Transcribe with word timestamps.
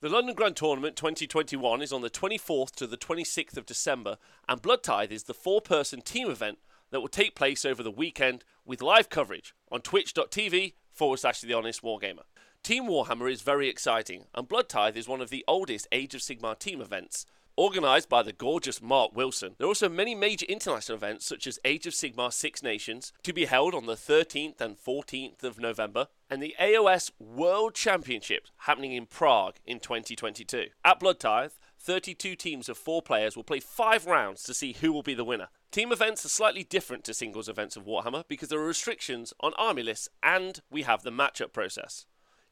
The 0.00 0.08
London 0.08 0.36
Grand 0.36 0.54
Tournament 0.54 0.94
2021 0.94 1.82
is 1.82 1.92
on 1.92 2.02
the 2.02 2.08
24th 2.08 2.70
to 2.76 2.86
the 2.86 2.96
26th 2.96 3.56
of 3.56 3.66
December, 3.66 4.16
and 4.48 4.62
Blood 4.62 4.84
Tithe 4.84 5.10
is 5.10 5.24
the 5.24 5.34
four 5.34 5.60
person 5.60 6.02
team 6.02 6.30
event 6.30 6.58
that 6.90 7.00
will 7.00 7.08
take 7.08 7.34
place 7.34 7.64
over 7.64 7.82
the 7.82 7.90
weekend 7.90 8.44
with 8.64 8.80
live 8.80 9.08
coverage 9.08 9.56
on 9.72 9.80
twitch.tv 9.80 10.74
forward 10.92 11.18
slash 11.18 11.40
the 11.40 11.52
honest 11.52 11.82
wargamer. 11.82 12.22
Team 12.62 12.84
Warhammer 12.84 13.28
is 13.28 13.42
very 13.42 13.68
exciting, 13.68 14.26
and 14.36 14.46
Blood 14.46 14.68
Tithe 14.68 14.96
is 14.96 15.08
one 15.08 15.20
of 15.20 15.30
the 15.30 15.44
oldest 15.48 15.88
Age 15.90 16.14
of 16.14 16.20
Sigmar 16.20 16.56
team 16.56 16.80
events. 16.80 17.26
Organised 17.58 18.08
by 18.08 18.22
the 18.22 18.32
gorgeous 18.32 18.80
Mark 18.80 19.16
Wilson, 19.16 19.56
there 19.58 19.64
are 19.64 19.70
also 19.70 19.88
many 19.88 20.14
major 20.14 20.46
international 20.46 20.96
events 20.96 21.26
such 21.26 21.44
as 21.44 21.58
Age 21.64 21.88
of 21.88 21.92
Sigmar 21.92 22.32
Six 22.32 22.62
Nations 22.62 23.12
to 23.24 23.32
be 23.32 23.46
held 23.46 23.74
on 23.74 23.86
the 23.86 23.96
13th 23.96 24.60
and 24.60 24.76
14th 24.78 25.42
of 25.42 25.58
November, 25.58 26.06
and 26.30 26.40
the 26.40 26.54
AOS 26.60 27.10
World 27.18 27.74
Championships 27.74 28.52
happening 28.58 28.92
in 28.92 29.06
Prague 29.06 29.56
in 29.66 29.80
2022. 29.80 30.66
At 30.84 31.00
Blood 31.00 31.18
Tithe, 31.18 31.50
32 31.80 32.36
teams 32.36 32.68
of 32.68 32.78
four 32.78 33.02
players 33.02 33.34
will 33.34 33.42
play 33.42 33.58
five 33.58 34.06
rounds 34.06 34.44
to 34.44 34.54
see 34.54 34.74
who 34.74 34.92
will 34.92 35.02
be 35.02 35.14
the 35.14 35.24
winner. 35.24 35.48
Team 35.72 35.90
events 35.90 36.24
are 36.24 36.28
slightly 36.28 36.62
different 36.62 37.02
to 37.04 37.12
singles 37.12 37.48
events 37.48 37.76
of 37.76 37.84
Warhammer 37.84 38.22
because 38.28 38.50
there 38.50 38.60
are 38.60 38.66
restrictions 38.66 39.34
on 39.40 39.52
army 39.54 39.82
lists 39.82 40.08
and 40.22 40.60
we 40.70 40.82
have 40.82 41.02
the 41.02 41.10
matchup 41.10 41.52
process. 41.52 42.06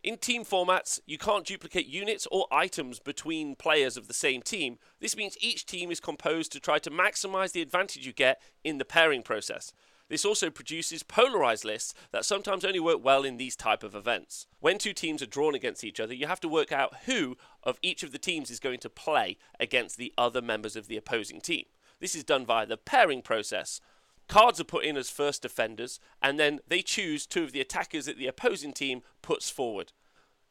In 0.07 0.19
team 0.19 0.45
formats, 0.45 1.01
you 1.05 1.19
can't 1.19 1.45
duplicate 1.45 1.89
units 1.89 2.29
or 2.31 2.47
items 2.53 3.01
between 3.01 3.57
players 3.57 3.97
of 3.97 4.07
the 4.07 4.15
same 4.15 4.41
team. 4.41 4.79
This 5.01 5.17
means 5.17 5.37
each 5.41 5.67
team 5.67 5.91
is 5.91 5.99
composed 5.99 6.53
to 6.53 6.61
try 6.61 6.79
to 6.79 6.93
maximize 6.93 7.51
the 7.51 7.61
advantage 7.61 8.07
you 8.07 8.13
get 8.13 8.41
in 8.63 8.79
the 8.79 8.85
pairing 8.85 9.25
process. 9.25 9.73
This 10.09 10.25
also 10.25 10.49
produces 10.49 11.03
polarized 11.03 11.65
lists 11.65 11.93
that 12.13 12.25
sometimes 12.25 12.65
only 12.65 12.79
work 12.79 13.05
well 13.05 13.25
in 13.25 13.37
these 13.37 13.57
type 13.57 13.83
of 13.83 13.97
events. 13.97 14.47
When 14.61 14.79
two 14.79 14.93
teams 14.93 15.23
are 15.23 15.27
drawn 15.27 15.57
against 15.57 15.83
each 15.83 15.99
other, 15.99 16.15
you 16.15 16.29
have 16.29 16.39
to 16.43 16.49
work 16.49 16.71
out 16.71 16.99
who 17.07 17.37
of 17.65 17.81
each 17.83 18.05
of 18.05 18.13
the 18.13 18.19
teams 18.19 18.49
is 18.49 18.61
going 18.61 18.79
to 18.79 18.89
play 18.89 19.39
against 19.59 19.97
the 19.97 20.15
other 20.17 20.41
members 20.41 20.77
of 20.77 20.87
the 20.87 20.97
opposing 20.97 21.41
team. 21.41 21.65
This 21.99 22.15
is 22.15 22.23
done 22.23 22.47
via 22.47 22.65
the 22.65 22.77
pairing 22.77 23.23
process. 23.23 23.81
Cards 24.29 24.61
are 24.61 24.65
put 24.65 24.85
in 24.85 24.97
as 24.97 25.09
first 25.09 25.43
defenders, 25.43 26.01
and 26.21 26.39
then 26.39 26.59
they 26.67 26.83
choose 26.83 27.27
two 27.27 27.45
of 27.45 27.53
the 27.53 27.61
attackers 27.61 28.07
that 28.07 28.19
the 28.19 28.27
opposing 28.27 28.73
team 28.73 29.03
puts 29.23 29.51
forward. 29.51 29.93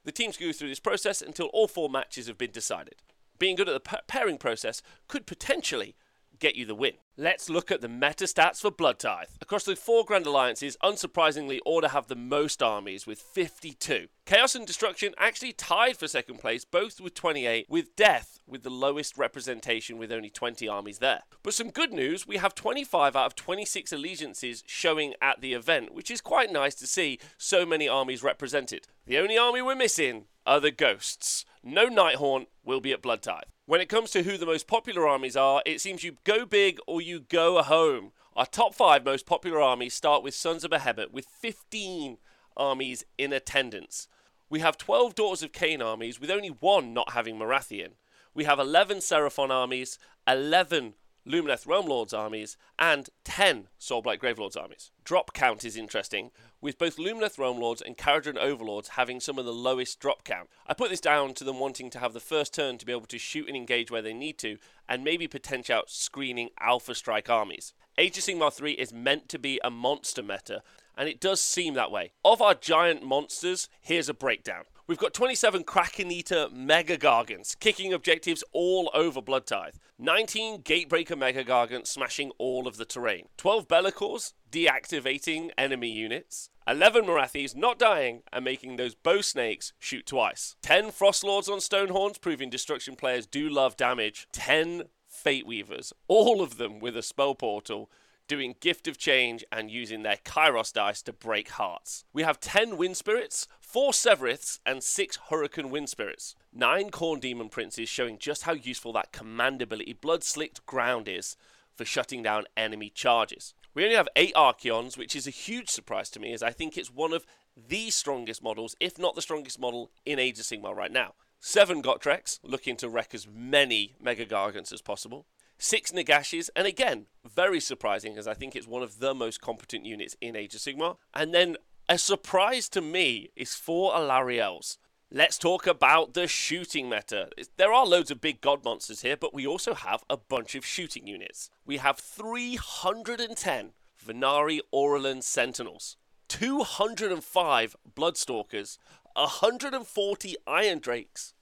The 0.05 0.11
teams 0.11 0.37
go 0.37 0.51
through 0.51 0.69
this 0.69 0.79
process 0.79 1.21
until 1.21 1.47
all 1.47 1.67
four 1.67 1.89
matches 1.89 2.27
have 2.27 2.37
been 2.37 2.51
decided. 2.51 2.95
Being 3.37 3.55
good 3.55 3.67
at 3.67 3.83
the 3.83 3.99
pairing 4.07 4.37
process 4.37 4.81
could 5.07 5.25
potentially 5.25 5.95
get 6.39 6.55
you 6.55 6.65
the 6.65 6.75
win. 6.75 6.93
Let's 7.17 7.49
look 7.49 7.71
at 7.71 7.79
the 7.79 7.87
meta 7.87 8.25
stats 8.25 8.59
for 8.59 8.71
Blood 8.71 8.99
Tithe. 8.99 9.29
Across 9.39 9.63
the 9.63 9.77
four 9.77 10.03
Grand 10.03 10.25
Alliances, 10.25 10.75
unsurprisingly, 10.83 11.59
Order 11.65 11.87
have 11.87 12.07
the 12.07 12.15
most 12.15 12.61
armies 12.61 13.07
with 13.07 13.21
52. 13.21 14.07
Chaos 14.25 14.53
and 14.53 14.67
Destruction 14.67 15.13
actually 15.17 15.53
tied 15.53 15.95
for 15.95 16.09
second 16.09 16.39
place, 16.39 16.65
both 16.65 16.99
with 16.99 17.13
28, 17.13 17.67
with 17.69 17.95
Death 17.95 18.41
with 18.45 18.63
the 18.63 18.69
lowest 18.69 19.17
representation 19.17 19.97
with 19.97 20.11
only 20.11 20.29
20 20.29 20.67
armies 20.67 20.99
there. 20.99 21.21
But 21.41 21.53
some 21.53 21.69
good 21.69 21.93
news, 21.93 22.27
we 22.27 22.35
have 22.35 22.53
25 22.53 23.15
out 23.15 23.25
of 23.25 23.35
26 23.35 23.93
allegiances 23.93 24.65
showing 24.67 25.13
at 25.21 25.39
the 25.39 25.53
event, 25.53 25.93
which 25.93 26.11
is 26.11 26.19
quite 26.19 26.51
nice 26.51 26.75
to 26.75 26.87
see 26.87 27.19
so 27.37 27.65
many 27.65 27.87
armies 27.87 28.23
represented. 28.23 28.87
The 29.05 29.19
only 29.19 29.37
army 29.37 29.61
we're 29.61 29.75
missing 29.75 30.25
are 30.45 30.59
the 30.59 30.71
Ghosts. 30.71 31.45
No 31.63 31.87
Nighthaunt 31.87 32.47
will 32.63 32.81
be 32.81 32.91
at 32.91 33.01
Blood 33.01 33.21
Tithe. 33.21 33.45
When 33.67 33.81
it 33.81 33.89
comes 33.89 34.11
to 34.11 34.21
who 34.21 34.37
the 34.37 34.45
most 34.45 34.67
popular 34.67 35.07
armies 35.07 35.35
are, 35.35 35.63
it 35.65 35.81
seems 35.81 36.03
you 36.03 36.17
go 36.23 36.45
big 36.45 36.77
or 36.85 37.01
you 37.05 37.19
go 37.19 37.61
home. 37.61 38.11
Our 38.35 38.45
top 38.45 38.73
five 38.73 39.05
most 39.05 39.25
popular 39.25 39.61
armies 39.61 39.93
start 39.93 40.23
with 40.23 40.33
Sons 40.33 40.63
of 40.63 40.71
Behemat, 40.71 41.11
with 41.11 41.25
15 41.25 42.17
armies 42.57 43.05
in 43.17 43.31
attendance. 43.31 44.07
We 44.49 44.59
have 44.59 44.77
12 44.77 45.15
Daughters 45.15 45.43
of 45.43 45.51
Khaine 45.51 45.83
armies, 45.83 46.19
with 46.19 46.31
only 46.31 46.49
one 46.49 46.93
not 46.93 47.11
having 47.11 47.37
Morathian. 47.37 47.91
We 48.33 48.43
have 48.43 48.59
11 48.59 48.97
Seraphon 48.97 49.49
armies, 49.49 49.97
11 50.27 50.95
Lumineth 51.27 51.65
Realm 51.65 51.87
Lords 51.87 52.13
armies, 52.13 52.55
and 52.77 53.09
10 53.23 53.67
Soulblight 53.79 54.19
Gravelords 54.19 54.55
armies. 54.55 54.91
Drop 55.03 55.33
count 55.33 55.65
is 55.65 55.75
interesting, 55.75 56.29
with 56.61 56.77
both 56.77 56.97
Lumineth 56.97 57.39
Realm 57.39 57.59
Lords 57.59 57.81
and 57.81 57.97
Kharadron 57.97 58.37
Overlords 58.37 58.89
having 58.89 59.19
some 59.19 59.39
of 59.39 59.45
the 59.45 59.53
lowest 59.53 59.99
drop 59.99 60.23
count. 60.23 60.49
I 60.67 60.73
put 60.73 60.91
this 60.91 61.01
down 61.01 61.33
to 61.35 61.43
them 61.43 61.59
wanting 61.59 61.89
to 61.91 61.99
have 61.99 62.13
the 62.13 62.19
first 62.19 62.53
turn 62.53 62.77
to 62.77 62.85
be 62.85 62.91
able 62.91 63.07
to 63.07 63.17
shoot 63.17 63.47
and 63.47 63.57
engage 63.57 63.89
where 63.89 64.03
they 64.03 64.13
need 64.13 64.37
to, 64.39 64.57
and 64.87 65.03
maybe 65.03 65.27
potential 65.27 65.77
out 65.77 65.89
screening 65.89 66.49
Alpha 66.59 66.93
Strike 66.93 67.29
armies. 67.29 67.73
Age 67.97 68.17
of 68.17 68.23
Sigmar 68.23 68.53
3 68.53 68.73
is 68.73 68.93
meant 68.93 69.27
to 69.29 69.39
be 69.39 69.59
a 69.63 69.71
monster 69.71 70.21
meta, 70.21 70.61
and 70.95 71.09
it 71.09 71.19
does 71.19 71.41
seem 71.41 71.73
that 71.73 71.91
way. 71.91 72.11
Of 72.23 72.41
our 72.41 72.53
giant 72.53 73.03
monsters, 73.03 73.67
here's 73.81 74.09
a 74.09 74.13
breakdown. 74.13 74.65
We've 74.87 74.99
got 74.99 75.15
27 75.15 75.63
Kraken 75.63 76.11
Eater 76.11 76.47
Mega 76.53 76.95
Gargants, 76.95 77.59
kicking 77.59 77.91
objectives 77.91 78.43
all 78.51 78.91
over 78.93 79.19
Blood 79.19 79.47
Tithe. 79.47 79.77
19 79.97 80.61
Gatebreaker 80.61 81.17
Mega 81.17 81.43
Gargants, 81.43 81.87
smashing 81.87 82.31
all 82.37 82.67
of 82.67 82.77
the 82.77 82.85
terrain. 82.85 83.29
12 83.37 83.67
Be'lakors 83.67 84.33
deactivating 84.51 85.49
enemy 85.57 85.89
units. 85.89 86.51
11 86.67 87.05
Morathis 87.05 87.55
not 87.55 87.79
dying 87.79 88.21
and 88.31 88.45
making 88.45 88.75
those 88.75 88.93
bow 88.93 89.21
snakes 89.21 89.73
shoot 89.79 90.05
twice. 90.05 90.55
10 90.61 90.91
Frostlords 90.91 91.49
on 91.49 91.57
Stonehorns, 91.57 92.21
proving 92.21 92.51
destruction 92.51 92.95
players 92.95 93.25
do 93.25 93.49
love 93.49 93.75
damage. 93.75 94.27
10 94.33 94.83
Fate 95.07 95.47
Weavers, 95.47 95.93
all 96.07 96.43
of 96.43 96.57
them 96.57 96.77
with 96.77 96.95
a 96.95 97.01
spell 97.01 97.33
portal 97.33 97.89
doing 98.27 98.55
Gift 98.59 98.87
of 98.87 98.97
Change 98.97 99.43
and 99.51 99.69
using 99.69 100.03
their 100.03 100.17
Kairos 100.17 100.73
dice 100.73 101.01
to 101.03 101.13
break 101.13 101.49
hearts. 101.49 102.05
We 102.13 102.23
have 102.23 102.39
10 102.39 102.77
Wind 102.77 102.97
Spirits, 102.97 103.47
4 103.59 103.91
Sevireths, 103.91 104.59
and 104.65 104.83
6 104.83 105.19
Hurricane 105.29 105.69
Wind 105.69 105.89
Spirits. 105.89 106.35
9 106.53 106.91
Khorne 106.91 107.19
Demon 107.19 107.49
Princes 107.49 107.89
showing 107.89 108.17
just 108.17 108.43
how 108.43 108.53
useful 108.53 108.93
that 108.93 109.11
command 109.11 109.61
ability 109.61 109.93
Blood 109.93 110.23
Slicked 110.23 110.65
Ground 110.65 111.07
is 111.07 111.35
for 111.73 111.85
shutting 111.85 112.23
down 112.23 112.45
enemy 112.55 112.89
charges. 112.89 113.53
We 113.73 113.83
only 113.83 113.95
have 113.95 114.09
8 114.15 114.33
Archaons, 114.35 114.97
which 114.97 115.15
is 115.15 115.27
a 115.27 115.31
huge 115.31 115.69
surprise 115.69 116.09
to 116.11 116.19
me 116.19 116.33
as 116.33 116.41
I 116.41 116.51
think 116.51 116.77
it's 116.77 116.91
one 116.91 117.13
of 117.13 117.25
the 117.55 117.89
strongest 117.89 118.41
models, 118.41 118.75
if 118.79 118.97
not 118.97 119.15
the 119.15 119.21
strongest 119.21 119.59
model 119.59 119.91
in 120.05 120.19
Age 120.19 120.39
of 120.39 120.45
Sigmar 120.45 120.75
right 120.75 120.91
now. 120.91 121.13
7 121.41 121.83
Gotreks, 121.83 122.39
looking 122.43 122.75
to 122.77 122.89
wreck 122.89 123.13
as 123.13 123.27
many 123.27 123.95
Mega 124.01 124.25
Gargants 124.25 124.73
as 124.73 124.81
possible 124.81 125.25
six 125.57 125.91
Nagashis, 125.91 126.49
and 126.55 126.67
again, 126.67 127.07
very 127.25 127.59
surprising 127.59 128.17
as 128.17 128.27
I 128.27 128.33
think 128.33 128.55
it's 128.55 128.67
one 128.67 128.83
of 128.83 128.99
the 128.99 129.13
most 129.13 129.41
competent 129.41 129.85
units 129.85 130.15
in 130.21 130.35
Age 130.35 130.55
of 130.55 130.61
Sigmar. 130.61 130.97
And 131.13 131.33
then 131.33 131.57
a 131.87 131.97
surprise 131.97 132.67
to 132.69 132.81
me 132.81 133.29
is 133.35 133.55
four 133.55 133.93
Alariels. 133.93 134.77
Let's 135.11 135.37
talk 135.37 135.67
about 135.67 136.13
the 136.13 136.27
shooting 136.27 136.89
meta. 136.89 137.29
There 137.57 137.71
are 137.71 137.85
loads 137.85 138.11
of 138.11 138.19
big 138.19 138.41
god 138.41 138.65
monsters 138.65 139.01
here, 139.01 139.15
but 139.15 139.33
we 139.33 139.45
also 139.45 139.75
have 139.75 140.03
a 140.09 140.17
bunch 140.17 140.55
of 140.55 140.65
shooting 140.65 141.07
units. 141.07 141.49
We 141.65 141.77
have 141.77 141.99
310 141.99 143.71
Vanari 144.05 144.59
Auralan 144.73 145.21
Sentinels, 145.21 145.95
205 146.27 147.75
Bloodstalkers, 147.95 148.77
140 149.13 150.35
Iron 150.47 150.79
Drakes, 150.79 151.33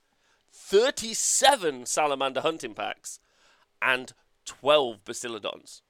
37 0.52 1.86
Salamander 1.86 2.42
Hunting 2.42 2.76
Packs, 2.76 3.20
and 3.84 4.14
12 4.46 5.04
Bastiladons. 5.04 5.82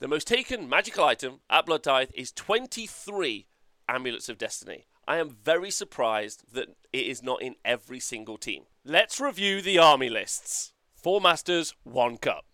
The 0.00 0.08
most 0.08 0.26
taken 0.26 0.68
magical 0.68 1.04
item 1.04 1.40
at 1.48 1.66
Blood 1.66 1.84
Tithe 1.84 2.10
is 2.14 2.32
23 2.32 3.46
Amulets 3.88 4.28
of 4.28 4.38
Destiny. 4.38 4.86
I 5.06 5.18
am 5.18 5.30
very 5.30 5.70
surprised 5.70 6.54
that 6.54 6.68
it 6.92 7.06
is 7.06 7.22
not 7.22 7.42
in 7.42 7.56
every 7.64 8.00
single 8.00 8.38
team. 8.38 8.64
Let's 8.84 9.20
review 9.20 9.60
the 9.60 9.78
army 9.78 10.08
lists. 10.08 10.72
Four 10.94 11.20
Masters, 11.20 11.74
one 11.84 12.16
Cup. 12.16 12.46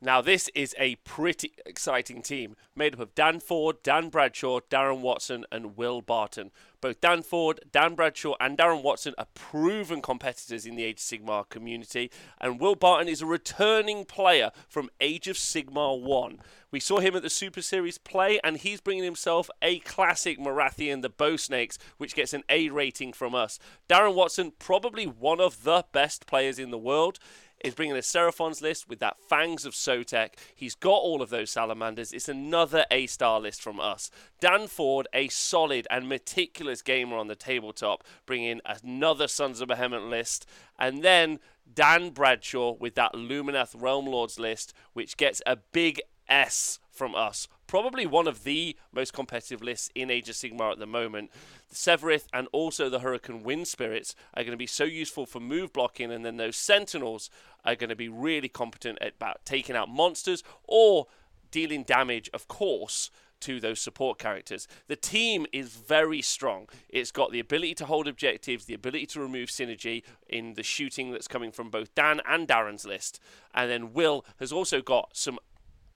Now, 0.00 0.20
this 0.20 0.48
is 0.54 0.74
a 0.78 0.96
pretty 0.96 1.54
exciting 1.64 2.22
team 2.22 2.54
made 2.76 2.94
up 2.94 3.00
of 3.00 3.14
Dan 3.14 3.40
Ford, 3.40 3.82
Dan 3.82 4.08
Bradshaw, 4.10 4.60
Darren 4.70 5.00
Watson, 5.00 5.46
and 5.50 5.76
Will 5.76 6.02
Barton. 6.02 6.50
Both 6.86 7.00
Dan 7.00 7.22
Ford, 7.24 7.58
Dan 7.72 7.96
Bradshaw, 7.96 8.36
and 8.38 8.56
Darren 8.56 8.80
Watson 8.80 9.12
are 9.18 9.26
proven 9.34 10.00
competitors 10.00 10.66
in 10.66 10.76
the 10.76 10.84
Age 10.84 10.98
of 10.98 11.02
Sigmar 11.02 11.48
community, 11.48 12.12
and 12.40 12.60
Will 12.60 12.76
Barton 12.76 13.08
is 13.08 13.20
a 13.20 13.26
returning 13.26 14.04
player 14.04 14.52
from 14.68 14.88
Age 15.00 15.26
of 15.26 15.34
Sigmar 15.34 16.00
1. 16.00 16.38
We 16.70 16.78
saw 16.78 17.00
him 17.00 17.16
at 17.16 17.22
the 17.22 17.28
Super 17.28 17.60
Series 17.60 17.98
play, 17.98 18.38
and 18.44 18.56
he's 18.56 18.80
bringing 18.80 19.02
himself 19.02 19.50
a 19.60 19.80
classic 19.80 20.38
Morathian, 20.38 21.00
the 21.00 21.08
Bow 21.08 21.34
Snakes, 21.34 21.76
which 21.96 22.14
gets 22.14 22.32
an 22.32 22.44
A 22.48 22.68
rating 22.68 23.12
from 23.12 23.34
us. 23.34 23.58
Darren 23.88 24.14
Watson, 24.14 24.52
probably 24.56 25.06
one 25.06 25.40
of 25.40 25.64
the 25.64 25.84
best 25.90 26.24
players 26.26 26.56
in 26.56 26.70
the 26.70 26.78
world 26.78 27.18
is 27.66 27.74
bringing 27.74 27.96
a 27.96 28.02
Seraphon's 28.02 28.62
list 28.62 28.88
with 28.88 29.00
that 29.00 29.20
Fangs 29.28 29.66
of 29.66 29.74
Sotek. 29.74 30.34
He's 30.54 30.76
got 30.76 30.90
all 30.90 31.20
of 31.20 31.30
those 31.30 31.50
salamanders. 31.50 32.12
It's 32.12 32.28
another 32.28 32.84
A 32.90 33.06
star 33.06 33.40
list 33.40 33.60
from 33.60 33.80
us. 33.80 34.10
Dan 34.40 34.68
Ford, 34.68 35.08
a 35.12 35.28
solid 35.28 35.86
and 35.90 36.08
meticulous 36.08 36.80
gamer 36.80 37.16
on 37.16 37.26
the 37.26 37.34
tabletop, 37.34 38.04
bringing 38.24 38.60
another 38.64 39.26
Sons 39.26 39.60
of 39.60 39.68
Behemat 39.68 40.08
list. 40.08 40.46
And 40.78 41.02
then 41.02 41.40
Dan 41.72 42.10
Bradshaw 42.10 42.72
with 42.72 42.94
that 42.94 43.14
Lumineth 43.14 43.74
Realm 43.76 44.06
Lords 44.06 44.38
list, 44.38 44.72
which 44.92 45.16
gets 45.16 45.42
a 45.44 45.56
big 45.56 46.00
S 46.28 46.78
from 46.90 47.14
us 47.14 47.48
probably 47.66 48.06
one 48.06 48.28
of 48.28 48.44
the 48.44 48.76
most 48.92 49.12
competitive 49.12 49.62
lists 49.62 49.90
in 49.94 50.10
Age 50.10 50.28
of 50.28 50.34
Sigmar 50.34 50.72
at 50.72 50.78
the 50.78 50.86
moment. 50.86 51.30
The 51.68 51.74
Sevireth 51.74 52.26
and 52.32 52.48
also 52.52 52.88
the 52.88 53.00
Hurricane 53.00 53.42
Wind 53.42 53.68
Spirits 53.68 54.14
are 54.34 54.42
going 54.42 54.52
to 54.52 54.56
be 54.56 54.66
so 54.66 54.84
useful 54.84 55.26
for 55.26 55.40
move 55.40 55.72
blocking, 55.72 56.12
and 56.12 56.24
then 56.24 56.36
those 56.36 56.56
Sentinels 56.56 57.30
are 57.66 57.76
going 57.76 57.90
to 57.90 57.96
be 57.96 58.08
really 58.08 58.48
competent 58.48 58.98
at 59.00 59.14
about 59.16 59.44
taking 59.44 59.76
out 59.76 59.88
monsters 59.88 60.42
or 60.64 61.06
dealing 61.50 61.82
damage, 61.82 62.30
of 62.32 62.48
course, 62.48 63.10
to 63.40 63.60
those 63.60 63.80
support 63.80 64.18
characters. 64.18 64.66
The 64.88 64.96
team 64.96 65.46
is 65.52 65.76
very 65.76 66.22
strong. 66.22 66.68
It's 66.88 67.10
got 67.10 67.32
the 67.32 67.40
ability 67.40 67.74
to 67.76 67.86
hold 67.86 68.08
objectives, 68.08 68.64
the 68.64 68.74
ability 68.74 69.06
to 69.06 69.20
remove 69.20 69.48
synergy 69.48 70.02
in 70.28 70.54
the 70.54 70.62
shooting 70.62 71.12
that's 71.12 71.28
coming 71.28 71.52
from 71.52 71.70
both 71.70 71.94
Dan 71.94 72.20
and 72.26 72.48
Darren's 72.48 72.86
list. 72.86 73.20
And 73.54 73.70
then 73.70 73.92
Will 73.92 74.24
has 74.38 74.52
also 74.52 74.80
got 74.80 75.10
some 75.16 75.38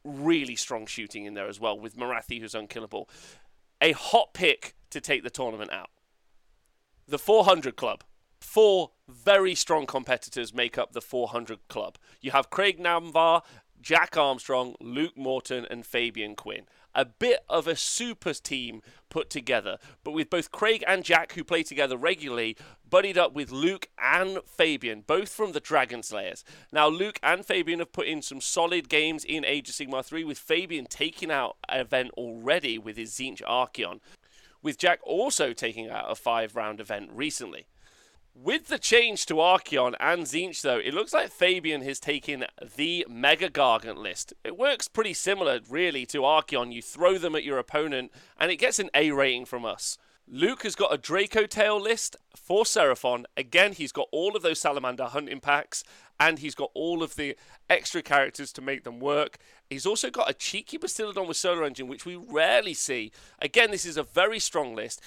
really 0.05 0.57
strong 0.57 0.87
shooting 0.87 1.25
in 1.25 1.35
there 1.35 1.49
as 1.49 1.61
well 1.61 1.79
with 1.79 1.97
Morathi, 1.97 2.41
who's 2.41 2.55
unkillable. 2.55 3.09
A 3.81 3.93
hot 3.93 4.35
pick 4.35 4.75
to 4.91 5.01
take 5.01 5.23
the 5.23 5.31
tournament 5.31 5.73
out. 5.73 5.91
The 7.09 7.19
400 7.19 7.77
Club. 7.77 8.05
Four 8.41 8.91
very 9.09 9.55
strong 9.55 9.87
competitors 9.87 10.55
make 10.55 10.79
up 10.79 10.93
the 10.93 11.01
400 11.01 11.69
Club. 11.69 11.99
You 12.21 12.31
have 12.33 12.51
Craig 12.51 12.79
Namvar, 12.79 13.43
Jack 13.81 14.17
Armstrong, 14.17 14.75
Luke 14.81 15.17
Morton, 15.17 15.67
and 15.71 15.87
Fabian 15.87 16.35
Quinn 16.35 16.67
a 16.95 17.05
bit 17.05 17.45
of 17.49 17.67
a 17.67 17.77
super 17.77 18.33
team 18.35 18.83
put 19.09 19.31
together. 19.31 19.79
But 20.05 20.13
with 20.13 20.31
both 20.31 20.51
Craig 20.51 20.85
and 20.87 21.05
Jack, 21.05 21.33
who 21.33 21.45
play 21.45 21.63
together 21.63 21.97
regularly, 21.97 22.57
buddied 22.89 23.19
up 23.19 23.33
with 23.33 23.51
Luke 23.51 23.89
and 23.99 24.39
Fabian, 24.47 25.03
both 25.07 25.29
from 25.29 25.53
the 25.53 25.61
Dragon 25.61 26.03
Slayers. 26.03 26.45
Now, 26.73 26.89
Luke 26.89 27.19
and 27.23 27.45
Fabian 27.45 27.79
have 27.79 27.93
put 27.93 28.07
in 28.07 28.23
some 28.23 28.41
solid 28.41 28.89
games 28.89 29.25
in 29.25 29.45
Age 29.45 29.69
of 29.69 29.75
Sigmar 29.75 30.05
3, 30.05 30.25
with 30.25 30.39
Fabian 30.39 30.87
taking 30.87 31.31
out 31.31 31.57
an 31.69 31.81
event 31.81 32.11
already 32.13 32.79
with 32.79 32.97
his 32.97 33.13
Tzeentch 33.13 33.43
Archaon, 33.43 34.01
with 34.63 34.79
Jack 34.79 35.01
also 35.03 35.53
taking 35.53 35.89
out 35.89 36.11
a 36.11 36.15
five 36.15 36.55
round 36.55 36.81
event 36.81 37.11
recently. 37.13 37.67
With 38.35 38.69
the 38.69 38.79
change 38.79 39.27
to 39.27 39.35
Archaon 39.35 39.95
and 39.99 40.23
Tzeentch, 40.23 40.63
though, 40.63 40.79
it 40.79 40.95
looks 40.95 41.13
like 41.13 41.31
Fabian 41.31 41.83
has 41.83 41.99
taken 41.99 42.47
the 42.77 43.05
Mega 43.09 43.51
Gargant 43.51 43.99
list. 43.99 44.33
It 44.45 44.57
works 44.57 44.89
pretty 44.89 45.15
similar, 45.15 45.61
really, 45.69 46.07
to 46.07 46.19
Archaon. 46.19 46.73
You 46.73 46.81
throw 46.81 47.19
them 47.19 47.35
at 47.35 47.45
your 47.45 47.59
opponent, 47.59 48.13
and 48.39 48.51
it 48.51 48.57
gets 48.57 48.79
an 48.79 48.89
A 48.95 49.11
rating 49.11 49.47
from 49.47 49.65
us. 49.65 49.99
Luke 50.29 50.63
has 50.63 50.77
got 50.77 50.95
a 50.95 50.97
Draco 50.97 51.45
Tail 51.45 51.81
list 51.81 52.15
for 52.37 52.63
Seraphon. 52.63 53.25
Again, 53.37 53.73
he's 53.73 53.91
got 53.91 54.07
all 54.13 54.37
of 54.37 54.43
those 54.43 54.61
Salamander 54.61 55.07
hunting 55.07 55.41
packs, 55.41 55.83
and 56.21 56.39
he's 56.39 56.55
got 56.55 56.71
all 56.73 57.03
of 57.03 57.17
the 57.17 57.37
extra 57.69 58.01
characters 58.01 58.53
to 58.53 58.63
make 58.63 58.85
them 58.85 59.01
work. 59.01 59.39
He's 59.69 59.87
also 59.87 60.09
got 60.09 60.31
a 60.31 60.35
cheeky 60.35 60.79
Bastiladon 60.79 61.27
with 61.27 61.37
Solar 61.37 61.65
Engine, 61.65 61.89
which 61.89 62.07
we 62.07 62.15
rarely 62.15 62.75
see. 62.75 63.11
Again, 63.41 63.73
this 63.73 63.85
is 63.85 63.97
a 63.97 64.05
very 64.05 64.39
strong 64.39 64.75
list. 64.77 65.01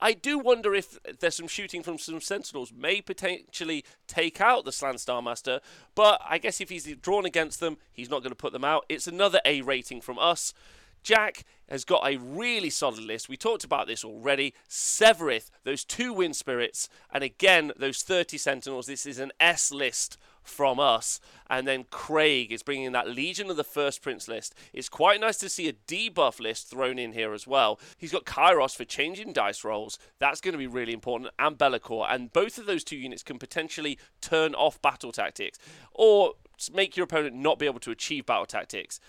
I 0.00 0.12
do 0.12 0.38
wonder 0.38 0.74
if 0.74 0.98
there's 1.20 1.36
some 1.36 1.48
shooting 1.48 1.82
from 1.82 1.98
some 1.98 2.20
Sentinels 2.20 2.72
may 2.72 3.00
potentially 3.00 3.84
take 4.06 4.40
out 4.40 4.64
the 4.64 4.72
Slann 4.72 4.98
Star 4.98 5.20
Master, 5.20 5.60
but 5.94 6.20
I 6.28 6.38
guess 6.38 6.60
if 6.60 6.70
he's 6.70 6.86
drawn 6.96 7.26
against 7.26 7.60
them, 7.60 7.76
he's 7.92 8.10
not 8.10 8.22
going 8.22 8.30
to 8.30 8.36
put 8.36 8.52
them 8.52 8.64
out. 8.64 8.86
It's 8.88 9.06
another 9.06 9.40
A 9.44 9.60
rating 9.62 10.00
from 10.00 10.18
us. 10.18 10.54
Jack 11.02 11.44
has 11.68 11.84
got 11.84 12.06
a 12.06 12.18
really 12.18 12.70
solid 12.70 13.00
list. 13.00 13.28
We 13.28 13.36
talked 13.36 13.64
about 13.64 13.86
this 13.86 14.04
already. 14.04 14.54
Sevireth, 14.68 15.50
those 15.64 15.84
two 15.84 16.12
Wind 16.12 16.36
Spirits, 16.36 16.88
and 17.10 17.24
again, 17.24 17.72
those 17.76 18.02
30 18.02 18.36
Sentinels. 18.38 18.86
This 18.86 19.06
is 19.06 19.18
an 19.18 19.32
S 19.40 19.70
list 19.72 20.18
from 20.50 20.78
us. 20.78 21.20
And 21.48 21.66
then 21.66 21.84
Craig 21.90 22.52
is 22.52 22.62
bringing 22.62 22.92
that 22.92 23.08
Legion 23.08 23.50
of 23.50 23.56
the 23.56 23.64
First 23.64 24.02
Prince 24.02 24.28
list. 24.28 24.54
It's 24.72 24.88
quite 24.88 25.20
nice 25.20 25.38
to 25.38 25.48
see 25.48 25.68
a 25.68 25.72
debuff 25.72 26.40
list 26.40 26.68
thrown 26.68 26.98
in 26.98 27.12
here 27.12 27.32
as 27.32 27.46
well. 27.46 27.80
He's 27.96 28.12
got 28.12 28.24
Kairos 28.24 28.76
for 28.76 28.84
changing 28.84 29.32
dice 29.32 29.64
rolls. 29.64 29.98
That's 30.18 30.40
going 30.40 30.52
to 30.52 30.58
be 30.58 30.66
really 30.66 30.92
important. 30.92 31.30
And 31.38 31.56
Be'lakor. 31.56 32.06
And 32.08 32.32
both 32.32 32.58
of 32.58 32.66
those 32.66 32.84
two 32.84 32.96
units 32.96 33.22
can 33.22 33.38
potentially 33.38 33.98
turn 34.20 34.54
off 34.54 34.80
battle 34.82 35.12
tactics 35.12 35.58
or 35.92 36.34
make 36.72 36.96
your 36.96 37.04
opponent 37.04 37.36
not 37.36 37.58
be 37.58 37.66
able 37.66 37.80
to 37.80 37.90
achieve 37.90 38.26
battle 38.26 38.46
tactics. 38.46 39.00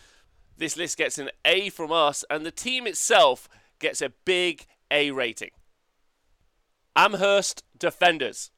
This 0.57 0.77
list 0.77 0.97
gets 0.97 1.17
an 1.17 1.29
A 1.43 1.69
from 1.69 1.91
us, 1.91 2.23
and 2.29 2.45
the 2.45 2.51
team 2.51 2.85
itself 2.85 3.49
gets 3.79 4.01
a 4.01 4.13
big 4.25 4.67
A 4.91 5.11
rating. 5.11 5.51
Amherst 6.95 7.63
Defenders. 7.77 8.51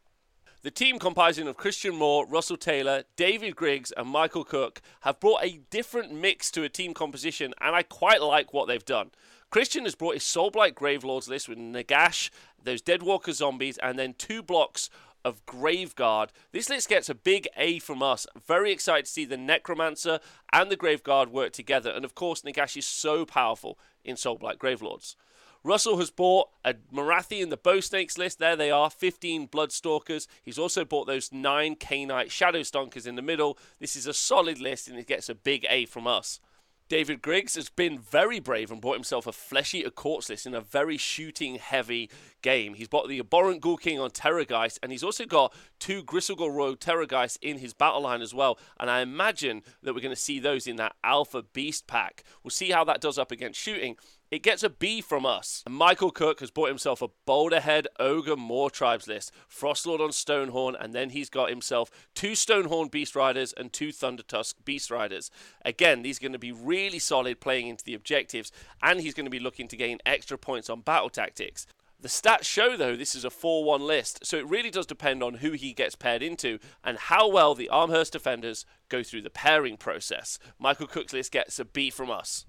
The 0.63 0.71
team 0.71 0.97
comprising 0.97 1.49
of 1.49 1.57
Christian 1.57 1.93
Moore, 1.93 2.25
Russell 2.25 2.55
Taylor, 2.55 3.03
David 3.17 3.53
Griggs, 3.53 3.91
and 3.97 4.07
Michael 4.07 4.45
Cook 4.45 4.81
have 5.01 5.19
brought 5.19 5.43
a 5.43 5.59
different 5.69 6.13
mix 6.13 6.49
to 6.51 6.63
a 6.63 6.69
team 6.69 6.93
composition, 6.93 7.53
and 7.59 7.75
I 7.75 7.83
quite 7.83 8.21
like 8.21 8.53
what 8.53 8.69
they've 8.69 8.85
done. 8.85 9.11
Christian 9.49 9.83
has 9.83 9.93
brought 9.93 10.13
his 10.13 10.23
Soulblight 10.23 10.73
Gravelords 10.73 11.27
list 11.27 11.49
with 11.49 11.57
Nagash, 11.57 12.29
those 12.63 12.81
Deadwalker 12.81 13.33
zombies, 13.33 13.77
and 13.79 13.99
then 13.99 14.13
two 14.17 14.41
blocks 14.41 14.89
of 15.25 15.45
Graveguard. 15.45 16.29
This 16.53 16.69
list 16.69 16.87
gets 16.87 17.09
a 17.09 17.15
big 17.15 17.45
A 17.57 17.79
from 17.79 18.01
us. 18.01 18.25
Very 18.47 18.71
excited 18.71 19.03
to 19.03 19.11
see 19.11 19.25
the 19.25 19.35
Necromancer 19.35 20.21
and 20.53 20.71
the 20.71 20.77
Graveguard 20.77 21.27
work 21.27 21.51
together. 21.51 21.91
And 21.91 22.05
of 22.05 22.15
course, 22.15 22.41
Nagash 22.41 22.77
is 22.77 22.85
so 22.85 23.25
powerful 23.25 23.77
in 24.05 24.15
Soulblight 24.15 24.59
Gravelords. 24.59 25.17
Russell 25.63 25.97
has 25.97 26.11
bought 26.11 26.49
a 26.65 26.73
Morathi 26.93 27.41
in 27.41 27.49
the 27.49 27.57
Bow 27.57 27.79
Snakes 27.79 28.17
list. 28.17 28.39
There 28.39 28.55
they 28.55 28.69
are, 28.69 28.89
15 28.89 29.47
Bloodstalkers. 29.47 30.27
He's 30.43 30.59
also 30.59 30.83
bought 30.83 31.07
those 31.07 31.31
nine 31.31 31.75
Khainite 31.75 32.27
Shadowstalkers 32.27 33.07
in 33.07 33.15
the 33.15 33.21
middle. 33.21 33.57
This 33.79 33.95
is 33.95 34.05
a 34.05 34.13
solid 34.13 34.59
list 34.59 34.89
and 34.89 34.99
it 34.99 35.07
gets 35.07 35.29
a 35.29 35.35
big 35.35 35.65
A 35.69 35.85
from 35.85 36.05
us. 36.05 36.41
David 36.89 37.21
Griggs 37.21 37.55
has 37.55 37.69
been 37.69 37.97
very 37.97 38.39
brave 38.39 38.69
and 38.69 38.81
bought 38.81 38.95
himself 38.95 39.25
a 39.25 39.31
Flesh 39.31 39.73
Eater 39.73 39.89
Courts 39.89 40.29
list 40.29 40.45
in 40.45 40.53
a 40.53 40.61
very 40.61 40.97
shooting 40.97 41.55
heavy 41.55 42.09
game. 42.41 42.73
He's 42.73 42.89
bought 42.89 43.07
the 43.07 43.19
Abhorrent 43.19 43.61
Ghoul 43.61 43.77
King 43.77 43.99
on 43.99 44.11
Terrorgeist, 44.11 44.79
and 44.83 44.91
he's 44.91 45.03
also 45.03 45.25
got 45.25 45.53
two 45.79 46.03
Gristlegore 46.03 46.53
Royal 46.53 46.75
Terrorgeist 46.75 47.37
in 47.41 47.57
his 47.57 47.73
battle 47.73 48.01
line 48.01 48.21
as 48.21 48.33
well. 48.33 48.59
And 48.79 48.91
I 48.91 48.99
imagine 48.99 49.63
that 49.81 49.95
we're 49.95 50.01
going 50.01 50.13
to 50.13 50.21
see 50.21 50.39
those 50.39 50.67
in 50.67 50.75
that 50.75 50.95
Alpha 51.03 51.41
Beast 51.41 51.87
pack. 51.87 52.23
We'll 52.43 52.51
see 52.51 52.71
how 52.71 52.83
that 52.83 53.01
does 53.01 53.17
up 53.17 53.31
against 53.31 53.59
shooting. 53.59 53.95
It 54.33 54.41
gets 54.41 54.63
a 54.63 54.69
B 54.71 54.99
from 54.99 55.27
us. 55.27 55.63
Michael 55.69 56.09
Cook 56.09 56.39
has 56.39 56.49
bought 56.49 56.69
himself 56.69 57.03
a 57.03 57.09
Boulderhead 57.27 57.85
Ogor 57.99 58.35
Mawtribes 58.35 59.07
list, 59.07 59.31
Frostlord 59.47 59.99
on 59.99 60.09
Stonehorn, 60.09 60.73
and 60.79 60.91
then 60.91 61.11
he's 61.11 61.29
got 61.29 61.51
himself 61.51 61.91
two 62.15 62.31
Stonehorn 62.31 62.89
Beast 62.89 63.15
Riders 63.15 63.53
and 63.53 63.71
two 63.71 63.89
Thundertusk 63.89 64.55
Beast 64.65 64.89
Riders. 64.89 65.29
Again, 65.63 66.01
these 66.01 66.17
are 66.17 66.23
going 66.23 66.33
to 66.33 66.39
be 66.39 66.51
really 66.51 66.97
solid 66.97 67.41
playing 67.41 67.67
into 67.67 67.83
the 67.83 67.93
objectives, 67.93 68.51
and 68.81 69.01
he's 69.01 69.13
going 69.13 69.27
to 69.27 69.29
be 69.29 69.37
looking 69.37 69.67
to 69.67 69.77
gain 69.77 69.99
extra 70.03 70.35
points 70.35 70.67
on 70.67 70.81
battle 70.81 71.11
tactics. 71.11 71.67
The 71.99 72.07
stats 72.09 72.45
show, 72.45 72.75
though, 72.75 72.95
this 72.95 73.13
is 73.13 73.23
a 73.23 73.29
4 73.29 73.63
1 73.63 73.85
list, 73.85 74.25
so 74.25 74.37
it 74.37 74.49
really 74.49 74.71
does 74.71 74.87
depend 74.87 75.21
on 75.21 75.35
who 75.35 75.51
he 75.51 75.73
gets 75.73 75.93
paired 75.95 76.23
into 76.23 76.57
and 76.83 76.97
how 76.97 77.27
well 77.27 77.53
the 77.53 77.69
Amherst 77.71 78.13
defenders 78.13 78.65
go 78.89 79.03
through 79.03 79.21
the 79.21 79.29
pairing 79.29 79.77
process. 79.77 80.39
Michael 80.57 80.87
Cook's 80.87 81.13
list 81.13 81.31
gets 81.31 81.59
a 81.59 81.65
B 81.65 81.91
from 81.91 82.09
us. 82.09 82.47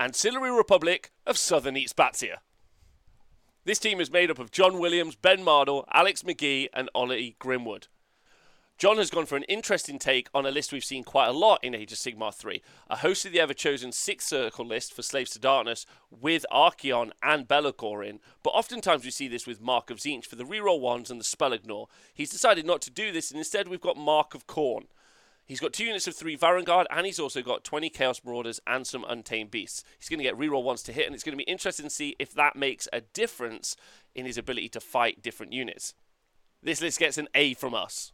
Ancillary 0.00 0.50
Republic 0.50 1.12
of 1.24 1.38
Southern 1.38 1.76
East 1.76 1.96
Batzia. 1.96 2.38
This 3.64 3.78
team 3.78 4.00
is 4.00 4.10
made 4.10 4.28
up 4.28 4.40
of 4.40 4.50
John 4.50 4.80
Williams, 4.80 5.14
Ben 5.14 5.44
Mardle, 5.44 5.84
Alex 5.92 6.24
McGee, 6.24 6.66
and 6.74 6.90
Ollie 6.96 7.36
Grimwood. 7.40 7.86
John 8.76 8.96
has 8.96 9.08
gone 9.08 9.24
for 9.24 9.36
an 9.36 9.44
interesting 9.44 10.00
take 10.00 10.28
on 10.34 10.46
a 10.46 10.50
list 10.50 10.72
we've 10.72 10.84
seen 10.84 11.04
quite 11.04 11.28
a 11.28 11.32
lot 11.32 11.62
in 11.62 11.76
Age 11.76 11.92
of 11.92 11.98
Sigmar 11.98 12.34
3. 12.34 12.60
A 12.90 12.96
host 12.96 13.24
of 13.24 13.30
the 13.30 13.38
ever 13.38 13.54
chosen 13.54 13.92
Six 13.92 14.26
Circle 14.26 14.66
list 14.66 14.92
for 14.92 15.02
Slaves 15.02 15.30
to 15.30 15.38
Darkness 15.38 15.86
with 16.10 16.44
Archaon 16.52 17.12
and 17.22 17.46
Be'lakor 17.46 18.04
in, 18.04 18.18
but 18.42 18.50
oftentimes 18.50 19.04
we 19.04 19.12
see 19.12 19.28
this 19.28 19.46
with 19.46 19.60
Mark 19.60 19.90
of 19.90 19.98
Tzeentch 19.98 20.26
for 20.26 20.34
the 20.34 20.44
reroll 20.44 20.80
ones 20.80 21.08
and 21.08 21.20
the 21.20 21.24
spell 21.24 21.52
ignore. 21.52 21.86
He's 22.12 22.30
decided 22.30 22.66
not 22.66 22.82
to 22.82 22.90
do 22.90 23.12
this, 23.12 23.30
and 23.30 23.38
instead 23.38 23.68
we've 23.68 23.80
got 23.80 23.96
Mark 23.96 24.34
of 24.34 24.48
Khorne. 24.48 24.86
He's 25.46 25.60
got 25.60 25.74
two 25.74 25.84
units 25.84 26.06
of 26.06 26.16
three 26.16 26.36
Varanguard, 26.36 26.86
and 26.90 27.04
he's 27.04 27.20
also 27.20 27.42
got 27.42 27.64
20 27.64 27.90
Chaos 27.90 28.20
Marauders 28.24 28.60
and 28.66 28.86
some 28.86 29.04
Untamed 29.06 29.50
Beasts. 29.50 29.84
He's 29.98 30.08
going 30.08 30.18
to 30.18 30.24
get 30.24 30.38
reroll 30.38 30.62
ones 30.62 30.82
to 30.84 30.92
hit, 30.92 31.06
and 31.06 31.14
it's 31.14 31.24
going 31.24 31.36
to 31.36 31.44
be 31.44 31.50
interesting 31.50 31.84
to 31.84 31.90
see 31.90 32.16
if 32.18 32.32
that 32.34 32.56
makes 32.56 32.88
a 32.92 33.02
difference 33.02 33.76
in 34.14 34.24
his 34.24 34.38
ability 34.38 34.70
to 34.70 34.80
fight 34.80 35.22
different 35.22 35.52
units. 35.52 35.92
This 36.62 36.80
list 36.80 36.98
gets 36.98 37.18
an 37.18 37.28
A 37.34 37.52
from 37.54 37.74
us. 37.74 38.12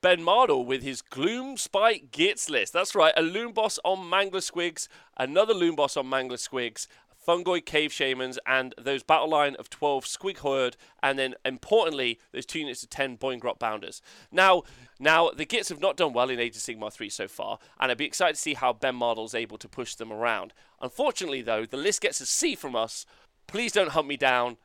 Ben 0.00 0.20
Mardle 0.20 0.66
with 0.66 0.82
his 0.82 1.00
Gloomspite 1.00 2.10
Gitz 2.10 2.50
list. 2.50 2.72
That's 2.72 2.96
right, 2.96 3.12
a 3.16 3.22
Loon 3.22 3.52
Boss 3.52 3.78
on 3.84 3.98
Mangler 3.98 4.40
Squigs, 4.40 4.88
another 5.16 5.54
Loon 5.54 5.76
Boss 5.76 5.96
on 5.96 6.06
Mangler 6.06 6.38
Squigs, 6.38 6.88
Fungoid 7.26 7.64
Cave 7.64 7.92
Shamans, 7.92 8.38
and 8.46 8.74
those 8.76 9.02
battle 9.02 9.28
line 9.28 9.54
of 9.56 9.70
12 9.70 10.04
Squig 10.04 10.38
Horde, 10.38 10.76
and 11.02 11.18
then 11.18 11.34
importantly, 11.44 12.18
those 12.32 12.46
two 12.46 12.60
units 12.60 12.82
of 12.82 12.90
10 12.90 13.18
Boingrot 13.18 13.58
Bounders. 13.58 14.02
Now, 14.30 14.62
now 14.98 15.30
the 15.30 15.44
Gits 15.44 15.68
have 15.68 15.80
not 15.80 15.96
done 15.96 16.12
well 16.12 16.30
in 16.30 16.40
Age 16.40 16.56
of 16.56 16.62
Sigmar 16.62 16.92
3 16.92 17.08
so 17.08 17.28
far, 17.28 17.58
and 17.78 17.90
I'd 17.90 17.98
be 17.98 18.04
excited 18.04 18.34
to 18.34 18.40
see 18.40 18.54
how 18.54 18.72
Ben 18.72 18.96
Mardle's 18.96 19.34
able 19.34 19.58
to 19.58 19.68
push 19.68 19.94
them 19.94 20.12
around. 20.12 20.52
Unfortunately, 20.80 21.42
though, 21.42 21.64
the 21.64 21.76
list 21.76 22.00
gets 22.00 22.20
a 22.20 22.26
C 22.26 22.54
from 22.54 22.74
us. 22.74 23.06
Please 23.46 23.72
don't 23.72 23.90
hunt 23.90 24.08
me 24.08 24.16
down. 24.16 24.56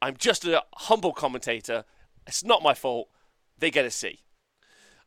I'm 0.00 0.16
just 0.16 0.44
a 0.44 0.64
humble 0.74 1.12
commentator. 1.12 1.84
It's 2.26 2.44
not 2.44 2.62
my 2.62 2.74
fault. 2.74 3.08
They 3.58 3.70
get 3.70 3.84
a 3.84 3.90
C. 3.90 4.20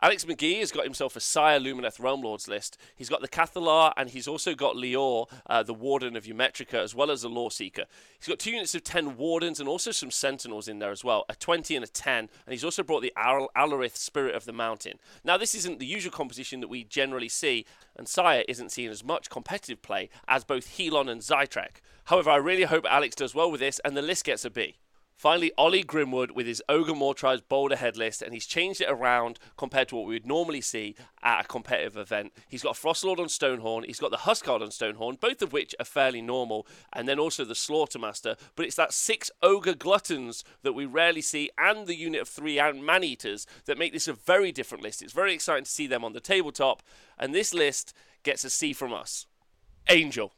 Alex 0.02 0.24
McGee 0.24 0.60
has 0.62 0.72
got 0.72 0.86
himself 0.86 1.18
a 1.18 1.20
Syar 1.20 1.60
Lumineth 1.60 2.00
Realm 2.00 2.22
Lords 2.22 2.48
list. 2.48 2.78
He's 2.96 3.10
got 3.10 3.20
the 3.20 3.28
Cathalar 3.28 3.92
and 3.98 4.10
he's 4.10 4.30
also 4.30 4.56
got 4.56 4.76
Lior, 4.76 5.30
uh, 5.48 5.62
the 5.62 5.74
Warden 5.74 6.16
of 6.16 6.24
Ymetrica, 6.24 6.76
as 6.76 6.96
well 6.96 7.12
as 7.12 7.24
the 7.24 7.30
Loreseeker. 7.30 7.84
He's 8.18 8.28
got 8.30 8.40
two 8.40 8.52
units 8.52 8.74
of 8.74 8.86
10 8.86 9.18
Wardens 9.18 9.60
and 9.60 9.68
also 9.68 9.92
some 9.92 10.10
Sentinels 10.10 10.70
in 10.70 10.80
there 10.80 10.92
as 10.92 11.04
well, 11.04 11.26
a 11.28 11.36
20 11.36 11.76
and 11.76 11.84
a 11.84 11.88
10. 11.88 12.18
And 12.18 12.30
he's 12.54 12.64
also 12.64 12.82
brought 12.82 13.02
the 13.02 13.12
Al- 13.18 13.50
Alarith 13.58 13.98
Spirit 13.98 14.36
of 14.36 14.46
the 14.46 14.54
Mountain. 14.54 15.00
Now, 15.26 15.36
this 15.36 15.54
isn't 15.54 15.80
the 15.80 15.86
usual 15.86 16.14
composition 16.14 16.62
that 16.62 16.70
we 16.70 16.86
generally 16.86 17.28
see, 17.28 17.66
and 17.98 18.08
Syar 18.08 18.46
isn't 18.48 18.72
seeing 18.72 18.90
as 18.90 19.04
much 19.04 19.30
competitive 19.30 19.82
play 19.82 20.10
as 20.30 20.46
both 20.46 20.78
Helon 20.78 21.10
and 21.10 21.20
Zaitrec. 21.20 21.82
However, 22.06 22.30
I 22.30 22.38
really 22.38 22.64
hope 22.64 22.86
Alex 22.90 23.16
does 23.16 23.36
well 23.36 23.52
with 23.52 23.60
this 23.60 23.80
and 23.84 23.98
the 23.98 24.02
list 24.02 24.24
gets 24.24 24.46
a 24.46 24.50
B. 24.50 24.78
Finally, 25.20 25.52
Ollie 25.58 25.84
Grimwood 25.84 26.32
with 26.32 26.48
his 26.48 26.64
Ogor 26.70 26.96
Mawtribe's 26.96 27.42
Boulder 27.42 27.76
Head 27.76 27.98
list, 27.98 28.22
and 28.22 28.34
he's 28.34 28.46
changed 28.46 28.80
it 28.80 28.90
around 28.90 29.38
compared 29.58 29.90
to 29.90 29.98
what 29.98 30.08
we 30.08 30.14
would 30.14 30.26
normally 30.26 30.62
see 30.62 30.96
at 31.22 31.44
a 31.44 31.48
competitive 31.50 31.98
event. 31.98 32.32
He's 32.48 32.64
got 32.64 32.78
Frostlord 32.78 33.20
on 33.20 33.26
Stonehorn, 33.26 33.84
he's 33.84 34.00
got 34.00 34.12
the 34.12 34.20
Huskard 34.20 34.62
on 34.62 34.70
Stonehorn, 34.70 35.20
both 35.20 35.42
of 35.42 35.52
which 35.52 35.76
are 35.78 35.84
fairly 35.84 36.22
normal, 36.22 36.66
and 36.94 37.06
then 37.06 37.20
also 37.20 37.44
the 37.44 37.54
Slaughtermaster. 37.54 38.40
But 38.56 38.66
it's 38.66 38.78
that 38.78 38.94
six 38.94 39.30
Ogre 39.44 39.74
Gluttons 39.74 40.46
that 40.64 40.72
we 40.72 40.86
rarely 40.86 41.22
see, 41.22 41.50
and 41.58 41.86
the 41.86 41.98
unit 41.98 42.22
of 42.22 42.30
three 42.30 42.58
and 42.58 42.86
Man 42.86 43.04
Eaters 43.04 43.46
that 43.66 43.78
make 43.78 43.92
this 43.92 44.08
a 44.08 44.14
very 44.14 44.54
different 44.54 44.86
list. 44.86 45.02
It's 45.02 45.12
very 45.12 45.34
exciting 45.34 45.66
to 45.66 45.70
see 45.70 45.86
them 45.86 46.06
on 46.06 46.14
the 46.14 46.22
tabletop, 46.22 46.82
and 47.18 47.36
this 47.36 47.54
list 47.54 47.94
gets 48.24 48.46
a 48.46 48.50
C 48.50 48.72
from 48.72 48.94
us. 48.94 49.26
Angel. 49.90 50.32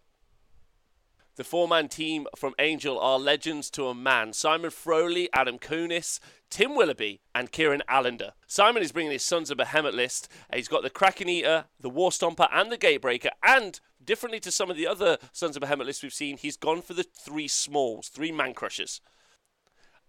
The 1.37 1.43
four 1.45 1.67
man 1.67 1.87
team 1.87 2.27
from 2.35 2.53
Angel 2.59 2.99
are 2.99 3.17
legends 3.17 3.69
to 3.71 3.87
a 3.87 3.95
man 3.95 4.33
Simon 4.33 4.69
Froley, 4.69 5.29
Adam 5.33 5.59
Kunis, 5.59 6.19
Tim 6.49 6.75
Willoughby, 6.75 7.21
and 7.33 7.51
Kieran 7.51 7.81
Allender. 7.87 8.33
Simon 8.47 8.83
is 8.83 8.91
bringing 8.91 9.13
his 9.13 9.23
Sons 9.23 9.49
of 9.49 9.57
Behemat 9.57 9.93
list. 9.93 10.27
He's 10.53 10.67
got 10.67 10.83
the 10.83 10.89
Kraken 10.89 11.29
Eater, 11.29 11.65
the 11.79 11.89
War 11.89 12.09
Stomper, 12.09 12.49
and 12.51 12.69
the 12.69 12.77
Gatebreaker, 12.77 13.29
and 13.41 13.79
differently 14.03 14.41
to 14.41 14.51
some 14.51 14.69
of 14.69 14.75
the 14.75 14.87
other 14.87 15.17
Sons 15.31 15.55
of 15.55 15.63
Behemat 15.63 15.85
lists 15.85 16.03
we've 16.03 16.13
seen, 16.13 16.35
he's 16.35 16.57
gone 16.57 16.81
for 16.81 16.93
the 16.93 17.03
three 17.03 17.47
smalls, 17.47 18.09
three 18.09 18.33
man 18.33 18.53
crushers. 18.53 18.99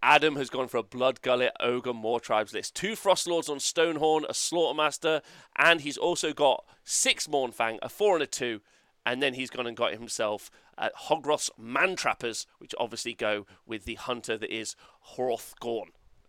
Adam 0.03 0.35
has 0.35 0.51
gone 0.51 0.67
for 0.67 0.79
a 0.79 0.83
Blood 0.83 1.23
Gullet 1.23 1.53
Ogor 1.61 1.95
Mawtribes 1.95 2.53
list. 2.53 2.75
Two 2.75 2.97
Frost 2.97 3.29
Lords 3.29 3.49
on 3.49 3.59
Stonehorn, 3.59 4.25
a 4.25 4.33
Slaughtermaster, 4.33 5.23
and 5.57 5.83
he's 5.83 5.97
also 5.97 6.33
got 6.33 6.65
six 6.85 7.29
Mournfang, 7.29 7.79
a 7.81 7.89
four 7.89 8.15
and 8.15 8.25
a 8.25 8.27
two, 8.27 8.61
and 9.07 9.23
then 9.23 9.35
he's 9.35 9.51
gone 9.51 9.69
and 9.69 9.77
got 9.77 9.93
himself 9.93 10.51
uh, 10.79 10.89
Hrothgorn's 11.09 11.51
Mantrappers, 11.59 12.47
which 12.59 12.75
obviously 12.79 13.15
go 13.15 13.47
with 13.67 13.85
the 13.85 13.95
hunter 13.95 14.37
that 14.39 14.55
is 14.55 14.77
Hrothgorn. 15.17 15.89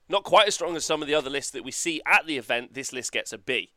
Not 0.10 0.24
quite 0.24 0.48
as 0.48 0.56
strong 0.56 0.76
as 0.76 0.86
some 0.86 1.02
of 1.02 1.08
the 1.08 1.16
other 1.16 1.30
lists 1.30 1.52
that 1.52 1.64
we 1.64 1.72
see 1.72 2.02
at 2.06 2.26
the 2.26 2.38
event, 2.38 2.74
this 2.74 2.94
list 2.94 3.12
gets 3.12 3.34
a 3.34 3.38
B. 3.38 3.72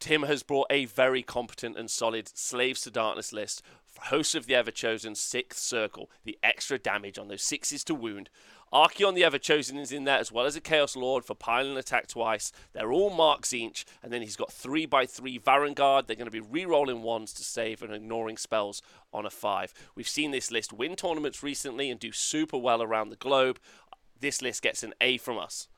Tim 0.00 0.22
has 0.24 0.42
brought 0.42 0.66
a 0.70 0.84
very 0.84 1.22
competent 1.22 1.76
and 1.76 1.90
solid 1.90 2.28
Slaves 2.36 2.82
to 2.82 2.90
Darkness 2.90 3.32
list 3.32 3.62
Hosts 4.04 4.34
of 4.34 4.46
the 4.46 4.54
Everchosen, 4.54 5.16
Sixth 5.16 5.58
Circle, 5.58 6.10
the 6.24 6.38
extra 6.42 6.78
damage 6.78 7.18
on 7.18 7.28
those 7.28 7.42
sixes 7.42 7.84
to 7.84 7.94
wound, 7.94 8.30
Archaon 8.72 9.14
the 9.14 9.22
Everchosen 9.22 9.80
is 9.80 9.92
in 9.92 10.04
there 10.04 10.18
as 10.18 10.30
well 10.30 10.44
as 10.44 10.54
a 10.54 10.60
Chaos 10.60 10.94
Lord 10.94 11.24
for 11.24 11.34
pile 11.34 11.66
and 11.66 11.78
attack 11.78 12.06
twice. 12.06 12.52
They're 12.74 12.92
all 12.92 13.08
marks 13.08 13.54
each, 13.54 13.86
and 14.02 14.12
then 14.12 14.20
he's 14.20 14.36
got 14.36 14.52
3 14.52 14.84
by 14.84 15.06
3 15.06 15.38
Varanguard. 15.38 16.06
They're 16.06 16.16
going 16.16 16.26
to 16.26 16.30
be 16.30 16.40
re 16.40 16.66
rolling 16.66 17.02
ones 17.02 17.32
to 17.34 17.42
save 17.42 17.82
and 17.82 17.94
ignoring 17.94 18.36
spells 18.36 18.82
on 19.10 19.24
a 19.24 19.30
5. 19.30 19.72
We've 19.94 20.06
seen 20.06 20.32
this 20.32 20.50
list 20.50 20.74
win 20.74 20.96
tournaments 20.96 21.42
recently 21.42 21.90
and 21.90 21.98
do 21.98 22.12
super 22.12 22.58
well 22.58 22.82
around 22.82 23.08
the 23.08 23.16
globe. 23.16 23.58
This 24.20 24.42
list 24.42 24.62
gets 24.62 24.82
an 24.82 24.92
A 25.00 25.16
from 25.16 25.38
us. 25.38 25.68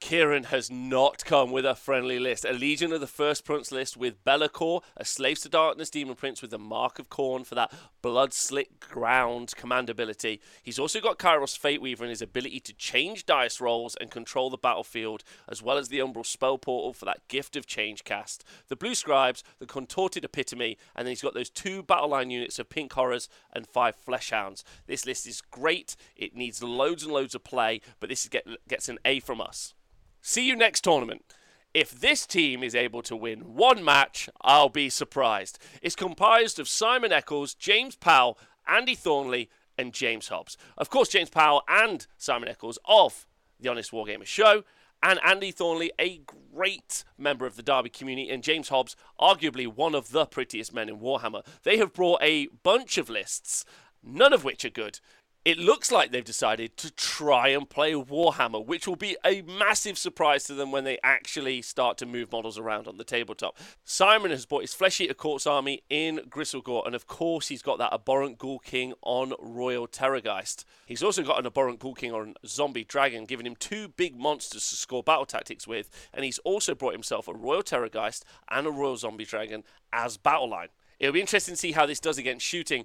Kieran 0.00 0.44
has 0.44 0.70
not 0.70 1.24
come 1.24 1.52
with 1.52 1.64
a 1.64 1.74
friendly 1.74 2.18
list. 2.18 2.44
A 2.44 2.52
Legion 2.52 2.92
of 2.92 3.00
the 3.00 3.06
First 3.06 3.44
Prince 3.44 3.70
list 3.70 3.96
with 3.96 4.24
Be'lakor, 4.24 4.82
a 4.96 5.04
Slaves 5.04 5.42
to 5.42 5.48
Darkness 5.48 5.90
Demon 5.90 6.16
Prince 6.16 6.42
with 6.42 6.50
the 6.50 6.58
Mark 6.58 6.98
of 6.98 7.08
Khorne 7.10 7.46
for 7.46 7.54
that 7.54 7.72
blood 8.02 8.32
slick 8.32 8.80
ground 8.80 9.52
command 9.56 9.88
ability. 9.88 10.40
He's 10.62 10.78
also 10.78 11.00
got 11.00 11.18
Kairos 11.18 11.56
Fateweaver 11.56 12.00
and 12.00 12.08
his 12.08 12.22
ability 12.22 12.60
to 12.60 12.72
change 12.72 13.24
dice 13.24 13.60
rolls 13.60 13.94
and 14.00 14.10
control 14.10 14.50
the 14.50 14.56
battlefield, 14.56 15.22
as 15.48 15.62
well 15.62 15.78
as 15.78 15.88
the 15.88 16.00
Umbral 16.00 16.26
Spell 16.26 16.58
Portal 16.58 16.92
for 16.92 17.04
that 17.04 17.28
Gift 17.28 17.54
of 17.54 17.66
Change 17.66 18.02
cast. 18.02 18.42
The 18.68 18.76
Blue 18.76 18.94
Scribes, 18.94 19.44
the 19.60 19.66
Contorted 19.66 20.24
Epitome, 20.24 20.76
and 20.96 21.06
then 21.06 21.12
he's 21.12 21.22
got 21.22 21.34
those 21.34 21.50
two 21.50 21.82
battle 21.82 22.08
line 22.08 22.30
units 22.30 22.58
of 22.58 22.70
Pink 22.70 22.92
Horrors 22.94 23.28
and 23.52 23.66
five 23.66 23.94
Fleshhounds. 23.96 24.64
This 24.86 25.06
list 25.06 25.26
is 25.26 25.40
great. 25.40 25.94
It 26.16 26.34
needs 26.34 26.62
loads 26.62 27.04
and 27.04 27.12
loads 27.12 27.34
of 27.34 27.44
play, 27.44 27.80
but 28.00 28.08
this 28.08 28.26
get, 28.28 28.46
gets 28.66 28.88
an 28.88 28.98
A 29.04 29.20
from 29.20 29.40
us. 29.40 29.74
See 30.22 30.46
you 30.46 30.54
next 30.54 30.82
tournament. 30.82 31.24
If 31.72 31.92
this 31.92 32.26
team 32.26 32.62
is 32.62 32.74
able 32.74 33.00
to 33.02 33.16
win 33.16 33.54
one 33.54 33.84
match, 33.84 34.28
I'll 34.42 34.68
be 34.68 34.90
surprised. 34.90 35.58
It's 35.82 35.94
comprised 35.94 36.58
of 36.58 36.68
Simon 36.68 37.12
Eccles, 37.12 37.54
James 37.54 37.96
Powell, 37.96 38.38
Andy 38.66 38.94
Thornley, 38.94 39.48
and 39.78 39.94
James 39.94 40.28
Hobbs. 40.28 40.58
Of 40.76 40.90
course, 40.90 41.08
James 41.08 41.30
Powell 41.30 41.62
and 41.68 42.06
Simon 42.18 42.48
Eccles 42.48 42.78
of 42.84 43.26
the 43.58 43.68
Honest 43.70 43.92
Wargamer 43.92 44.26
show, 44.26 44.64
and 45.02 45.18
Andy 45.24 45.50
Thornley, 45.50 45.90
a 45.98 46.20
great 46.52 47.04
member 47.16 47.46
of 47.46 47.56
the 47.56 47.62
Derby 47.62 47.88
community, 47.88 48.30
and 48.30 48.42
James 48.42 48.68
Hobbs, 48.68 48.96
arguably 49.18 49.66
one 49.66 49.94
of 49.94 50.10
the 50.10 50.26
prettiest 50.26 50.74
men 50.74 50.88
in 50.88 50.98
Warhammer. 50.98 51.46
They 51.62 51.78
have 51.78 51.94
brought 51.94 52.22
a 52.22 52.48
bunch 52.62 52.98
of 52.98 53.08
lists, 53.08 53.64
none 54.02 54.32
of 54.32 54.44
which 54.44 54.64
are 54.64 54.70
good, 54.70 55.00
it 55.50 55.58
looks 55.58 55.90
like 55.90 56.12
they've 56.12 56.24
decided 56.24 56.76
to 56.76 56.92
try 56.92 57.48
and 57.48 57.68
play 57.68 57.92
Warhammer, 57.92 58.64
which 58.64 58.86
will 58.86 58.94
be 58.94 59.16
a 59.24 59.42
massive 59.42 59.98
surprise 59.98 60.44
to 60.44 60.54
them 60.54 60.70
when 60.70 60.84
they 60.84 60.96
actually 61.02 61.60
start 61.60 61.98
to 61.98 62.06
move 62.06 62.30
models 62.30 62.56
around 62.56 62.86
on 62.86 62.98
the 62.98 63.04
tabletop. 63.04 63.58
Simon 63.84 64.30
has 64.30 64.46
bought 64.46 64.60
his 64.60 64.74
Flesh 64.74 65.00
Eater 65.00 65.12
Courts 65.12 65.48
army 65.48 65.82
in 65.90 66.20
Gristlegore, 66.30 66.86
and 66.86 66.94
of 66.94 67.08
course, 67.08 67.48
he's 67.48 67.62
got 67.62 67.78
that 67.78 67.92
Abhorrent 67.92 68.38
Ghoul 68.38 68.60
King 68.60 68.94
on 69.02 69.32
Royal 69.40 69.88
Terrorgeist. 69.88 70.64
He's 70.86 71.02
also 71.02 71.24
got 71.24 71.40
an 71.40 71.46
Abhorrent 71.46 71.80
Ghoul 71.80 71.94
King 71.94 72.12
on 72.12 72.34
Zombie 72.46 72.84
Dragon, 72.84 73.24
giving 73.26 73.44
him 73.44 73.56
two 73.56 73.88
big 73.88 74.16
monsters 74.16 74.68
to 74.68 74.76
score 74.76 75.02
battle 75.02 75.26
tactics 75.26 75.66
with, 75.66 75.90
and 76.14 76.24
he's 76.24 76.38
also 76.44 76.76
brought 76.76 76.92
himself 76.92 77.26
a 77.26 77.34
Royal 77.34 77.64
Terrorgeist 77.64 78.22
and 78.52 78.68
a 78.68 78.70
Royal 78.70 78.96
Zombie 78.96 79.24
Dragon 79.24 79.64
as 79.92 80.16
battle 80.16 80.48
line. 80.48 80.68
It'll 81.00 81.14
be 81.14 81.20
interesting 81.22 81.54
to 81.54 81.58
see 81.58 81.72
how 81.72 81.86
this 81.86 81.98
does 81.98 82.18
against 82.18 82.44
shooting. 82.46 82.84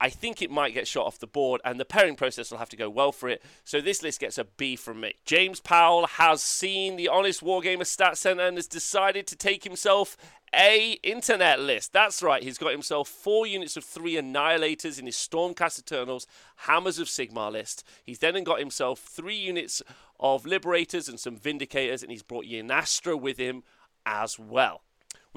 I 0.00 0.10
think 0.10 0.40
it 0.40 0.50
might 0.50 0.74
get 0.74 0.86
shot 0.86 1.06
off 1.06 1.18
the 1.18 1.26
board, 1.26 1.60
and 1.64 1.80
the 1.80 1.84
pairing 1.84 2.16
process 2.16 2.50
will 2.50 2.58
have 2.58 2.68
to 2.68 2.76
go 2.76 2.88
well 2.88 3.10
for 3.10 3.28
it. 3.28 3.42
So 3.64 3.80
this 3.80 4.02
list 4.02 4.20
gets 4.20 4.38
a 4.38 4.44
B 4.44 4.76
from 4.76 5.00
me. 5.00 5.14
James 5.24 5.60
Powell 5.60 6.06
has 6.06 6.42
seen 6.42 6.96
the 6.96 7.08
Honest 7.08 7.42
Wargamer 7.42 7.86
Stat 7.86 8.16
Center 8.16 8.46
and 8.46 8.56
has 8.56 8.68
decided 8.68 9.26
to 9.26 9.36
take 9.36 9.64
himself 9.64 10.16
a 10.54 10.92
internet 11.02 11.60
list. 11.60 11.92
That's 11.92 12.22
right, 12.22 12.42
he's 12.42 12.58
got 12.58 12.72
himself 12.72 13.08
four 13.08 13.46
units 13.46 13.76
of 13.76 13.84
three 13.84 14.14
Annihilators 14.14 14.98
in 14.98 15.06
his 15.06 15.16
Stormcast 15.16 15.80
Eternals 15.80 16.26
Hammers 16.56 16.98
of 16.98 17.08
Sigmar 17.08 17.52
list. 17.52 17.84
He's 18.04 18.20
then 18.20 18.42
got 18.44 18.60
himself 18.60 19.00
three 19.00 19.36
units 19.36 19.82
of 20.20 20.46
Liberators 20.46 21.08
and 21.08 21.18
some 21.18 21.36
Vindicators, 21.36 22.02
and 22.02 22.10
he's 22.10 22.22
brought 22.22 22.46
Yndrasta 22.46 23.20
with 23.20 23.36
him 23.36 23.62
as 24.06 24.38
well. 24.38 24.82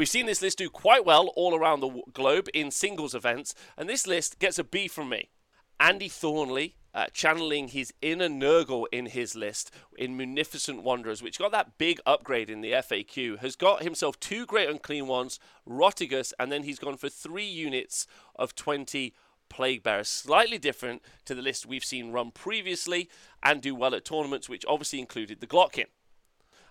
We've 0.01 0.09
seen 0.09 0.25
this 0.25 0.41
list 0.41 0.57
do 0.57 0.67
quite 0.67 1.05
well 1.05 1.27
all 1.35 1.53
around 1.53 1.81
the 1.81 2.01
globe 2.11 2.47
in 2.55 2.71
singles 2.71 3.13
events, 3.13 3.53
and 3.77 3.87
this 3.87 4.07
list 4.07 4.39
gets 4.39 4.57
a 4.57 4.63
B 4.63 4.87
from 4.87 5.09
me. 5.09 5.29
Andy 5.79 6.07
Thornley, 6.09 6.75
uh, 6.91 7.05
channeling 7.13 7.67
his 7.67 7.93
inner 8.01 8.27
Nurgle 8.27 8.85
in 8.91 9.05
his 9.05 9.35
list 9.35 9.69
in 9.95 10.17
Munificent 10.17 10.81
Wanderers, 10.81 11.21
which 11.21 11.37
got 11.37 11.51
that 11.51 11.77
big 11.77 11.99
upgrade 12.03 12.49
in 12.49 12.61
the 12.61 12.71
FAQ, 12.71 13.37
has 13.41 13.55
got 13.55 13.83
himself 13.83 14.19
two 14.19 14.47
great 14.47 14.67
unclean 14.67 15.05
ones, 15.05 15.39
Rotigus, 15.69 16.33
and 16.39 16.51
then 16.51 16.63
he's 16.63 16.79
gone 16.79 16.97
for 16.97 17.07
three 17.07 17.45
units 17.45 18.07
of 18.35 18.55
20 18.55 19.13
Plague 19.49 19.83
Bearers. 19.83 20.07
Slightly 20.07 20.57
different 20.57 21.03
to 21.25 21.35
the 21.35 21.43
list 21.43 21.67
we've 21.67 21.85
seen 21.85 22.11
run 22.11 22.31
previously 22.31 23.07
and 23.43 23.61
do 23.61 23.75
well 23.75 23.93
at 23.93 24.05
tournaments, 24.05 24.49
which 24.49 24.65
obviously 24.67 24.97
included 24.97 25.41
the 25.41 25.45
Glottkin. 25.45 25.85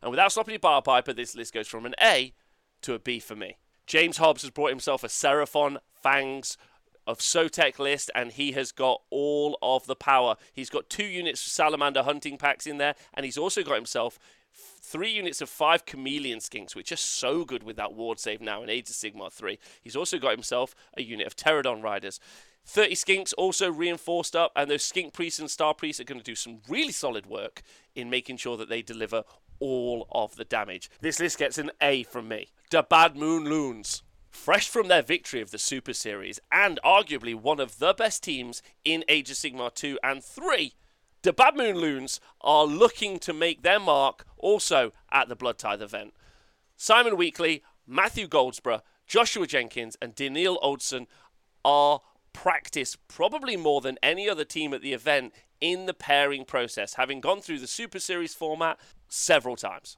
And 0.03 0.11
without 0.11 0.33
stopping 0.33 0.55
your 0.55 0.59
bar 0.59 0.83
piper, 0.83 1.13
this 1.13 1.37
list 1.37 1.55
goes 1.55 1.69
from 1.69 1.87
an 1.87 1.95
A 2.03 2.33
to 2.83 2.95
a 2.95 2.99
B 2.99 3.19
for 3.19 3.37
me. 3.37 3.57
James 3.87 4.19
Hobbs 4.19 4.43
has 4.43 4.51
brought 4.51 4.71
himself 4.71 5.03
a 5.03 5.09
Seraphon 5.09 5.79
Fangs 6.03 6.57
of 7.07 7.19
Sotek 7.19 7.79
list, 7.79 8.11
and 8.15 8.33
he 8.33 8.53
has 8.53 8.73
got 8.73 9.03
all 9.11 9.59
of 9.63 9.87
the 9.87 9.97
power. 9.97 10.37
He's 10.53 10.71
got 10.71 10.89
two 10.89 11.05
units 11.05 11.45
of 11.47 11.53
Salamander 11.53 12.05
hunting 12.05 12.39
packs 12.39 12.67
in 12.67 12.79
there, 12.79 12.95
and 13.15 13.25
he's 13.25 13.39
also 13.39 13.63
got 13.63 13.75
himself 13.75 14.19
three 14.53 15.11
units 15.11 15.41
of 15.41 15.49
five 15.49 15.87
chameleon 15.87 16.39
skinks, 16.39 16.75
which 16.75 16.93
are 16.93 16.97
so 16.97 17.45
good 17.45 17.63
with 17.63 17.77
that 17.77 17.95
ward 17.95 18.19
save 18.19 18.41
now 18.41 18.63
in 18.63 18.71
Age 18.71 18.89
of 18.91 18.97
Sigmar 18.97 19.33
3. 19.33 19.59
He's 19.83 19.97
also 19.97 20.19
got 20.19 20.33
himself 20.33 20.75
a 20.97 21.03
unit 21.03 21.27
of 21.27 21.37
Terradon 21.37 21.83
riders. 21.83 22.21
30 22.67 22.95
skinks 22.95 23.35
also 23.37 23.71
reinforced 23.71 24.37
up, 24.37 24.53
and 24.55 24.71
those 24.71 24.85
skink 24.85 25.13
priests 25.13 25.41
and 25.41 25.51
star 25.51 25.75
priests 25.75 26.01
are 26.01 26.05
going 26.05 26.21
to 26.21 26.25
do 26.25 26.35
some 26.35 26.61
really 26.69 26.93
solid 26.93 27.27
work 27.27 27.63
in 27.95 28.11
making 28.11 28.37
sure 28.37 28.57
that 28.57 28.69
they 28.69 28.83
deliver 28.83 29.25
all 29.61 30.09
of 30.11 30.37
the 30.37 30.45
damage. 30.45 30.91
This 31.01 31.21
list 31.21 31.39
gets 31.39 31.59
an 31.59 31.71
A 31.81 32.03
from 32.05 32.29
me. 32.29 32.49
The 32.71 32.83
Bad 32.83 33.17
Moon 33.17 33.45
Loons. 33.45 34.03
Fresh 34.31 34.69
from 34.69 34.89
their 34.89 35.03
victory 35.03 35.41
of 35.41 35.51
the 35.51 35.59
Super 35.59 35.93
Series, 35.93 36.39
and 36.53 36.79
arguably 36.85 37.35
one 37.35 37.59
of 37.59 37.79
the 37.81 37.93
best 37.93 38.23
teams 38.23 38.63
in 38.85 39.05
Age 39.09 39.29
of 39.29 39.37
Sigmar 39.37 39.75
2 39.75 39.99
and 40.05 40.23
3, 40.23 40.73
the 41.23 41.33
Bad 41.33 41.57
Moon 41.57 41.77
Loons 41.77 42.21
are 42.41 42.65
looking 42.65 43.19
to 43.19 43.33
make 43.33 43.63
their 43.63 43.81
mark 43.81 44.25
also 44.39 44.93
at 45.13 45.29
the 45.29 45.37
Blood 45.37 45.59
Tithe 45.59 45.83
event. 45.83 46.15
Simon 46.77 47.17
Weekly, 47.17 47.63
Matthew 47.87 48.27
Goldsborough, 48.27 48.81
Joshua 49.07 49.47
Jenkins, 49.47 49.97
and 50.01 50.15
Daniil 50.15 50.59
Olson 50.63 51.07
are 51.65 52.01
practiced 52.33 52.97
probably 53.09 53.57
more 53.57 53.81
than 53.81 53.99
any 54.03 54.31
other 54.31 54.45
team 54.45 54.73
at 54.73 54.81
the 54.81 54.95
event 54.95 55.35
in 55.61 55.87
the 55.87 55.95
pairing 55.95 56.45
process, 56.45 56.95
having 56.95 57.21
gone 57.21 57.41
through 57.41 57.59
the 57.59 57.67
Super 57.67 57.99
Series 57.99 58.35
format 58.35 58.79
several 59.09 59.57
times. 59.57 59.97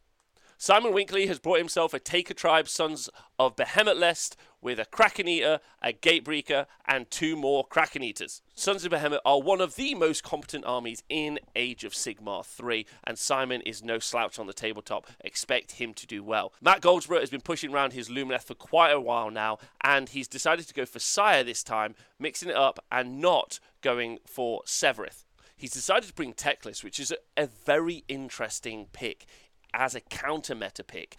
Simon 0.62 0.92
Winkley 0.92 1.26
has 1.26 1.40
brought 1.40 1.59
himself 1.59 1.92
a 1.92 1.99
Taker 1.99 2.35
Tribe 2.35 2.69
Sons 2.69 3.11
of 3.37 3.57
Behemat 3.57 3.97
list 3.97 4.37
with 4.61 4.78
a 4.78 4.85
Kraken 4.85 5.26
Eater, 5.26 5.59
a 5.83 5.92
Gatebreaker, 5.92 6.66
and 6.87 7.11
two 7.11 7.35
more 7.35 7.66
Kraken 7.66 8.04
Eaters. 8.04 8.42
Sons 8.54 8.85
of 8.85 8.92
Behemat 8.92 9.19
are 9.25 9.42
one 9.42 9.61
of 9.61 9.75
the 9.75 9.97
most 9.97 10.23
competent 10.23 10.64
armies 10.64 11.02
in 11.09 11.40
Age 11.57 11.83
of 11.83 11.95
Sigmar 11.95 12.47
3, 12.47 12.87
and 13.02 13.19
Simon 13.19 13.61
is 13.62 13.83
no 13.83 13.99
slouch 13.99 14.38
on 14.38 14.47
the 14.47 14.52
tabletop. 14.52 15.09
Expect 15.25 15.73
him 15.73 15.92
to 15.95 16.07
do 16.07 16.23
well. 16.23 16.52
Matt 16.61 16.81
Goldsborough 16.81 17.19
has 17.19 17.31
been 17.31 17.40
pushing 17.40 17.75
around 17.75 17.92
his 17.92 18.09
Lumineth 18.09 18.45
for 18.45 18.54
quite 18.54 18.92
a 18.92 19.00
while 19.00 19.33
now, 19.33 19.59
and 19.83 20.11
he's 20.11 20.28
decided 20.28 20.69
to 20.69 20.75
go 20.75 20.87
for 20.87 21.00
Syar 21.00 21.42
this 21.42 21.64
time, 21.64 21.97
mixing 22.21 22.50
it 22.50 22.57
up 22.57 22.78
and 22.92 23.21
not 23.21 23.59
going 23.81 24.21
for 24.25 24.62
Sevireth. 24.64 25.25
He's 25.62 25.71
decided 25.71 26.09
to 26.09 26.14
bring 26.14 26.35
Teclis, 26.35 26.83
which 26.83 26.99
is 26.99 27.12
a, 27.12 27.45
a 27.45 27.47
very 27.47 28.02
interesting 28.09 28.88
pick 28.92 29.26
as 29.73 29.95
a 29.95 30.00
counter 30.00 30.57
meta 30.57 30.83
pick 30.83 31.14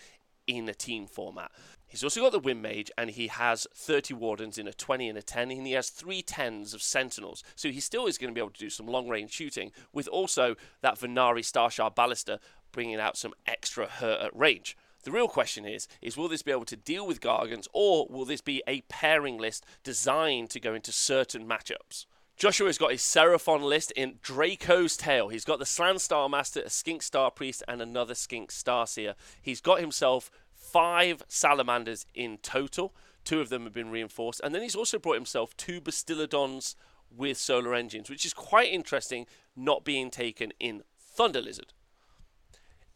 in 0.47 0.67
a 0.67 0.73
team 0.73 1.07
format. 1.07 1.49
He's 1.87 2.03
also 2.03 2.19
got 2.19 2.33
the 2.33 2.39
Wind 2.39 2.61
Mage, 2.61 2.91
and 2.97 3.11
he 3.11 3.27
has 3.27 3.67
30 3.73 4.15
Wardens 4.15 4.57
in 4.57 4.67
a 4.67 4.73
20 4.73 5.07
and 5.07 5.17
a 5.17 5.21
10, 5.21 5.49
and 5.49 5.65
he 5.65 5.71
has 5.71 5.89
three 5.89 6.21
tens 6.21 6.73
of 6.73 6.81
Sentinels. 6.81 7.41
So 7.55 7.69
he 7.69 7.79
still 7.79 8.05
is 8.05 8.17
going 8.17 8.33
to 8.33 8.37
be 8.37 8.41
able 8.41 8.51
to 8.51 8.59
do 8.59 8.69
some 8.69 8.85
long 8.85 9.07
range 9.07 9.31
shooting, 9.31 9.71
with 9.93 10.09
also 10.09 10.55
that 10.81 10.99
Vanari 10.99 11.45
Starshard 11.45 11.95
Ballista 11.95 12.41
bringing 12.73 12.99
out 12.99 13.15
some 13.15 13.33
extra 13.47 13.85
hurt 13.85 14.19
at 14.19 14.37
range. 14.37 14.75
The 15.03 15.11
real 15.11 15.29
question 15.29 15.63
is, 15.63 15.87
is 16.01 16.17
will 16.17 16.27
this 16.27 16.41
be 16.41 16.51
able 16.51 16.65
to 16.65 16.75
deal 16.75 17.07
with 17.07 17.21
Gargants, 17.21 17.69
or 17.71 18.07
will 18.09 18.25
this 18.25 18.41
be 18.41 18.61
a 18.67 18.81
pairing 18.89 19.37
list 19.37 19.65
designed 19.85 20.49
to 20.49 20.59
go 20.59 20.73
into 20.73 20.91
certain 20.91 21.47
matchups? 21.47 22.07
Joshua's 22.43 22.77
got 22.77 22.91
his 22.91 23.01
Seraphon 23.01 23.61
list 23.61 23.91
in 23.91 24.15
Draco's 24.21 24.97
Tail. 24.97 25.29
He's 25.29 25.45
got 25.45 25.59
the 25.59 25.65
Slann 25.65 25.97
Star 25.97 26.27
Master, 26.27 26.59
a 26.59 26.69
Skink 26.69 27.01
Star 27.01 27.31
Priest, 27.31 27.63
and 27.69 27.81
another 27.81 28.13
Skink 28.13 28.51
Star 28.51 28.85
Seer. 28.85 29.15
He's 29.41 29.61
got 29.61 29.79
himself 29.79 30.29
five 30.53 31.23
Salamanders 31.29 32.05
in 32.13 32.39
total. 32.39 32.93
Two 33.23 33.39
of 33.39 33.47
them 33.47 33.63
have 33.63 33.71
been 33.71 33.91
reinforced. 33.91 34.41
And 34.43 34.53
then 34.53 34.61
he's 34.61 34.75
also 34.75 34.99
brought 34.99 35.13
himself 35.13 35.55
two 35.55 35.79
Bastiladons 35.79 36.75
with 37.09 37.37
solar 37.37 37.73
engines, 37.73 38.09
which 38.09 38.25
is 38.25 38.33
quite 38.33 38.73
interesting, 38.73 39.25
not 39.55 39.85
being 39.85 40.11
taken 40.11 40.51
in 40.59 40.83
Thunder 40.99 41.41
Lizard. 41.41 41.71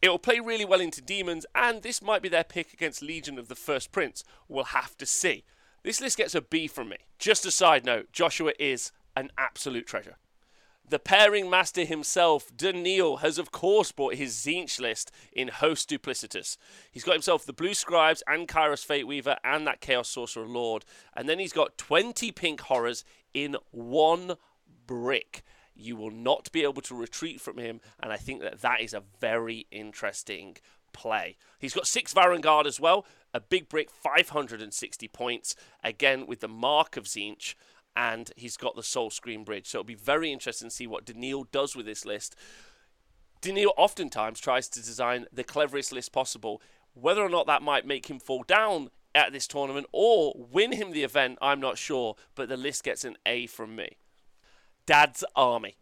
It 0.01 0.09
will 0.09 0.19
play 0.19 0.41
really 0.41 0.65
well 0.65 0.81
into 0.81 1.01
Demons, 1.01 1.45
and 1.55 1.83
this 1.83 2.01
might 2.01 2.21
be 2.21 2.27
their 2.27 2.43
pick 2.43 2.73
against 2.73 3.01
Legion 3.01 3.39
of 3.39 3.47
the 3.47 3.55
First 3.55 3.93
Prince. 3.93 4.25
We'll 4.49 4.65
have 4.65 4.97
to 4.97 5.05
see. 5.05 5.45
This 5.83 6.01
list 6.01 6.17
gets 6.17 6.35
a 6.35 6.41
B 6.41 6.67
from 6.67 6.89
me. 6.89 6.97
Just 7.17 7.45
a 7.45 7.51
side 7.51 7.85
note 7.85 8.11
Joshua 8.11 8.51
is 8.59 8.91
an 9.17 9.31
absolute 9.37 9.87
treasure. 9.87 10.17
The 10.89 10.99
pairing 10.99 11.49
master 11.49 11.83
himself, 11.83 12.49
Daniil, 12.55 13.17
has 13.17 13.37
of 13.37 13.51
course 13.51 13.91
brought 13.91 14.15
his 14.15 14.33
Tzeentch 14.33 14.79
list 14.79 15.11
in 15.33 15.49
Host 15.49 15.89
Duplicitus. 15.89 16.55
He's 16.91 17.03
got 17.03 17.13
himself 17.13 17.45
the 17.45 17.51
Blue 17.51 17.73
Scribes 17.73 18.23
and 18.25 18.47
Kairos 18.47 18.85
Fate 18.85 19.05
Weaver 19.05 19.35
and 19.43 19.67
that 19.67 19.81
Chaos 19.81 20.07
Sorcerer 20.07 20.47
Lord. 20.47 20.85
And 21.13 21.27
then 21.27 21.39
he's 21.39 21.51
got 21.51 21.77
20 21.77 22.31
pink 22.31 22.61
horrors 22.61 23.03
in 23.33 23.57
one 23.71 24.35
brick. 24.85 25.43
You 25.75 25.97
will 25.97 26.11
not 26.11 26.49
be 26.53 26.63
able 26.63 26.81
to 26.83 26.95
retreat 26.95 27.41
from 27.41 27.57
him, 27.57 27.81
and 27.99 28.13
I 28.13 28.17
think 28.17 28.41
that 28.41 28.61
that 28.61 28.81
is 28.81 28.93
a 28.93 29.03
very 29.19 29.67
interesting 29.69 30.57
play. 30.93 31.35
He's 31.59 31.73
got 31.73 31.85
six 31.85 32.13
Varanguard 32.13 32.65
as 32.65 32.79
well, 32.79 33.05
a 33.33 33.39
big 33.39 33.69
brick, 33.69 33.91
560 33.91 35.07
points, 35.09 35.55
again 35.83 36.25
with 36.25 36.39
the 36.39 36.47
mark 36.47 36.97
of 36.97 37.03
Tzeentch 37.03 37.55
and 37.97 38.31
he's 38.35 38.57
got 38.57 38.75
the 38.75 38.83
Soul 38.83 39.09
Scream 39.09 39.43
Bridge. 39.43 39.67
So 39.67 39.79
it'll 39.79 39.87
be 39.87 39.95
very 39.95 40.31
interesting 40.31 40.69
to 40.69 40.75
see 40.75 40.85
what 40.85 41.03
Daniil 41.03 41.45
does 41.51 41.75
with 41.75 41.87
this 41.87 42.05
list. 42.05 42.35
Daniil 43.41 43.73
oftentimes 43.75 44.39
tries 44.39 44.69
to 44.69 44.83
design 44.83 45.25
the 45.33 45.43
cleverest 45.43 45.91
list 45.91 46.11
possible. 46.11 46.61
Whether 46.93 47.23
or 47.23 47.29
not 47.29 47.47
that 47.47 47.63
might 47.63 47.87
make 47.87 48.07
him 48.07 48.19
fall 48.19 48.43
down 48.43 48.91
at 49.15 49.33
this 49.33 49.47
tournament 49.47 49.87
or 49.91 50.33
win 50.37 50.73
him 50.73 50.91
the 50.91 51.03
event, 51.03 51.39
I'm 51.41 51.59
not 51.59 51.79
sure, 51.79 52.15
but 52.35 52.49
the 52.49 52.57
list 52.57 52.83
gets 52.83 53.03
an 53.03 53.17
A 53.25 53.47
from 53.47 53.75
me. 53.75 53.97
Dad's 54.85 55.23
Army. 55.35 55.77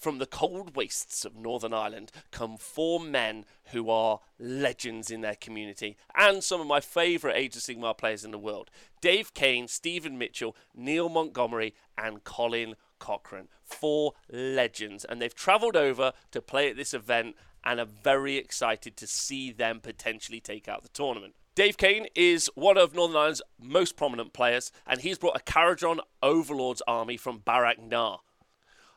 From 0.00 0.16
the 0.16 0.24
cold 0.24 0.76
wastes 0.76 1.26
of 1.26 1.36
Northern 1.36 1.74
Ireland 1.74 2.10
come 2.30 2.56
four 2.56 2.98
men 2.98 3.44
who 3.72 3.90
are 3.90 4.20
legends 4.38 5.10
in 5.10 5.20
their 5.20 5.34
community 5.34 5.98
and 6.16 6.42
some 6.42 6.58
of 6.58 6.66
my 6.66 6.80
favourite 6.80 7.36
Age 7.36 7.54
of 7.54 7.60
Sigmar 7.60 7.98
players 7.98 8.24
in 8.24 8.30
the 8.30 8.38
world 8.38 8.70
Dave 9.02 9.34
Kane, 9.34 9.68
Stephen 9.68 10.16
Mitchell, 10.16 10.56
Neil 10.74 11.10
Montgomery, 11.10 11.74
and 11.98 12.24
Colin 12.24 12.76
Cochrane. 12.98 13.48
Four 13.62 14.14
legends. 14.30 15.04
And 15.04 15.20
they've 15.20 15.34
travelled 15.34 15.76
over 15.76 16.14
to 16.30 16.40
play 16.40 16.70
at 16.70 16.76
this 16.76 16.94
event 16.94 17.36
and 17.62 17.78
are 17.78 17.84
very 17.84 18.36
excited 18.36 18.96
to 18.96 19.06
see 19.06 19.52
them 19.52 19.80
potentially 19.80 20.40
take 20.40 20.66
out 20.66 20.82
the 20.82 20.88
tournament. 20.88 21.34
Dave 21.54 21.76
Kane 21.76 22.06
is 22.14 22.50
one 22.54 22.78
of 22.78 22.94
Northern 22.94 23.18
Ireland's 23.18 23.42
most 23.60 23.98
prominent 23.98 24.32
players, 24.32 24.72
and 24.86 25.02
he's 25.02 25.18
brought 25.18 25.36
a 25.36 25.44
Kharadron 25.44 25.98
Overlord's 26.22 26.80
army 26.86 27.18
from 27.18 27.40
Barak 27.40 27.78
Nar. 27.78 28.20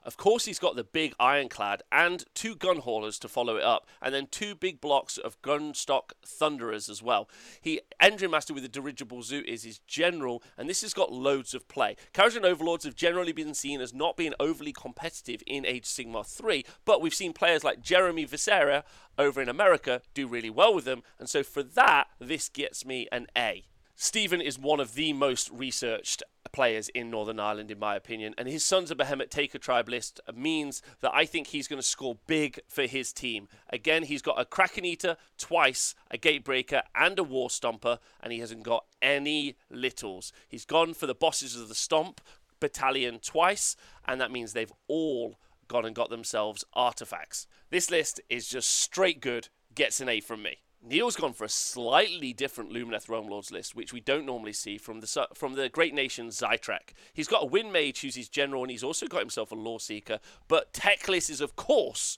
Of 0.06 0.18
course, 0.18 0.46
he's 0.46 0.60
got 0.60 0.76
the 0.76 0.84
big 0.84 1.14
ironclad 1.20 1.84
and 1.92 2.26
two 2.34 2.56
gun 2.56 2.78
haulers 2.78 3.18
to 3.20 3.28
follow 3.28 3.56
it 3.56 3.64
up, 3.64 3.88
and 4.02 4.14
then 4.14 4.28
two 4.28 4.54
big 4.54 4.82
blocks 4.82 5.18
of 5.18 5.42
Grundstok 5.42 6.12
thunderers 6.26 6.90
as 6.90 7.02
well. 7.02 7.30
He 7.62 7.82
Endrinmaster 8.02 8.52
with 8.52 8.64
the 8.64 8.70
dirigible 8.70 9.22
zoo 9.24 9.44
is 9.48 9.64
his 9.64 9.80
general, 9.80 10.44
and 10.58 10.70
this 10.70 10.82
has 10.82 10.94
got 10.94 11.12
loads 11.12 11.54
of 11.54 11.68
play. 11.68 11.96
Kharadron 12.14 12.44
Overlords 12.44 12.84
have 12.84 12.96
generally 12.96 13.32
been 13.32 13.54
seen 13.54 13.80
as 13.80 13.94
not 13.94 14.18
being 14.18 14.34
overly 14.40 14.74
competitive 14.74 15.42
in 15.48 15.66
Age 15.66 15.86
Sigmar 15.86 16.26
3, 16.26 16.66
but 16.84 17.02
we've 17.02 17.14
seen 17.14 17.34
players 17.34 17.64
like 17.64 17.82
Jeremy 17.82 18.26
Viscera 18.26 18.84
over 19.18 19.42
in 19.42 19.50
America 19.50 20.02
do 20.14 20.28
really 20.28 20.50
well 20.50 20.74
with 20.74 20.86
them, 20.86 21.04
and 21.20 21.30
so 21.30 21.44
for 21.44 21.64
that, 21.64 22.08
this 22.20 22.50
gets 22.50 22.86
me 22.86 23.08
an 23.12 23.28
A. 23.38 23.66
Stephen 23.96 24.42
is 24.42 24.58
one 24.58 24.80
of 24.80 24.96
the 24.96 25.14
most 25.14 25.50
researched 25.52 26.24
players 26.52 26.90
in 26.90 27.10
Northern 27.10 27.40
Ireland, 27.40 27.72
in 27.72 27.80
my 27.80 27.96
opinion, 27.96 28.34
and 28.38 28.48
his 28.48 28.66
Sons 28.66 28.92
of 28.92 28.98
Behemat 28.98 29.30
Taker 29.30 29.58
Tribe 29.58 29.88
list 29.88 30.20
means 30.34 30.82
that 31.02 31.14
I 31.14 31.26
think 31.26 31.48
he's 31.48 31.68
going 31.68 31.82
to 31.82 31.88
score 31.88 32.18
big 32.28 32.60
for 32.68 32.84
his 32.84 33.14
team. 33.14 33.48
Again, 33.70 34.04
he's 34.04 34.22
got 34.22 34.40
a 34.40 34.46
Kraken 34.46 34.84
Eater 34.84 35.18
twice, 35.38 35.96
a 36.12 36.18
Gatebreaker, 36.18 36.82
and 36.96 37.20
a 37.20 37.24
War 37.24 37.50
Stomper, 37.50 38.00
and 38.22 38.34
he 38.34 38.40
hasn't 38.40 38.64
got 38.64 38.86
any 39.02 39.56
littles. 39.70 40.34
He's 40.48 40.66
gone 40.66 40.94
for 40.94 41.08
the 41.08 41.16
bosses 41.16 41.56
of 41.56 41.70
the 41.70 41.76
Stomp 41.76 42.20
battalion 42.60 43.20
twice, 43.20 43.76
and 44.08 44.20
that 44.22 44.32
means 44.32 44.54
they've 44.54 44.74
all 44.88 45.40
gone 45.68 45.86
and 45.86 45.96
got 45.96 46.10
themselves 46.10 46.66
artifacts. 46.74 47.48
This 47.70 47.90
list 47.90 48.22
is 48.30 48.48
just 48.48 48.70
straight 48.70 49.22
good, 49.22 49.50
gets 49.76 50.02
an 50.02 50.10
A 50.10 50.20
from 50.20 50.42
me. 50.44 50.60
Neil's 50.86 51.16
gone 51.16 51.32
for 51.32 51.46
a 51.46 51.50
slightly 51.50 52.34
different 52.34 52.74
Lumineth 52.74 53.08
Realm 53.08 53.28
Lords 53.28 53.52
list, 53.52 53.74
which 53.74 53.94
we 53.94 54.02
don't 54.02 54.26
normally 54.26 54.52
see 54.52 54.78
from 54.78 55.00
the 55.00 55.28
from 55.34 55.54
the 55.54 55.70
great 55.70 55.94
nation 55.94 56.28
Zaitrec. 56.28 56.92
He's 57.14 57.30
got 57.30 57.44
a 57.44 57.48
Wind 57.48 57.72
Mage 57.72 58.02
who's 58.02 58.16
his 58.16 58.28
general, 58.28 58.64
and 58.64 58.72
he's 58.72 58.84
also 58.84 59.08
got 59.08 59.22
himself 59.22 59.54
a 59.54 59.56
Loreseeker. 59.56 60.20
But 60.50 60.74
Teclis 60.74 61.30
is, 61.30 61.40
of 61.40 61.56
course, 61.56 62.18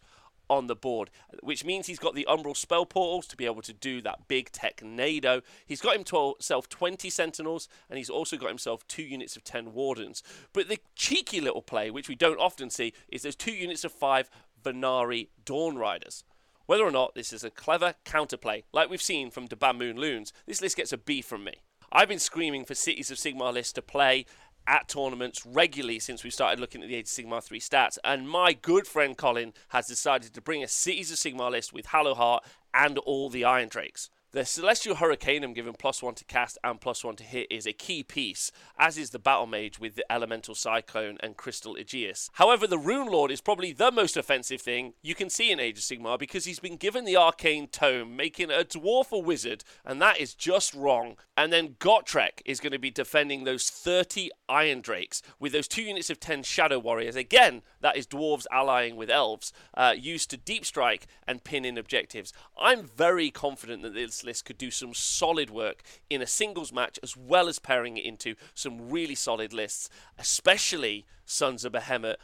on 0.49 0.65
the 0.65 0.75
board, 0.75 1.11
which 1.41 1.63
means 1.63 1.85
he's 1.85 1.99
got 1.99 2.15
the 2.15 2.25
Umbral 2.27 2.57
Spell 2.57 2.87
Portals 2.87 3.27
to 3.27 3.37
be 3.37 3.45
able 3.45 3.61
to 3.61 3.73
do 3.73 4.01
that 4.01 4.27
big 4.27 4.51
Technado. 4.51 5.43
He's 5.65 5.81
got 5.81 5.95
himself 5.95 6.67
20 6.67 7.09
Sentinels, 7.09 7.67
and 7.89 7.97
he's 7.97 8.09
also 8.09 8.35
got 8.35 8.49
himself 8.49 8.87
two 8.87 9.03
units 9.03 9.35
of 9.35 9.43
10 9.43 9.73
Wardens. 9.73 10.23
But 10.53 10.69
the 10.69 10.79
cheeky 10.95 11.39
little 11.39 11.61
play, 11.61 11.91
which 11.91 12.09
we 12.09 12.15
don't 12.15 12.39
often 12.39 12.71
see, 12.71 12.93
is 13.09 13.23
those 13.23 13.35
two 13.35 13.53
units 13.53 13.83
of 13.83 13.91
five 13.91 14.29
Vanari 14.63 15.27
Dawn 15.45 15.77
Riders. 15.77 16.23
Whether 16.67 16.83
or 16.83 16.91
not 16.91 17.13
this 17.13 17.31
is 17.31 17.43
a 17.43 17.51
clever 17.51 17.93
counterplay, 18.05 18.63
like 18.73 18.89
we've 18.89 19.01
seen 19.01 19.29
from 19.29 19.45
the 19.45 19.73
Moon 19.73 19.97
Loons, 19.97 20.33
this 20.47 20.61
list 20.61 20.77
gets 20.77 20.91
a 20.91 20.97
B 20.97 21.21
from 21.21 21.43
me. 21.43 21.61
I've 21.91 22.07
been 22.07 22.17
screaming 22.17 22.65
for 22.65 22.73
Cities 22.73 23.11
of 23.11 23.17
Sigmar 23.17 23.53
lists 23.53 23.73
to 23.73 23.83
play 23.83 24.25
at 24.65 24.87
tournaments 24.87 25.45
regularly 25.45 25.99
since 25.99 26.23
we 26.23 26.31
started 26.31 26.59
looking 26.59 26.81
at 26.81 26.87
the 26.87 26.95
Age 26.95 27.05
of 27.05 27.11
Sigmar 27.11 27.43
3 27.43 27.59
stats, 27.59 27.99
and 28.03 28.27
my 28.27 28.53
good 28.53 28.87
friend 28.87 29.15
Colin 29.15 29.53
has 29.69 29.85
decided 29.85 30.33
to 30.33 30.41
bring 30.41 30.63
a 30.63 30.67
Cities 30.67 31.11
of 31.11 31.17
Sigmar 31.17 31.51
list 31.51 31.71
with 31.71 31.85
Hallowheart 31.85 32.39
and 32.73 32.97
all 32.97 33.29
the 33.29 33.45
Iron 33.45 33.69
Drakes. 33.69 34.09
The 34.35 34.43
Celestial 34.43 34.97
Hurricanum 34.97 35.53
given 35.53 35.75
plus 35.79 36.03
one 36.03 36.13
to 36.15 36.25
cast 36.25 36.57
and 36.61 36.81
plus 36.81 37.05
one 37.05 37.15
to 37.15 37.23
hit 37.23 37.47
is 37.49 37.65
a 37.65 37.71
key 37.71 38.03
piece, 38.03 38.51
as 38.77 38.97
is 38.97 39.11
the 39.11 39.17
Battle 39.17 39.45
Mage 39.45 39.79
with 39.79 39.95
the 39.95 40.03
Elemental 40.11 40.53
Cyclone 40.53 41.17
and 41.21 41.37
Crystal 41.37 41.77
Aegeus. 41.77 42.29
However, 42.33 42.67
the 42.67 42.77
Rune 42.77 43.07
Lord 43.07 43.31
is 43.31 43.39
probably 43.39 43.71
the 43.71 43.93
most 43.93 44.17
offensive 44.17 44.59
thing 44.59 44.91
you 45.01 45.15
can 45.15 45.29
see 45.29 45.53
in 45.53 45.61
Age 45.61 45.77
of 45.77 45.85
Sigmar 45.85 46.19
because 46.19 46.43
he's 46.43 46.59
been 46.59 46.75
given 46.75 47.05
the 47.05 47.15
Arcane 47.15 47.69
Tome, 47.69 48.17
making 48.17 48.51
a 48.51 48.65
dwarf 48.65 49.13
a 49.13 49.17
wizard, 49.17 49.63
and 49.85 50.01
that 50.01 50.19
is 50.19 50.33
just 50.33 50.73
wrong. 50.73 51.15
And 51.37 51.53
then 51.53 51.75
Gotrek 51.79 52.41
is 52.43 52.59
going 52.59 52.73
to 52.73 52.79
be 52.79 52.91
defending 52.91 53.45
those 53.45 53.69
30 53.69 54.31
Iron 54.49 54.81
Drakes 54.81 55.21
with 55.39 55.53
those 55.53 55.69
two 55.69 55.83
units 55.83 56.09
of 56.09 56.19
10 56.19 56.43
Shadow 56.43 56.79
Warriors. 56.79 57.15
Again, 57.15 57.61
that 57.79 57.95
is 57.95 58.05
dwarves 58.05 58.47
allying 58.51 58.97
with 58.97 59.09
elves, 59.09 59.53
uh, 59.75 59.93
used 59.97 60.29
to 60.31 60.37
deep 60.37 60.65
strike 60.65 61.07
and 61.25 61.45
pin 61.45 61.63
in 61.63 61.77
objectives. 61.77 62.33
I'm 62.59 62.83
very 62.83 63.31
confident 63.31 63.81
that 63.83 63.93
this 63.93 64.24
could 64.41 64.57
do 64.57 64.71
some 64.71 64.93
solid 64.93 65.49
work 65.49 65.81
in 66.09 66.21
a 66.21 66.27
singles 66.27 66.71
match 66.71 66.99
as 67.03 67.15
well 67.15 67.47
as 67.47 67.59
pairing 67.59 67.97
it 67.97 68.05
into 68.05 68.35
some 68.53 68.89
really 68.89 69.15
solid 69.15 69.53
lists, 69.53 69.89
especially 70.17 71.05
Sons 71.25 71.65
of 71.65 71.73
Behemat. 71.73 72.15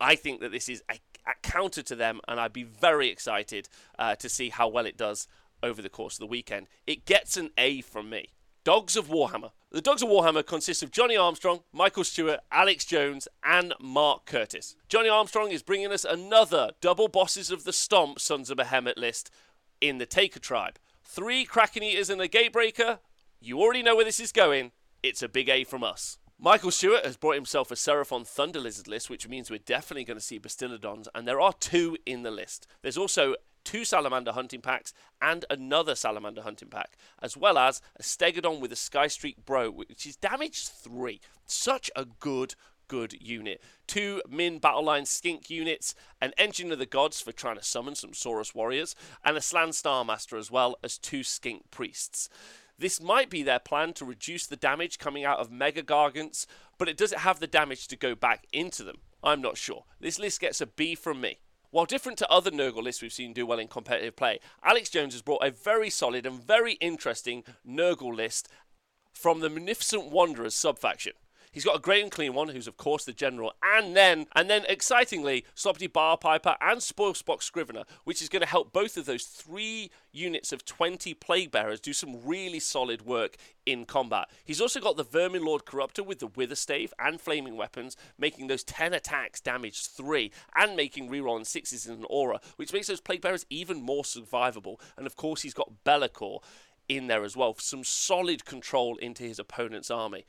I 0.00 0.14
think 0.14 0.40
that 0.40 0.52
this 0.52 0.68
is 0.68 0.82
a, 0.90 0.94
a 1.26 1.32
counter 1.42 1.82
to 1.82 1.96
them, 1.96 2.20
and 2.28 2.38
I'd 2.38 2.52
be 2.52 2.62
very 2.62 3.08
excited 3.08 3.68
uh, 3.98 4.14
to 4.16 4.28
see 4.28 4.50
how 4.50 4.68
well 4.68 4.86
it 4.86 4.96
does 4.96 5.28
over 5.62 5.82
the 5.82 5.88
course 5.88 6.14
of 6.14 6.20
the 6.20 6.26
weekend. 6.26 6.68
It 6.86 7.04
gets 7.04 7.36
an 7.36 7.50
A 7.58 7.80
from 7.80 8.10
me. 8.10 8.34
Dogs 8.64 8.96
of 8.96 9.08
Warhammer. 9.08 9.52
The 9.70 9.80
Dogs 9.80 10.02
of 10.02 10.08
Warhammer 10.08 10.44
consists 10.44 10.82
of 10.82 10.90
Johnny 10.90 11.16
Armstrong, 11.16 11.60
Michael 11.72 12.04
Stewart, 12.04 12.40
Alex 12.52 12.84
Jones, 12.84 13.26
and 13.42 13.72
Mark 13.80 14.26
Curtis. 14.26 14.76
Johnny 14.88 15.08
Armstrong 15.08 15.50
is 15.50 15.62
bringing 15.62 15.92
us 15.92 16.04
another 16.04 16.72
double 16.80 17.08
bosses 17.08 17.50
of 17.50 17.64
the 17.64 17.72
Stomp 17.72 18.20
Sons 18.20 18.50
of 18.50 18.58
Behemat 18.58 18.96
list 18.96 19.30
in 19.80 19.98
the 19.98 20.06
Taker 20.06 20.40
tribe. 20.40 20.78
Three 21.10 21.46
Kraken 21.46 21.82
Eaters 21.82 22.10
and 22.10 22.20
a 22.20 22.28
Gatebreaker. 22.28 22.98
You 23.40 23.58
already 23.58 23.82
know 23.82 23.96
where 23.96 24.04
this 24.04 24.20
is 24.20 24.30
going. 24.30 24.72
It's 25.02 25.22
a 25.22 25.28
big 25.28 25.48
A 25.48 25.64
from 25.64 25.82
us. 25.82 26.18
Michael 26.38 26.70
Stewart 26.70 27.02
has 27.02 27.16
brought 27.16 27.34
himself 27.34 27.70
a 27.70 27.76
Seraphon 27.76 28.26
Thunder 28.26 28.60
Lizard 28.60 28.88
list, 28.88 29.08
which 29.08 29.26
means 29.26 29.50
we're 29.50 29.58
definitely 29.58 30.04
going 30.04 30.18
to 30.18 30.24
see 30.24 30.38
Bastiladons, 30.38 31.08
and 31.14 31.26
there 31.26 31.40
are 31.40 31.54
two 31.54 31.96
in 32.04 32.24
the 32.24 32.30
list. 32.30 32.66
There's 32.82 32.98
also 32.98 33.36
two 33.64 33.86
salamander 33.86 34.32
hunting 34.32 34.60
packs, 34.60 34.92
and 35.22 35.46
another 35.48 35.94
salamander 35.94 36.42
hunting 36.42 36.68
pack, 36.68 36.98
as 37.22 37.38
well 37.38 37.56
as 37.56 37.80
a 37.96 38.02
Stegadon 38.02 38.60
with 38.60 38.70
a 38.70 38.76
Sky 38.76 39.06
Streak 39.06 39.46
Bro, 39.46 39.70
which 39.70 40.04
is 40.04 40.14
damage 40.14 40.68
3. 40.68 41.22
Such 41.46 41.90
a 41.96 42.04
good, 42.04 42.54
good 42.88 43.14
unit. 43.20 43.62
Two 43.86 44.22
Min 44.28 44.58
Battleline 44.58 45.06
Skink 45.06 45.48
units, 45.48 45.94
an 46.20 46.32
Engine 46.36 46.72
of 46.72 46.78
the 46.78 46.86
Gods 46.86 47.20
for 47.20 47.32
trying 47.32 47.56
to 47.56 47.62
summon 47.62 47.94
some 47.94 48.12
Saurus 48.12 48.54
warriors, 48.54 48.96
and 49.24 49.36
a 49.36 49.40
Slann 49.40 49.72
Star 49.72 50.04
Master 50.04 50.36
as 50.36 50.50
well 50.50 50.76
as 50.82 50.98
two 50.98 51.22
Skink 51.22 51.70
Priests. 51.70 52.28
This 52.78 53.00
might 53.00 53.28
be 53.28 53.42
their 53.42 53.58
plan 53.58 53.92
to 53.94 54.04
reduce 54.04 54.46
the 54.46 54.56
damage 54.56 54.98
coming 54.98 55.24
out 55.24 55.38
of 55.38 55.50
Mega 55.50 55.82
Gargants, 55.82 56.46
but 56.78 56.88
it 56.88 56.96
doesn't 56.96 57.20
have 57.20 57.40
the 57.40 57.46
damage 57.46 57.88
to 57.88 57.96
go 57.96 58.14
back 58.14 58.46
into 58.52 58.84
them. 58.84 58.98
I'm 59.22 59.42
not 59.42 59.56
sure. 59.56 59.84
This 60.00 60.18
list 60.18 60.40
gets 60.40 60.60
a 60.60 60.66
B 60.66 60.94
from 60.94 61.20
me. 61.20 61.38
While 61.70 61.86
different 61.86 62.18
to 62.18 62.30
other 62.30 62.50
Nurgle 62.50 62.82
lists 62.82 63.02
we've 63.02 63.12
seen 63.12 63.32
do 63.32 63.44
well 63.44 63.58
in 63.58 63.68
competitive 63.68 64.16
play, 64.16 64.38
Alex 64.62 64.88
Jones 64.88 65.12
has 65.12 65.22
brought 65.22 65.44
a 65.44 65.50
very 65.50 65.90
solid 65.90 66.24
and 66.24 66.42
very 66.42 66.74
interesting 66.74 67.44
Nurgle 67.68 68.14
list 68.14 68.48
from 69.12 69.40
the 69.40 69.50
Munificent 69.50 70.10
Wanderers 70.10 70.54
sub-faction. 70.54 71.12
He's 71.50 71.64
got 71.64 71.76
a 71.76 71.80
great 71.80 72.04
unclean 72.04 72.34
one, 72.34 72.48
who's 72.48 72.66
of 72.66 72.76
course 72.76 73.04
the 73.04 73.12
general, 73.12 73.52
and 73.62 73.96
then 73.96 74.26
and 74.34 74.48
then 74.48 74.64
excitingly, 74.68 75.44
Sloppity 75.54 75.88
Bilepiper 75.88 76.56
and 76.60 76.80
Spoilpox 76.80 77.42
Scrivener, 77.42 77.84
which 78.04 78.22
is 78.22 78.28
going 78.28 78.42
to 78.42 78.48
help 78.48 78.72
both 78.72 78.96
of 78.96 79.06
those 79.06 79.24
three 79.24 79.90
units 80.12 80.52
of 80.52 80.64
20 80.64 81.14
Plague 81.14 81.50
Bearers 81.50 81.80
do 81.80 81.92
some 81.92 82.24
really 82.24 82.60
solid 82.60 83.02
work 83.02 83.36
in 83.66 83.84
combat. 83.84 84.28
He's 84.44 84.60
also 84.60 84.80
got 84.80 84.96
the 84.96 85.04
Vermin 85.04 85.44
Lord 85.44 85.64
Corruptor 85.64 86.04
with 86.04 86.18
the 86.18 86.26
Wither 86.26 86.54
Stave 86.54 86.92
and 86.98 87.20
Flaming 87.20 87.56
Weapons, 87.56 87.96
making 88.18 88.46
those 88.46 88.64
10 88.64 88.94
attacks 88.94 89.40
damage 89.40 89.86
3, 89.86 90.32
and 90.56 90.76
making 90.76 91.10
rerolling 91.10 91.42
6s 91.42 91.86
in 91.86 91.94
an 91.94 92.06
aura, 92.08 92.40
which 92.56 92.72
makes 92.72 92.86
those 92.86 93.00
Plague 93.00 93.20
Bearers 93.20 93.46
even 93.50 93.82
more 93.82 94.02
survivable. 94.02 94.80
And 94.96 95.06
of 95.06 95.16
course, 95.16 95.42
he's 95.42 95.54
got 95.54 95.84
Be'lakor 95.84 96.40
in 96.88 97.06
there 97.06 97.24
as 97.24 97.36
well, 97.36 97.54
some 97.58 97.84
solid 97.84 98.44
control 98.44 98.96
into 98.96 99.22
his 99.22 99.38
opponent's 99.38 99.90
army. 99.90 100.24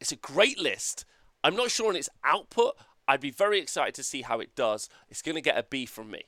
It's 0.00 0.12
a 0.12 0.16
great 0.16 0.58
list. 0.58 1.04
I'm 1.42 1.56
not 1.56 1.70
sure 1.70 1.88
on 1.88 1.96
its 1.96 2.08
output. 2.24 2.74
I'd 3.06 3.20
be 3.20 3.30
very 3.30 3.58
excited 3.60 3.94
to 3.96 4.02
see 4.02 4.22
how 4.22 4.40
it 4.40 4.54
does. 4.54 4.88
It's 5.08 5.22
going 5.22 5.34
to 5.34 5.40
get 5.40 5.58
a 5.58 5.62
B 5.62 5.86
from 5.86 6.10
me. 6.10 6.24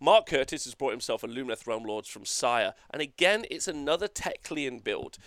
Mark 0.00 0.26
Curtis 0.26 0.64
has 0.64 0.74
brought 0.74 0.92
himself 0.92 1.24
a 1.24 1.26
Lumineth 1.26 1.66
Realm 1.66 1.82
Lords 1.82 2.08
from 2.08 2.24
Syar, 2.24 2.74
and 2.90 3.02
again, 3.02 3.44
it's 3.50 3.66
another 3.66 4.06
Teclian 4.06 4.84
build, 4.84 5.18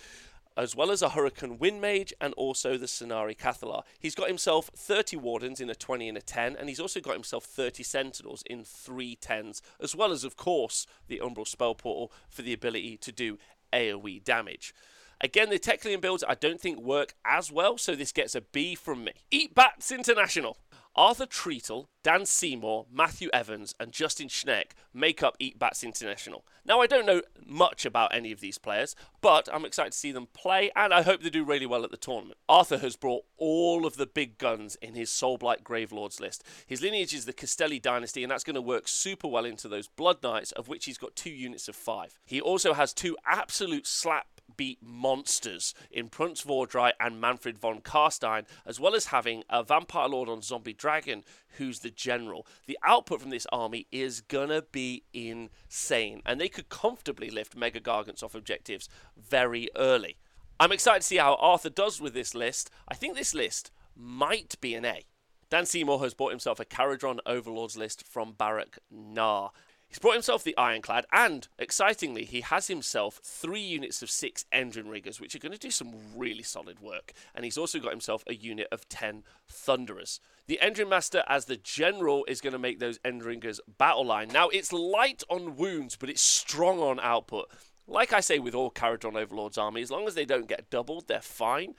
as 0.56 0.74
well 0.74 0.90
as 0.90 1.02
a 1.02 1.10
Hurricane 1.10 1.58
Wind 1.58 1.82
Mage 1.82 2.14
and 2.22 2.32
also 2.34 2.78
the 2.78 2.86
Scinari 2.86 3.36
Cathallar. 3.36 3.82
He's 3.98 4.14
got 4.14 4.28
himself 4.28 4.70
30 4.74 5.16
Wardens 5.18 5.60
in 5.60 5.68
a 5.68 5.74
20 5.74 6.08
and 6.08 6.16
a 6.16 6.22
10, 6.22 6.56
and 6.56 6.70
he's 6.70 6.80
also 6.80 7.00
got 7.00 7.12
himself 7.12 7.44
30 7.44 7.82
Sentinels 7.82 8.42
in 8.46 8.64
three 8.64 9.14
10s, 9.14 9.60
as 9.78 9.94
well 9.94 10.10
as, 10.10 10.24
of 10.24 10.36
course, 10.36 10.86
the 11.06 11.20
Umbral 11.22 11.46
Spell 11.46 11.74
Portal 11.74 12.10
for 12.30 12.40
the 12.40 12.54
ability 12.54 12.96
to 12.96 13.12
do 13.12 13.38
AoE 13.74 14.24
damage. 14.24 14.74
Again, 15.22 15.50
the 15.50 15.58
Teclian 15.58 16.00
builds 16.00 16.24
I 16.26 16.34
don't 16.34 16.60
think 16.60 16.80
work 16.80 17.14
as 17.24 17.52
well, 17.52 17.78
so 17.78 17.94
this 17.94 18.10
gets 18.10 18.34
a 18.34 18.40
B 18.40 18.74
from 18.74 19.04
me. 19.04 19.12
Eat 19.30 19.54
Bats 19.54 19.92
International. 19.92 20.58
Arthur 20.94 21.24
Treatle, 21.24 21.86
Dan 22.02 22.26
Seymour, 22.26 22.84
Matthew 22.92 23.30
Evans, 23.32 23.74
and 23.80 23.92
Justin 23.92 24.28
Schneck 24.28 24.72
make 24.92 25.22
up 25.22 25.36
Eat 25.38 25.58
Bats 25.58 25.82
International. 25.82 26.44
Now, 26.66 26.80
I 26.80 26.86
don't 26.86 27.06
know 27.06 27.22
much 27.46 27.86
about 27.86 28.14
any 28.14 28.30
of 28.30 28.40
these 28.40 28.58
players, 28.58 28.94
but 29.22 29.48
I'm 29.50 29.64
excited 29.64 29.92
to 29.92 29.98
see 29.98 30.12
them 30.12 30.26
play, 30.34 30.70
and 30.76 30.92
I 30.92 31.00
hope 31.00 31.22
they 31.22 31.30
do 31.30 31.44
really 31.44 31.64
well 31.64 31.84
at 31.84 31.92
the 31.92 31.96
tournament. 31.96 32.38
Arthur 32.46 32.76
has 32.78 32.96
brought 32.96 33.24
all 33.38 33.86
of 33.86 33.96
the 33.96 34.06
big 34.06 34.36
guns 34.36 34.76
in 34.82 34.94
his 34.94 35.08
Soulblight 35.08 35.62
Gravelords 35.62 36.20
list. 36.20 36.44
His 36.66 36.82
lineage 36.82 37.14
is 37.14 37.24
the 37.24 37.32
Kastelai 37.32 37.80
dynasty, 37.80 38.22
and 38.22 38.30
that's 38.30 38.44
going 38.44 38.54
to 38.54 38.60
work 38.60 38.86
super 38.86 39.28
well 39.28 39.46
into 39.46 39.68
those 39.68 39.88
Blood 39.88 40.22
Knights, 40.22 40.52
of 40.52 40.68
which 40.68 40.84
he's 40.84 40.98
got 40.98 41.16
two 41.16 41.30
units 41.30 41.68
of 41.68 41.76
five. 41.76 42.18
He 42.26 42.40
also 42.40 42.74
has 42.74 42.92
two 42.92 43.16
absolute 43.24 43.86
slap 43.86 44.26
beat 44.56 44.82
monsters 44.82 45.74
in 45.90 46.08
Prince 46.08 46.42
Vhordrai 46.42 46.92
and 47.00 47.20
Mannfred 47.20 47.58
von 47.58 47.80
Carstein, 47.80 48.44
as 48.66 48.78
well 48.78 48.94
as 48.94 49.06
having 49.06 49.44
a 49.50 49.62
Vampire 49.62 50.08
Lord 50.08 50.28
on 50.28 50.42
Zombie 50.42 50.72
Dragon 50.72 51.24
who's 51.58 51.80
the 51.80 51.90
general. 51.90 52.46
The 52.66 52.78
output 52.82 53.20
from 53.20 53.30
this 53.30 53.46
army 53.52 53.86
is 53.92 54.20
gonna 54.20 54.62
be 54.62 55.04
insane, 55.12 56.22
and 56.24 56.40
they 56.40 56.48
could 56.48 56.68
comfortably 56.68 57.30
lift 57.30 57.56
Mega 57.56 57.80
Gargants 57.80 58.22
off 58.22 58.34
objectives 58.34 58.88
very 59.16 59.68
early. 59.76 60.16
I'm 60.58 60.72
excited 60.72 61.00
to 61.00 61.06
see 61.06 61.16
how 61.16 61.34
Arthur 61.34 61.70
does 61.70 62.00
with 62.00 62.14
this 62.14 62.34
list. 62.34 62.70
I 62.88 62.94
think 62.94 63.16
this 63.16 63.34
list 63.34 63.70
might 63.96 64.60
be 64.60 64.74
an 64.74 64.84
A. 64.84 65.04
Dan 65.50 65.66
Seymour 65.66 66.00
has 66.00 66.14
bought 66.14 66.30
himself 66.30 66.60
a 66.60 66.64
Kharadron 66.64 67.18
Overlords 67.26 67.76
list 67.76 68.06
from 68.06 68.32
Barak 68.32 68.78
Nar. 68.90 69.52
He's 69.92 69.98
brought 69.98 70.14
himself 70.14 70.42
the 70.42 70.56
Ironclad, 70.56 71.04
and 71.12 71.46
excitingly, 71.58 72.24
he 72.24 72.40
has 72.40 72.68
himself 72.68 73.20
three 73.22 73.60
units 73.60 74.00
of 74.00 74.10
six 74.10 74.46
Endrinriggers, 74.50 75.20
which 75.20 75.34
are 75.34 75.38
going 75.38 75.52
to 75.52 75.58
do 75.58 75.70
some 75.70 75.92
really 76.16 76.42
solid 76.42 76.80
work. 76.80 77.12
And 77.34 77.44
he's 77.44 77.58
also 77.58 77.78
got 77.78 77.90
himself 77.90 78.24
a 78.26 78.34
unit 78.34 78.68
of 78.72 78.88
10 78.88 79.22
Thunderers. 79.50 80.18
The 80.46 80.58
Endrinmaster, 80.62 81.24
as 81.28 81.44
the 81.44 81.58
general, 81.58 82.24
is 82.26 82.40
going 82.40 82.54
to 82.54 82.58
make 82.58 82.78
those 82.78 83.00
Endrinriggers 83.00 83.60
battle 83.76 84.06
line. 84.06 84.28
Now, 84.28 84.48
it's 84.48 84.72
light 84.72 85.24
on 85.28 85.56
wounds, 85.56 85.96
but 85.96 86.08
it's 86.08 86.22
strong 86.22 86.78
on 86.78 86.98
output. 86.98 87.50
Like 87.86 88.14
I 88.14 88.20
say 88.20 88.38
with 88.38 88.54
all 88.54 88.70
Kharadron 88.70 89.20
Overlord's 89.20 89.58
army, 89.58 89.82
as 89.82 89.90
long 89.90 90.06
as 90.06 90.14
they 90.14 90.24
don't 90.24 90.48
get 90.48 90.70
doubled, 90.70 91.06
they're 91.06 91.20
fine. 91.20 91.74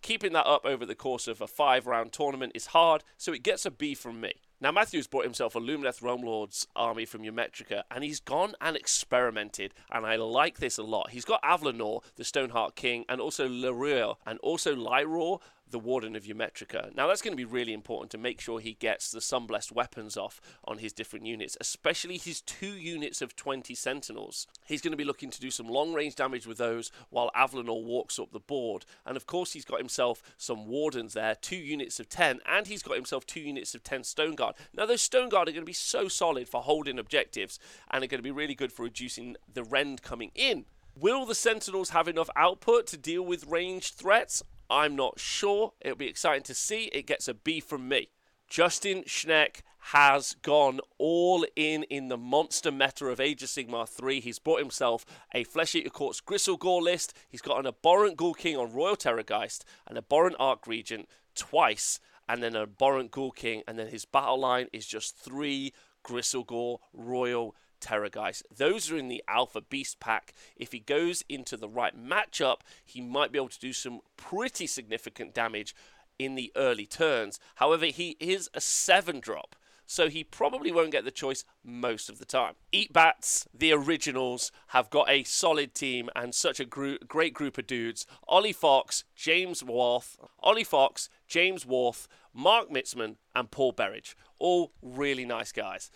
Keeping 0.00 0.32
that 0.32 0.46
up 0.46 0.64
over 0.64 0.86
the 0.86 0.94
course 0.94 1.26
of 1.26 1.40
a 1.40 1.46
five 1.46 1.86
round 1.86 2.12
tournament 2.12 2.52
is 2.54 2.66
hard, 2.66 3.02
so 3.16 3.32
it 3.32 3.42
gets 3.42 3.66
a 3.66 3.70
B 3.70 3.94
from 3.94 4.20
me. 4.20 4.32
Now, 4.60 4.72
Matthew's 4.72 5.06
brought 5.06 5.24
himself 5.24 5.54
a 5.54 5.60
Lumineth 5.60 6.02
Realm 6.02 6.22
Lords 6.22 6.66
army 6.74 7.04
from 7.04 7.22
Ymetrica, 7.22 7.82
and 7.92 8.02
he's 8.02 8.18
gone 8.18 8.54
and 8.60 8.76
experimented, 8.76 9.72
and 9.90 10.04
I 10.04 10.16
like 10.16 10.58
this 10.58 10.78
a 10.78 10.82
lot. 10.82 11.10
He's 11.10 11.24
got 11.24 11.42
Avalenor, 11.42 12.02
the 12.16 12.24
Stoneheart 12.24 12.74
King, 12.74 13.04
and 13.08 13.20
also 13.20 13.48
Loreur, 13.48 14.16
and 14.26 14.40
also 14.40 14.74
Lyrior, 14.74 15.40
the 15.70 15.78
Warden 15.78 16.16
of 16.16 16.24
Ymetrica. 16.24 16.94
Now, 16.94 17.06
that's 17.06 17.22
going 17.22 17.32
to 17.32 17.36
be 17.36 17.44
really 17.44 17.72
important 17.72 18.10
to 18.12 18.18
make 18.18 18.40
sure 18.40 18.60
he 18.60 18.74
gets 18.74 19.10
the 19.10 19.20
Sunblessed 19.20 19.72
weapons 19.72 20.16
off 20.16 20.40
on 20.64 20.78
his 20.78 20.92
different 20.92 21.26
units, 21.26 21.56
especially 21.60 22.18
his 22.18 22.40
two 22.40 22.76
units 22.76 23.22
of 23.22 23.36
20 23.36 23.74
Sentinels. 23.74 24.46
He's 24.66 24.80
going 24.80 24.92
to 24.92 24.96
be 24.96 25.04
looking 25.04 25.30
to 25.30 25.40
do 25.40 25.50
some 25.50 25.68
long 25.68 25.92
range 25.92 26.14
damage 26.14 26.46
with 26.46 26.58
those 26.58 26.90
while 27.10 27.30
Avalenor 27.36 27.82
walks 27.82 28.18
up 28.18 28.32
the 28.32 28.40
board. 28.40 28.84
And 29.04 29.16
of 29.16 29.26
course, 29.26 29.52
he's 29.52 29.64
got 29.64 29.78
himself 29.78 30.22
some 30.36 30.66
Wardens 30.66 31.14
there, 31.14 31.34
two 31.34 31.56
units 31.56 32.00
of 32.00 32.08
10, 32.08 32.40
and 32.46 32.66
he's 32.66 32.82
got 32.82 32.96
himself 32.96 33.26
two 33.26 33.40
units 33.40 33.74
of 33.74 33.82
10 33.82 34.04
Stone 34.04 34.36
Guard. 34.36 34.54
Now, 34.74 34.86
those 34.86 35.02
Stone 35.02 35.28
Guard 35.28 35.48
are 35.48 35.52
going 35.52 35.62
to 35.62 35.66
be 35.66 35.72
so 35.72 36.08
solid 36.08 36.48
for 36.48 36.62
holding 36.62 36.98
objectives 36.98 37.58
and 37.90 38.02
are 38.02 38.06
going 38.06 38.18
to 38.18 38.22
be 38.22 38.30
really 38.30 38.54
good 38.54 38.72
for 38.72 38.82
reducing 38.82 39.36
the 39.52 39.64
rend 39.64 40.02
coming 40.02 40.30
in. 40.34 40.64
Will 41.00 41.26
the 41.26 41.34
Sentinels 41.34 41.90
have 41.90 42.08
enough 42.08 42.28
output 42.34 42.88
to 42.88 42.96
deal 42.96 43.22
with 43.22 43.46
ranged 43.46 43.94
threats? 43.94 44.42
I'm 44.70 44.96
not 44.96 45.18
sure. 45.18 45.72
It'll 45.80 45.96
be 45.96 46.08
exciting 46.08 46.42
to 46.44 46.54
see. 46.54 46.84
It 46.86 47.06
gets 47.06 47.28
a 47.28 47.34
B 47.34 47.60
from 47.60 47.88
me. 47.88 48.10
Justin 48.48 49.02
Schneck 49.04 49.60
has 49.92 50.36
gone 50.42 50.80
all 50.98 51.46
in 51.54 51.82
in 51.84 52.08
the 52.08 52.16
monster 52.16 52.70
meta 52.70 53.06
of 53.06 53.20
Age 53.20 53.42
of 53.42 53.48
Sigmar 53.48 53.88
3. 53.88 54.20
He's 54.20 54.38
brought 54.38 54.58
himself 54.58 55.04
a 55.34 55.44
Flesh 55.44 55.74
Eater 55.74 55.90
Court's 55.90 56.20
Gristlegore 56.20 56.82
list. 56.82 57.14
He's 57.28 57.42
got 57.42 57.58
an 57.58 57.66
Abhorrent 57.66 58.16
Ghoul 58.16 58.34
King 58.34 58.56
on 58.56 58.72
Royal 58.72 58.96
Terrorgeist, 58.96 59.64
an 59.86 59.96
Abhorrent 59.96 60.36
Archregent 60.38 61.06
twice, 61.34 62.00
and 62.28 62.42
then 62.42 62.56
an 62.56 62.62
Abhorrent 62.62 63.10
Ghoul 63.10 63.30
King, 63.30 63.62
and 63.66 63.78
then 63.78 63.88
his 63.88 64.04
battle 64.04 64.40
line 64.40 64.68
is 64.72 64.86
just 64.86 65.16
three 65.16 65.72
Gristle 66.02 66.44
Gore 66.44 66.80
Royal 66.92 67.54
Terrorgeist. 67.80 68.42
Those 68.54 68.90
are 68.90 68.96
in 68.96 69.08
the 69.08 69.22
Alpha 69.28 69.60
Beast 69.60 70.00
pack. 70.00 70.34
If 70.56 70.72
he 70.72 70.78
goes 70.80 71.24
into 71.28 71.56
the 71.56 71.68
right 71.68 71.94
matchup, 71.96 72.60
he 72.84 73.00
might 73.00 73.32
be 73.32 73.38
able 73.38 73.48
to 73.48 73.58
do 73.58 73.72
some 73.72 74.00
pretty 74.16 74.66
significant 74.66 75.34
damage 75.34 75.74
in 76.18 76.34
the 76.34 76.52
early 76.56 76.86
turns. 76.86 77.38
However, 77.56 77.86
he 77.86 78.16
is 78.18 78.50
a 78.52 78.60
7 78.60 79.20
drop. 79.20 79.54
so 79.90 80.10
he 80.10 80.22
probably 80.22 80.70
won't 80.70 80.92
get 80.92 81.04
the 81.06 81.10
choice 81.10 81.44
most 81.64 82.10
of 82.10 82.18
the 82.18 82.24
time. 82.26 82.52
Eat 82.70 82.92
Bats, 82.92 83.48
the 83.54 83.72
originals, 83.72 84.52
have 84.68 84.90
got 84.90 85.08
a 85.08 85.24
solid 85.24 85.74
team 85.74 86.10
and 86.14 86.34
such 86.34 86.60
a 86.60 86.66
great 86.66 87.32
group 87.32 87.56
of 87.56 87.66
dudes. 87.66 88.06
Ollie 88.28 88.52
Fox, 88.52 89.04
James 89.16 89.64
Worth, 89.64 90.18
Ollie 90.40 90.62
Fox, 90.62 91.08
James 91.26 91.64
Worth, 91.64 92.06
Mark 92.34 92.68
Mitzman, 92.70 93.16
and 93.34 93.50
Paul 93.50 93.72
Berridge. 93.72 94.14
All 94.38 94.72
really 94.82 95.24
nice 95.24 95.52
guys. 95.52 95.90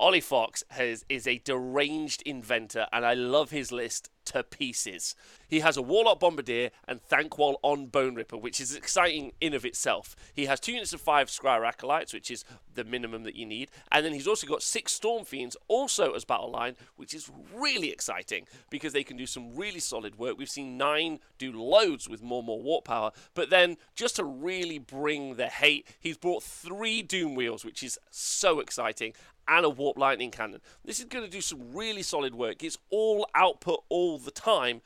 Ollie 0.00 0.20
Fox 0.20 0.62
has, 0.70 1.04
is 1.08 1.26
a 1.26 1.38
deranged 1.38 2.22
inventor, 2.22 2.86
and 2.92 3.04
I 3.04 3.14
love 3.14 3.50
his 3.50 3.72
list 3.72 4.10
to 4.26 4.44
pieces. 4.44 5.16
He 5.48 5.60
has 5.60 5.76
a 5.76 5.82
Warlock 5.82 6.20
Bombardier 6.20 6.70
and 6.86 7.00
Thanquol 7.00 7.56
on 7.62 7.86
Bone 7.86 8.14
Ripper, 8.14 8.36
which 8.36 8.60
is 8.60 8.74
exciting 8.74 9.32
in 9.40 9.54
of 9.54 9.64
itself. 9.64 10.14
He 10.34 10.46
has 10.46 10.60
two 10.60 10.72
units 10.72 10.92
of 10.92 11.00
five 11.00 11.28
Skryre 11.28 11.66
Acolytes, 11.66 12.12
which 12.12 12.30
is 12.30 12.44
the 12.74 12.84
minimum 12.84 13.24
that 13.24 13.34
you 13.34 13.46
need, 13.46 13.70
and 13.90 14.04
then 14.04 14.12
he's 14.12 14.28
also 14.28 14.46
got 14.46 14.62
six 14.62 14.92
Storm 14.92 15.24
Fiends 15.24 15.56
also 15.66 16.12
as 16.12 16.24
battle 16.24 16.50
line, 16.50 16.76
which 16.96 17.14
is 17.14 17.30
really 17.54 17.90
exciting 17.90 18.46
because 18.70 18.92
they 18.92 19.02
can 19.02 19.16
do 19.16 19.26
some 19.26 19.56
really 19.56 19.80
solid 19.80 20.18
work. 20.18 20.38
We've 20.38 20.48
seen 20.48 20.76
nine 20.76 21.18
do 21.38 21.52
loads 21.52 22.08
with 22.08 22.22
more 22.22 22.38
and 22.38 22.46
more 22.46 22.60
warp 22.60 22.84
power, 22.84 23.10
but 23.34 23.50
then 23.50 23.78
just 23.94 24.16
to 24.16 24.24
really 24.24 24.78
bring 24.78 25.36
the 25.36 25.46
hate, 25.46 25.88
he's 25.98 26.16
brought 26.16 26.42
three 26.42 27.02
Doom 27.02 27.34
Wheels, 27.34 27.64
which 27.64 27.82
is 27.82 27.98
so 28.10 28.60
exciting, 28.60 29.14
and 29.48 29.64
a 29.64 29.70
Warp 29.70 29.96
Lightning 29.96 30.30
Cannon. 30.30 30.60
This 30.84 30.98
is 30.98 31.06
going 31.06 31.24
to 31.24 31.30
do 31.30 31.40
some 31.40 31.72
really 31.72 32.02
solid 32.02 32.34
work. 32.34 32.62
It's 32.62 32.78
all 32.90 33.26
output 33.34 33.82
all 33.88 34.18
the 34.18 34.30
time. 34.30 34.82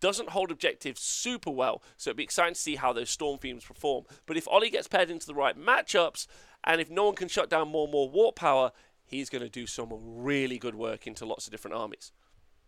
Doesn't 0.00 0.30
hold 0.30 0.50
objectives 0.50 1.00
super 1.00 1.50
well, 1.50 1.82
so 1.96 2.10
it'd 2.10 2.16
be 2.16 2.24
exciting 2.24 2.54
to 2.54 2.60
see 2.60 2.76
how 2.76 2.92
those 2.92 3.10
Storm 3.10 3.38
Fiends 3.38 3.64
perform. 3.64 4.04
But 4.26 4.36
if 4.36 4.48
Ollie 4.48 4.70
gets 4.70 4.88
paired 4.88 5.10
into 5.10 5.26
the 5.26 5.34
right 5.34 5.58
matchups, 5.58 6.26
and 6.64 6.80
if 6.80 6.90
no 6.90 7.04
one 7.04 7.14
can 7.14 7.28
shut 7.28 7.50
down 7.50 7.68
more 7.68 7.84
and 7.84 7.92
more 7.92 8.08
warp 8.08 8.36
power, 8.36 8.72
he's 9.04 9.30
going 9.30 9.42
to 9.42 9.50
do 9.50 9.66
some 9.66 9.90
really 9.92 10.58
good 10.58 10.74
work 10.74 11.06
into 11.06 11.26
lots 11.26 11.46
of 11.46 11.52
different 11.52 11.76
armies. 11.76 12.12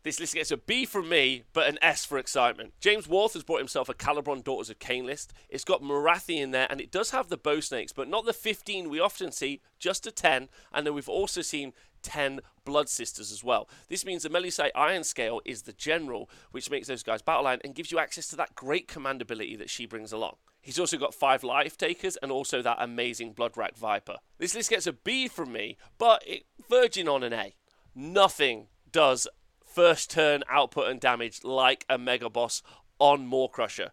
This 0.02 0.18
list 0.18 0.34
gets 0.34 0.50
a 0.50 0.56
B 0.56 0.84
from 0.84 1.08
me, 1.08 1.44
but 1.52 1.68
an 1.68 1.78
S 1.80 2.04
for 2.04 2.18
excitement. 2.18 2.72
James 2.80 3.06
Worth 3.06 3.34
has 3.34 3.44
brought 3.44 3.60
himself 3.60 3.88
a 3.88 3.94
Khailebron 3.94 4.42
Daughters 4.42 4.68
of 4.68 4.80
Khaine 4.80 5.04
list. 5.04 5.32
It's 5.48 5.62
got 5.62 5.80
Morathi 5.80 6.38
in 6.38 6.50
there, 6.50 6.66
and 6.68 6.80
it 6.80 6.90
does 6.90 7.12
have 7.12 7.28
the 7.28 7.36
Bow 7.36 7.60
Snakes, 7.60 7.92
but 7.92 8.08
not 8.08 8.24
the 8.24 8.32
15 8.32 8.90
we 8.90 8.98
often 8.98 9.30
see, 9.30 9.60
just 9.78 10.04
a 10.06 10.10
10. 10.10 10.48
And 10.72 10.84
then 10.84 10.94
we've 10.94 11.08
also 11.08 11.40
seen 11.40 11.72
10 12.02 12.40
Blood 12.64 12.88
Sisters 12.88 13.32
as 13.32 13.42
well. 13.42 13.68
This 13.88 14.04
means 14.04 14.22
the 14.22 14.28
Melusai 14.28 14.70
Iron 14.74 15.04
Scale 15.04 15.40
is 15.44 15.62
the 15.62 15.72
general, 15.72 16.28
which 16.50 16.70
makes 16.70 16.88
those 16.88 17.02
guys 17.02 17.22
battle 17.22 17.44
line 17.44 17.60
and 17.64 17.74
gives 17.74 17.90
you 17.90 17.98
access 17.98 18.28
to 18.28 18.36
that 18.36 18.54
great 18.54 18.88
command 18.88 19.22
ability 19.22 19.56
that 19.56 19.70
she 19.70 19.86
brings 19.86 20.12
along. 20.12 20.36
He's 20.60 20.78
also 20.78 20.96
got 20.96 21.14
five 21.14 21.42
life 21.42 21.76
takers 21.76 22.16
and 22.22 22.30
also 22.30 22.62
that 22.62 22.76
amazing 22.78 23.34
Bloodwrack 23.34 23.76
Viper. 23.76 24.18
This 24.38 24.54
list 24.54 24.70
gets 24.70 24.86
a 24.86 24.92
B 24.92 25.26
from 25.26 25.52
me, 25.52 25.76
but 25.98 26.22
it, 26.26 26.44
verging 26.70 27.08
on 27.08 27.22
an 27.24 27.32
A. 27.32 27.54
Nothing 27.94 28.68
does 28.90 29.26
first 29.64 30.10
turn 30.10 30.44
output 30.48 30.88
and 30.88 31.00
damage 31.00 31.42
like 31.42 31.84
a 31.88 31.98
Mega 31.98 32.30
Boss 32.30 32.62
on 32.98 33.26
Maw-Krusha. 33.26 33.90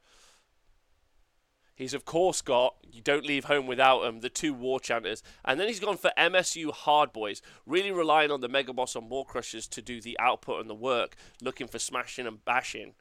He's 1.80 1.94
of 1.94 2.04
course 2.04 2.42
got 2.42 2.76
you 2.92 3.02
don't 3.02 3.26
leave 3.26 3.46
home 3.46 3.66
without 3.66 4.04
him, 4.04 4.20
the 4.20 4.28
two 4.28 4.54
war 4.54 4.82
chanters, 4.82 5.24
and 5.46 5.58
then 5.58 5.70
he's 5.70 5.80
gone 5.80 5.96
for 5.96 6.12
MSU 6.18 6.74
hard 6.74 7.14
boys, 7.14 7.42
really 7.66 7.90
relying 7.90 8.32
on 8.32 8.42
the 8.42 8.50
Mega 8.50 8.74
Boss 8.74 8.98
on 8.98 9.08
Maw-Krushas 9.08 9.70
to 9.70 9.82
do 9.82 10.02
the 10.02 10.20
output 10.20 10.60
and 10.60 10.70
the 10.70 10.76
work, 10.76 11.16
looking 11.42 11.68
for 11.68 11.80
smashing 11.80 12.28
and 12.28 12.44
bashing. 12.44 12.96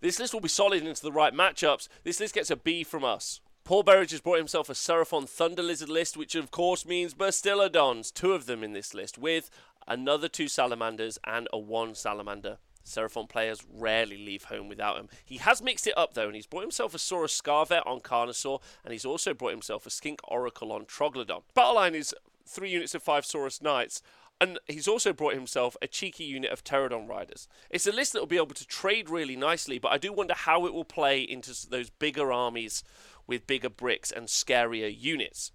This 0.00 0.18
list 0.18 0.32
will 0.32 0.40
be 0.40 0.48
solid 0.48 0.82
into 0.82 1.02
the 1.02 1.12
right 1.12 1.34
matchups. 1.34 1.88
This 2.04 2.18
list 2.18 2.34
gets 2.34 2.50
a 2.50 2.56
B 2.56 2.84
from 2.84 3.04
us. 3.04 3.42
Paul 3.64 3.82
Berridge 3.82 4.12
has 4.12 4.22
brought 4.22 4.38
himself 4.38 4.70
a 4.70 4.72
Seraphon 4.72 5.28
Thunder 5.28 5.62
Lizard 5.62 5.90
list, 5.90 6.16
which 6.16 6.34
of 6.34 6.50
course 6.50 6.86
means 6.86 7.12
Bastiladons, 7.12 8.10
two 8.10 8.32
of 8.32 8.46
them 8.46 8.64
in 8.64 8.72
this 8.72 8.94
list, 8.94 9.18
with 9.18 9.50
another 9.86 10.28
two 10.28 10.48
Salamanders 10.48 11.18
and 11.26 11.48
a 11.52 11.58
one 11.58 11.94
Salamander. 11.94 12.56
Seraphon 12.86 13.28
players 13.28 13.64
rarely 13.70 14.16
leave 14.16 14.44
home 14.44 14.68
without 14.68 14.98
him. 14.98 15.08
He 15.24 15.38
has 15.38 15.60
mixed 15.60 15.86
it 15.86 15.98
up 15.98 16.14
though, 16.14 16.26
and 16.26 16.34
he's 16.34 16.46
brought 16.46 16.62
himself 16.62 16.94
a 16.94 16.98
Saurus 16.98 17.40
Scarvet 17.40 17.86
on 17.86 18.00
Carnosaur, 18.00 18.60
and 18.84 18.92
he's 18.92 19.04
also 19.04 19.34
brought 19.34 19.50
himself 19.50 19.86
a 19.86 19.90
Skink 19.90 20.20
Oracle 20.28 20.72
on 20.72 20.86
Troglodon. 20.86 21.42
Battleline 21.56 21.94
is 21.94 22.14
three 22.46 22.70
units 22.70 22.94
of 22.94 23.02
five 23.02 23.24
Saurus 23.24 23.60
Knights, 23.60 24.02
and 24.40 24.58
he's 24.66 24.86
also 24.86 25.12
brought 25.12 25.34
himself 25.34 25.76
a 25.80 25.88
cheeky 25.88 26.24
unit 26.24 26.50
of 26.50 26.62
Terradon 26.62 27.08
Riders. 27.08 27.48
It's 27.70 27.86
a 27.86 27.92
list 27.92 28.12
that 28.12 28.20
will 28.20 28.26
be 28.26 28.36
able 28.36 28.48
to 28.48 28.66
trade 28.66 29.08
really 29.08 29.36
nicely, 29.36 29.78
but 29.78 29.92
I 29.92 29.98
do 29.98 30.12
wonder 30.12 30.34
how 30.34 30.66
it 30.66 30.74
will 30.74 30.84
play 30.84 31.22
into 31.22 31.54
those 31.68 31.90
bigger 31.90 32.32
armies 32.32 32.84
with 33.26 33.46
bigger 33.46 33.70
bricks 33.70 34.12
and 34.12 34.28
scarier 34.28 34.94
units. 34.96 35.52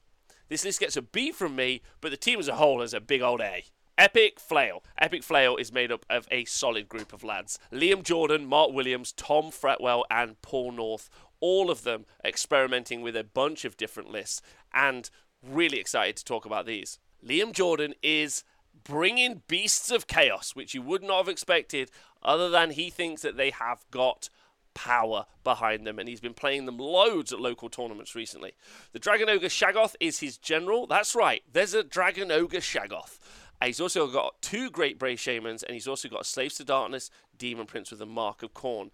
This 0.50 0.66
list 0.66 0.82
gets 0.82 0.98
a 0.98 1.02
B 1.02 1.32
from 1.32 1.56
me, 1.56 1.82
but 2.02 2.12
the 2.12 2.18
team 2.18 2.40
as 2.40 2.50
a 2.50 2.56
whole 2.56 2.82
has 2.82 2.94
a 2.94 3.00
big 3.00 3.22
old 3.22 3.40
A. 3.40 3.64
Epic 4.02 4.40
Flail. 4.40 4.84
Epic 4.98 5.22
Flail 5.22 5.58
is 5.58 5.72
made 5.72 5.92
up 5.92 6.08
of 6.10 6.28
a 6.32 6.44
solid 6.46 6.90
group 6.90 7.14
of 7.14 7.24
lads. 7.24 7.60
Liam 7.72 8.02
Jordan, 8.02 8.48
Mark 8.48 8.72
Williams, 8.72 9.12
Tom 9.12 9.52
Fretwell, 9.52 10.06
and 10.10 10.42
Paul 10.42 10.72
North. 10.72 11.08
All 11.40 11.70
of 11.70 11.84
them 11.84 12.08
experimenting 12.26 13.04
with 13.04 13.16
a 13.16 13.24
bunch 13.24 13.64
of 13.64 13.78
different 13.78 14.10
lists 14.10 14.42
and 14.74 15.12
really 15.48 15.78
excited 15.78 16.18
to 16.18 16.26
talk 16.26 16.46
about 16.46 16.66
these. 16.66 16.98
Liam 17.24 17.52
Jordan 17.52 17.94
is 18.02 18.44
bringing 18.84 19.44
Beasts 19.48 19.92
of 19.92 20.08
Chaos, 20.08 20.56
which 20.56 20.74
you 20.74 20.82
would 20.82 21.04
not 21.04 21.20
have 21.20 21.30
expected, 21.30 21.92
other 22.24 22.50
than 22.50 22.72
he 22.72 22.90
thinks 22.90 23.22
that 23.22 23.38
they 23.38 23.52
have 23.52 23.86
got 23.92 24.30
power 24.74 25.28
behind 25.44 25.86
them, 25.86 26.00
and 26.00 26.10
he's 26.10 26.20
been 26.20 26.34
playing 26.34 26.66
them 26.66 26.80
loads 26.80 27.32
at 27.32 27.40
local 27.40 27.70
tournaments 27.70 28.16
recently. 28.16 28.54
The 28.94 29.00
Dragon 29.00 29.30
Ogre 29.30 29.46
Shaggoth 29.46 29.96
is 30.00 30.22
his 30.22 30.40
general. 30.40 30.88
That's 30.88 31.14
right, 31.14 31.44
there's 31.54 31.76
a 31.76 31.84
Dragon 31.84 32.32
Ogre 32.32 32.62
Shaggoth. 32.62 33.20
And 33.62 33.68
he's 33.68 33.80
also 33.80 34.08
got 34.08 34.42
two 34.42 34.72
great 34.72 34.98
Bray-Shamans, 34.98 35.62
and 35.62 35.76
he's 35.76 35.88
also 35.88 36.10
got 36.10 36.26
Slaves 36.26 36.56
to 36.56 36.64
Darkness 36.64 37.12
Demon 37.38 37.68
Prince 37.68 37.92
with 37.92 38.02
a 38.02 38.08
Mark 38.08 38.42
of 38.42 38.56
Khorne. 38.56 38.90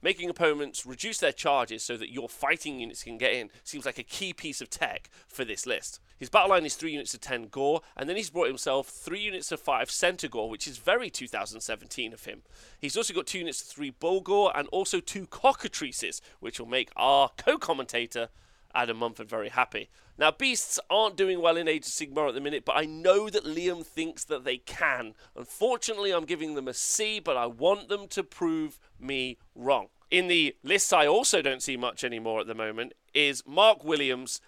making 0.00 0.30
opponents 0.30 0.86
reduce 0.86 1.18
their 1.18 1.32
charges 1.32 1.82
so 1.82 1.96
that 1.96 2.12
your 2.12 2.28
fighting 2.28 2.78
units 2.78 3.02
can 3.02 3.18
get 3.18 3.32
in 3.32 3.50
seems 3.64 3.84
like 3.84 3.98
a 3.98 4.02
key 4.04 4.32
piece 4.32 4.60
of 4.60 4.70
tech 4.70 5.10
for 5.26 5.44
this 5.44 5.66
list. 5.66 6.00
His 6.18 6.30
battle 6.30 6.50
line 6.50 6.64
is 6.64 6.76
3 6.76 6.92
units 6.92 7.14
of 7.14 7.20
10 7.20 7.48
Gore, 7.48 7.80
and 7.96 8.08
then 8.08 8.16
he's 8.16 8.30
brought 8.30 8.48
himself 8.48 8.88
3 8.88 9.18
units 9.18 9.52
of 9.52 9.60
5 9.60 9.90
Centaur, 9.90 10.48
which 10.48 10.66
is 10.66 10.78
very 10.78 11.10
2017 11.10 12.12
of 12.12 12.24
him. 12.24 12.42
He's 12.80 12.96
also 12.96 13.14
got 13.14 13.26
2 13.26 13.38
units 13.38 13.60
of 13.60 13.68
3 13.68 13.90
Bulgor, 13.90 14.50
and 14.54 14.68
also 14.68 15.00
2 15.00 15.26
Cockatrices, 15.26 16.20
which 16.40 16.58
will 16.58 16.66
make 16.66 16.90
our 16.96 17.30
co 17.36 17.58
commentator 17.58 18.28
Adam 18.74 18.98
Mumford 18.98 19.28
very 19.28 19.48
happy. 19.48 19.88
Now, 20.18 20.30
Beasts 20.30 20.80
aren't 20.90 21.16
doing 21.16 21.40
well 21.40 21.56
in 21.56 21.68
Age 21.68 21.86
of 21.86 21.92
Sigmar 21.92 22.28
at 22.28 22.34
the 22.34 22.40
minute, 22.40 22.64
but 22.64 22.76
I 22.76 22.84
know 22.84 23.30
that 23.30 23.44
Liam 23.44 23.84
thinks 23.84 24.24
that 24.24 24.44
they 24.44 24.58
can. 24.58 25.14
Unfortunately, 25.36 26.12
I'm 26.12 26.24
giving 26.24 26.54
them 26.54 26.68
a 26.68 26.74
C, 26.74 27.20
but 27.20 27.36
I 27.36 27.46
want 27.46 27.88
them 27.88 28.08
to 28.08 28.22
prove 28.22 28.78
me 28.98 29.38
wrong. 29.54 29.88
In 30.10 30.28
the 30.28 30.56
lists 30.62 30.92
I 30.92 31.06
also 31.06 31.42
don't 31.42 31.62
see 31.62 31.76
much 31.76 32.02
anymore 32.02 32.40
at 32.40 32.46
the 32.46 32.54
moment 32.54 32.94
is 33.14 33.42
Mark 33.46 33.84
Williams' 33.84 34.40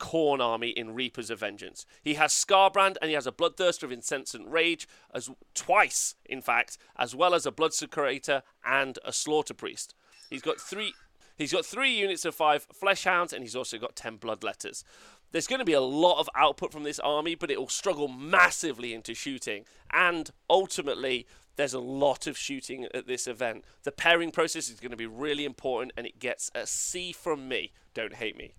Khorne 0.00 0.40
army 0.40 0.70
in 0.70 0.94
Reapers 0.94 1.30
of 1.30 1.40
Vengeance. 1.40 1.86
He 2.02 2.14
has 2.14 2.32
Skarbrand 2.32 2.96
and 3.00 3.08
he 3.08 3.14
has 3.14 3.26
a 3.26 3.32
Bloodthirster 3.32 3.84
of 3.84 3.92
Incessant 3.92 4.48
Rage, 4.48 4.88
as 5.12 5.30
twice, 5.54 6.16
in 6.24 6.42
fact, 6.42 6.78
as 6.96 7.14
well 7.14 7.34
as 7.34 7.46
a 7.46 7.52
Bloodsecrator 7.52 8.42
and 8.64 8.98
a 9.04 9.12
Slaughter 9.12 9.54
Priest. 9.54 9.94
He's 10.30 10.42
got 10.42 10.60
three 10.60 10.94
He's 11.36 11.52
got 11.52 11.66
three 11.66 11.92
units 11.92 12.24
of 12.24 12.34
five 12.34 12.66
flesh 12.72 13.04
hounds, 13.04 13.32
and 13.32 13.42
he's 13.42 13.56
also 13.56 13.78
got 13.78 13.96
10 13.96 14.18
Bloodletters. 14.18 14.84
There's 15.32 15.48
going 15.48 15.58
to 15.58 15.64
be 15.64 15.72
a 15.72 15.80
lot 15.80 16.20
of 16.20 16.28
output 16.36 16.72
from 16.72 16.84
this 16.84 17.00
army, 17.00 17.34
but 17.34 17.50
it 17.50 17.58
will 17.58 17.68
struggle 17.68 18.06
massively 18.06 18.94
into 18.94 19.14
shooting. 19.14 19.64
And 19.92 20.30
ultimately, 20.48 21.26
there's 21.56 21.74
a 21.74 21.80
lot 21.80 22.28
of 22.28 22.38
shooting 22.38 22.86
at 22.94 23.08
this 23.08 23.26
event. 23.26 23.64
The 23.82 23.92
pairing 23.92 24.30
process 24.30 24.68
is 24.68 24.78
going 24.78 24.92
to 24.92 24.96
be 24.96 25.06
really 25.06 25.44
important, 25.44 25.92
and 25.96 26.06
it 26.06 26.20
gets 26.20 26.50
a 26.54 26.66
C 26.66 27.12
from 27.12 27.48
me. 27.48 27.72
Don't 27.94 28.14
hate 28.14 28.36
me. 28.36 28.54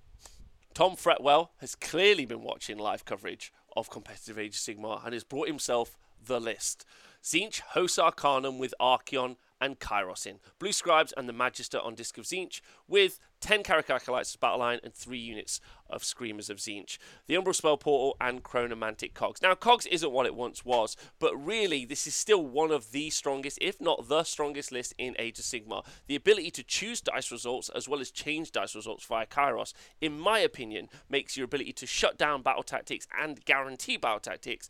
Tom 0.74 0.98
Fretwell 0.98 1.50
has 1.62 1.76
clearly 1.76 2.26
been 2.26 2.42
watching 2.42 2.78
live 2.78 3.06
coverage 3.06 3.54
of 3.78 3.90
competitive 3.90 4.38
Age 4.38 4.56
of 4.56 4.62
Sigmar 4.62 5.04
and 5.06 5.14
has 5.14 5.24
brought 5.24 5.48
himself 5.48 5.98
the 6.26 6.42
list. 6.42 6.86
Tzeentch 7.24 7.62
hosts 7.62 7.98
Arcanum 7.98 8.60
with 8.60 8.74
Archaon 8.80 9.38
and 9.62 9.80
Kairos 9.80 10.26
in. 10.26 10.39
Blue 10.60 10.72
Scribes 10.72 11.13
and 11.15 11.30
the 11.30 11.34
Magister 11.34 11.80
on 11.80 11.96
Disc 11.96 12.18
of 12.18 12.26
Tzeentch, 12.26 12.62
with 12.88 13.20
10 13.41 13.63
Kairic 13.63 13.89
Acolytes 13.89 14.36
battle 14.36 14.60
line 14.60 14.80
and 14.84 14.94
3 14.94 15.18
units 15.18 15.62
of 15.89 16.04
Screamers 16.04 16.50
of 16.50 16.58
Tzeentch. 16.58 16.98
The 17.28 17.36
Umbral 17.36 17.56
Spell 17.56 17.78
Portal 17.78 18.18
and 18.20 18.44
Chronomantic 18.44 19.13
Cogs. 19.13 19.41
Now, 19.41 19.56
Cogs 19.56 19.86
isn't 19.86 20.12
what 20.12 20.26
it 20.26 20.36
once 20.36 20.65
was, 20.65 20.96
but 21.20 21.36
really, 21.36 21.86
this 21.86 22.08
is 22.08 22.15
still 22.15 22.46
one 22.46 22.72
of 22.72 22.91
the 22.91 23.10
strongest, 23.10 23.60
if 23.62 23.80
not 23.80 24.08
the 24.08 24.24
strongest 24.24 24.72
list 24.72 24.94
in 24.98 25.15
Age 25.20 25.39
of 25.39 25.46
Sigmar. 25.46 25.86
The 26.08 26.15
ability 26.15 26.52
to 26.52 26.63
choose 26.63 27.02
dice 27.02 27.32
results 27.32 27.70
as 27.70 27.88
well 27.88 28.00
as 28.00 28.12
change 28.12 28.52
dice 28.52 28.76
results 28.76 29.06
via 29.06 29.26
Kairos, 29.26 29.74
in 30.02 30.20
my 30.20 30.39
opinion, 30.39 30.89
makes 31.10 31.38
your 31.38 31.46
ability 31.46 31.74
to 31.74 31.86
shut 31.86 32.18
down 32.18 32.41
battle 32.41 32.63
tactics 32.63 33.08
and 33.20 33.44
guarantee 33.46 33.98
battle 33.98 34.20
tactics 34.20 34.70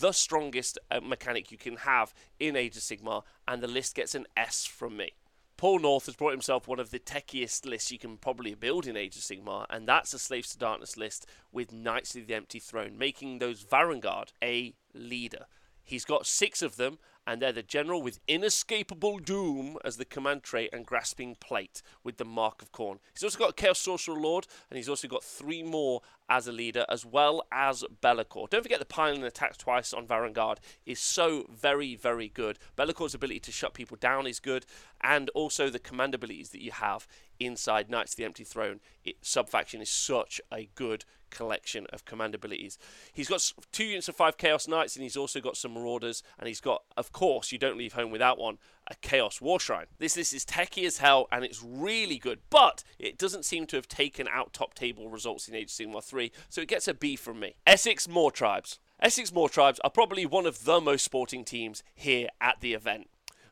the 0.00 0.12
strongest 0.12 0.78
uh, 0.90 1.00
mechanic 1.00 1.50
you 1.50 1.58
can 1.58 1.76
have 1.76 2.14
in 2.38 2.56
Age 2.56 2.76
of 2.76 2.82
Sigmar, 2.82 3.22
and 3.46 3.62
the 3.62 3.68
list 3.68 3.94
gets 3.94 4.14
an 4.14 4.26
S 4.36 4.64
from 4.64 4.96
me. 4.96 5.12
Paul 5.56 5.78
North 5.78 6.06
has 6.06 6.16
brought 6.16 6.32
himself 6.32 6.66
one 6.66 6.80
of 6.80 6.90
the 6.90 6.98
techiest 6.98 7.66
lists 7.66 7.92
you 7.92 7.98
can 7.98 8.16
probably 8.16 8.54
build 8.54 8.86
in 8.86 8.96
Age 8.96 9.16
of 9.16 9.22
Sigmar, 9.22 9.66
and 9.70 9.86
that's 9.86 10.12
a 10.12 10.18
Slaves 10.18 10.50
to 10.52 10.58
Darkness 10.58 10.96
list 10.96 11.26
with 11.52 11.72
Knights 11.72 12.16
of 12.16 12.26
the 12.26 12.34
Empty 12.34 12.58
Throne, 12.58 12.98
making 12.98 13.38
those 13.38 13.62
Varanguard 13.62 14.32
a 14.42 14.74
leader. 14.92 15.46
He's 15.84 16.04
got 16.04 16.26
six 16.26 16.62
of 16.62 16.76
them, 16.76 16.98
and 17.26 17.40
they're 17.40 17.52
the 17.52 17.62
general 17.62 18.02
with 18.02 18.20
inescapable 18.26 19.18
doom 19.18 19.78
as 19.84 19.96
the 19.96 20.04
command 20.04 20.42
trait 20.42 20.70
and 20.72 20.86
grasping 20.86 21.36
plate 21.36 21.82
with 22.02 22.16
the 22.16 22.24
mark 22.24 22.62
of 22.62 22.72
Khorne. 22.72 22.98
He's 23.12 23.22
also 23.22 23.38
got 23.38 23.56
Chaos 23.56 23.78
Sorcerer 23.78 24.18
Lord, 24.18 24.46
and 24.70 24.76
he's 24.76 24.88
also 24.88 25.08
got 25.08 25.24
three 25.24 25.62
more 25.62 26.00
as 26.28 26.46
a 26.46 26.52
leader, 26.52 26.84
as 26.88 27.04
well 27.04 27.46
as 27.52 27.84
Be'lakor. 28.00 28.48
Don't 28.48 28.62
forget 28.62 28.78
the 28.78 28.84
piling 28.84 29.22
attack 29.22 29.56
twice 29.56 29.92
on 29.92 30.06
Varanguard 30.06 30.58
is 30.86 30.98
so 30.98 31.46
very, 31.50 31.94
very 31.94 32.28
good. 32.28 32.58
Be'lakor's 32.76 33.14
ability 33.14 33.40
to 33.40 33.52
shut 33.52 33.74
people 33.74 33.96
down 34.00 34.26
is 34.26 34.40
good, 34.40 34.66
and 35.00 35.28
also 35.30 35.68
the 35.68 35.78
command 35.78 36.14
abilities 36.14 36.50
that 36.50 36.62
you 36.62 36.70
have 36.70 37.06
inside 37.38 37.90
Knights 37.90 38.12
of 38.12 38.16
the 38.16 38.24
Empty 38.24 38.44
Throne. 38.44 38.80
It, 39.04 39.16
subfaction 39.22 39.80
is 39.80 39.90
such 39.90 40.40
a 40.52 40.68
good 40.74 41.04
collection 41.30 41.86
of 41.92 42.04
command 42.04 42.34
abilities. 42.34 42.78
He's 43.12 43.28
got 43.28 43.52
two 43.72 43.84
units 43.84 44.08
of 44.08 44.16
five 44.16 44.36
Chaos 44.36 44.68
Knights, 44.68 44.96
and 44.96 45.02
he's 45.02 45.16
also 45.16 45.40
got 45.40 45.56
some 45.56 45.74
Marauders, 45.74 46.22
and 46.38 46.46
he's 46.46 46.60
got, 46.60 46.82
of 46.96 47.12
course, 47.12 47.52
you 47.52 47.58
don't 47.58 47.78
leave 47.78 47.94
home 47.94 48.10
without 48.10 48.38
one, 48.38 48.58
a 48.88 48.94
Chaos 48.96 49.40
War 49.40 49.60
Shrine. 49.60 49.86
This 49.98 50.16
list 50.16 50.32
is 50.32 50.44
techie 50.44 50.86
as 50.86 50.98
hell, 50.98 51.28
and 51.30 51.44
it's 51.44 51.62
really 51.62 52.18
good, 52.18 52.40
but 52.50 52.84
it 52.98 53.18
doesn't 53.18 53.44
seem 53.44 53.66
to 53.66 53.76
have 53.76 53.88
taken 53.88 54.28
out 54.28 54.52
top 54.52 54.74
table 54.74 55.08
results 55.08 55.48
in 55.48 55.54
Age 55.54 55.64
of 55.64 55.70
Sigmar 55.70 56.02
3, 56.02 56.32
so 56.48 56.60
it 56.60 56.68
gets 56.68 56.88
a 56.88 56.94
B 56.94 57.16
from 57.16 57.40
me. 57.40 57.54
Essex 57.66 58.06
Mawtribes. 58.06 58.78
Essex 59.00 59.30
Mawtribes 59.30 59.78
are 59.82 59.90
probably 59.90 60.26
one 60.26 60.46
of 60.46 60.64
the 60.64 60.80
most 60.80 61.04
sporting 61.04 61.44
teams 61.44 61.82
here 61.94 62.28
at 62.40 62.60
the 62.60 62.74
event 62.74 63.08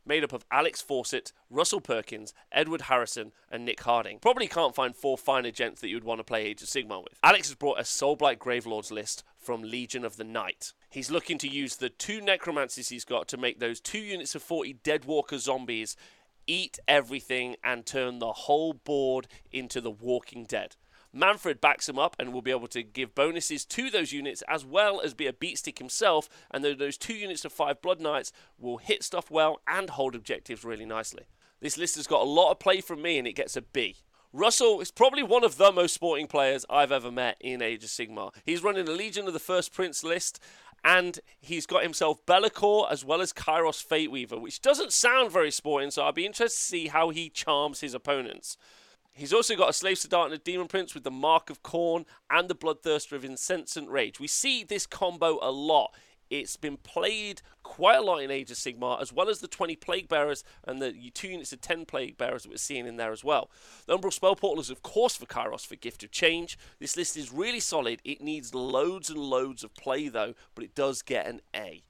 made 0.06 0.24
up 0.24 0.32
of 0.32 0.44
Alex 0.50 0.80
Fawcett, 0.80 1.32
Russell 1.48 1.80
Perkins, 1.80 2.34
Edward 2.50 2.82
Harrison, 2.82 3.32
and 3.50 3.64
Nick 3.64 3.82
Harding. 3.82 4.18
Probably 4.18 4.48
can't 4.48 4.74
find 4.74 4.96
four 4.96 5.16
finer 5.16 5.50
gents 5.50 5.80
that 5.80 5.88
you 5.88 5.96
would 5.96 6.04
want 6.04 6.18
to 6.18 6.24
play 6.24 6.46
Age 6.46 6.62
of 6.62 6.68
Sigmar 6.68 7.04
with. 7.04 7.18
Alex 7.22 7.48
has 7.48 7.54
brought 7.54 7.78
a 7.78 7.82
Soulblight 7.82 8.38
Gravelords 8.38 8.90
list 8.90 9.22
from 9.40 9.62
Legion 9.62 10.04
of 10.04 10.16
the 10.16 10.24
Night. 10.24 10.72
He's 10.90 11.10
looking 11.10 11.38
to 11.38 11.48
use 11.48 11.76
the 11.76 11.88
two 11.88 12.20
necromancers 12.20 12.88
he's 12.90 13.04
got 13.04 13.26
to 13.28 13.36
make 13.36 13.58
those 13.58 13.80
two 13.80 13.98
units 13.98 14.34
of 14.34 14.42
40 14.42 14.74
Deadwalker 14.84 15.38
zombies 15.38 15.96
eat 16.46 16.78
everything 16.86 17.56
and 17.62 17.86
turn 17.86 18.18
the 18.18 18.32
whole 18.32 18.72
board 18.72 19.28
into 19.52 19.80
the 19.80 19.90
Walking 19.90 20.44
Dead. 20.44 20.76
Mannfred 21.12 21.60
backs 21.60 21.88
him 21.88 21.98
up 21.98 22.14
and 22.18 22.32
will 22.32 22.42
be 22.42 22.52
able 22.52 22.68
to 22.68 22.82
give 22.82 23.14
bonuses 23.14 23.64
to 23.64 23.90
those 23.90 24.12
units 24.12 24.42
as 24.46 24.64
well 24.64 25.00
as 25.00 25.12
be 25.12 25.26
a 25.26 25.32
beatstick 25.32 25.78
himself. 25.78 26.28
And 26.50 26.64
those 26.64 26.96
two 26.96 27.14
units 27.14 27.44
of 27.44 27.52
five 27.52 27.82
Blood 27.82 28.00
Knights 28.00 28.32
will 28.58 28.76
hit 28.76 29.02
stuff 29.02 29.30
well 29.30 29.60
and 29.66 29.90
hold 29.90 30.14
objectives 30.14 30.64
really 30.64 30.86
nicely. 30.86 31.24
This 31.60 31.76
list 31.76 31.96
has 31.96 32.06
got 32.06 32.22
a 32.22 32.24
lot 32.24 32.52
of 32.52 32.60
play 32.60 32.80
from 32.80 33.02
me 33.02 33.18
and 33.18 33.26
it 33.26 33.34
gets 33.34 33.56
a 33.56 33.62
B. 33.62 33.96
Russell 34.32 34.80
is 34.80 34.92
probably 34.92 35.24
one 35.24 35.42
of 35.42 35.56
the 35.56 35.72
most 35.72 35.92
sporting 35.92 36.28
players 36.28 36.64
I've 36.70 36.92
ever 36.92 37.10
met 37.10 37.36
in 37.40 37.60
Age 37.60 37.82
of 37.82 37.90
Sigmar. 37.90 38.32
He's 38.44 38.62
running 38.62 38.88
a 38.88 38.92
Legion 38.92 39.26
of 39.26 39.32
the 39.32 39.40
First 39.40 39.72
Prince 39.72 40.04
list, 40.04 40.38
and 40.84 41.18
he's 41.40 41.66
got 41.66 41.82
himself 41.82 42.24
Be'lakor 42.26 42.90
as 42.92 43.04
well 43.04 43.20
as 43.20 43.32
Kairos 43.32 43.84
Fateweaver, 43.84 44.40
which 44.40 44.62
doesn't 44.62 44.92
sound 44.92 45.32
very 45.32 45.50
sporting, 45.50 45.90
so 45.90 46.02
I'll 46.02 46.12
be 46.12 46.26
interested 46.26 46.58
to 46.58 46.64
see 46.64 46.86
how 46.86 47.10
he 47.10 47.28
charms 47.28 47.80
his 47.80 47.92
opponents. 47.92 48.56
He's 49.12 49.32
also 49.32 49.56
got 49.56 49.70
a 49.70 49.72
Slaves 49.72 50.02
to 50.02 50.08
Darkness 50.08 50.38
Demon 50.44 50.68
Prince 50.68 50.94
with 50.94 51.02
the 51.02 51.10
Mark 51.10 51.50
of 51.50 51.64
Khorne 51.64 52.04
and 52.30 52.48
the 52.48 52.54
Bloodthirster 52.54 53.12
of 53.12 53.24
Incessant 53.24 53.90
Rage. 53.90 54.20
We 54.20 54.28
see 54.28 54.62
this 54.62 54.86
combo 54.86 55.40
a 55.42 55.50
lot. 55.50 55.92
It's 56.30 56.56
been 56.56 56.76
played 56.76 57.42
quite 57.64 57.98
a 57.98 58.02
lot 58.02 58.18
in 58.18 58.30
Age 58.30 58.52
of 58.52 58.56
Sigmar, 58.56 59.02
as 59.02 59.12
well 59.12 59.28
as 59.28 59.40
the 59.40 59.48
20 59.48 59.74
Plague 59.76 60.08
Bearers 60.08 60.44
and 60.64 60.80
the 60.80 60.92
two 61.12 61.28
units 61.28 61.52
of 61.52 61.60
10 61.60 61.86
Plague 61.86 62.16
Bearers 62.16 62.44
that 62.44 62.50
we're 62.50 62.56
seeing 62.56 62.86
in 62.86 62.96
there 62.96 63.10
as 63.10 63.24
well. 63.24 63.50
The 63.86 63.98
Umbral 63.98 64.12
Spell 64.12 64.36
Portal 64.36 64.60
is, 64.60 64.70
of 64.70 64.82
course, 64.82 65.16
for 65.16 65.26
Kairos 65.26 65.66
for 65.66 65.74
Gift 65.74 66.04
of 66.04 66.12
Change. 66.12 66.56
This 66.78 66.96
list 66.96 67.16
is 67.16 67.32
really 67.32 67.58
solid. 67.58 68.00
It 68.04 68.20
needs 68.20 68.54
loads 68.54 69.10
and 69.10 69.18
loads 69.18 69.64
of 69.64 69.74
play, 69.74 70.08
though, 70.08 70.34
but 70.54 70.62
it 70.62 70.76
does 70.76 71.02
get 71.02 71.26
an 71.26 71.40
A. 71.54 71.82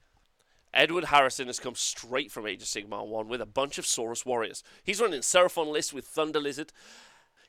Edward 0.73 1.05
Harrison 1.05 1.49
has 1.49 1.61
come 1.61 1.75
straight 1.75 2.33
from 2.33 2.47
Age 2.47 2.63
of 2.63 2.69
Sigmar 2.69 3.07
1 3.07 3.29
with 3.29 3.43
a 3.43 3.47
bunch 3.47 3.77
of 3.77 3.85
Saurus 3.85 4.25
Warriors. 4.25 4.63
He's 4.83 5.01
running 5.01 5.21
Seraphon 5.21 5.71
list 5.71 5.93
with 5.93 6.07
Thunder 6.07 6.41
Lizard, 6.41 6.73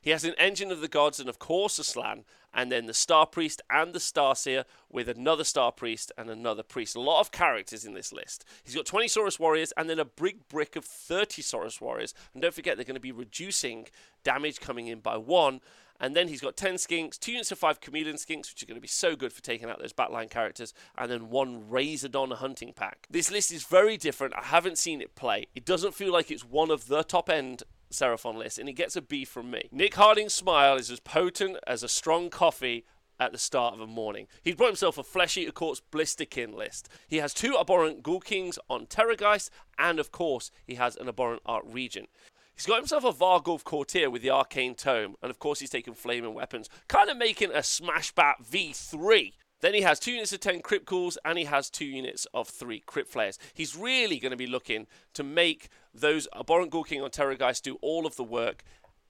he 0.02 0.10
has 0.10 0.24
an 0.24 0.34
Engine 0.36 0.72
of 0.72 0.80
the 0.80 0.88
Gods 0.88 1.20
and, 1.20 1.28
of 1.28 1.38
course, 1.38 1.78
a 1.78 1.84
Slann, 1.84 2.24
and 2.54 2.70
then 2.70 2.86
the 2.86 2.94
Star 2.94 3.26
Priest 3.26 3.62
and 3.70 3.92
the 3.92 4.00
Star 4.00 4.34
Seer 4.34 4.64
with 4.90 5.08
another 5.08 5.44
Star 5.44 5.72
Priest 5.72 6.12
and 6.18 6.30
another 6.30 6.62
Priest. 6.62 6.96
A 6.96 7.00
lot 7.00 7.20
of 7.20 7.32
characters 7.32 7.84
in 7.84 7.94
this 7.94 8.12
list. 8.12 8.44
He's 8.64 8.74
got 8.74 8.86
20 8.86 9.06
Saurus 9.06 9.40
Warriors 9.40 9.72
and 9.76 9.88
then 9.88 9.98
a 9.98 10.04
big 10.04 10.48
brick 10.48 10.76
of 10.76 10.84
30 10.84 11.42
Saurus 11.42 11.80
Warriors. 11.80 12.14
And 12.34 12.42
don't 12.42 12.54
forget, 12.54 12.76
they're 12.76 12.84
going 12.84 12.94
to 12.94 13.00
be 13.00 13.12
reducing 13.12 13.86
damage 14.24 14.60
coming 14.60 14.86
in 14.86 15.00
by 15.00 15.16
one. 15.16 15.60
And 16.00 16.16
then 16.16 16.26
he's 16.26 16.40
got 16.40 16.56
10 16.56 16.74
skinks, 16.74 17.16
2 17.16 17.30
units 17.30 17.52
of 17.52 17.58
5 17.58 17.80
chameleon 17.80 18.16
skinks, 18.16 18.50
which 18.50 18.62
are 18.62 18.66
going 18.66 18.76
to 18.76 18.80
be 18.80 18.88
so 18.88 19.14
good 19.14 19.32
for 19.32 19.40
taking 19.40 19.70
out 19.70 19.78
those 19.78 19.92
backline 19.92 20.28
characters, 20.28 20.74
and 20.98 21.08
then 21.08 21.30
one 21.30 21.62
Razordon 21.70 22.34
hunting 22.34 22.72
pack. 22.72 23.06
This 23.08 23.30
list 23.30 23.52
is 23.52 23.62
very 23.62 23.96
different. 23.96 24.34
I 24.36 24.42
haven't 24.42 24.78
seen 24.78 25.00
it 25.00 25.14
play. 25.14 25.46
It 25.54 25.64
doesn't 25.64 25.94
feel 25.94 26.12
like 26.12 26.32
it's 26.32 26.44
one 26.44 26.72
of 26.72 26.88
the 26.88 27.04
top 27.04 27.30
end 27.30 27.62
Seraphon 27.92 28.36
list, 28.36 28.58
and 28.58 28.68
he 28.68 28.74
gets 28.74 28.96
a 28.96 29.02
B 29.02 29.24
from 29.24 29.50
me. 29.50 29.68
Nick 29.70 29.94
Harding's 29.94 30.34
smile 30.34 30.76
is 30.76 30.90
as 30.90 31.00
potent 31.00 31.56
as 31.66 31.82
a 31.82 31.88
strong 31.88 32.30
coffee 32.30 32.84
at 33.20 33.32
the 33.32 33.38
start 33.38 33.74
of 33.74 33.80
a 33.80 33.86
morning. 33.86 34.26
He's 34.42 34.56
brought 34.56 34.68
himself 34.68 34.98
a 34.98 35.04
Flesh 35.04 35.36
Eater 35.36 35.52
Court's 35.52 35.80
Blisterkin 35.92 36.54
list. 36.54 36.88
He 37.06 37.18
has 37.18 37.32
two 37.32 37.56
Abhorrent 37.56 38.02
Ghoul 38.02 38.20
Kings 38.20 38.58
on 38.68 38.86
Terrorgeist, 38.86 39.50
and 39.78 40.00
of 40.00 40.10
course, 40.10 40.50
he 40.66 40.74
has 40.74 40.96
an 40.96 41.08
Abhorrent 41.08 41.44
Archregent. 41.44 42.06
He's 42.54 42.66
got 42.66 42.78
himself 42.78 43.04
a 43.04 43.12
Varghulf 43.12 43.64
Courtier 43.64 44.10
with 44.10 44.22
the 44.22 44.30
Arcane 44.30 44.74
Tome, 44.74 45.16
and 45.22 45.30
of 45.30 45.38
course, 45.38 45.60
he's 45.60 45.70
taken 45.70 45.94
Flaming 45.94 46.34
Weapons, 46.34 46.68
kind 46.88 47.08
of 47.08 47.16
making 47.16 47.50
a 47.50 47.58
Smashbat 47.58 48.34
V3 48.50 49.32
then 49.62 49.74
he 49.74 49.80
has 49.82 49.98
two 49.98 50.12
units 50.12 50.32
of 50.32 50.40
10 50.40 50.60
Crypt 50.60 50.84
Ghouls 50.84 51.16
and 51.24 51.38
he 51.38 51.44
has 51.44 51.70
two 51.70 51.86
units 51.86 52.26
of 52.34 52.48
three 52.48 52.80
Crypt 52.80 53.10
Flayers. 53.10 53.38
He's 53.54 53.76
really 53.76 54.18
going 54.18 54.32
to 54.32 54.36
be 54.36 54.46
looking 54.46 54.86
to 55.14 55.22
make 55.22 55.68
those 55.94 56.28
uh, 56.32 56.40
Abhorrent 56.40 56.70
Ghoul 56.70 56.84
King 56.84 57.00
on 57.00 57.10
Terrorgeist 57.10 57.62
do 57.62 57.78
all 57.80 58.04
of 58.04 58.16
the 58.16 58.24
work. 58.24 58.64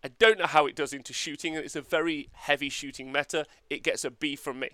I 0.04 0.08
don't 0.18 0.38
know 0.38 0.46
how 0.46 0.66
it 0.66 0.76
does 0.76 0.92
into 0.92 1.12
shooting. 1.12 1.54
It's 1.54 1.74
a 1.74 1.80
very 1.80 2.28
heavy 2.32 2.68
shooting 2.68 3.10
meta. 3.10 3.46
It 3.70 3.82
gets 3.82 4.04
a 4.04 4.10
B 4.10 4.36
from 4.36 4.60
me. 4.60 4.70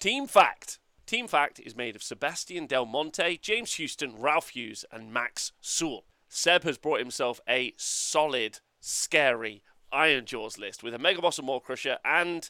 Team 0.00 0.26
Fact. 0.26 0.78
Team 1.06 1.28
Fact 1.28 1.60
is 1.60 1.76
made 1.76 1.94
of 1.94 2.02
Sebastian 2.02 2.66
Del 2.66 2.86
Monte, 2.86 3.38
James 3.38 3.74
Houston, 3.74 4.16
Ralph 4.16 4.50
Hughes, 4.50 4.84
and 4.90 5.12
Max 5.12 5.52
Sewell. 5.60 6.04
Seb 6.28 6.64
has 6.64 6.78
brought 6.78 7.00
himself 7.00 7.40
a 7.48 7.72
solid, 7.76 8.60
scary 8.80 9.62
Ironjawz 9.92 10.58
list 10.58 10.82
with 10.82 10.94
a 10.94 10.98
Mega 10.98 11.20
Boss 11.20 11.38
and 11.38 11.46
Maw-Krusha 11.46 11.98
and 12.04 12.48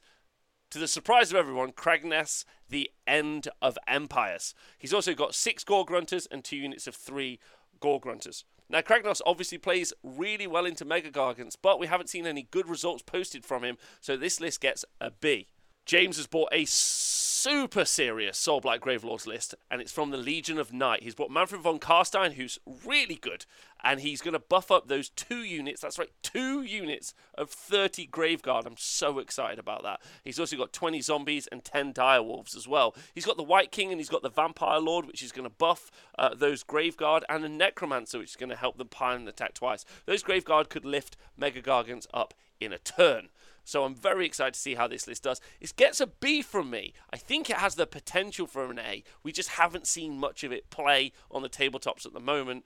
to 0.70 0.78
the 0.78 0.88
surprise 0.88 1.30
of 1.30 1.36
everyone, 1.36 1.72
Kragnos, 1.72 2.44
the 2.68 2.90
end 3.06 3.48
of 3.60 3.78
empires. 3.86 4.54
He's 4.78 4.94
also 4.94 5.14
got 5.14 5.34
six 5.34 5.64
Gore 5.64 5.84
Grunters 5.84 6.26
and 6.30 6.44
two 6.44 6.56
units 6.56 6.86
of 6.86 6.94
three 6.94 7.38
Gore 7.80 8.00
Grunters. 8.00 8.44
Now, 8.68 8.80
Kragnos 8.80 9.20
obviously 9.26 9.58
plays 9.58 9.92
really 10.04 10.46
well 10.46 10.64
into 10.64 10.84
Mega 10.84 11.10
Gargants, 11.10 11.56
but 11.60 11.80
we 11.80 11.88
haven't 11.88 12.08
seen 12.08 12.24
any 12.24 12.46
good 12.52 12.68
results 12.68 13.02
posted 13.02 13.44
from 13.44 13.64
him, 13.64 13.78
so 14.00 14.16
this 14.16 14.40
list 14.40 14.60
gets 14.60 14.84
a 15.00 15.10
B. 15.10 15.48
James 15.90 16.18
has 16.18 16.28
bought 16.28 16.50
a 16.52 16.66
super 16.66 17.84
serious 17.84 18.38
Soulblight 18.38 18.78
Gravelords 18.78 19.26
list, 19.26 19.56
and 19.72 19.80
it's 19.80 19.90
from 19.90 20.12
the 20.12 20.16
Legion 20.16 20.56
of 20.56 20.72
Night. 20.72 21.02
He's 21.02 21.16
bought 21.16 21.32
Mannfred 21.32 21.62
von 21.62 21.80
Carstein, 21.80 22.34
who's 22.34 22.60
really 22.86 23.16
good, 23.16 23.44
and 23.82 23.98
he's 23.98 24.20
going 24.20 24.34
to 24.34 24.38
buff 24.38 24.70
up 24.70 24.86
those 24.86 25.08
two 25.08 25.42
units. 25.42 25.80
That's 25.80 25.98
right, 25.98 26.12
two 26.22 26.62
units 26.62 27.12
of 27.34 27.50
30 27.50 28.06
Graveguard. 28.06 28.66
I'm 28.66 28.76
so 28.76 29.18
excited 29.18 29.58
about 29.58 29.82
that. 29.82 30.00
He's 30.22 30.38
also 30.38 30.56
got 30.56 30.72
20 30.72 31.00
zombies 31.00 31.48
and 31.48 31.64
10 31.64 31.92
direwolves 31.92 32.56
as 32.56 32.68
well. 32.68 32.94
He's 33.12 33.26
got 33.26 33.36
the 33.36 33.42
Wight 33.42 33.72
King 33.72 33.90
and 33.90 33.98
he's 33.98 34.08
got 34.08 34.22
the 34.22 34.30
Vampire 34.30 34.78
Lord, 34.78 35.06
which 35.06 35.24
is 35.24 35.32
going 35.32 35.48
to 35.48 35.56
buff 35.58 35.90
uh, 36.16 36.36
those 36.36 36.62
Graveguard, 36.62 37.22
and 37.28 37.44
a 37.44 37.48
Necromancer, 37.48 38.20
which 38.20 38.30
is 38.30 38.36
going 38.36 38.50
to 38.50 38.54
help 38.54 38.78
them 38.78 38.86
pile 38.86 39.16
and 39.16 39.28
attack 39.28 39.54
twice. 39.54 39.84
Those 40.06 40.22
Graveguard 40.22 40.68
could 40.68 40.84
lift 40.84 41.16
Mega 41.36 41.60
Gargants 41.60 42.06
up 42.14 42.32
in 42.60 42.72
a 42.72 42.78
turn. 42.78 43.30
So 43.70 43.84
I'm 43.84 43.94
very 43.94 44.26
excited 44.26 44.54
to 44.54 44.60
see 44.60 44.74
how 44.74 44.88
this 44.88 45.06
list 45.06 45.22
does. 45.22 45.40
It 45.60 45.76
gets 45.76 46.00
a 46.00 46.08
B 46.08 46.42
from 46.42 46.70
me. 46.70 46.92
I 47.12 47.16
think 47.16 47.48
it 47.48 47.58
has 47.58 47.76
the 47.76 47.86
potential 47.86 48.48
for 48.48 48.68
an 48.68 48.80
A. 48.80 49.04
We 49.22 49.30
just 49.30 49.50
haven't 49.50 49.86
seen 49.86 50.18
much 50.18 50.42
of 50.42 50.50
it 50.50 50.70
play 50.70 51.12
on 51.30 51.42
the 51.42 51.48
tabletops 51.48 52.04
at 52.04 52.12
the 52.12 52.18
moment. 52.18 52.64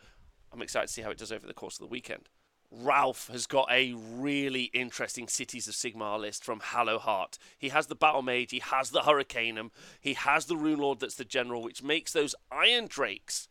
I'm 0.51 0.63
excited 0.63 0.87
to 0.87 0.93
see 0.95 1.03
how 1.03 1.11
it 1.11 1.19
does 1.19 1.31
over 1.31 1.47
the 1.47 1.53
course 1.53 1.75
of 1.75 1.81
the 1.81 1.93
weekend. 1.93 2.31
Ralph 2.71 3.29
has 3.31 3.47
got 3.47 3.71
a 3.71 3.93
really 3.93 4.71
interesting 4.73 5.29
Cities 5.29 5.69
of 5.69 5.75
Sigmar 5.75 6.19
list 6.19 6.43
from 6.43 6.61
Hallowheart. 6.61 7.37
He 7.59 7.69
has 7.69 7.89
the 7.89 7.95
Battle 7.95 8.23
Mage, 8.23 8.53
he 8.53 8.61
has 8.61 8.89
the 8.89 9.03
Hurricanum, 9.03 9.73
he 10.01 10.15
has 10.15 10.47
the 10.47 10.57
Rune 10.57 10.81
Lord 10.81 11.01
that's 11.01 11.17
the 11.17 11.27
General, 11.27 11.63
which 11.63 11.83
makes 11.83 12.15
those 12.15 12.35
Iron 12.51 12.87
Drakes 12.87 13.51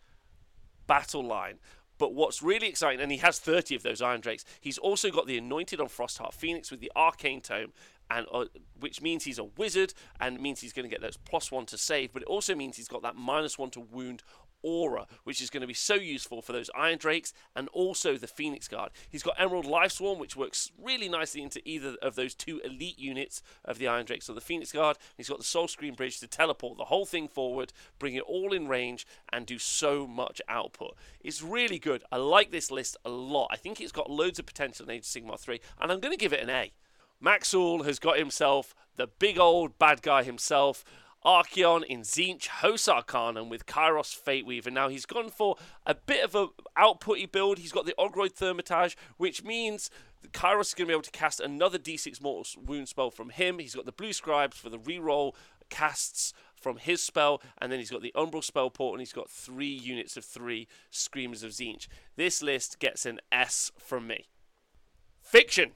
battle 0.87 1.23
line 1.23 1.59
but 1.97 2.13
what's 2.13 2.41
really 2.41 2.67
exciting, 2.67 3.01
and 3.01 3.11
he 3.11 3.19
has 3.19 3.39
30 3.39 3.75
of 3.75 3.83
those 3.83 4.01
Iron 4.01 4.21
Drakes, 4.21 4.45
he's 4.59 4.77
also 4.77 5.09
got 5.09 5.27
the 5.27 5.37
Anointed 5.37 5.79
on 5.79 5.87
Frostheart 5.87 6.33
Phoenix 6.33 6.71
with 6.71 6.79
the 6.79 6.91
Arcane 6.95 7.41
Tome, 7.41 7.73
and 8.11 8.27
uh, 8.31 8.45
which 8.79 9.01
means 9.01 9.23
he's 9.23 9.39
a 9.39 9.43
wizard 9.43 9.93
and 10.19 10.39
means 10.39 10.61
he's 10.61 10.73
going 10.73 10.83
to 10.83 10.89
get 10.89 11.01
those 11.01 11.17
plus 11.17 11.51
one 11.51 11.65
to 11.67 11.77
save, 11.77 12.13
but 12.13 12.21
it 12.21 12.27
also 12.27 12.55
means 12.55 12.77
he's 12.77 12.87
got 12.87 13.01
that 13.01 13.15
minus 13.15 13.57
one 13.57 13.69
to 13.71 13.79
wound 13.79 14.23
aura, 14.63 15.05
which 15.23 15.41
is 15.41 15.49
going 15.49 15.61
to 15.61 15.67
be 15.67 15.73
so 15.73 15.95
useful 15.95 16.41
for 16.41 16.53
those 16.53 16.69
Iron 16.75 16.97
Drakes 16.97 17.33
and 17.55 17.67
also 17.69 18.17
the 18.17 18.27
Phoenix 18.27 18.67
Guard. 18.67 18.91
He's 19.09 19.23
got 19.23 19.39
Emerald 19.39 19.65
Life 19.65 19.93
Swarm, 19.93 20.19
which 20.19 20.35
works 20.35 20.71
really 20.81 21.09
nicely 21.09 21.41
into 21.41 21.61
either 21.67 21.95
of 22.01 22.15
those 22.15 22.33
two 22.33 22.59
elite 22.59 22.97
units 22.97 23.41
of 23.63 23.77
the 23.77 23.87
Iron 23.87 24.05
Drakes 24.05 24.29
or 24.29 24.33
the 24.33 24.41
Phoenix 24.41 24.71
Guard. 24.71 24.97
He's 25.17 25.29
got 25.29 25.37
the 25.37 25.43
Soulscream 25.43 25.95
Bridge 25.95 26.19
to 26.19 26.27
teleport 26.27 26.77
the 26.77 26.85
whole 26.85 27.05
thing 27.05 27.27
forward, 27.27 27.73
bring 27.99 28.15
it 28.15 28.23
all 28.23 28.53
in 28.53 28.67
range, 28.67 29.05
and 29.31 29.45
do 29.45 29.59
so 29.59 30.07
much 30.07 30.41
output. 30.47 30.95
It's 31.21 31.41
really 31.41 31.79
good. 31.79 32.03
I 32.11 32.17
like 32.17 32.51
this 32.51 32.71
list 32.71 32.97
a 33.05 33.09
lot. 33.09 33.49
I 33.51 33.57
think 33.57 33.79
it's 33.79 33.91
got 33.91 34.09
loads 34.09 34.39
of 34.39 34.45
potential 34.45 34.85
in 34.85 34.91
Age 34.91 35.01
of 35.01 35.05
Sigmar 35.05 35.39
3, 35.39 35.59
and 35.81 35.91
I'm 35.91 35.99
going 35.99 36.13
to 36.13 36.19
give 36.19 36.33
it 36.33 36.41
an 36.41 36.49
A. 36.49 36.71
Maxul 37.23 37.85
has 37.85 37.99
got 37.99 38.17
himself 38.17 38.75
the 38.95 39.07
big 39.07 39.39
old 39.39 39.79
bad 39.79 40.01
guy 40.01 40.23
himself. 40.23 40.83
Archaon 41.25 41.83
in 41.85 42.01
Tzeentch, 42.01 42.47
hosts 42.47 42.87
and 42.87 43.49
with 43.49 43.65
Kairos 43.65 44.15
Fateweaver. 44.15 44.71
Now 44.71 44.89
he's 44.89 45.05
gone 45.05 45.29
for 45.29 45.55
a 45.85 45.95
bit 45.95 46.23
of 46.23 46.35
a 46.35 46.47
outputty 46.77 47.31
build. 47.31 47.59
He's 47.59 47.71
got 47.71 47.85
the 47.85 47.95
Ogroid 47.97 48.33
Thaumaturge, 48.33 48.95
which 49.17 49.43
means 49.43 49.89
Kairos 50.31 50.67
is 50.67 50.73
going 50.73 50.87
to 50.87 50.91
be 50.91 50.93
able 50.93 51.01
to 51.03 51.11
cast 51.11 51.39
another 51.39 51.77
D6 51.77 52.21
mortal 52.21 52.63
wound 52.63 52.89
spell 52.89 53.11
from 53.11 53.29
him. 53.29 53.59
He's 53.59 53.75
got 53.75 53.85
the 53.85 53.91
Blue 53.91 54.13
Scribes 54.13 54.57
for 54.57 54.69
the 54.69 54.79
reroll 54.79 55.33
casts 55.69 56.33
from 56.55 56.77
his 56.77 57.01
spell, 57.01 57.41
and 57.59 57.71
then 57.71 57.79
he's 57.79 57.91
got 57.91 58.01
the 58.01 58.13
Umbral 58.15 58.43
spell 58.43 58.69
port, 58.69 58.93
and 58.93 59.01
he's 59.01 59.13
got 59.13 59.29
three 59.29 59.67
units 59.67 60.15
of 60.15 60.23
three 60.23 60.67
Screamers 60.89 61.43
of 61.43 61.51
Tzeentch. 61.51 61.87
This 62.15 62.41
list 62.41 62.79
gets 62.79 63.05
an 63.05 63.19
S 63.31 63.71
from 63.77 64.07
me. 64.07 64.29
Fiction 65.21 65.71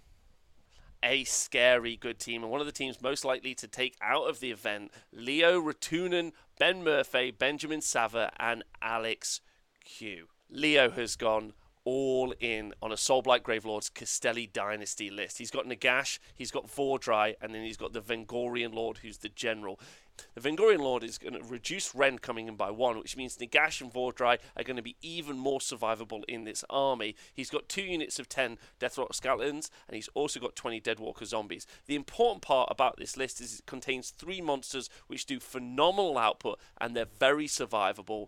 a 1.03 1.23
scary 1.23 1.95
good 1.95 2.19
team 2.19 2.43
and 2.43 2.51
one 2.51 2.59
of 2.59 2.65
the 2.65 2.71
teams 2.71 3.01
most 3.01 3.23
likely 3.23 3.53
to 3.55 3.67
take 3.67 3.95
out 4.01 4.29
of 4.29 4.39
the 4.39 4.51
event 4.51 4.91
Leo 5.11 5.61
Ratunen, 5.61 6.31
Ben 6.59 6.83
Murphy, 6.83 7.31
Benjamin 7.31 7.81
Sava, 7.81 8.31
and 8.39 8.63
Alex 8.81 9.41
Q. 9.83 10.27
Leo 10.49 10.89
has 10.89 11.15
gone 11.15 11.53
all 11.83 12.33
in 12.41 12.73
on 12.81 12.91
a 12.91 12.95
Soulblight 12.95 13.43
Gravelord's 13.43 13.89
Kastelai 13.89 14.51
Dynasty 14.51 15.09
list. 15.09 15.37
He's 15.37 15.51
got 15.51 15.65
Nagash, 15.65 16.19
he's 16.35 16.51
got 16.51 16.67
Vhordrai, 16.67 17.35
and 17.41 17.55
then 17.55 17.63
he's 17.63 17.77
got 17.77 17.93
the 17.93 18.01
Vengorian 18.01 18.73
Lord, 18.73 18.97
who's 18.97 19.19
the 19.19 19.29
general. 19.29 19.79
The 20.35 20.41
Vengorian 20.41 20.79
Lord 20.79 21.03
is 21.03 21.17
going 21.17 21.33
to 21.33 21.43
reduce 21.43 21.93
Rend 21.95 22.21
coming 22.21 22.47
in 22.47 22.55
by 22.55 22.71
one, 22.71 22.97
which 22.97 23.17
means 23.17 23.37
Nagash 23.37 23.81
and 23.81 23.91
Vhordrai 23.91 24.37
are 24.55 24.63
going 24.63 24.77
to 24.77 24.81
be 24.81 24.95
even 25.01 25.37
more 25.37 25.59
survivable 25.59 26.23
in 26.27 26.43
this 26.43 26.63
army. 26.69 27.15
He's 27.33 27.49
got 27.49 27.69
two 27.69 27.81
units 27.81 28.19
of 28.19 28.29
10 28.29 28.57
Deathrattle 28.79 29.13
Skeletons, 29.13 29.71
and 29.87 29.95
he's 29.95 30.09
also 30.13 30.39
got 30.39 30.55
20 30.55 30.79
Deadwalker 30.79 31.25
Zombies. 31.25 31.67
The 31.85 31.95
important 31.95 32.41
part 32.41 32.69
about 32.71 32.97
this 32.97 33.17
list 33.17 33.41
is 33.41 33.59
it 33.59 33.65
contains 33.65 34.09
three 34.09 34.41
monsters 34.41 34.89
which 35.07 35.25
do 35.25 35.39
phenomenal 35.39 36.17
output, 36.17 36.59
and 36.79 36.95
they're 36.95 37.05
very 37.19 37.47
survivable. 37.47 38.27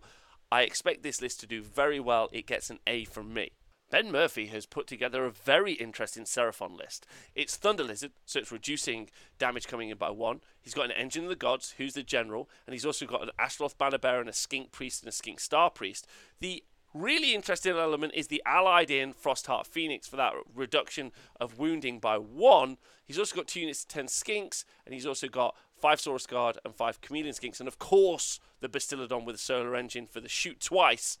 I 0.52 0.62
expect 0.62 1.02
this 1.02 1.22
list 1.22 1.40
to 1.40 1.46
do 1.46 1.62
very 1.62 2.00
well. 2.00 2.28
It 2.32 2.46
gets 2.46 2.70
an 2.70 2.80
A 2.86 3.04
from 3.04 3.32
me. 3.32 3.52
Ben 3.90 4.12
Murphy 4.12 4.46
has 4.46 4.66
put 4.66 4.86
together 4.86 5.24
a 5.24 5.32
very 5.32 5.72
interesting 5.72 6.22
Seraphon 6.22 6.78
list. 6.78 7.06
It's 7.34 7.56
Thunder 7.56 7.82
Lizard, 7.82 8.12
so 8.24 8.38
it's 8.38 8.52
reducing 8.52 9.10
damage 9.38 9.66
coming 9.66 9.90
in 9.90 9.98
by 9.98 10.10
one. 10.10 10.40
He's 10.62 10.74
got 10.74 10.84
an 10.84 10.92
Engine 10.92 11.24
of 11.24 11.28
the 11.28 11.36
Gods, 11.36 11.74
who's 11.76 11.94
the 11.94 12.04
general, 12.04 12.48
and 12.66 12.72
he's 12.72 12.86
also 12.86 13.04
got 13.04 13.22
an 13.22 13.30
Ashloth 13.36 13.76
Banner 13.78 13.98
Bearer 13.98 14.20
and 14.20 14.28
a 14.28 14.32
Skink 14.32 14.70
Priest 14.70 15.02
and 15.02 15.08
a 15.08 15.12
Skink 15.12 15.40
Star 15.40 15.70
Priest. 15.70 16.06
The 16.38 16.62
really 16.94 17.34
interesting 17.34 17.76
element 17.76 18.14
is 18.14 18.28
the 18.28 18.42
allied 18.46 18.92
in 18.92 19.12
Frostheart 19.12 19.66
Phoenix 19.66 20.06
for 20.06 20.16
that 20.16 20.34
reduction 20.54 21.10
of 21.40 21.58
wounding 21.58 21.98
by 21.98 22.16
one. 22.16 22.78
He's 23.04 23.18
also 23.18 23.34
got 23.34 23.48
two 23.48 23.60
units 23.60 23.82
of 23.82 23.88
10 23.88 24.06
Skinks, 24.06 24.64
and 24.86 24.94
he's 24.94 25.06
also 25.06 25.26
got 25.26 25.56
five 25.76 25.98
Saurus 25.98 26.28
Guard 26.28 26.58
and 26.64 26.76
five 26.76 27.00
Chameleon 27.00 27.34
Skinks, 27.34 27.58
and 27.58 27.66
of 27.66 27.80
course 27.80 28.38
the 28.60 28.68
Bastiladon 28.68 29.24
with 29.24 29.34
a 29.34 29.38
solar 29.38 29.74
engine 29.74 30.06
for 30.06 30.20
the 30.20 30.28
shoot 30.28 30.60
twice 30.60 31.18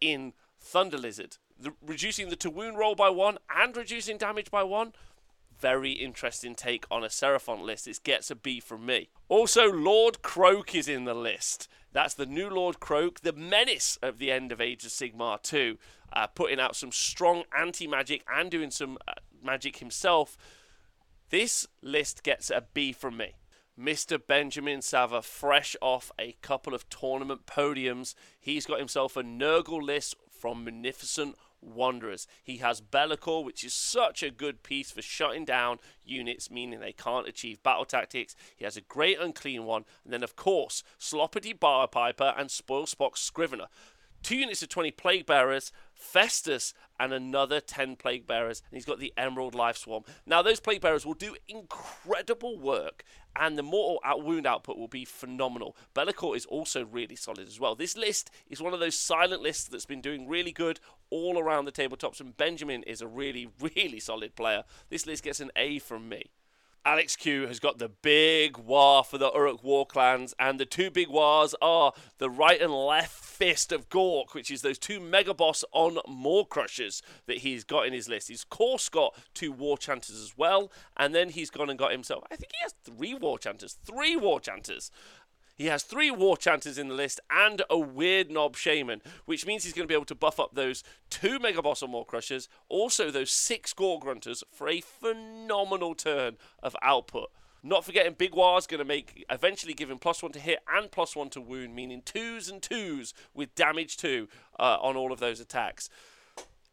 in 0.00 0.34
Thunder 0.60 0.98
Lizard 0.98 1.38
the, 1.62 1.72
reducing 1.84 2.28
the 2.28 2.36
to 2.36 2.50
wound 2.50 2.78
roll 2.78 2.94
by 2.94 3.10
one 3.10 3.38
and 3.54 3.76
reducing 3.76 4.18
damage 4.18 4.50
by 4.50 4.62
one. 4.62 4.92
Very 5.58 5.92
interesting 5.92 6.54
take 6.54 6.84
on 6.90 7.04
a 7.04 7.08
Seraphon 7.08 7.62
list. 7.62 7.86
It 7.86 8.00
gets 8.02 8.30
a 8.30 8.34
B 8.34 8.58
from 8.58 8.84
me. 8.84 9.10
Also, 9.28 9.70
Lord 9.70 10.22
Kroak 10.22 10.74
is 10.74 10.88
in 10.88 11.04
the 11.04 11.14
list. 11.14 11.68
That's 11.92 12.14
the 12.14 12.26
new 12.26 12.48
Lord 12.50 12.80
Kroak, 12.80 13.20
the 13.20 13.32
menace 13.32 13.98
of 14.02 14.18
the 14.18 14.32
end 14.32 14.50
of 14.50 14.60
Age 14.60 14.84
of 14.84 14.90
Sigmar 14.90 15.40
2, 15.42 15.78
uh, 16.12 16.26
putting 16.28 16.58
out 16.58 16.74
some 16.74 16.90
strong 16.90 17.44
anti 17.56 17.86
magic 17.86 18.24
and 18.32 18.50
doing 18.50 18.70
some 18.70 18.98
uh, 19.06 19.12
magic 19.42 19.76
himself. 19.76 20.36
This 21.30 21.66
list 21.80 22.22
gets 22.22 22.50
a 22.50 22.64
B 22.74 22.92
from 22.92 23.16
me. 23.16 23.34
Mr. 23.78 24.20
Benjamin 24.24 24.82
Sava, 24.82 25.22
fresh 25.22 25.76
off 25.80 26.12
a 26.18 26.32
couple 26.42 26.74
of 26.74 26.88
tournament 26.90 27.46
podiums, 27.46 28.14
he's 28.38 28.66
got 28.66 28.78
himself 28.78 29.16
a 29.16 29.22
Nurgle 29.22 29.82
list 29.82 30.14
from 30.30 30.64
Munificent 30.64 31.36
Wanderers. 31.62 32.26
He 32.42 32.58
has 32.58 32.80
Be'lakor, 32.80 33.44
which 33.44 33.64
is 33.64 33.72
such 33.72 34.22
a 34.22 34.30
good 34.30 34.62
piece 34.62 34.90
for 34.90 35.02
shutting 35.02 35.44
down 35.44 35.78
units, 36.04 36.50
meaning 36.50 36.80
they 36.80 36.92
can't 36.92 37.28
achieve 37.28 37.62
battle 37.62 37.84
tactics. 37.84 38.34
He 38.56 38.64
has 38.64 38.76
a 38.76 38.82
great 38.82 39.18
unclean 39.18 39.64
one. 39.64 39.84
And 40.04 40.12
then, 40.12 40.22
of 40.22 40.36
course, 40.36 40.82
Sloppity 41.00 41.58
Bilepiper 41.58 42.38
and 42.38 42.50
Spoilpox 42.50 43.18
Scrivener 43.18 43.68
two 44.22 44.36
units 44.36 44.62
of 44.62 44.68
20 44.68 44.90
plague 44.92 45.26
bearers, 45.26 45.72
Festus, 45.94 46.74
and 46.98 47.12
another 47.12 47.60
10 47.60 47.96
plague 47.96 48.26
bearers. 48.26 48.62
And 48.70 48.76
he's 48.76 48.84
got 48.84 48.98
the 48.98 49.12
Emerald 49.16 49.54
Life 49.54 49.76
Swarm. 49.76 50.04
Now, 50.26 50.42
those 50.42 50.60
plague 50.60 50.80
bearers 50.80 51.04
will 51.04 51.14
do 51.14 51.36
incredible 51.48 52.58
work, 52.58 53.04
and 53.36 53.56
the 53.56 53.62
mortal 53.62 54.00
out 54.04 54.24
wound 54.24 54.46
output 54.46 54.78
will 54.78 54.88
be 54.88 55.04
phenomenal. 55.04 55.76
Be'lakor 55.94 56.36
is 56.36 56.46
also 56.46 56.84
really 56.84 57.16
solid 57.16 57.48
as 57.48 57.58
well. 57.58 57.74
This 57.74 57.96
list 57.96 58.30
is 58.48 58.62
one 58.62 58.74
of 58.74 58.80
those 58.80 58.98
silent 58.98 59.42
lists 59.42 59.68
that's 59.68 59.86
been 59.86 60.00
doing 60.00 60.28
really 60.28 60.52
good 60.52 60.80
all 61.10 61.38
around 61.38 61.64
the 61.64 61.72
tabletops, 61.72 62.20
and 62.20 62.36
Benjamin 62.36 62.82
is 62.84 63.00
a 63.00 63.06
really, 63.06 63.48
really 63.60 64.00
solid 64.00 64.34
player. 64.36 64.64
This 64.88 65.06
list 65.06 65.24
gets 65.24 65.40
an 65.40 65.50
A 65.56 65.78
from 65.78 66.08
me. 66.08 66.30
Alex 66.84 67.14
Q 67.14 67.46
has 67.46 67.60
got 67.60 67.78
the 67.78 67.88
big 67.88 68.58
war 68.58 69.04
for 69.04 69.16
the 69.16 69.30
Orruk 69.30 69.62
Warclans, 69.62 70.34
and 70.40 70.58
the 70.58 70.66
two 70.66 70.90
big 70.90 71.08
wars 71.08 71.54
are 71.62 71.92
the 72.18 72.28
right 72.28 72.60
and 72.60 72.72
left 72.72 73.12
fist 73.12 73.70
of 73.70 73.88
Gork, 73.88 74.34
which 74.34 74.50
is 74.50 74.62
those 74.62 74.78
two 74.78 74.98
mega 74.98 75.32
boss 75.32 75.64
on 75.70 75.98
Maw-Krushas 76.08 77.00
that 77.26 77.38
he's 77.38 77.62
got 77.62 77.86
in 77.86 77.92
his 77.92 78.08
list. 78.08 78.28
He's 78.28 78.42
of 78.42 78.50
course 78.50 78.88
got 78.88 79.14
two 79.32 79.52
war 79.52 79.78
chanters 79.78 80.16
as 80.16 80.36
well, 80.36 80.72
and 80.96 81.14
then 81.14 81.28
he's 81.28 81.50
gone 81.50 81.70
and 81.70 81.78
got 81.78 81.92
himself. 81.92 82.24
I 82.32 82.36
think 82.36 82.50
he 82.52 82.62
has 82.62 82.74
three 82.82 83.14
war 83.14 83.38
chanters, 83.38 83.78
three 83.84 84.16
war 84.16 84.40
chanters, 84.40 84.90
he 85.54 85.66
has 85.66 85.82
three 85.82 86.10
War 86.10 86.36
Chanters 86.36 86.78
in 86.78 86.88
the 86.88 86.94
list 86.94 87.20
and 87.30 87.60
a 87.62 87.76
Weirdnob 87.76 88.56
Shaman, 88.56 89.02
which 89.26 89.46
means 89.46 89.64
he's 89.64 89.72
going 89.72 89.86
to 89.86 89.92
be 89.92 89.94
able 89.94 90.04
to 90.06 90.14
buff 90.14 90.40
up 90.40 90.54
those 90.54 90.82
two 91.10 91.38
Mega 91.38 91.62
Boss 91.62 91.82
or 91.82 91.88
Maw-Krushas, 91.88 92.48
also 92.68 93.10
those 93.10 93.30
six 93.30 93.72
Gore 93.72 94.00
Grunters 94.00 94.42
for 94.50 94.68
a 94.68 94.80
phenomenal 94.80 95.94
turn 95.94 96.36
of 96.62 96.76
output. 96.82 97.30
Not 97.62 97.84
forgetting 97.84 98.14
Big 98.14 98.34
War's 98.34 98.66
going 98.66 98.78
to 98.78 98.84
make 98.84 99.24
eventually 99.30 99.72
give 99.72 99.88
him 99.88 99.98
plus 99.98 100.22
one 100.22 100.32
to 100.32 100.40
hit 100.40 100.58
and 100.72 100.90
plus 100.90 101.14
one 101.14 101.30
to 101.30 101.40
wound, 101.40 101.76
meaning 101.76 102.02
twos 102.04 102.48
and 102.48 102.60
twos 102.60 103.14
with 103.34 103.54
damage 103.54 103.96
two 103.96 104.28
uh, 104.58 104.78
on 104.80 104.96
all 104.96 105.12
of 105.12 105.20
those 105.20 105.38
attacks. 105.38 105.88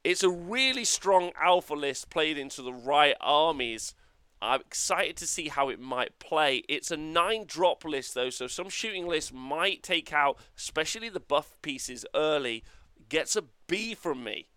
It's 0.03 0.23
a 0.23 0.29
really 0.29 0.85
strong 0.85 1.31
alpha 1.39 1.75
list 1.75 2.09
played 2.09 2.37
into 2.37 2.61
the 2.61 2.73
right 2.73 3.15
armies 3.21 3.93
I'm 4.41 4.61
excited 4.61 5.17
to 5.17 5.27
see 5.27 5.49
how 5.49 5.69
it 5.69 5.79
might 5.79 6.17
play. 6.19 6.63
It's 6.69 6.91
a 6.91 6.97
nine 6.97 7.45
drop 7.45 7.83
list 7.83 8.13
though, 8.13 8.29
so 8.29 8.47
some 8.47 8.69
shooting 8.69 9.07
lists 9.07 9.33
might 9.33 9.83
take 9.83 10.13
out, 10.13 10.37
especially 10.57 11.09
the 11.09 11.19
buff 11.19 11.57
pieces 11.61 12.05
early. 12.15 12.63
Gets 13.09 13.35
a 13.35 13.43
B 13.67 13.93
from 13.95 14.23
me. 14.23 14.47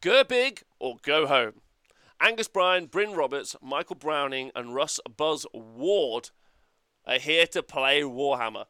Go 0.00 0.24
big 0.24 0.62
or 0.78 0.96
go 1.02 1.26
home. 1.26 1.62
Angus 2.20 2.48
Bryan, 2.48 2.86
Bryn 2.86 3.12
Roberts, 3.12 3.56
Michael 3.62 3.96
Browning, 3.96 4.50
and 4.54 4.74
Russ 4.74 5.00
Buzz 5.16 5.46
Ward 5.52 6.30
are 7.06 7.18
here 7.18 7.46
to 7.48 7.62
play 7.62 8.02
Warhammer. 8.02 8.66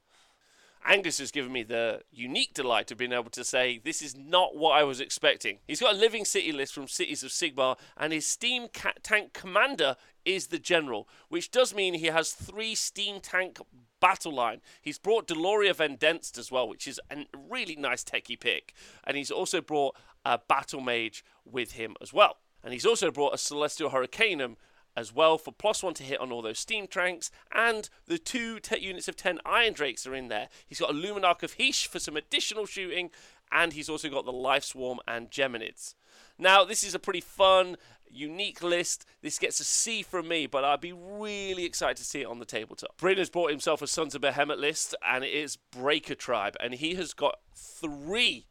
Angus 0.87 1.19
has 1.19 1.33
given 1.33 1.53
me 1.53 1.65
the 1.65 2.03
unique 2.13 2.55
delight 2.55 2.91
of 2.91 2.99
being 2.99 3.13
able 3.13 3.31
to 3.31 3.45
say 3.45 3.81
this 3.83 4.01
is 4.01 4.17
not 4.17 4.57
what 4.57 4.79
I 4.79 4.85
was 4.85 5.01
expecting. 5.01 5.59
He's 5.67 5.81
got 5.81 5.95
a 5.95 5.99
living 5.99 6.25
city 6.25 6.53
list 6.53 6.75
from 6.75 6.87
Cities 6.87 7.25
of 7.25 7.31
Sigmar, 7.31 7.77
and 7.97 8.13
his 8.13 8.27
Steam 8.27 8.69
Tank 9.03 9.33
Commander 9.33 9.97
is 10.25 10.47
the 10.47 10.59
General, 10.59 11.09
which 11.29 11.51
does 11.51 11.75
mean 11.75 11.95
he 11.95 12.07
has 12.07 12.33
three 12.33 12.75
Steam 12.75 13.21
Tank 13.21 13.59
battle 14.01 14.33
line. 14.33 14.61
He's 14.81 14.99
brought 14.99 15.27
Doralia 15.27 15.75
ven 15.75 15.97
Denst 15.97 16.39
as 16.39 16.53
well, 16.53 16.69
which 16.69 16.87
is 16.87 17.01
a 17.11 17.27
really 17.49 17.77
nice 17.77 18.05
techie 18.05 18.39
pick, 18.39 18.73
and 19.05 19.17
he's 19.17 19.31
also 19.31 19.61
brought 19.61 19.97
a 20.25 20.39
Battle 20.39 20.81
Mage 20.81 21.25
with 21.45 21.73
him 21.73 21.97
as 22.01 22.13
well. 22.13 22.39
And 22.63 22.73
he's 22.73 22.87
also 22.87 23.11
brought 23.11 23.35
a 23.35 23.39
Celestial 23.39 23.91
Hurricanum 23.91 24.57
as 24.97 25.13
well 25.15 25.39
for 25.39 25.53
plus 25.53 25.83
one 25.83 25.95
to 25.95 26.03
hit 26.03 26.21
on 26.21 26.33
all 26.33 26.43
those 26.43 26.59
steam 26.59 26.87
tanks, 26.87 27.31
and 27.53 27.89
the 28.07 28.19
two 28.19 28.59
units 28.81 29.09
of 29.09 29.17
10 29.17 29.41
Iron 29.45 29.73
Drakes 29.73 30.07
are 30.07 30.15
in 30.15 30.29
there. 30.29 30.49
He's 30.67 30.81
got 30.81 30.91
a 30.91 30.95
Luminark 30.95 31.43
of 31.43 31.55
Hysh 31.55 31.87
for 31.87 31.99
some 31.99 32.17
additional 32.17 32.67
shooting, 32.67 33.11
and 33.53 33.73
he's 33.73 33.89
also 33.89 34.09
got 34.09 34.25
the 34.25 34.33
Life 34.33 34.65
Swarm 34.65 34.99
and 35.07 35.31
Geminids. 35.31 35.95
Now, 36.39 36.65
this 36.65 36.83
is 36.83 36.95
a 36.95 36.99
pretty 36.99 37.21
fun, 37.21 37.77
unique 38.11 38.63
list. 38.63 39.07
This 39.23 39.39
gets 39.39 39.61
a 39.61 39.65
C 39.65 40.03
from 40.03 40.29
me, 40.29 40.47
but 40.47 40.65
I'd 40.65 40.81
be 40.81 40.93
really 40.93 41.65
excited 41.65 41.97
to 41.99 42.05
see 42.05 42.23
it 42.23 42.27
on 42.27 42.39
the 42.39 42.45
tabletop. 42.45 42.97
Bryn 42.97 43.19
has 43.19 43.31
bought 43.31 43.51
himself 43.51 43.83
a 43.83 43.87
Sons 43.87 44.15
of 44.15 44.23
Behemoth 44.23 44.59
list, 44.59 44.95
and 45.07 45.25
it 45.25 45.33
is 45.33 45.57
Breaker 45.57 46.15
Tribe, 46.15 46.57
and 46.61 46.75
he 46.75 46.95
has 46.95 47.13
got 47.13 47.39
three 47.55 48.47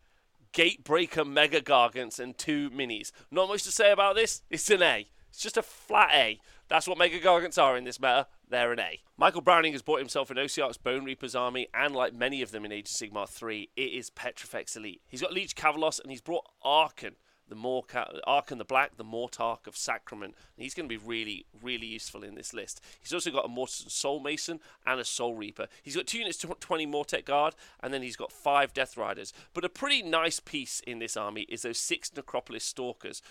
Gatebreaker 0.54 1.28
Mega 1.28 1.60
Gargants 1.62 2.20
and 2.20 2.38
two 2.38 2.70
minis. 2.70 3.12
Not 3.30 3.50
much 3.50 3.64
to 3.64 3.72
say 3.72 3.92
about 3.92 4.16
this. 4.16 4.42
It's 4.50 4.70
an 4.70 4.82
A. 4.82 5.08
It's 5.36 5.44
just 5.44 5.58
a 5.58 5.62
flat 5.62 6.12
A. 6.14 6.40
That's 6.70 6.88
what 6.88 6.98
Mega 6.98 7.20
Gargants 7.20 7.62
are 7.62 7.76
in 7.76 7.84
this 7.84 8.00
meta. 8.00 8.28
They're 8.50 8.72
an 8.72 8.80
A. 8.80 9.02
Michael 9.18 9.42
Browning 9.42 9.74
has 9.74 9.82
bought 9.82 10.00
himself 10.00 10.32
an 10.32 10.38
Ossiarch's 10.38 10.78
Bone 10.78 11.04
Reaper's 11.04 11.36
army, 11.36 11.68
and 11.74 11.94
like 11.94 12.14
many 12.14 12.42
of 12.42 12.52
them 12.52 12.64
in 12.64 12.72
Age 12.72 12.90
of 12.90 12.96
Sigmar 12.96 13.28
3, 13.28 13.70
it 13.76 13.82
is 13.82 14.10
Petrifex 14.10 14.78
Elite. 14.78 15.02
He's 15.06 15.22
got 15.22 15.34
Liege 15.34 15.54
Kavalos, 15.54 16.00
and 16.00 16.10
he's 16.10 16.22
brought 16.22 16.46
Arkhan 16.64 17.16
the 17.50 17.56
Morka, 17.56 18.18
Arkhan 18.26 18.60
the 18.60 18.66
Black, 18.66 18.96
the 18.96 19.04
Mortarch 19.04 19.68
of 19.68 19.76
Sacrament. 19.76 20.36
And 20.56 20.64
he's 20.64 20.74
going 20.74 20.88
to 20.88 20.98
be 21.00 21.06
really, 21.06 21.46
really 21.62 21.86
useful 21.86 22.24
in 22.24 22.36
this 22.36 22.54
list. 22.54 22.82
He's 23.02 23.14
also 23.14 23.30
got 23.30 23.46
a 23.46 23.50
Mortis 23.50 23.86
Soul 23.90 24.22
Mason 24.22 24.62
and 24.88 25.02
a 25.02 25.06
Soul 25.06 25.36
Reaper. 25.36 25.68
He's 25.84 25.98
got 25.98 26.08
two 26.08 26.18
units, 26.20 26.38
20 26.38 26.88
Mortek 26.88 27.26
Guard, 27.26 27.56
and 27.84 27.94
then 27.94 28.02
he's 28.02 28.16
got 28.16 28.32
five 28.32 28.74
Death 28.74 28.98
Riders. 28.98 29.34
But 29.54 29.66
a 29.66 29.70
pretty 29.70 30.02
nice 30.02 30.40
piece 30.40 30.80
in 30.88 31.00
this 31.00 31.18
army 31.18 31.42
is 31.44 31.64
those 31.64 31.78
six 31.78 32.10
Necropolis 32.16 32.64
Stalkers. 32.64 33.22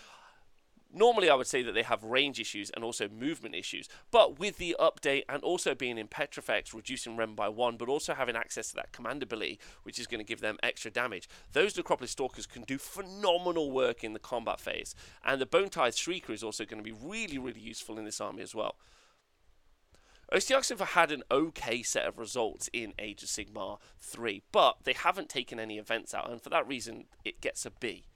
Normally, 0.97 1.29
I 1.29 1.35
would 1.35 1.49
say 1.49 1.63
that 1.63 1.73
they 1.73 1.83
have 1.83 2.05
range 2.05 2.39
issues 2.39 2.71
and 2.71 2.85
also 2.85 3.09
movement 3.09 3.57
issues, 3.57 3.89
but 4.13 4.39
with 4.39 4.59
the 4.59 4.77
update 4.79 5.25
and 5.29 5.43
also 5.43 5.75
being 5.75 5.99
in 5.99 6.07
Petrifex, 6.07 6.73
reducing 6.73 7.17
Rend 7.17 7.35
by 7.35 7.49
one, 7.49 7.77
but 7.77 7.89
also 7.89 8.15
having 8.15 8.37
access 8.37 8.69
to 8.71 8.77
that 8.77 8.93
command 8.93 9.21
ability, 9.21 9.59
which 9.83 9.99
is 9.99 10.07
going 10.07 10.21
to 10.21 10.25
give 10.25 10.41
them 10.41 10.57
extra 10.63 10.93
damage, 10.93 11.29
those 11.53 11.77
Necropolis 11.77 12.13
Stalkers 12.13 12.47
can 12.47 12.63
do 12.63 12.79
phenomenal 12.79 13.73
work 13.73 14.05
in 14.05 14.13
the 14.13 14.21
combat 14.21 14.61
phase. 14.61 14.95
And 15.25 15.41
the 15.41 15.47
Bone 15.47 15.69
Tithe 15.69 15.95
Shrieker 15.95 16.31
is 16.31 16.45
also 16.45 16.65
going 16.65 16.83
to 16.83 16.89
be 16.89 16.97
really, 16.97 17.39
really 17.39 17.61
useful 17.61 17.99
in 17.99 18.05
this 18.05 18.21
army 18.21 18.43
as 18.43 18.55
well. 18.55 18.77
Have 20.33 20.81
had 20.81 21.13
an 21.13 21.23
okay 21.31 21.83
set 21.83 22.07
of 22.07 22.19
results 22.19 22.71
in 22.73 22.95
Age 22.99 23.23
of 23.23 23.29
Sigmar 23.29 23.79
3, 23.99 24.43
but 24.53 24.79
they 24.85 24.93
haven't 24.93 25.29
taken 25.29 25.59
any 25.59 25.79
events 25.79 26.15
out, 26.15 26.31
and 26.31 26.41
for 26.41 26.51
that 26.51 26.67
reason, 26.67 27.07
it 27.25 27.41
gets 27.41 27.67
a 27.67 27.71
B. 27.71 28.07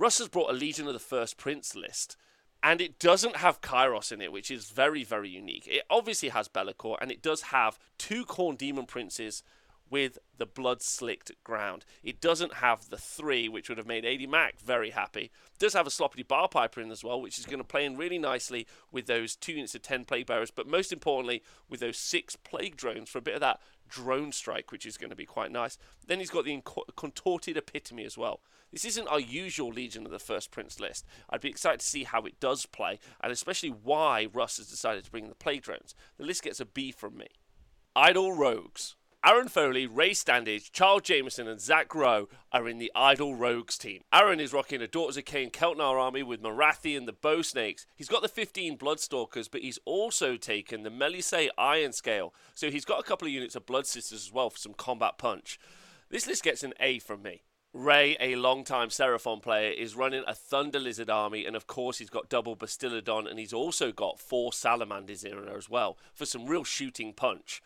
Russ 0.00 0.16
has 0.16 0.28
brought 0.28 0.48
a 0.48 0.54
Legion 0.54 0.86
of 0.86 0.94
the 0.94 0.98
First 0.98 1.36
Prince 1.36 1.76
list, 1.76 2.16
and 2.62 2.80
it 2.80 2.98
doesn't 2.98 3.36
have 3.36 3.60
Kairos 3.60 4.10
in 4.10 4.22
it, 4.22 4.32
which 4.32 4.50
is 4.50 4.70
very, 4.70 5.04
very 5.04 5.28
unique. 5.28 5.66
It 5.66 5.82
obviously 5.90 6.30
has 6.30 6.48
Be'lakor, 6.48 6.96
and 7.02 7.10
it 7.10 7.20
does 7.20 7.42
have 7.42 7.78
two 7.98 8.24
Khorne 8.24 8.56
Demon 8.56 8.86
Princes 8.86 9.42
with 9.90 10.18
the 10.38 10.46
blood 10.46 10.80
slicked 10.80 11.32
ground. 11.44 11.84
It 12.02 12.18
doesn't 12.18 12.54
have 12.54 12.88
the 12.88 12.96
three, 12.96 13.46
which 13.46 13.68
would 13.68 13.76
have 13.76 13.86
made 13.86 14.06
AD 14.06 14.26
Mac 14.26 14.58
very 14.58 14.88
happy. 14.88 15.32
It 15.52 15.58
does 15.58 15.74
have 15.74 15.86
a 15.86 15.90
Sloppity 15.90 16.26
piper 16.26 16.80
in 16.80 16.90
as 16.90 17.04
well, 17.04 17.20
which 17.20 17.38
is 17.38 17.44
going 17.44 17.58
to 17.58 17.64
play 17.64 17.84
in 17.84 17.98
really 17.98 18.18
nicely 18.18 18.66
with 18.90 19.04
those 19.04 19.36
two 19.36 19.52
units 19.52 19.74
of 19.74 19.82
10 19.82 20.06
Plague 20.06 20.24
Bearers, 20.24 20.50
but 20.50 20.66
most 20.66 20.94
importantly, 20.94 21.42
with 21.68 21.80
those 21.80 21.98
six 21.98 22.36
Plague 22.36 22.78
Drones 22.78 23.10
for 23.10 23.18
a 23.18 23.22
bit 23.22 23.34
of 23.34 23.42
that 23.42 23.60
drone 23.86 24.32
strike, 24.32 24.72
which 24.72 24.86
is 24.86 24.96
going 24.96 25.10
to 25.10 25.16
be 25.16 25.26
quite 25.26 25.52
nice. 25.52 25.76
Then 26.06 26.20
he's 26.20 26.30
got 26.30 26.46
the 26.46 26.62
contorted 26.96 27.58
epitome 27.58 28.06
as 28.06 28.16
well. 28.16 28.40
This 28.72 28.84
isn't 28.84 29.08
our 29.08 29.20
usual 29.20 29.70
Legion 29.70 30.06
of 30.06 30.12
the 30.12 30.18
First 30.18 30.50
Prince 30.50 30.78
list. 30.78 31.04
I'd 31.28 31.40
be 31.40 31.48
excited 31.48 31.80
to 31.80 31.86
see 31.86 32.04
how 32.04 32.22
it 32.22 32.38
does 32.38 32.66
play, 32.66 33.00
and 33.20 33.32
especially 33.32 33.70
why 33.70 34.28
Russ 34.32 34.58
has 34.58 34.68
decided 34.68 35.04
to 35.04 35.10
bring 35.10 35.28
the 35.28 35.34
plague 35.34 35.62
drones. 35.62 35.94
The 36.18 36.24
list 36.24 36.44
gets 36.44 36.60
a 36.60 36.64
B 36.64 36.92
from 36.92 37.16
me. 37.16 37.26
Idle 37.96 38.32
Rogues. 38.32 38.94
Aaron 39.22 39.48
Foley, 39.48 39.86
Ray 39.86 40.12
Standage, 40.12 40.72
Charles 40.72 41.02
Jameson, 41.02 41.46
and 41.46 41.60
Zach 41.60 41.94
Rowe 41.94 42.28
are 42.52 42.66
in 42.66 42.78
the 42.78 42.90
Idle 42.94 43.34
Rogues 43.34 43.76
team. 43.76 44.00
Aaron 44.14 44.40
is 44.40 44.54
rocking 44.54 44.80
a 44.80 44.88
Daughters 44.88 45.18
of 45.18 45.24
Khaine 45.24 45.52
Khelt 45.52 45.76
Nar 45.76 45.98
army 45.98 46.22
with 46.22 46.40
Morathi 46.40 46.96
and 46.96 47.06
the 47.06 47.12
Bow 47.12 47.42
Snakes. 47.42 47.84
He's 47.96 48.08
got 48.08 48.22
the 48.22 48.28
15 48.28 48.78
Bloodstalkers, 48.78 49.50
but 49.50 49.60
he's 49.60 49.78
also 49.84 50.36
taken 50.38 50.84
the 50.84 50.90
Melusai 50.90 51.50
Ironscale, 51.58 52.30
so 52.54 52.70
he's 52.70 52.86
got 52.86 52.98
a 52.98 53.02
couple 53.02 53.28
of 53.28 53.34
units 53.34 53.54
of 53.54 53.66
Blood 53.66 53.86
Sisters 53.86 54.24
as 54.24 54.32
well 54.32 54.48
for 54.48 54.58
some 54.58 54.72
combat 54.72 55.18
punch. 55.18 55.60
This 56.08 56.26
list 56.26 56.42
gets 56.42 56.62
an 56.62 56.72
A 56.80 56.98
from 56.98 57.20
me. 57.22 57.42
Ray, 57.72 58.16
a 58.18 58.34
long-time 58.34 58.88
Seraphon 58.88 59.40
player, 59.40 59.70
is 59.70 59.94
running 59.94 60.24
a 60.26 60.34
Thunder 60.34 60.80
Lizard 60.80 61.08
army, 61.08 61.46
and 61.46 61.54
of 61.54 61.68
course 61.68 61.98
he's 61.98 62.10
got 62.10 62.28
double 62.28 62.56
Bastiladon, 62.56 63.30
and 63.30 63.38
he's 63.38 63.52
also 63.52 63.92
got 63.92 64.18
four 64.18 64.52
Salamanders 64.52 65.22
in 65.22 65.44
there 65.44 65.56
as 65.56 65.70
well 65.70 65.96
for 66.12 66.26
some 66.26 66.46
real 66.46 66.64
shooting 66.64 67.12
punch. 67.12 67.62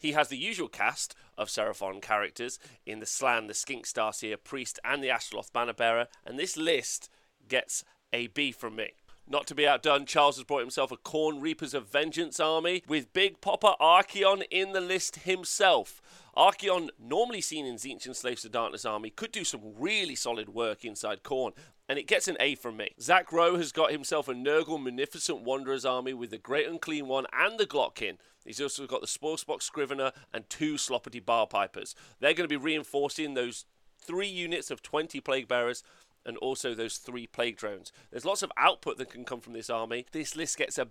He 0.00 0.12
has 0.12 0.28
the 0.28 0.36
usual 0.36 0.68
cast 0.68 1.14
of 1.38 1.48
Seraphon 1.48 2.02
characters 2.02 2.58
in 2.84 2.98
the 2.98 3.06
Slann, 3.06 3.46
the 3.46 3.54
Skink 3.54 3.86
Starseer, 3.86 4.36
Priest, 4.42 4.80
and 4.82 5.02
the 5.02 5.08
Astrolith 5.08 5.52
Bannerbearer, 5.52 6.06
and 6.26 6.36
this 6.36 6.56
list 6.56 7.08
gets 7.46 7.84
a 8.12 8.26
B 8.28 8.50
from 8.50 8.74
me. 8.74 8.94
Not 9.28 9.46
to 9.46 9.54
be 9.54 9.68
outdone, 9.68 10.06
Charles 10.06 10.38
has 10.38 10.44
brought 10.44 10.60
himself 10.60 10.90
a 10.90 10.96
Khorne 10.96 11.40
Reapers 11.40 11.72
of 11.72 11.88
Vengeance 11.88 12.40
army 12.40 12.82
with 12.88 13.12
Big 13.12 13.40
Popper 13.40 13.74
Archaon 13.80 14.42
in 14.50 14.72
the 14.72 14.80
list 14.80 15.20
himself. 15.20 16.02
Archaon, 16.36 16.88
normally 16.98 17.40
seen 17.40 17.66
in 17.66 17.76
Tzeentch 17.76 18.06
and 18.06 18.16
Slaves 18.16 18.42
to 18.42 18.48
Darkness 18.48 18.84
army, 18.84 19.10
could 19.10 19.32
do 19.32 19.44
some 19.44 19.60
really 19.78 20.14
solid 20.14 20.50
work 20.50 20.84
inside 20.84 21.22
Khorne, 21.22 21.52
and 21.88 21.98
it 21.98 22.06
gets 22.06 22.28
an 22.28 22.36
A 22.40 22.54
from 22.54 22.76
me. 22.76 22.90
Zach 23.00 23.32
Rowe 23.32 23.56
has 23.56 23.72
got 23.72 23.92
himself 23.92 24.28
a 24.28 24.32
Nurgle 24.32 24.82
Munificent 24.82 25.42
Wanderers 25.42 25.84
army 25.84 26.14
with 26.14 26.30
the 26.30 26.38
Great 26.38 26.68
Unclean 26.68 27.08
One 27.08 27.26
and 27.32 27.58
the 27.58 27.66
Glottkin. 27.66 28.18
He's 28.44 28.60
also 28.60 28.86
got 28.86 29.00
the 29.00 29.06
Spoilpox 29.06 29.62
Scrivener 29.62 30.12
and 30.32 30.48
two 30.48 30.74
Sloppity 30.74 31.22
Bilepipers. 31.22 31.94
They're 32.20 32.34
going 32.34 32.48
to 32.48 32.58
be 32.58 32.62
reinforcing 32.62 33.34
those 33.34 33.64
three 33.98 34.28
units 34.28 34.70
of 34.70 34.82
20 34.82 35.20
Plague 35.20 35.48
Bearers 35.48 35.82
and 36.24 36.36
also 36.38 36.74
those 36.74 36.98
three 36.98 37.26
plague 37.26 37.56
drones. 37.56 37.92
There's 38.10 38.24
lots 38.24 38.42
of 38.42 38.52
output 38.56 38.98
that 38.98 39.10
can 39.10 39.24
come 39.24 39.40
from 39.40 39.54
this 39.54 39.70
army. 39.70 40.06
This 40.12 40.36
list 40.36 40.58
gets 40.58 40.78
a 40.78 40.88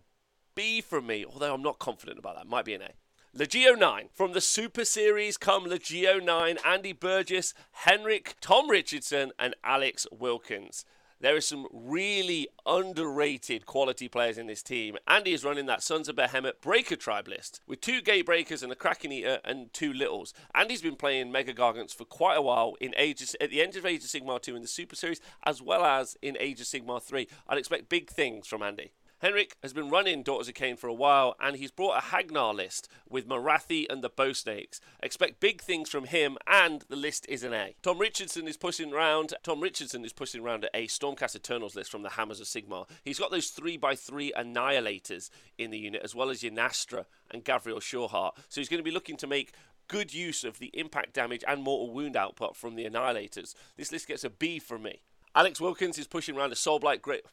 B 0.55 0.81
from 0.81 1.07
me, 1.07 1.25
although 1.25 1.53
I'm 1.53 1.61
not 1.61 1.79
confident 1.79 2.19
about 2.19 2.35
that. 2.35 2.47
Might 2.47 2.65
be 2.65 2.73
an 2.73 2.81
A. 2.81 2.89
Legio 3.37 3.77
9. 3.77 4.09
From 4.11 4.33
the 4.33 4.41
Super 4.41 4.83
Series 4.83 5.37
come 5.37 5.65
Legio 5.65 6.19
9, 6.21 6.57
Andy 6.65 6.93
Burgess, 6.93 7.53
Henrik, 7.71 8.35
Tom 8.41 8.67
Richardson, 8.67 9.31
and 9.37 9.53
Alex 9.63 10.07
Wilkins. 10.11 10.83
There 11.21 11.35
are 11.35 11.41
some 11.41 11.67
really 11.71 12.47
underrated 12.65 13.67
quality 13.67 14.07
players 14.07 14.39
in 14.39 14.47
this 14.47 14.63
team. 14.63 14.97
Andy 15.07 15.33
is 15.33 15.43
running 15.43 15.67
that 15.67 15.83
Sons 15.83 16.09
of 16.09 16.15
Behemoth 16.15 16.59
Breaker 16.59 16.95
Tribe 16.95 17.27
list 17.27 17.61
with 17.67 17.81
two 17.81 18.01
Gate 18.01 18.25
Breakers 18.25 18.63
and 18.63 18.71
a 18.71 18.75
Kraken 18.75 19.11
Eater 19.11 19.39
and 19.45 19.71
two 19.73 19.93
Littles. 19.93 20.33
Andy's 20.55 20.81
been 20.81 20.95
playing 20.95 21.31
Mega 21.31 21.53
Gargants 21.53 21.93
for 21.93 22.05
quite 22.05 22.37
a 22.37 22.41
while 22.41 22.77
in 22.81 22.95
ages 22.97 23.35
at 23.39 23.51
the 23.51 23.61
end 23.61 23.75
of 23.75 23.85
Age 23.85 24.03
of 24.03 24.09
Sigmar 24.09 24.41
2 24.41 24.55
in 24.55 24.63
the 24.63 24.67
Super 24.67 24.95
Series 24.95 25.21
as 25.45 25.61
well 25.61 25.85
as 25.85 26.17
in 26.23 26.35
Age 26.39 26.61
of 26.61 26.65
Sigmar 26.65 26.99
3. 26.99 27.27
I'd 27.47 27.59
expect 27.59 27.89
big 27.89 28.09
things 28.09 28.47
from 28.47 28.63
Andy. 28.63 28.91
Henrik 29.21 29.57
has 29.61 29.73
been 29.73 29.89
running 29.89 30.23
Daughters 30.23 30.47
of 30.47 30.53
Khaine 30.53 30.79
for 30.79 30.87
a 30.87 30.93
while, 30.93 31.35
and 31.41 31.57
he's 31.57 31.71
brought 31.71 31.97
a 31.97 32.05
Hagg 32.05 32.31
Nar 32.31 32.53
list 32.53 32.87
with 33.09 33.27
Morathi 33.27 33.85
and 33.89 34.01
the 34.01 34.07
Bow 34.07 34.31
Snakes. 34.31 34.79
Expect 35.03 35.41
big 35.41 35.61
things 35.61 35.89
from 35.89 36.05
him, 36.05 36.37
and 36.47 36.85
the 36.87 36.95
list 36.95 37.25
is 37.27 37.43
an 37.43 37.53
A. 37.53 37.75
Tom 37.81 37.99
Richardson 37.99 38.47
is 38.47 38.55
pushing 38.55 38.93
around. 38.93 39.33
Tom 39.43 39.59
Richardson 39.59 40.05
is 40.05 40.13
pushing 40.13 40.41
around 40.41 40.69
a 40.73 40.87
Stormcast 40.87 41.35
Eternals 41.35 41.75
list 41.75 41.91
from 41.91 42.01
the 42.01 42.11
Hammers 42.11 42.39
of 42.39 42.47
Sigmar. 42.47 42.87
He's 43.03 43.19
got 43.19 43.29
those 43.29 43.49
three 43.49 43.75
by 43.75 43.93
three 43.93 44.31
Annihilators 44.37 45.29
in 45.57 45.71
the 45.71 45.79
unit, 45.79 46.01
as 46.01 46.15
well 46.15 46.29
as 46.29 46.41
Yndrasta 46.41 47.03
and 47.29 47.43
Gavriel 47.43 47.81
Sureheart. 47.81 48.37
So 48.47 48.61
he's 48.61 48.69
going 48.69 48.79
to 48.79 48.89
be 48.89 48.91
looking 48.91 49.17
to 49.17 49.27
make 49.27 49.51
good 49.89 50.13
use 50.13 50.45
of 50.45 50.59
the 50.59 50.71
impact 50.73 51.11
damage 51.11 51.43
and 51.45 51.61
mortal 51.61 51.93
wound 51.93 52.15
output 52.15 52.55
from 52.55 52.77
the 52.77 52.85
Annihilators. 52.85 53.53
This 53.75 53.91
list 53.91 54.07
gets 54.07 54.23
a 54.23 54.29
B 54.29 54.59
from 54.59 54.83
me. 54.83 55.01
Alex 55.35 55.59
Wilkins 55.59 55.97
is 55.97 56.07
pushing 56.07 56.37
around 56.37 56.53
a 56.53 56.55
Soulblight 56.55 57.01
Great. 57.01 57.25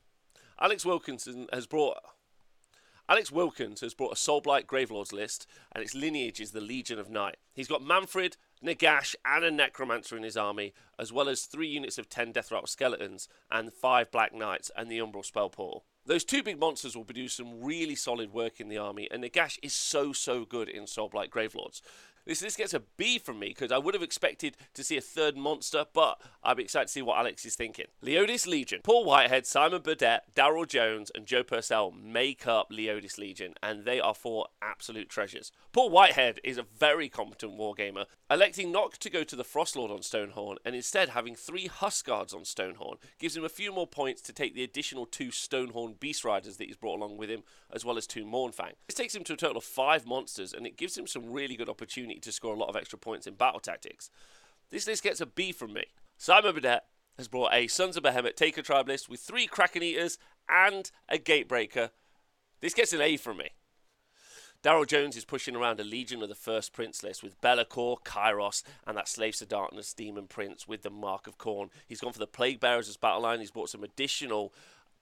Alex 0.59 0.87
Wilkinson 0.87 1.49
has 1.53 1.67
brought 1.67 1.99
Alex 3.09 3.31
Wilkins 3.31 3.83
has 3.83 3.95
brought 3.95 4.13
a 4.13 4.17
Soulblight 4.17 4.67
Gravelords 4.67 5.13
list, 5.13 5.47
and 5.73 5.85
its 5.85 5.95
lineage 5.95 6.41
is 6.41 6.51
the 6.51 6.61
Legion 6.61 6.99
of 6.99 7.09
Night. 7.09 7.37
He's 7.55 7.69
got 7.69 7.83
Mannfred, 7.83 8.37
Nagash, 8.65 9.15
and 9.25 9.45
a 9.45 9.51
Necromancer 9.51 10.17
in 10.17 10.25
his 10.25 10.37
army, 10.37 10.75
as 10.99 11.13
well 11.13 11.29
as 11.29 11.43
three 11.43 11.69
units 11.69 11.99
of 11.99 12.09
10 12.09 12.33
Deathrattle 12.33 12.69
Skeletons 12.69 13.29
and 13.49 13.73
five 13.73 14.11
Black 14.11 14.35
Knights 14.35 14.73
and 14.77 14.91
the 14.91 14.99
Umbral 14.99 15.25
Spell 15.25 15.49
Portal. 15.51 15.85
Those 16.05 16.25
two 16.25 16.43
big 16.43 16.59
monsters 16.59 16.97
will 16.97 17.05
produce 17.05 17.35
some 17.35 17.63
really 17.63 17.95
solid 17.95 18.33
work 18.33 18.59
in 18.59 18.69
the 18.69 18.79
army, 18.79 19.07
and 19.09 19.23
Nagash 19.23 19.59
is 19.63 19.73
so, 19.73 20.13
so 20.13 20.45
good 20.45 20.69
in 20.69 20.85
Soulblight 20.85 21.31
Gravelords. 21.31 21.83
This 22.27 22.41
this 22.41 22.57
gets 22.57 22.75
a 22.75 22.83
B 22.97 23.19
from 23.19 23.39
me 23.39 23.49
because 23.49 23.71
I 23.71 23.79
would 23.79 23.95
have 23.95 24.03
expected 24.03 24.57
to 24.75 24.83
see 24.83 24.97
a 24.97 25.01
third 25.01 25.37
monster, 25.37 25.85
but 25.93 26.21
I'd 26.43 26.57
be 26.57 26.65
excited 26.65 26.89
to 26.89 26.93
see 26.93 27.03
what 27.03 27.19
Alex 27.19 27.47
is 27.47 27.55
thinking. 27.55 27.87
Leodis 28.03 28.49
Legion. 28.49 28.81
Paul 28.83 29.05
Whitehead, 29.05 29.47
Simon 29.47 29.83
Burdett, 29.83 30.35
Daryl 30.35 30.67
Jones, 30.67 31.13
and 31.15 31.25
Joe 31.25 31.45
Purcell 31.45 31.93
make 31.93 32.47
up 32.47 32.73
Leodis 32.73 33.17
Legion, 33.17 33.55
and 33.63 33.85
they 33.85 34.01
are 34.01 34.15
four 34.15 34.49
absolute 34.61 35.09
treasures. 35.09 35.53
Paul 35.73 35.91
Whitehead 35.91 36.41
is 36.43 36.59
a 36.59 36.65
very 36.65 37.09
competent 37.09 37.57
wargamer, 37.57 38.07
electing 38.29 38.73
not 38.73 38.95
to 38.95 39.11
go 39.11 39.23
to 39.23 39.37
the 39.37 39.45
Frostlord 39.45 39.91
on 39.91 40.01
Stonehorn 40.01 40.57
and 40.65 40.75
instead 40.75 41.11
having 41.11 41.37
three 41.37 41.69
Huskards 41.69 42.35
on 42.35 42.43
Stonehorn 42.43 42.97
gives 43.21 43.37
him 43.37 43.45
a 43.45 43.49
few 43.49 43.73
more 43.73 43.87
points 43.87 44.21
to 44.23 44.33
take 44.33 44.55
the 44.55 44.65
additional 44.65 45.07
two 45.07 45.29
Stonehorn 45.29 46.01
Beast 46.01 46.25
Riders 46.25 46.57
that 46.57 46.67
he's 46.67 46.77
brought 46.77 46.99
along 46.99 47.19
with 47.19 47.31
him, 47.31 47.45
as 47.73 47.85
well 47.85 47.97
as 47.97 48.07
two 48.07 48.25
Mournfang. 48.25 48.73
This 48.89 48.97
takes 48.97 49.15
him 49.15 49.23
to 49.25 49.35
a 49.35 49.37
total 49.37 49.59
of 49.59 49.65
five 49.65 50.07
monsters, 50.07 50.53
and 50.53 50.67
it 50.67 50.77
gives 50.77 50.99
him 50.99 51.07
some 51.07 51.31
really 51.31 51.57
good 51.57 51.69
to 52.23 52.33
score 52.33 52.55
a 52.55 52.59
lot 52.59 52.69
of 52.69 52.77
extra 52.77 52.99
points 52.99 53.27
in 53.27 53.35
battle 53.35 53.61
tactics. 53.61 54.11
This 54.71 54.87
list 54.87 55.03
gets 55.03 55.21
a 55.21 55.27
B 55.27 55.53
from 55.53 55.73
me. 55.73 55.85
Simon 56.17 56.55
Burdett, 56.55 56.85
has 57.17 57.29
brought 57.29 57.53
a 57.53 57.67
Sons 57.67 57.97
of 57.97 58.03
Behemoth 58.03 58.37
Taker 58.37 58.63
Tribe 58.63 58.89
list 58.89 59.09
with 59.09 59.21
three 59.21 59.47
Kraken 59.47 59.83
Eaters 59.83 60.19
and 60.49 60.91
a 61.09 61.19
Gatebreaker. 61.19 61.91
This 62.61 62.75
gets 62.75 62.93
an 62.93 63.01
A 63.01 63.17
from 63.17 63.39
me. 63.39 63.51
Daryl 64.63 64.87
Jones 64.87 65.17
is 65.17 65.25
pushing 65.25 65.55
around 65.55 65.79
a 65.79 65.85
Legion 65.85 66.23
of 66.23 66.29
the 66.29 66.35
First 66.35 66.73
Prince 66.73 67.03
list 67.03 67.23
with 67.23 67.41
Be'lakor, 67.41 67.99
Kairos, 68.05 68.63
and 68.87 68.97
that 68.97 69.09
Slaves 69.09 69.39
to 69.39 69.47
Darkness 69.47 69.93
Demon 69.93 70.27
Prince 70.27 70.67
with 70.67 70.83
the 70.83 70.91
Mark 70.91 71.27
of 71.27 71.39
Khorne. 71.39 71.71
He's 71.87 72.01
gone 72.01 72.13
for 72.13 72.19
the 72.19 72.27
Plague 72.27 72.59
Bearers 72.59 72.89
as 72.89 72.97
battle 72.97 73.23
line. 73.23 73.41
He's 73.41 73.51
brought 73.51 73.71
some 73.71 73.85
additional 73.85 74.53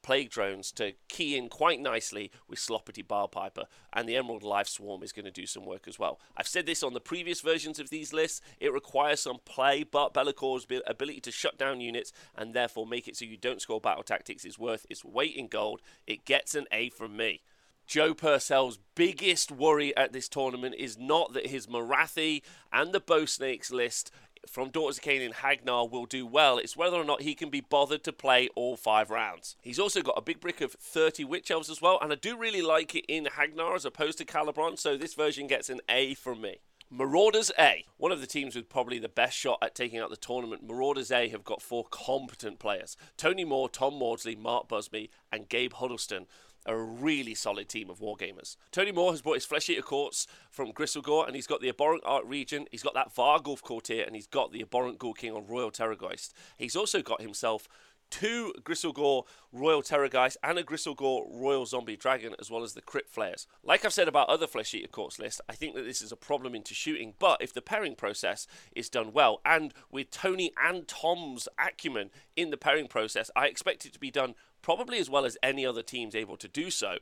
plague 0.05 0.31
drones 0.31 0.71
to 0.73 0.93
key 1.09 1.37
in 1.37 1.49
quite 1.49 1.81
nicely 1.81 2.31
with 2.47 2.61
Sloppity 2.61 3.05
Bilepiper, 3.05 3.65
and 3.93 4.09
the 4.09 4.17
Emerald 4.17 4.45
Life 4.45 4.69
Swarm 4.69 5.03
is 5.03 5.13
going 5.13 5.25
to 5.25 5.31
do 5.33 5.47
some 5.47 5.65
work 5.65 5.89
as 5.89 5.99
well. 5.99 6.21
I've 6.37 6.47
said 6.47 6.67
this 6.67 6.83
on 6.83 6.93
the 6.93 7.01
previous 7.01 7.41
versions 7.41 7.81
of 7.81 7.91
these 7.91 8.13
lists. 8.13 8.41
It 8.61 8.73
requires 8.73 9.21
some 9.21 9.39
play, 9.45 9.83
but 9.83 10.15
Be'lakor's 10.15 10.67
ability 10.87 11.21
to 11.23 11.33
shut 11.33 11.59
down 11.59 11.81
units 11.81 12.13
and 12.37 12.55
therefore 12.55 12.87
make 12.87 13.09
it 13.09 13.17
so 13.17 13.25
you 13.25 13.39
don't 13.39 13.63
score 13.63 13.81
battle 13.81 14.03
tactics 14.03 14.45
is 14.45 14.59
worth 14.59 14.87
its 14.89 15.05
weight 15.05 15.35
in 15.35 15.49
gold. 15.49 15.81
It 16.07 16.25
gets 16.25 16.55
an 16.55 16.67
A 16.71 16.91
from 16.91 17.17
me. 17.17 17.43
Joe 17.87 18.15
Purcell's 18.15 18.79
biggest 18.95 19.51
worry 19.51 19.95
at 19.97 20.13
this 20.13 20.29
tournament 20.29 20.75
is 20.79 20.99
not 20.99 21.35
that 21.35 21.49
his 21.49 21.67
Morathi 21.67 22.43
and 22.73 22.93
the 22.93 23.01
Bow 23.01 23.27
Snakes 23.27 23.71
list 23.71 24.11
from 24.49 24.71
Daughters 24.71 24.99
of 24.99 25.05
Khaine 25.05 25.25
and 25.25 25.35
Hagg-Nar 25.35 25.89
will 25.89 26.07
do 26.07 26.27
well. 26.27 26.59
It's 26.59 26.77
whether 26.77 26.97
or 26.97 27.05
not 27.05 27.23
he 27.23 27.35
can 27.35 27.51
be 27.51 27.61
bothered 27.61 28.05
to 28.05 28.13
play 28.13 28.49
all 28.55 28.77
five 28.77 29.11
rounds. 29.11 29.57
He's 29.61 29.79
also 29.79 30.03
got 30.03 30.19
a 30.19 30.23
big 30.23 30.41
brick 30.41 30.61
of 30.61 30.73
30 30.73 31.25
Witch 31.25 31.51
Elves 31.51 31.71
as 31.71 31.83
well, 31.83 31.99
and 32.01 32.13
I 32.13 32.17
do 32.17 32.37
really 32.37 32.63
like 32.63 32.95
it 32.95 33.05
in 33.09 33.27
Hagg-Nar 33.27 33.75
as 33.75 33.85
opposed 33.85 34.19
to 34.19 34.25
Khailebron, 34.25 34.79
so 34.79 34.97
this 34.97 35.15
version 35.15 35.47
gets 35.47 35.69
an 35.69 35.81
A 35.89 36.15
from 36.15 36.41
me. 36.41 36.59
Marauders 36.91 37.51
A, 37.59 37.87
one 37.97 38.13
of 38.13 38.21
the 38.21 38.27
teams 38.27 38.55
with 38.55 38.69
probably 38.69 38.99
the 38.99 39.09
best 39.09 39.37
shot 39.37 39.59
at 39.63 39.75
taking 39.75 39.99
out 39.99 40.11
the 40.11 40.17
tournament. 40.17 40.63
Marauders 40.63 41.11
A 41.11 41.29
have 41.29 41.43
got 41.43 41.63
four 41.63 41.85
competent 41.91 42.59
players 42.59 42.97
Tony 43.17 43.45
Moore, 43.45 43.69
Tom 43.69 43.95
Maudsley, 43.95 44.37
Mark 44.37 44.69
Busby, 44.69 45.11
and 45.33 45.49
Gabe 45.49 45.73
Huddleston 45.73 46.27
a 46.67 46.77
really 46.77 47.35
solid 47.35 47.69
team 47.69 47.91
of 47.91 48.01
wargamers. 48.01 48.57
Tony 48.71 48.93
Moore 48.93 49.13
has 49.13 49.23
brought 49.23 49.35
his 49.35 49.45
Flesh 49.45 49.69
Eater 49.69 49.83
Courts 49.83 50.27
from 50.51 50.73
Gristlegore, 50.73 51.27
and 51.27 51.35
he's 51.35 51.47
got 51.47 51.61
the 51.61 51.69
Abhorrent 51.69 52.05
Archregent, 52.05 52.67
he's 52.71 52.83
got 52.83 52.95
that 52.95 53.15
Varghulf 53.15 53.63
Courtier, 53.63 54.05
and 54.05 54.15
he's 54.15 54.27
got 54.27 54.53
the 54.53 54.63
Abhorrent 54.63 54.99
Ghoul 54.99 55.15
King 55.15 55.33
on 55.33 55.47
Royal 55.47 55.71
Terrorgeist. 55.71 56.33
He's 56.57 56.77
also 56.77 57.03
got 57.03 57.21
himself 57.21 57.69
two 58.11 58.53
Gristlegore 58.63 59.25
Royal 59.53 59.83
Terrorgeist 59.83 60.37
and 60.43 60.59
a 60.59 60.63
Gristlegore 60.63 61.27
Royal 61.31 61.67
Zombie 61.67 61.97
Dragon, 61.97 62.35
as 62.39 62.51
well 62.51 62.63
as 62.63 62.75
the 62.75 62.81
Crypt 62.81 63.11
Flayers. 63.11 63.47
Like 63.63 63.85
I've 63.85 63.93
said 63.93 64.09
about 64.09 64.29
other 64.29 64.47
Flesh 64.47 64.75
Eater 64.75 64.89
Courts 64.89 65.19
lists, 65.19 65.41
I 65.49 65.55
think 65.55 65.75
that 65.75 65.85
this 65.85 66.01
is 66.01 66.13
a 66.13 66.17
problem 66.17 66.55
into 66.55 66.75
shooting, 66.75 67.15
but 67.19 67.43
if 67.43 67.53
the 67.53 67.63
pairing 67.63 67.97
process 67.97 68.47
is 68.75 68.89
done 68.89 69.13
well, 69.13 69.41
and 69.45 69.75
with 69.91 70.11
Tony 70.11 70.53
and 70.63 70.87
Tom's 70.87 71.49
acumen 71.59 72.11
in 72.37 72.51
the 72.51 72.57
pairing 72.57 72.87
process, 72.87 73.31
I 73.35 73.47
expect 73.47 73.85
it 73.85 73.93
to 73.95 74.01
be 74.01 74.11
done 74.11 74.35
probably 74.65 74.99
as 74.99 75.11
well 75.11 75.27
as 75.27 75.37
any 75.43 75.67
other 75.67 75.83
team's 75.83 76.15
able 76.15 76.39
to 76.39 76.49
do 76.49 76.71
so. 76.71 76.97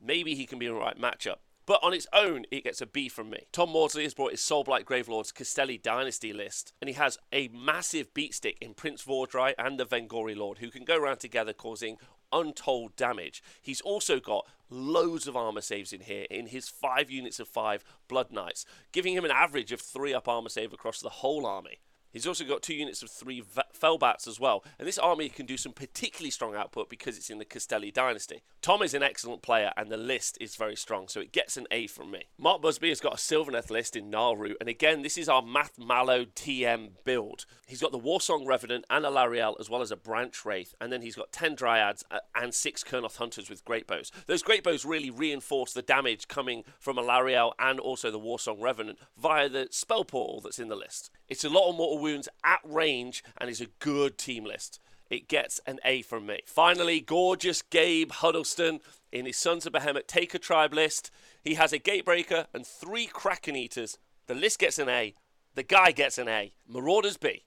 Maybe 0.00 0.34
he 0.34 0.46
can 0.46 0.58
be 0.58 0.68
a 0.68 0.72
right 0.72 0.98
matchup. 0.98 1.36
But 1.66 1.80
on 1.82 1.92
its 1.92 2.06
own, 2.14 2.46
it 2.50 2.64
gets 2.64 2.80
a 2.80 2.86
B 2.86 3.10
from 3.10 3.28
me. 3.28 3.40
Tom 3.52 3.68
Maudsley 3.68 4.04
has 4.04 4.14
brought 4.14 4.30
his 4.30 4.40
Soulblight 4.40 4.84
Gravelords 4.84 5.30
Kastelai 5.30 5.82
Dynasty 5.82 6.32
list, 6.32 6.72
and 6.80 6.88
he 6.88 6.94
has 6.94 7.18
a 7.30 7.48
massive 7.48 8.14
beatstick 8.14 8.56
in 8.62 8.72
Prince 8.72 9.04
Vhordrai 9.04 9.52
and 9.58 9.78
the 9.78 9.84
Vengori 9.84 10.34
Lord, 10.34 10.58
who 10.58 10.70
can 10.70 10.86
go 10.86 10.96
around 10.96 11.20
together 11.20 11.52
causing 11.52 11.98
untold 12.32 12.96
damage. 12.96 13.42
He's 13.60 13.82
also 13.82 14.18
got 14.18 14.46
loads 14.70 15.26
of 15.26 15.36
armor 15.36 15.60
saves 15.60 15.92
in 15.92 16.00
here 16.00 16.24
in 16.30 16.46
his 16.46 16.70
five 16.70 17.10
units 17.10 17.38
of 17.38 17.48
five 17.48 17.84
Blood 18.08 18.32
Knights, 18.32 18.64
giving 18.92 19.12
him 19.12 19.26
an 19.26 19.30
average 19.30 19.72
of 19.72 19.82
three 19.82 20.14
up 20.14 20.26
armor 20.26 20.48
save 20.48 20.72
across 20.72 21.00
the 21.00 21.10
whole 21.10 21.44
army. 21.44 21.80
He's 22.18 22.26
also 22.26 22.44
got 22.44 22.62
two 22.62 22.74
units 22.74 23.00
of 23.00 23.10
three 23.12 23.44
Felbats 23.80 24.26
as 24.26 24.40
well, 24.40 24.64
and 24.76 24.88
this 24.88 24.98
army 24.98 25.28
can 25.28 25.46
do 25.46 25.56
some 25.56 25.70
particularly 25.70 26.32
strong 26.32 26.56
output 26.56 26.90
because 26.90 27.16
it's 27.16 27.30
in 27.30 27.38
the 27.38 27.44
Kastelai 27.44 27.94
dynasty. 27.94 28.42
Tom 28.60 28.82
is 28.82 28.92
an 28.92 29.04
excellent 29.04 29.40
player, 29.40 29.70
and 29.76 29.88
the 29.88 29.96
list 29.96 30.36
is 30.40 30.56
very 30.56 30.74
strong, 30.74 31.06
so 31.06 31.20
it 31.20 31.30
gets 31.30 31.56
an 31.56 31.68
A 31.70 31.86
from 31.86 32.10
me. 32.10 32.24
Mark 32.36 32.60
Busby 32.60 32.88
has 32.88 32.98
got 32.98 33.14
a 33.14 33.16
Sylvaneth 33.16 33.70
list 33.70 33.94
in 33.94 34.10
Gnarlroot, 34.10 34.56
and 34.58 34.68
again, 34.68 35.02
this 35.02 35.16
is 35.16 35.28
our 35.28 35.42
Math 35.42 35.78
Mallow 35.78 36.24
TM 36.24 36.90
build. 37.04 37.46
He's 37.68 37.80
got 37.80 37.92
the 37.92 38.00
Warsong 38.00 38.48
Revenant 38.48 38.84
and 38.90 39.04
Alarielle, 39.04 39.54
as 39.60 39.70
well 39.70 39.80
as 39.80 39.92
a 39.92 39.96
Branch 39.96 40.44
Wraith, 40.44 40.74
and 40.80 40.92
then 40.92 41.02
he's 41.02 41.14
got 41.14 41.30
10 41.30 41.54
Dryads 41.54 42.02
uh, 42.10 42.18
and 42.34 42.52
6 42.52 42.82
Kurnoth 42.82 43.18
Hunters 43.18 43.48
with 43.48 43.64
Great 43.64 43.86
Bows. 43.86 44.10
Those 44.26 44.42
Great 44.42 44.64
Bows 44.64 44.84
really 44.84 45.10
reinforce 45.10 45.72
the 45.72 45.82
damage 45.82 46.26
coming 46.26 46.64
from 46.80 46.96
Alarielle 46.96 47.52
and 47.60 47.78
also 47.78 48.10
the 48.10 48.18
Warsong 48.18 48.60
Revenant 48.60 48.98
via 49.16 49.48
the 49.48 49.68
spell 49.70 50.04
portal 50.04 50.40
that's 50.40 50.58
in 50.58 50.66
the 50.66 50.74
list. 50.74 51.10
It's 51.28 51.44
a 51.44 51.50
lot 51.50 51.70
mortal 51.72 52.02
wounds 52.08 52.28
at 52.44 52.60
range 52.64 53.22
and 53.38 53.50
is 53.50 53.60
a 53.60 53.66
good 53.78 54.16
team 54.16 54.44
list. 54.44 54.80
It 55.10 55.28
gets 55.28 55.60
an 55.66 55.78
A 55.84 56.02
from 56.02 56.26
me. 56.26 56.40
Finally, 56.46 57.00
gorgeous 57.00 57.62
Gabe 57.62 58.10
Huddleston 58.10 58.80
in 59.12 59.26
his 59.26 59.36
Sons 59.36 59.66
of 59.66 59.72
Behemoth 59.72 60.06
Taker 60.06 60.38
Tribe 60.38 60.74
list. 60.74 61.10
He 61.42 61.54
has 61.54 61.72
a 61.72 61.78
Gatebreaker 61.78 62.46
and 62.54 62.66
three 62.66 63.06
Kraken 63.06 63.56
Eaters. 63.56 63.98
The 64.26 64.34
list 64.34 64.58
gets 64.58 64.78
an 64.78 64.88
A. 64.88 65.14
The 65.54 65.62
guy 65.62 65.92
gets 65.92 66.18
an 66.18 66.28
A. 66.28 66.52
Marauders 66.66 67.16
B. 67.16 67.44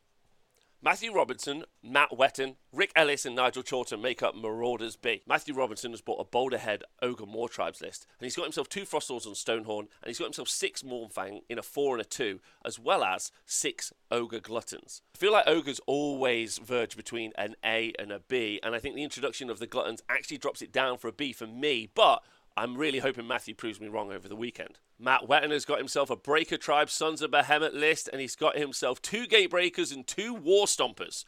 Matthew 0.83 1.13
Robinson, 1.13 1.63
Matt 1.83 2.09
Wetton, 2.09 2.55
Rick 2.73 2.91
Ellis, 2.95 3.23
and 3.23 3.35
Nigel 3.35 3.61
Chawton 3.61 4.01
make 4.01 4.23
up 4.23 4.33
Marauders 4.35 4.95
B. 4.95 5.21
Matthew 5.27 5.53
Robinson 5.53 5.91
has 5.91 6.01
bought 6.01 6.19
a 6.19 6.25
Boulderhead 6.25 6.81
Ogor 7.03 7.27
Mawtribes 7.31 7.83
list, 7.83 8.07
and 8.19 8.25
he's 8.25 8.35
got 8.35 8.45
himself 8.45 8.67
two 8.67 8.81
Frostlords 8.81 9.27
on 9.27 9.33
Stonehorn, 9.33 9.81
and 9.81 10.07
he's 10.07 10.17
got 10.17 10.25
himself 10.25 10.49
six 10.49 10.81
Mournfang 10.81 11.41
in 11.47 11.59
a 11.59 11.61
four 11.61 11.93
and 11.93 12.01
a 12.01 12.03
two, 12.03 12.39
as 12.65 12.79
well 12.79 13.03
as 13.03 13.31
six 13.45 13.93
Ogre 14.09 14.39
Gluttons. 14.39 15.03
I 15.15 15.19
feel 15.19 15.33
like 15.33 15.47
Ogres 15.47 15.79
always 15.85 16.57
verge 16.57 16.97
between 16.97 17.31
an 17.37 17.55
A 17.63 17.93
and 17.99 18.11
a 18.11 18.19
B, 18.19 18.59
and 18.63 18.73
I 18.73 18.79
think 18.79 18.95
the 18.95 19.03
introduction 19.03 19.51
of 19.51 19.59
the 19.59 19.67
Gluttons 19.67 20.01
actually 20.09 20.39
drops 20.39 20.63
it 20.63 20.71
down 20.71 20.97
for 20.97 21.07
a 21.07 21.13
B 21.13 21.31
for 21.31 21.45
me, 21.45 21.91
but 21.93 22.23
I'm 22.57 22.77
really 22.77 22.99
hoping 22.99 23.27
Matthew 23.27 23.55
proves 23.55 23.79
me 23.79 23.87
wrong 23.87 24.11
over 24.11 24.27
the 24.27 24.35
weekend. 24.35 24.79
Matt 24.99 25.27
Wetton 25.27 25.51
has 25.51 25.65
got 25.65 25.77
himself 25.77 26.09
a 26.09 26.15
Breaker 26.15 26.57
Tribe 26.57 26.89
Sons 26.89 27.21
of 27.21 27.31
Behemoth 27.31 27.73
list, 27.73 28.09
and 28.11 28.21
he's 28.21 28.35
got 28.35 28.57
himself 28.57 29.01
two 29.01 29.25
Gatebreakers 29.25 29.93
and 29.93 30.05
two 30.05 30.33
War 30.33 30.65
Stompers 30.65 31.23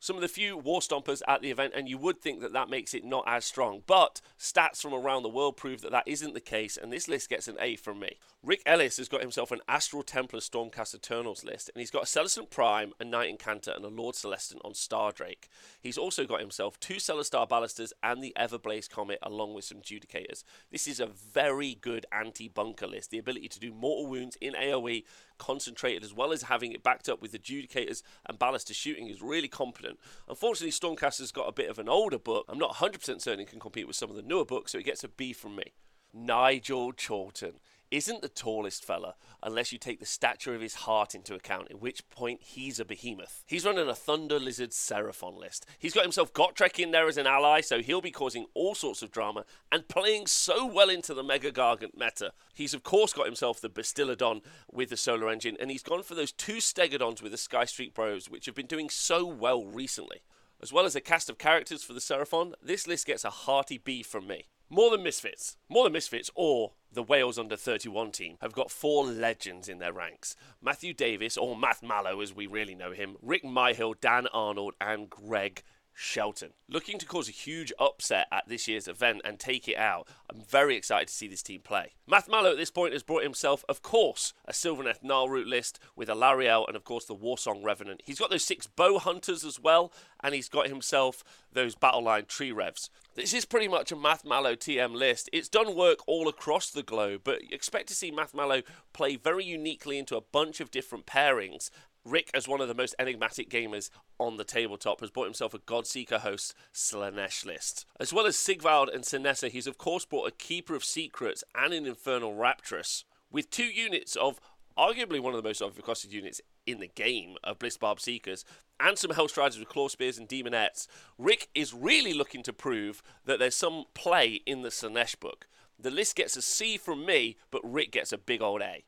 some 0.00 0.16
of 0.16 0.22
the 0.22 0.28
few 0.28 0.56
war 0.56 0.80
stompers 0.80 1.20
at 1.28 1.42
the 1.42 1.50
event, 1.50 1.74
and 1.76 1.88
you 1.88 1.98
would 1.98 2.20
think 2.20 2.40
that 2.40 2.54
that 2.54 2.70
makes 2.70 2.94
it 2.94 3.04
not 3.04 3.24
as 3.26 3.44
strong. 3.44 3.82
But 3.86 4.20
stats 4.38 4.80
from 4.80 4.94
around 4.94 5.22
the 5.22 5.28
world 5.28 5.58
prove 5.58 5.82
that 5.82 5.92
that 5.92 6.08
isn't 6.08 6.32
the 6.34 6.40
case, 6.40 6.76
and 6.76 6.90
this 6.90 7.06
list 7.06 7.28
gets 7.28 7.46
an 7.46 7.56
A 7.60 7.76
from 7.76 8.00
me. 8.00 8.16
Rick 8.42 8.62
Ellis 8.64 8.96
has 8.96 9.08
got 9.08 9.20
himself 9.20 9.52
an 9.52 9.60
Astral 9.68 10.02
Templar 10.02 10.40
Stormcast 10.40 10.94
Eternals 10.94 11.44
list, 11.44 11.70
and 11.74 11.80
he's 11.80 11.90
got 11.90 12.04
a 12.04 12.06
Celestant 12.06 12.48
Prime, 12.50 12.92
a 12.98 13.04
Knight 13.04 13.36
Incantor, 13.36 13.76
and 13.76 13.84
a 13.84 13.88
Lord 13.88 14.14
Celestant 14.14 14.64
on 14.64 14.72
Stardrake. 14.72 15.48
He's 15.80 15.98
also 15.98 16.24
got 16.24 16.40
himself 16.40 16.80
two 16.80 16.94
Celestar 16.94 17.46
Ballistas 17.46 17.92
and 18.02 18.22
the 18.22 18.34
Everblaze 18.38 18.88
Comet, 18.88 19.18
along 19.22 19.52
with 19.52 19.66
some 19.66 19.82
Judicators. 19.82 20.44
This 20.72 20.88
is 20.88 20.98
a 20.98 21.06
very 21.06 21.74
good 21.74 22.06
anti 22.10 22.48
bunker 22.48 22.86
list. 22.86 23.10
The 23.10 23.18
ability 23.18 23.48
to 23.48 23.60
do 23.60 23.74
mortal 23.74 24.06
wounds 24.06 24.36
in 24.40 24.54
AoE, 24.54 25.04
concentrated, 25.40 26.04
as 26.04 26.14
well 26.14 26.30
as 26.30 26.42
having 26.42 26.70
it 26.70 26.84
backed 26.84 27.08
up 27.08 27.20
with 27.20 27.32
adjudicators 27.32 27.40
Judicators 27.70 28.02
and 28.26 28.38
Ballista 28.38 28.74
shooting, 28.74 29.08
is 29.08 29.22
really 29.22 29.48
competent. 29.48 29.98
Unfortunately, 30.28 30.70
Stormcaster's 30.70 31.32
got 31.32 31.48
a 31.48 31.52
bit 31.52 31.70
of 31.70 31.78
an 31.78 31.88
older 31.88 32.18
book. 32.18 32.44
I'm 32.48 32.58
not 32.58 32.76
100% 32.76 33.20
certain 33.20 33.40
it 33.40 33.48
can 33.48 33.60
compete 33.60 33.86
with 33.86 33.96
some 33.96 34.10
of 34.10 34.16
the 34.16 34.22
newer 34.22 34.44
books, 34.44 34.72
so 34.72 34.78
it 34.78 34.84
gets 34.84 35.02
a 35.02 35.08
B 35.08 35.32
from 35.32 35.56
me. 35.56 35.72
Nigel 36.12 36.92
Chawton 36.92 37.60
isn't 37.90 38.22
the 38.22 38.28
tallest 38.28 38.84
fella 38.84 39.14
unless 39.42 39.72
you 39.72 39.78
take 39.78 39.98
the 40.00 40.06
stature 40.06 40.54
of 40.54 40.60
his 40.60 40.74
heart 40.74 41.14
into 41.14 41.34
account, 41.34 41.68
at 41.70 41.80
which 41.80 42.08
point 42.10 42.40
he's 42.42 42.78
a 42.78 42.84
behemoth. 42.84 43.44
He's 43.46 43.64
running 43.64 43.88
a 43.88 43.94
Thunder 43.94 44.38
Lizard 44.38 44.70
Seraphon 44.70 45.38
list. 45.38 45.66
He's 45.78 45.94
got 45.94 46.04
himself 46.04 46.32
Gotrek 46.32 46.78
in 46.78 46.90
there 46.90 47.08
as 47.08 47.16
an 47.16 47.26
ally, 47.26 47.60
so 47.60 47.80
he'll 47.80 48.00
be 48.00 48.10
causing 48.10 48.46
all 48.54 48.74
sorts 48.74 49.02
of 49.02 49.10
drama 49.10 49.44
and 49.72 49.88
playing 49.88 50.26
so 50.26 50.66
well 50.66 50.90
into 50.90 51.14
the 51.14 51.22
Mega 51.22 51.50
Gargant 51.50 51.96
meta. 51.96 52.32
He's 52.54 52.74
of 52.74 52.82
course 52.82 53.12
got 53.12 53.26
himself 53.26 53.60
the 53.60 53.70
Bastiladon 53.70 54.42
with 54.70 54.90
the 54.90 54.96
Solar 54.96 55.28
Engine, 55.28 55.56
and 55.58 55.70
he's 55.70 55.82
gone 55.82 56.02
for 56.02 56.14
those 56.14 56.32
two 56.32 56.56
Stegadons 56.56 57.22
with 57.22 57.32
the 57.32 57.38
Sky 57.38 57.64
Street 57.64 57.94
Bros, 57.94 58.30
which 58.30 58.46
have 58.46 58.54
been 58.54 58.66
doing 58.66 58.90
so 58.90 59.26
well 59.26 59.64
recently. 59.64 60.22
As 60.62 60.72
well 60.72 60.84
as 60.84 60.94
a 60.94 61.00
cast 61.00 61.30
of 61.30 61.38
characters 61.38 61.82
for 61.82 61.94
the 61.94 62.00
Seraphon, 62.00 62.52
this 62.62 62.86
list 62.86 63.06
gets 63.06 63.24
a 63.24 63.30
hearty 63.30 63.78
B 63.78 64.02
from 64.02 64.26
me. 64.26 64.48
More 64.68 64.90
Than 64.90 65.02
Misfits. 65.02 65.56
More 65.68 65.84
Than 65.84 65.94
Misfits, 65.94 66.30
or 66.34 66.72
the 66.92 67.02
Wales 67.02 67.38
under 67.38 67.56
31 67.56 68.12
team, 68.12 68.36
have 68.40 68.52
got 68.52 68.70
four 68.70 69.04
legends 69.04 69.68
in 69.68 69.78
their 69.78 69.92
ranks 69.92 70.36
Matthew 70.62 70.92
Davis, 70.92 71.36
or 71.36 71.56
Math 71.56 71.82
Mallow 71.82 72.20
as 72.20 72.34
we 72.34 72.46
really 72.46 72.74
know 72.74 72.92
him, 72.92 73.16
Rick 73.22 73.44
Myhill, 73.44 73.94
Dan 74.00 74.26
Arnold, 74.28 74.74
and 74.80 75.08
Greg 75.08 75.62
Shelton. 75.92 76.52
Looking 76.68 76.98
to 76.98 77.06
cause 77.06 77.28
a 77.28 77.32
huge 77.32 77.72
upset 77.78 78.26
at 78.32 78.48
this 78.48 78.66
year's 78.66 78.88
event 78.88 79.20
and 79.24 79.38
take 79.38 79.68
it 79.68 79.76
out, 79.76 80.08
I'm 80.30 80.40
very 80.40 80.76
excited 80.76 81.08
to 81.08 81.14
see 81.14 81.28
this 81.28 81.42
team 81.42 81.60
play. 81.60 81.92
Math 82.06 82.28
Mallow 82.28 82.52
at 82.52 82.56
this 82.56 82.70
point 82.70 82.94
has 82.94 83.02
brought 83.02 83.22
himself, 83.22 83.64
of 83.68 83.82
course, 83.82 84.32
a 84.46 84.52
Sylvaneth 84.52 85.02
Gnarlroot 85.02 85.46
list 85.46 85.78
with 85.96 86.08
Alarielle 86.08 86.66
and, 86.66 86.76
of 86.76 86.84
course, 86.84 87.04
the 87.04 87.14
Warsong 87.14 87.62
Revenant. 87.62 88.02
He's 88.04 88.18
got 88.18 88.30
those 88.30 88.44
six 88.44 88.66
bow 88.66 88.98
hunters 88.98 89.44
as 89.44 89.60
well, 89.60 89.92
and 90.22 90.34
he's 90.34 90.48
got 90.48 90.68
himself 90.68 91.24
those 91.52 91.74
battle 91.74 92.02
line 92.02 92.26
tree 92.26 92.52
revs. 92.52 92.90
This 93.14 93.34
is 93.34 93.44
pretty 93.44 93.68
much 93.68 93.90
a 93.92 93.96
Math 93.96 94.24
Mallow 94.24 94.54
TM 94.54 94.94
list. 94.94 95.28
It's 95.32 95.48
done 95.48 95.74
work 95.74 95.98
all 96.06 96.28
across 96.28 96.70
the 96.70 96.82
globe, 96.82 97.22
but 97.24 97.40
expect 97.50 97.88
to 97.88 97.94
see 97.94 98.10
Math 98.10 98.34
Mallow 98.34 98.62
play 98.92 99.16
very 99.16 99.44
uniquely 99.44 99.98
into 99.98 100.16
a 100.16 100.20
bunch 100.20 100.60
of 100.60 100.70
different 100.70 101.06
pairings. 101.06 101.70
Rick, 102.04 102.30
as 102.32 102.48
one 102.48 102.60
of 102.60 102.68
the 102.68 102.74
most 102.74 102.94
enigmatic 102.98 103.50
gamers 103.50 103.90
on 104.18 104.36
the 104.36 104.44
tabletop, 104.44 105.00
has 105.00 105.10
bought 105.10 105.24
himself 105.24 105.52
a 105.52 105.58
Godseeker 105.58 106.20
host 106.20 106.54
Slaanesh 106.72 107.44
list. 107.44 107.84
As 107.98 108.12
well 108.12 108.26
as 108.26 108.36
Sigvald 108.36 108.88
and 108.88 109.04
Synessa, 109.04 109.50
he's 109.50 109.66
of 109.66 109.76
course 109.76 110.04
brought 110.04 110.28
a 110.28 110.32
Keeper 110.32 110.74
of 110.74 110.84
Secrets 110.84 111.44
and 111.54 111.74
an 111.74 111.86
Infernal 111.86 112.34
Raptress. 112.34 113.04
With 113.30 113.50
two 113.50 113.64
units 113.64 114.16
of 114.16 114.40
arguably 114.78 115.20
one 115.20 115.34
of 115.34 115.42
the 115.42 115.48
most 115.48 115.60
overcosted 115.60 116.10
units 116.10 116.40
in 116.66 116.80
the 116.80 116.88
game 116.88 117.36
of 117.42 117.58
Blissbarb 117.58 118.00
Seekers, 118.00 118.44
and 118.78 118.98
some 118.98 119.10
Hellstriders 119.10 119.58
with 119.58 119.68
Claw 119.68 119.88
Spears 119.88 120.18
and 120.18 120.28
Demonettes, 120.28 120.86
Rick 121.18 121.48
is 121.54 121.74
really 121.74 122.12
looking 122.12 122.42
to 122.42 122.52
prove 122.52 123.02
that 123.26 123.38
there's 123.38 123.56
some 123.56 123.84
play 123.94 124.40
in 124.46 124.62
the 124.62 124.70
Slaanesh 124.70 125.20
book. 125.20 125.46
The 125.78 125.90
list 125.90 126.16
gets 126.16 126.36
a 126.36 126.42
C 126.42 126.76
from 126.76 127.06
me, 127.06 127.36
but 127.50 127.60
Rick 127.64 127.92
gets 127.92 128.12
a 128.12 128.18
big 128.18 128.42
old 128.42 128.62
A. 128.62 128.84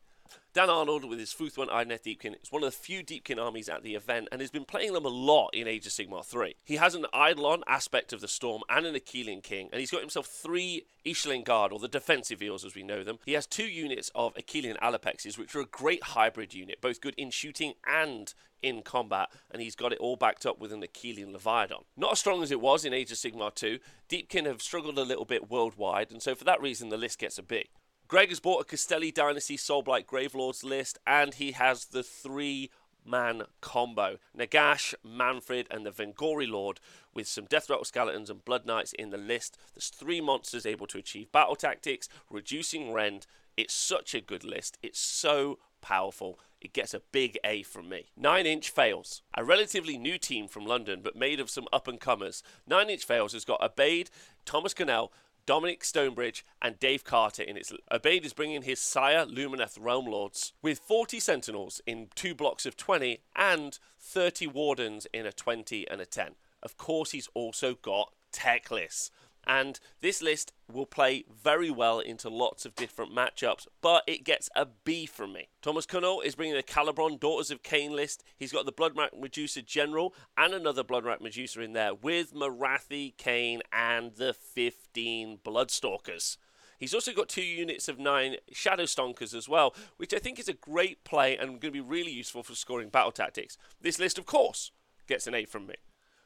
Dan 0.54 0.68
Arnold 0.68 1.06
with 1.06 1.18
his 1.18 1.32
Fuethán 1.32 1.70
Idoneth 1.70 2.02
Deepkin 2.02 2.34
is 2.42 2.52
one 2.52 2.62
of 2.62 2.70
the 2.70 2.76
few 2.76 3.02
Deepkin 3.02 3.42
armies 3.42 3.70
at 3.70 3.82
the 3.82 3.94
event 3.94 4.28
and 4.30 4.42
has 4.42 4.50
been 4.50 4.66
playing 4.66 4.92
them 4.92 5.06
a 5.06 5.08
lot 5.08 5.48
in 5.54 5.66
Age 5.66 5.86
of 5.86 5.92
Sigmar 5.92 6.22
3. 6.22 6.56
He 6.62 6.76
has 6.76 6.94
an 6.94 7.06
Eidolon 7.14 7.62
aspect 7.66 8.12
of 8.12 8.20
the 8.20 8.28
Storm 8.28 8.60
and 8.68 8.84
an 8.84 8.94
Akhelian 8.94 9.42
King, 9.42 9.70
and 9.72 9.80
he's 9.80 9.90
got 9.90 10.02
himself 10.02 10.26
three 10.26 10.84
Ishlaen 11.06 11.42
Guard, 11.42 11.72
or 11.72 11.78
the 11.78 11.88
defensive 11.88 12.42
eels 12.42 12.66
as 12.66 12.74
we 12.74 12.82
know 12.82 13.02
them. 13.02 13.18
He 13.24 13.32
has 13.32 13.46
two 13.46 13.64
units 13.64 14.10
of 14.14 14.34
Akhelian 14.34 14.78
Allopexes, 14.80 15.38
which 15.38 15.54
are 15.54 15.60
a 15.60 15.66
great 15.66 16.02
hybrid 16.02 16.52
unit, 16.52 16.82
both 16.82 17.00
good 17.00 17.14
in 17.16 17.30
shooting 17.30 17.72
and 17.86 18.34
in 18.60 18.82
combat, 18.82 19.30
and 19.50 19.62
he's 19.62 19.74
got 19.74 19.94
it 19.94 19.98
all 20.00 20.16
backed 20.16 20.44
up 20.44 20.60
with 20.60 20.70
an 20.70 20.82
Akhelian 20.82 21.32
Leviathan. 21.32 21.78
Not 21.96 22.12
as 22.12 22.18
strong 22.18 22.42
as 22.42 22.50
it 22.50 22.60
was 22.60 22.84
in 22.84 22.92
Age 22.92 23.10
of 23.10 23.16
Sigmar 23.16 23.54
2, 23.54 23.78
Deepkin 24.06 24.44
have 24.44 24.60
struggled 24.60 24.98
a 24.98 25.02
little 25.02 25.24
bit 25.24 25.50
worldwide, 25.50 26.10
and 26.10 26.22
so 26.22 26.34
for 26.34 26.44
that 26.44 26.60
reason 26.60 26.90
the 26.90 26.98
list 26.98 27.18
gets 27.18 27.38
a 27.38 27.42
B. 27.42 27.70
Greg 28.12 28.28
has 28.28 28.40
bought 28.40 28.60
a 28.60 28.64
Kastelai 28.66 29.10
Dynasty 29.10 29.56
Soulblight 29.56 30.04
Gravelords 30.04 30.62
list, 30.62 30.98
and 31.06 31.32
he 31.32 31.52
has 31.52 31.86
the 31.86 32.02
three 32.02 32.68
man 33.06 33.44
combo 33.62 34.18
Nagash, 34.38 34.92
Mannfred, 35.02 35.64
and 35.70 35.86
the 35.86 35.90
Vengori 35.90 36.46
Lord, 36.46 36.78
with 37.14 37.26
some 37.26 37.46
Death 37.46 37.70
Rattle 37.70 37.86
Skeletons 37.86 38.28
and 38.28 38.44
Blood 38.44 38.66
Knights 38.66 38.92
in 38.92 39.08
the 39.08 39.16
list. 39.16 39.56
There's 39.72 39.88
three 39.88 40.20
monsters 40.20 40.66
able 40.66 40.86
to 40.88 40.98
achieve 40.98 41.32
battle 41.32 41.56
tactics, 41.56 42.06
reducing 42.28 42.92
rend. 42.92 43.26
It's 43.56 43.72
such 43.72 44.14
a 44.14 44.20
good 44.20 44.44
list. 44.44 44.76
It's 44.82 45.00
so 45.00 45.58
powerful. 45.80 46.38
It 46.60 46.74
gets 46.74 46.92
a 46.92 47.00
big 47.12 47.38
A 47.44 47.62
from 47.62 47.88
me. 47.88 48.10
9 48.18 48.44
Inch 48.44 48.68
Fails. 48.68 49.22
A 49.38 49.42
relatively 49.42 49.96
new 49.96 50.18
team 50.18 50.48
from 50.48 50.66
London, 50.66 51.00
but 51.02 51.16
made 51.16 51.40
of 51.40 51.48
some 51.48 51.66
up 51.72 51.88
and 51.88 51.98
comers. 51.98 52.42
9 52.66 52.90
Inch 52.90 53.04
Fails 53.06 53.32
has 53.32 53.46
got 53.46 53.62
Abaid, 53.62 54.10
Thomas 54.44 54.74
Cannell, 54.74 55.12
Dominic 55.46 55.84
Stonebridge, 55.84 56.44
and 56.60 56.78
Dave 56.78 57.04
Carter 57.04 57.42
in 57.42 57.56
its. 57.56 57.72
Abaid 57.90 58.24
is 58.24 58.32
bringing 58.32 58.62
his 58.62 58.80
Syar, 58.80 59.26
Lumineth 59.26 59.78
Realm 59.80 60.06
Lords, 60.06 60.52
with 60.62 60.78
40 60.78 61.20
Sentinels 61.20 61.80
in 61.86 62.08
two 62.14 62.34
blocks 62.34 62.66
of 62.66 62.76
20 62.76 63.20
and 63.34 63.78
30 63.98 64.46
Wardens 64.48 65.06
in 65.12 65.26
a 65.26 65.32
20 65.32 65.88
and 65.88 66.00
a 66.00 66.06
10. 66.06 66.32
Of 66.62 66.76
course, 66.76 67.10
he's 67.10 67.28
also 67.34 67.74
got 67.74 68.12
Teclis. 68.32 69.10
And 69.46 69.80
this 70.00 70.22
list 70.22 70.52
will 70.72 70.86
play 70.86 71.24
very 71.42 71.70
well 71.70 71.98
into 72.00 72.28
lots 72.28 72.64
of 72.64 72.74
different 72.74 73.12
matchups, 73.12 73.66
but 73.80 74.04
it 74.06 74.24
gets 74.24 74.48
a 74.54 74.66
B 74.66 75.04
from 75.06 75.32
me. 75.32 75.48
Thomas 75.60 75.86
Connell 75.86 76.20
is 76.20 76.34
bringing 76.34 76.54
the 76.54 76.62
Khailebron 76.62 77.18
Daughters 77.18 77.50
of 77.50 77.62
Khaine 77.62 77.90
list. 77.90 78.22
He's 78.36 78.52
got 78.52 78.66
the 78.66 78.72
Bloodwrack 78.72 79.18
Medusa 79.18 79.62
General 79.62 80.14
and 80.36 80.54
another 80.54 80.84
Bloodwrack 80.84 81.20
Medusa 81.20 81.60
in 81.60 81.72
there 81.72 81.94
with 81.94 82.34
Morathi, 82.34 83.16
Khaine, 83.16 83.60
and 83.72 84.14
the 84.14 84.32
15 84.32 85.38
Bloodstalkers. 85.44 86.36
He's 86.78 86.94
also 86.94 87.12
got 87.12 87.28
two 87.28 87.44
units 87.44 87.88
of 87.88 88.00
nine 88.00 88.36
Shadowstalkers 88.52 89.34
as 89.34 89.48
well, 89.48 89.72
which 89.98 90.12
I 90.12 90.18
think 90.18 90.40
is 90.40 90.48
a 90.48 90.52
great 90.52 91.04
play 91.04 91.36
and 91.36 91.60
going 91.60 91.60
to 91.60 91.70
be 91.70 91.80
really 91.80 92.10
useful 92.10 92.42
for 92.42 92.56
scoring 92.56 92.88
battle 92.88 93.12
tactics. 93.12 93.56
This 93.80 94.00
list, 94.00 94.18
of 94.18 94.26
course, 94.26 94.72
gets 95.06 95.28
an 95.28 95.34
A 95.34 95.44
from 95.44 95.68
me. 95.68 95.76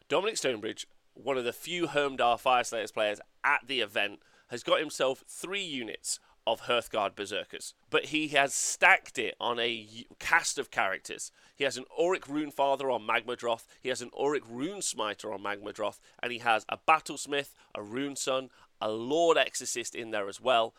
Dominic 0.09 0.39
Stonebridge 0.39 0.87
one 1.17 1.39
of 1.39 1.45
the 1.45 1.53
few 1.53 1.89
Hermdar 1.89 2.39
Fyreslayers 2.41 2.93
players 2.93 3.21
at 3.45 3.67
the 3.67 3.81
event, 3.81 4.21
has 4.49 4.63
got 4.63 4.81
himself 4.81 5.25
three 5.27 5.65
units 5.65 6.21
of 6.47 6.63
Hearthguard 6.63 7.17
Berserkers, 7.17 7.75
but 7.91 8.07
he 8.07 8.29
has 8.29 8.55
stacked 8.55 9.19
it 9.19 9.35
on 9.41 9.59
a 9.59 10.07
cast 10.21 10.59
of 10.59 10.71
characters. 10.71 11.33
He 11.57 11.65
has 11.65 11.77
an 11.77 11.87
Auric 11.99 12.27
Runefather 12.27 12.93
on 12.93 13.03
Magmadroth, 13.03 13.65
he 13.83 13.89
has 13.89 14.01
an 14.01 14.11
Auric 14.17 14.45
Runesmiter 14.45 15.33
on 15.35 15.43
Magmadroth, 15.43 15.99
and 16.23 16.31
he 16.31 16.39
has 16.39 16.65
a 16.69 16.79
Battlesmith, 16.87 17.55
a 17.75 17.81
Runeson, 17.81 18.51
a 18.81 18.91
Lord 18.91 19.37
Exorcist 19.37 19.97
in 19.97 20.13
there 20.13 20.29
as 20.29 20.41
well, 20.41 20.75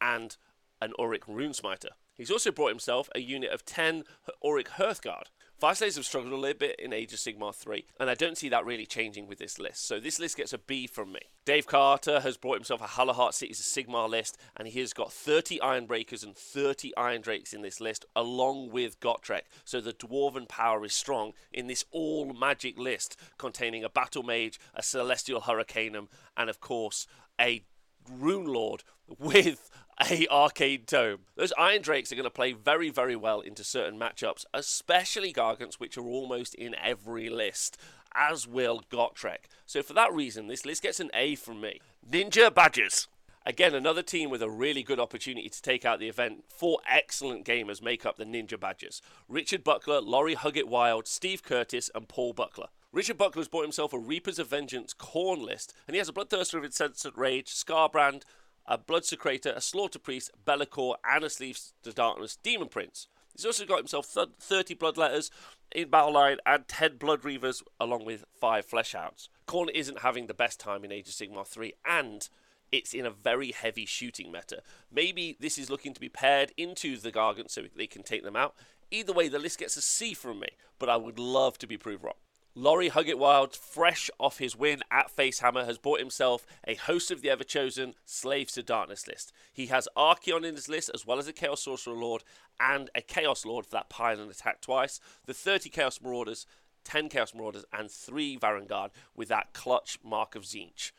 and 0.00 0.36
an 0.80 0.92
Auric 0.98 1.26
Runesmiter. 1.26 1.90
He's 2.14 2.30
also 2.30 2.50
brought 2.50 2.70
himself 2.70 3.08
a 3.14 3.20
unit 3.20 3.50
of 3.50 3.64
10 3.64 4.04
Auric 4.44 4.70
Hearthguard. 4.70 5.26
Fyreslayers 5.62 5.94
have 5.94 6.04
struggled 6.04 6.32
a 6.32 6.36
little 6.36 6.58
bit 6.58 6.74
in 6.80 6.92
Age 6.92 7.12
of 7.12 7.20
Sigmar 7.20 7.54
3, 7.54 7.84
and 8.00 8.10
I 8.10 8.14
don't 8.14 8.36
see 8.36 8.48
that 8.48 8.66
really 8.66 8.84
changing 8.84 9.28
with 9.28 9.38
this 9.38 9.60
list. 9.60 9.86
So 9.86 10.00
this 10.00 10.18
list 10.18 10.36
gets 10.36 10.52
a 10.52 10.58
B 10.58 10.88
from 10.88 11.12
me. 11.12 11.20
Dave 11.44 11.68
Carter 11.68 12.18
has 12.18 12.36
brought 12.36 12.56
himself 12.56 12.80
a 12.80 12.86
Hallowheart 12.86 13.32
Cities 13.32 13.60
of 13.60 13.66
Sigmar 13.66 14.10
list, 14.10 14.36
and 14.56 14.66
he 14.66 14.80
has 14.80 14.92
got 14.92 15.12
30 15.12 15.60
Ironbreakers 15.60 16.24
and 16.24 16.36
30 16.36 16.96
Iron 16.96 17.20
Drakes 17.20 17.52
in 17.52 17.62
this 17.62 17.80
list, 17.80 18.04
along 18.16 18.70
with 18.70 18.98
Gotrek. 18.98 19.42
So 19.64 19.80
the 19.80 19.92
Dwarven 19.92 20.48
power 20.48 20.84
is 20.84 20.94
strong 20.94 21.32
in 21.52 21.68
this 21.68 21.84
all 21.92 22.34
magic 22.34 22.76
list, 22.76 23.16
containing 23.38 23.84
a 23.84 23.88
Battle 23.88 24.24
Mage, 24.24 24.58
a 24.74 24.82
Celestial 24.82 25.42
Hurricanum, 25.42 26.08
and 26.36 26.50
of 26.50 26.58
course 26.58 27.06
a 27.40 27.62
Rune 28.10 28.46
Lord 28.46 28.82
with 29.18 29.70
a 30.10 30.26
arcade 30.28 30.86
tome. 30.86 31.20
Those 31.36 31.52
Iron 31.58 31.82
Drakes 31.82 32.12
are 32.12 32.16
going 32.16 32.24
to 32.24 32.30
play 32.30 32.52
very, 32.52 32.90
very 32.90 33.16
well 33.16 33.40
into 33.40 33.64
certain 33.64 33.98
matchups, 33.98 34.44
especially 34.54 35.32
Gargants, 35.32 35.74
which 35.74 35.96
are 35.96 36.06
almost 36.06 36.54
in 36.54 36.74
every 36.82 37.28
list, 37.28 37.76
as 38.14 38.46
will 38.46 38.82
Gotrek. 38.90 39.46
So 39.66 39.82
for 39.82 39.92
that 39.94 40.12
reason, 40.12 40.46
this 40.46 40.66
list 40.66 40.82
gets 40.82 41.00
an 41.00 41.10
A 41.14 41.34
from 41.34 41.60
me. 41.60 41.80
Ninja 42.08 42.52
Badgers. 42.52 43.08
Again, 43.44 43.74
another 43.74 44.02
team 44.02 44.30
with 44.30 44.40
a 44.40 44.50
really 44.50 44.84
good 44.84 45.00
opportunity 45.00 45.48
to 45.48 45.62
take 45.62 45.84
out 45.84 45.98
the 45.98 46.08
event. 46.08 46.44
Four 46.48 46.78
excellent 46.88 47.44
gamers 47.44 47.82
make 47.82 48.06
up 48.06 48.16
the 48.16 48.24
Ninja 48.24 48.58
Badgers 48.58 49.02
Richard 49.28 49.64
Buckler, 49.64 50.00
Laurie 50.00 50.36
Huggett 50.36 50.68
Wild, 50.68 51.08
Steve 51.08 51.42
Curtis, 51.42 51.90
and 51.94 52.08
Paul 52.08 52.34
Buckler. 52.34 52.68
Richard 52.92 53.16
Buckler's 53.18 53.48
bought 53.48 53.62
himself 53.62 53.92
a 53.92 53.98
Reapers 53.98 54.38
of 54.38 54.48
Vengeance 54.48 54.94
Khorne 54.94 55.42
list, 55.42 55.74
and 55.88 55.94
he 55.94 55.98
has 55.98 56.08
a 56.08 56.12
Bloodthirster 56.12 56.58
of 56.58 56.64
Incessant 56.64 57.16
Rage, 57.16 57.52
Skarbrand, 57.52 58.22
a 58.66 58.78
Bloodsecrator, 58.78 59.56
a 59.56 59.60
Slaughter 59.60 59.98
Priest, 59.98 60.30
Be'lakor, 60.44 60.94
and 61.04 61.24
a 61.24 61.30
Slaves 61.30 61.74
to 61.82 61.92
Darkness 61.92 62.38
Demon 62.42 62.68
Prince. 62.68 63.08
He's 63.34 63.46
also 63.46 63.64
got 63.64 63.78
himself 63.78 64.06
30 64.06 64.74
Bloodletters 64.74 65.30
in 65.74 65.88
Battle 65.88 66.12
Line 66.12 66.36
and 66.44 66.68
10 66.68 66.98
Blood 66.98 67.22
Reavers, 67.22 67.62
along 67.80 68.04
with 68.04 68.24
5 68.40 68.66
Fleshhounds. 68.66 69.28
Khorne 69.48 69.70
isn't 69.74 70.00
having 70.00 70.26
the 70.26 70.34
best 70.34 70.60
time 70.60 70.84
in 70.84 70.92
Age 70.92 71.08
of 71.08 71.14
Sigmar 71.14 71.46
3, 71.46 71.72
and 71.86 72.28
it's 72.70 72.92
in 72.92 73.06
a 73.06 73.10
very 73.10 73.52
heavy 73.52 73.86
shooting 73.86 74.30
meta. 74.30 74.62
Maybe 74.90 75.36
this 75.40 75.58
is 75.58 75.70
looking 75.70 75.94
to 75.94 76.00
be 76.00 76.08
paired 76.08 76.52
into 76.56 76.96
the 76.96 77.12
Gargant 77.12 77.50
so 77.50 77.64
they 77.74 77.86
can 77.86 78.02
take 78.02 78.22
them 78.22 78.36
out. 78.36 78.54
Either 78.90 79.12
way, 79.12 79.28
the 79.28 79.38
list 79.38 79.58
gets 79.58 79.76
a 79.78 79.82
C 79.82 80.12
from 80.12 80.40
me, 80.40 80.48
but 80.78 80.90
I 80.90 80.96
would 80.96 81.18
love 81.18 81.56
to 81.58 81.66
be 81.66 81.78
proved 81.78 82.04
wrong. 82.04 82.14
Laurie 82.54 82.90
Huggett 82.90 83.16
Wild, 83.16 83.56
fresh 83.56 84.10
off 84.20 84.36
his 84.36 84.54
win 84.54 84.82
at 84.90 85.14
Facehammer, 85.14 85.64
has 85.64 85.78
bought 85.78 86.00
himself 86.00 86.44
a 86.66 86.74
host 86.74 87.10
of 87.10 87.22
the 87.22 87.30
ever 87.30 87.44
chosen 87.44 87.94
Slaves 88.04 88.52
to 88.52 88.62
Darkness 88.62 89.08
list. 89.08 89.32
He 89.54 89.66
has 89.66 89.88
Archaon 89.96 90.44
in 90.44 90.54
his 90.54 90.68
list, 90.68 90.90
as 90.92 91.06
well 91.06 91.18
as 91.18 91.26
a 91.26 91.32
Chaos 91.32 91.62
Sorcerer 91.62 91.94
Lord 91.94 92.24
and 92.60 92.90
a 92.94 93.00
Chaos 93.00 93.46
Lord 93.46 93.64
for 93.64 93.72
that 93.72 93.88
pile 93.88 94.20
and 94.20 94.30
attack 94.30 94.60
twice. 94.60 95.00
The 95.24 95.32
30 95.32 95.70
Chaos 95.70 95.98
Marauders, 96.02 96.46
10 96.84 97.08
Chaos 97.08 97.34
Marauders, 97.34 97.64
and 97.72 97.90
3 97.90 98.36
Varanguard 98.36 98.90
with 99.16 99.28
that 99.28 99.54
clutch 99.54 99.98
Mark 100.04 100.34
of 100.34 100.42
Tzeentch. 100.42 100.92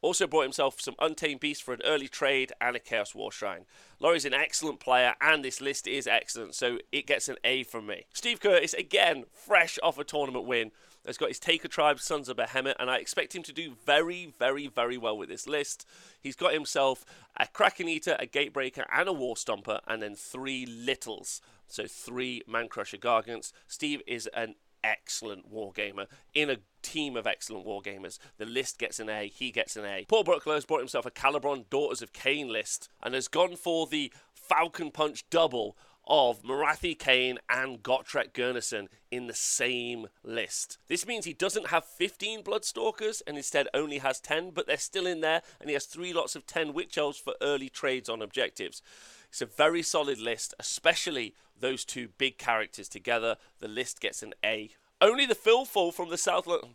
Also 0.00 0.26
bought 0.26 0.42
himself 0.42 0.80
some 0.80 0.94
Untamed 1.00 1.40
Beasts 1.40 1.62
for 1.62 1.74
an 1.74 1.82
early 1.84 2.08
trade 2.08 2.52
and 2.60 2.76
a 2.76 2.78
Chaos 2.78 3.14
War 3.14 3.32
Shrine. 3.32 3.64
Laurie's 3.98 4.24
an 4.24 4.34
excellent 4.34 4.78
player 4.78 5.14
and 5.20 5.44
this 5.44 5.60
list 5.60 5.88
is 5.88 6.06
excellent, 6.06 6.54
so 6.54 6.78
it 6.92 7.06
gets 7.06 7.28
an 7.28 7.36
A 7.42 7.64
from 7.64 7.86
me. 7.86 8.06
Steve 8.12 8.40
Curtis, 8.40 8.74
again, 8.74 9.24
fresh 9.32 9.78
off 9.82 9.98
a 9.98 10.04
tournament 10.04 10.46
win, 10.46 10.70
has 11.06 11.18
got 11.18 11.28
his 11.28 11.38
Taker 11.38 11.68
Tribe, 11.68 12.00
Sons 12.00 12.28
of 12.28 12.36
Behemoth, 12.36 12.76
and 12.78 12.90
I 12.90 12.98
expect 12.98 13.34
him 13.34 13.42
to 13.44 13.52
do 13.52 13.74
very, 13.86 14.34
very, 14.38 14.66
very 14.66 14.98
well 14.98 15.16
with 15.16 15.30
this 15.30 15.48
list. 15.48 15.86
He's 16.20 16.36
got 16.36 16.52
himself 16.52 17.04
a 17.36 17.46
Kraken 17.46 17.88
Eater, 17.88 18.16
a 18.20 18.26
Gatebreaker, 18.26 18.84
and 18.92 19.08
a 19.08 19.12
War 19.12 19.34
Stomper, 19.34 19.80
and 19.86 20.02
then 20.02 20.14
three 20.14 20.66
Littles. 20.66 21.40
So 21.66 21.86
three 21.86 22.42
Man 22.46 22.68
Crusher 22.68 22.98
Gargants. 22.98 23.52
Steve 23.66 24.02
is 24.06 24.26
an 24.28 24.54
excellent 24.84 25.52
wargamer 25.52 26.06
in 26.34 26.50
a 26.50 26.58
team 26.88 27.16
of 27.16 27.26
excellent 27.26 27.66
wargamers. 27.66 28.18
The 28.38 28.46
list 28.46 28.78
gets 28.78 28.98
an 28.98 29.10
A, 29.10 29.28
he 29.28 29.50
gets 29.50 29.76
an 29.76 29.84
A. 29.84 30.06
Paul 30.08 30.24
has 30.46 30.64
brought 30.64 30.78
himself 30.80 31.04
a 31.04 31.10
Khailebron 31.10 31.68
Daughters 31.68 32.00
of 32.00 32.12
Khaine 32.12 32.48
list 32.48 32.88
and 33.02 33.14
has 33.14 33.28
gone 33.28 33.56
for 33.56 33.86
the 33.86 34.12
Falcon 34.34 34.90
Punch 34.90 35.28
double 35.28 35.76
of 36.06 36.42
Morathi 36.42 36.96
Khaine 36.96 37.36
and 37.50 37.82
Gotrek 37.82 38.32
Gurnisson 38.32 38.88
in 39.10 39.26
the 39.26 39.34
same 39.34 40.06
list. 40.24 40.78
This 40.88 41.06
means 41.06 41.26
he 41.26 41.34
doesn't 41.34 41.68
have 41.68 41.84
15 41.84 42.42
Bloodstalkers 42.42 43.20
and 43.26 43.36
instead 43.36 43.68
only 43.74 43.98
has 43.98 44.18
10, 44.18 44.52
but 44.52 44.66
they're 44.66 44.78
still 44.78 45.06
in 45.06 45.20
there, 45.20 45.42
and 45.60 45.68
he 45.68 45.74
has 45.74 45.84
three 45.84 46.14
lots 46.14 46.34
of 46.34 46.46
10 46.46 46.72
Witch 46.72 46.96
Elves 46.96 47.18
for 47.18 47.34
early 47.42 47.68
trades 47.68 48.08
on 48.08 48.22
objectives. 48.22 48.80
It's 49.28 49.42
a 49.42 49.46
very 49.46 49.82
solid 49.82 50.18
list, 50.18 50.54
especially 50.58 51.34
those 51.60 51.84
two 51.84 52.08
big 52.16 52.38
characters 52.38 52.88
together. 52.88 53.36
The 53.60 53.68
list 53.68 54.00
gets 54.00 54.22
an 54.22 54.32
A. 54.42 54.70
Only 55.00 55.26
the 55.26 55.36
Filthful 55.36 55.92
from 55.92 56.10
the 56.10 56.18
South 56.18 56.48
London. 56.48 56.74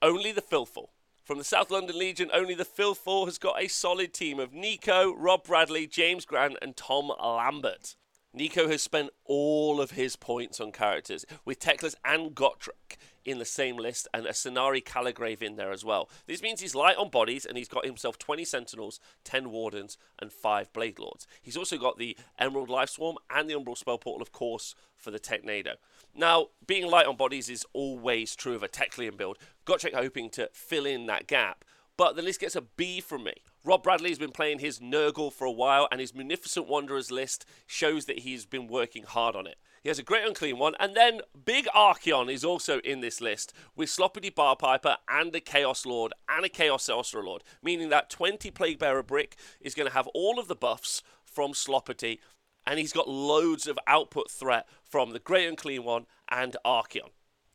Only 0.00 0.32
the 0.32 0.42
Filthful. 0.42 0.90
From 1.22 1.38
the 1.38 1.44
South 1.44 1.70
London 1.70 1.96
Legion, 1.96 2.28
only 2.34 2.54
the 2.54 2.64
Filthful 2.64 3.26
has 3.26 3.38
got 3.38 3.62
a 3.62 3.68
solid 3.68 4.12
team 4.12 4.40
of 4.40 4.52
Nico, 4.52 5.14
Rob 5.14 5.44
Bradley, 5.44 5.86
James 5.86 6.24
Grant, 6.24 6.56
and 6.60 6.76
Tom 6.76 7.12
Lambert. 7.22 7.94
Nico 8.34 8.66
has 8.66 8.82
spent 8.82 9.10
all 9.24 9.80
of 9.80 9.92
his 9.92 10.16
points 10.16 10.60
on 10.60 10.72
characters, 10.72 11.24
with 11.44 11.60
Teclis 11.60 11.94
and 12.04 12.34
Gotrek 12.34 12.96
in 13.24 13.38
the 13.38 13.44
same 13.44 13.76
list 13.76 14.08
and 14.12 14.26
a 14.26 14.30
Scinari 14.30 14.84
Caligrave 14.84 15.42
in 15.42 15.56
there 15.56 15.72
as 15.72 15.84
well. 15.84 16.08
This 16.26 16.42
means 16.42 16.60
he's 16.60 16.74
light 16.74 16.96
on 16.96 17.10
bodies 17.10 17.44
and 17.44 17.56
he's 17.56 17.68
got 17.68 17.86
himself 17.86 18.18
20 18.18 18.44
Sentinels, 18.44 19.00
10 19.24 19.50
Wardens, 19.50 19.96
and 20.18 20.32
5 20.32 20.72
Blade 20.72 20.98
Lords. 20.98 21.26
He's 21.40 21.56
also 21.56 21.78
got 21.78 21.98
the 21.98 22.16
Emerald 22.38 22.68
Life 22.68 22.90
Swarm 22.90 23.16
and 23.30 23.48
the 23.48 23.54
Umbral 23.54 23.76
Spell 23.76 23.98
Portal, 23.98 24.22
of 24.22 24.32
course, 24.32 24.74
for 24.96 25.10
the 25.10 25.20
Technado. 25.20 25.74
Now, 26.14 26.48
being 26.66 26.86
light 26.86 27.06
on 27.06 27.16
bodies 27.16 27.48
is 27.48 27.64
always 27.72 28.36
true 28.36 28.54
of 28.54 28.62
a 28.62 28.68
Teclian 28.68 29.16
build. 29.16 29.38
Gotrek 29.66 29.94
hoping 29.94 30.30
to 30.30 30.50
fill 30.52 30.86
in 30.86 31.06
that 31.06 31.26
gap, 31.26 31.64
but 31.96 32.16
the 32.16 32.22
list 32.22 32.40
gets 32.40 32.56
a 32.56 32.62
B 32.62 33.00
from 33.00 33.24
me. 33.24 33.34
Rob 33.64 33.82
Bradley 33.82 34.08
has 34.08 34.18
been 34.18 34.32
playing 34.32 34.58
his 34.58 34.80
Nurgle 34.80 35.32
for 35.32 35.44
a 35.44 35.52
while, 35.52 35.88
and 35.90 36.00
his 36.00 36.14
Munificent 36.14 36.66
Wanderers 36.66 37.10
list 37.10 37.46
shows 37.66 38.06
that 38.06 38.20
he's 38.20 38.44
been 38.44 38.66
working 38.66 39.04
hard 39.04 39.36
on 39.36 39.46
it. 39.46 39.56
He 39.82 39.88
has 39.88 39.98
a 39.98 40.04
great 40.04 40.24
unclean 40.24 40.58
one, 40.58 40.76
and 40.78 40.94
then 40.94 41.22
Big 41.44 41.66
Archaon 41.74 42.32
is 42.32 42.44
also 42.44 42.78
in 42.80 43.00
this 43.00 43.20
list 43.20 43.52
with 43.74 43.88
Sloppity 43.88 44.32
Bilepiper 44.32 44.96
and 45.08 45.34
a 45.34 45.40
Chaos 45.40 45.84
Lord 45.84 46.12
and 46.28 46.44
a 46.44 46.48
Chaos 46.48 46.84
Sorcerer 46.84 47.24
Lord, 47.24 47.42
meaning 47.64 47.88
that 47.88 48.08
20 48.08 48.52
Plague 48.52 48.78
Bearer 48.78 49.02
Brick 49.02 49.36
is 49.60 49.74
going 49.74 49.88
to 49.88 49.94
have 49.94 50.06
all 50.08 50.38
of 50.38 50.46
the 50.46 50.54
buffs 50.54 51.02
from 51.24 51.52
Sloppity, 51.52 52.18
and 52.64 52.78
he's 52.78 52.92
got 52.92 53.08
loads 53.08 53.66
of 53.66 53.76
output 53.88 54.30
threat 54.30 54.68
from 54.84 55.10
the 55.10 55.18
Great 55.18 55.48
Unclean 55.48 55.82
One 55.82 56.06
and 56.30 56.56
Archaon. 56.64 57.10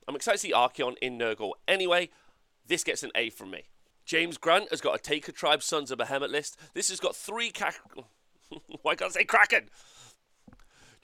I'm 0.06 0.16
excited 0.16 0.42
to 0.42 0.48
see 0.48 0.54
Archaon 0.54 0.98
in 1.02 1.18
Nurgle. 1.18 1.52
Anyway, 1.66 2.10
this 2.66 2.84
gets 2.84 3.04
an 3.04 3.12
A 3.16 3.30
from 3.30 3.52
me. 3.52 3.70
James 4.06 4.38
Grant 4.38 4.70
has 4.70 4.82
got 4.82 4.96
a 4.96 5.02
Taker 5.02 5.32
Tribe 5.32 5.64
Sons 5.64 5.92
of 5.92 5.98
Behemoth 5.98 6.32
list. 6.32 6.58
This 6.74 6.90
has 6.90 7.00
got 7.00 7.16
three. 7.16 7.52
Ca- 7.52 7.72
Why 8.82 8.96
can't 8.96 9.12
I 9.12 9.14
say 9.14 9.24
Kraken? 9.24 9.70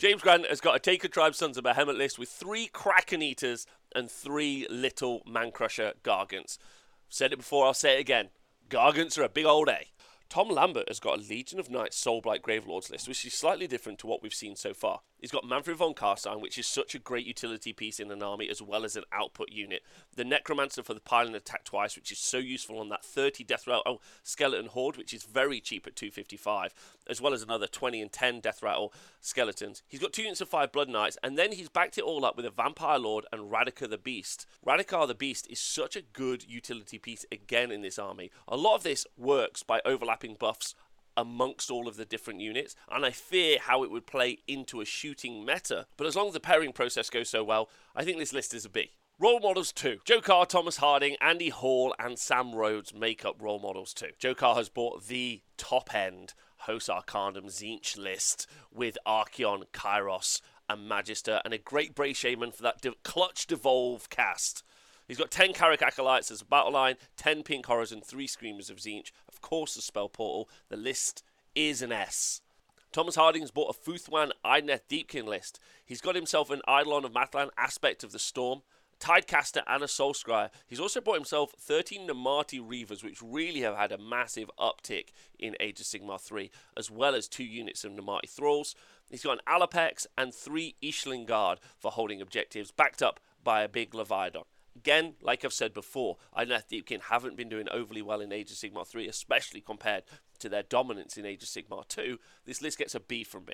James 0.03 0.21
Grant 0.21 0.45
has 0.47 0.59
got 0.59 0.75
a 0.75 0.79
Taker 0.79 1.07
Tribe 1.07 1.33
Sons 1.33 1.57
of 1.57 1.63
Behemoth 1.63 1.95
list 1.95 2.19
with 2.19 2.27
three 2.27 2.67
Kraken 2.67 3.21
Eaters 3.21 3.65
and 3.95 4.11
three 4.11 4.67
little 4.69 5.21
Man 5.25 5.49
Crusher 5.49 5.93
Gargants. 6.03 6.57
Said 7.07 7.31
it 7.31 7.37
before, 7.37 7.65
I'll 7.65 7.73
say 7.73 7.95
it 7.95 8.01
again. 8.01 8.27
Gargants 8.69 9.17
are 9.17 9.23
a 9.23 9.29
big 9.29 9.45
old 9.45 9.69
A. 9.69 9.85
Tom 10.33 10.49
Lambert 10.49 10.87
has 10.87 10.99
got 10.99 11.19
a 11.19 11.21
Legion 11.21 11.59
of 11.59 11.69
Knights 11.69 12.03
Soulblight 12.03 12.41
Gravelords 12.41 12.89
list, 12.89 13.07
which 13.07 13.23
is 13.23 13.35
slightly 13.35 13.67
different 13.67 13.99
to 13.99 14.07
what 14.07 14.23
we've 14.23 14.33
seen 14.33 14.55
so 14.55 14.73
far. 14.73 15.01
He's 15.19 15.29
got 15.31 15.45
Mannfred 15.45 15.75
von 15.75 15.93
Carstein, 15.93 16.41
which 16.41 16.57
is 16.57 16.65
such 16.65 16.95
a 16.95 16.99
great 16.99 17.27
utility 17.27 17.71
piece 17.71 17.99
in 17.99 18.11
an 18.11 18.23
army 18.23 18.49
as 18.49 18.59
well 18.59 18.83
as 18.83 18.95
an 18.95 19.03
output 19.13 19.51
unit. 19.51 19.83
The 20.15 20.25
Necromancer 20.25 20.81
for 20.81 20.95
the 20.95 20.99
piling 20.99 21.35
attack 21.35 21.63
twice, 21.63 21.95
which 21.95 22.11
is 22.11 22.17
so 22.17 22.39
useful 22.39 22.79
on 22.79 22.89
that 22.89 23.05
30 23.05 23.43
Death 23.43 23.67
Rattle 23.67 23.83
oh, 23.85 23.99
Skeleton 24.23 24.65
Horde, 24.65 24.97
which 24.97 25.13
is 25.13 25.23
very 25.23 25.61
cheap 25.61 25.85
at 25.85 25.95
255, 25.95 26.73
as 27.07 27.21
well 27.21 27.33
as 27.33 27.43
another 27.43 27.67
20 27.67 28.01
and 28.01 28.11
10 28.11 28.39
Death 28.39 28.63
Rattle 28.63 28.91
Skeletons. 29.21 29.83
He's 29.87 30.01
got 30.01 30.13
two 30.13 30.23
units 30.23 30.41
of 30.41 30.49
5 30.49 30.71
Blood 30.71 30.89
Knights, 30.89 31.17
and 31.23 31.37
then 31.37 31.51
he's 31.51 31.69
backed 31.69 31.97
it 31.97 32.03
all 32.03 32.25
up 32.25 32.35
with 32.35 32.45
a 32.45 32.51
Vampire 32.51 32.99
Lord 32.99 33.25
and 33.31 33.51
Radukar 33.51 33.89
the 33.89 33.97
Beast. 33.99 34.47
Radukar 34.65 35.07
the 35.07 35.15
Beast 35.15 35.47
is 35.49 35.59
such 35.59 35.95
a 35.95 36.01
good 36.01 36.43
utility 36.49 36.97
piece 36.97 37.23
again 37.31 37.71
in 37.71 37.81
this 37.81 37.99
army. 37.99 38.31
A 38.47 38.57
lot 38.57 38.75
of 38.75 38.83
this 38.83 39.05
works 39.15 39.61
by 39.61 39.79
overlapping 39.85 40.22
buffs 40.31 40.75
amongst 41.15 41.69
all 41.69 41.87
of 41.87 41.95
the 41.95 42.05
different 42.05 42.39
units, 42.39 42.75
and 42.91 43.05
I 43.05 43.11
fear 43.11 43.59
how 43.59 43.83
it 43.83 43.91
would 43.91 44.07
play 44.07 44.39
into 44.47 44.81
a 44.81 44.85
shooting 44.85 45.45
meta. 45.45 45.85
But 45.97 46.07
as 46.07 46.15
long 46.15 46.27
as 46.27 46.33
the 46.33 46.39
pairing 46.39 46.73
process 46.73 47.09
goes 47.09 47.29
so 47.29 47.43
well, 47.43 47.69
I 47.95 48.03
think 48.03 48.17
this 48.17 48.33
list 48.33 48.53
is 48.53 48.65
a 48.65 48.69
B. 48.69 48.91
Role 49.19 49.39
models 49.39 49.71
2. 49.71 49.99
Joe 50.05 50.21
Carr, 50.21 50.45
Thomas 50.47 50.77
Harding, 50.77 51.15
Andy 51.21 51.49
Hall, 51.49 51.93
and 51.99 52.17
Sam 52.17 52.55
Rhodes 52.55 52.93
make 52.93 53.23
up 53.23 53.39
role 53.39 53.59
models 53.59 53.93
2. 53.93 54.07
Joe 54.17 54.33
Carr 54.33 54.55
has 54.55 54.69
bought 54.69 55.07
the 55.07 55.43
top 55.55 55.93
end 55.93 56.33
Host 56.57 56.89
Arcanum 56.89 57.45
Tzeentch 57.45 57.97
list 57.97 58.47
with 58.73 58.97
Archaon, 59.05 59.65
Kairos, 59.71 60.41
and 60.69 60.87
Magister, 60.87 61.41
and 61.45 61.53
a 61.53 61.57
great 61.57 61.93
Bray 61.93 62.13
Shaman 62.13 62.51
for 62.51 62.63
that 62.63 62.81
de- 62.81 62.95
clutch 63.03 63.45
devolve 63.47 64.09
cast. 64.09 64.63
He's 65.07 65.17
got 65.17 65.31
10 65.31 65.53
Kairic 65.53 65.81
Acolytes 65.81 66.31
as 66.31 66.41
a 66.41 66.45
battle 66.45 66.71
line, 66.71 66.95
10 67.17 67.43
Pink 67.43 67.65
Horrors, 67.65 67.91
and 67.91 68.03
3 68.03 68.25
Screamers 68.25 68.69
of 68.69 68.77
Tzeentch. 68.77 69.11
Course, 69.43 69.75
the 69.75 69.83
Spell 69.83 70.09
Portal. 70.09 70.49
The 70.69 70.77
list 70.77 71.23
is 71.53 71.83
an 71.83 71.91
S. 71.91 72.41
Thomas 72.91 73.15
Harding's 73.15 73.51
bought 73.51 73.75
a 73.75 73.79
Fuethán 73.89 74.31
Idoneth 74.43 74.87
Deepkin 74.89 75.25
list. 75.25 75.59
He's 75.85 76.01
got 76.01 76.15
himself 76.15 76.49
an 76.49 76.61
Eidolon 76.67 77.05
of 77.05 77.13
Mathlann 77.13 77.49
aspect 77.57 78.03
of 78.03 78.11
the 78.11 78.19
Storm, 78.19 78.61
Tidecaster, 78.99 79.63
and 79.67 79.83
a 79.83 79.87
Soul 79.87 80.13
Scryer. 80.13 80.49
He's 80.67 80.79
also 80.79 81.01
bought 81.01 81.15
himself 81.15 81.53
13 81.59 82.07
Namarti 82.07 82.59
Reavers, 82.59 83.03
which 83.03 83.21
really 83.21 83.61
have 83.61 83.75
had 83.75 83.91
a 83.91 83.97
massive 83.97 84.49
uptick 84.59 85.09
in 85.37 85.55
Age 85.59 85.79
of 85.79 85.85
Sigmar 85.85 86.21
3, 86.21 86.51
as 86.77 86.89
well 86.89 87.13
as 87.13 87.27
two 87.27 87.43
units 87.43 87.83
of 87.83 87.91
Namarti 87.91 88.29
Thralls. 88.29 88.75
He's 89.09 89.23
got 89.23 89.39
an 89.39 89.45
Allopex 89.47 90.07
and 90.17 90.33
three 90.33 90.75
Ishlaen 90.81 91.25
Guard 91.25 91.59
for 91.77 91.91
holding 91.91 92.21
objectives, 92.21 92.71
backed 92.71 93.01
up 93.01 93.19
by 93.43 93.61
a 93.63 93.67
big 93.67 93.93
Leviathan. 93.93 94.43
Again, 94.75 95.13
like 95.21 95.45
I've 95.45 95.53
said 95.53 95.73
before, 95.73 96.17
Idoneth 96.37 96.67
Deepkin 96.69 97.01
haven't 97.03 97.37
been 97.37 97.49
doing 97.49 97.69
overly 97.69 98.01
well 98.01 98.21
in 98.21 98.31
Age 98.31 98.51
of 98.51 98.57
Sigmar 98.57 98.87
3, 98.87 99.07
especially 99.07 99.61
compared 99.61 100.03
to 100.39 100.49
their 100.49 100.63
dominance 100.63 101.17
in 101.17 101.25
Age 101.25 101.43
of 101.43 101.49
Sigmar 101.49 101.87
2. 101.87 102.17
This 102.45 102.61
list 102.61 102.79
gets 102.79 102.95
a 102.95 102.99
B 102.99 103.23
from 103.23 103.45
me. 103.45 103.53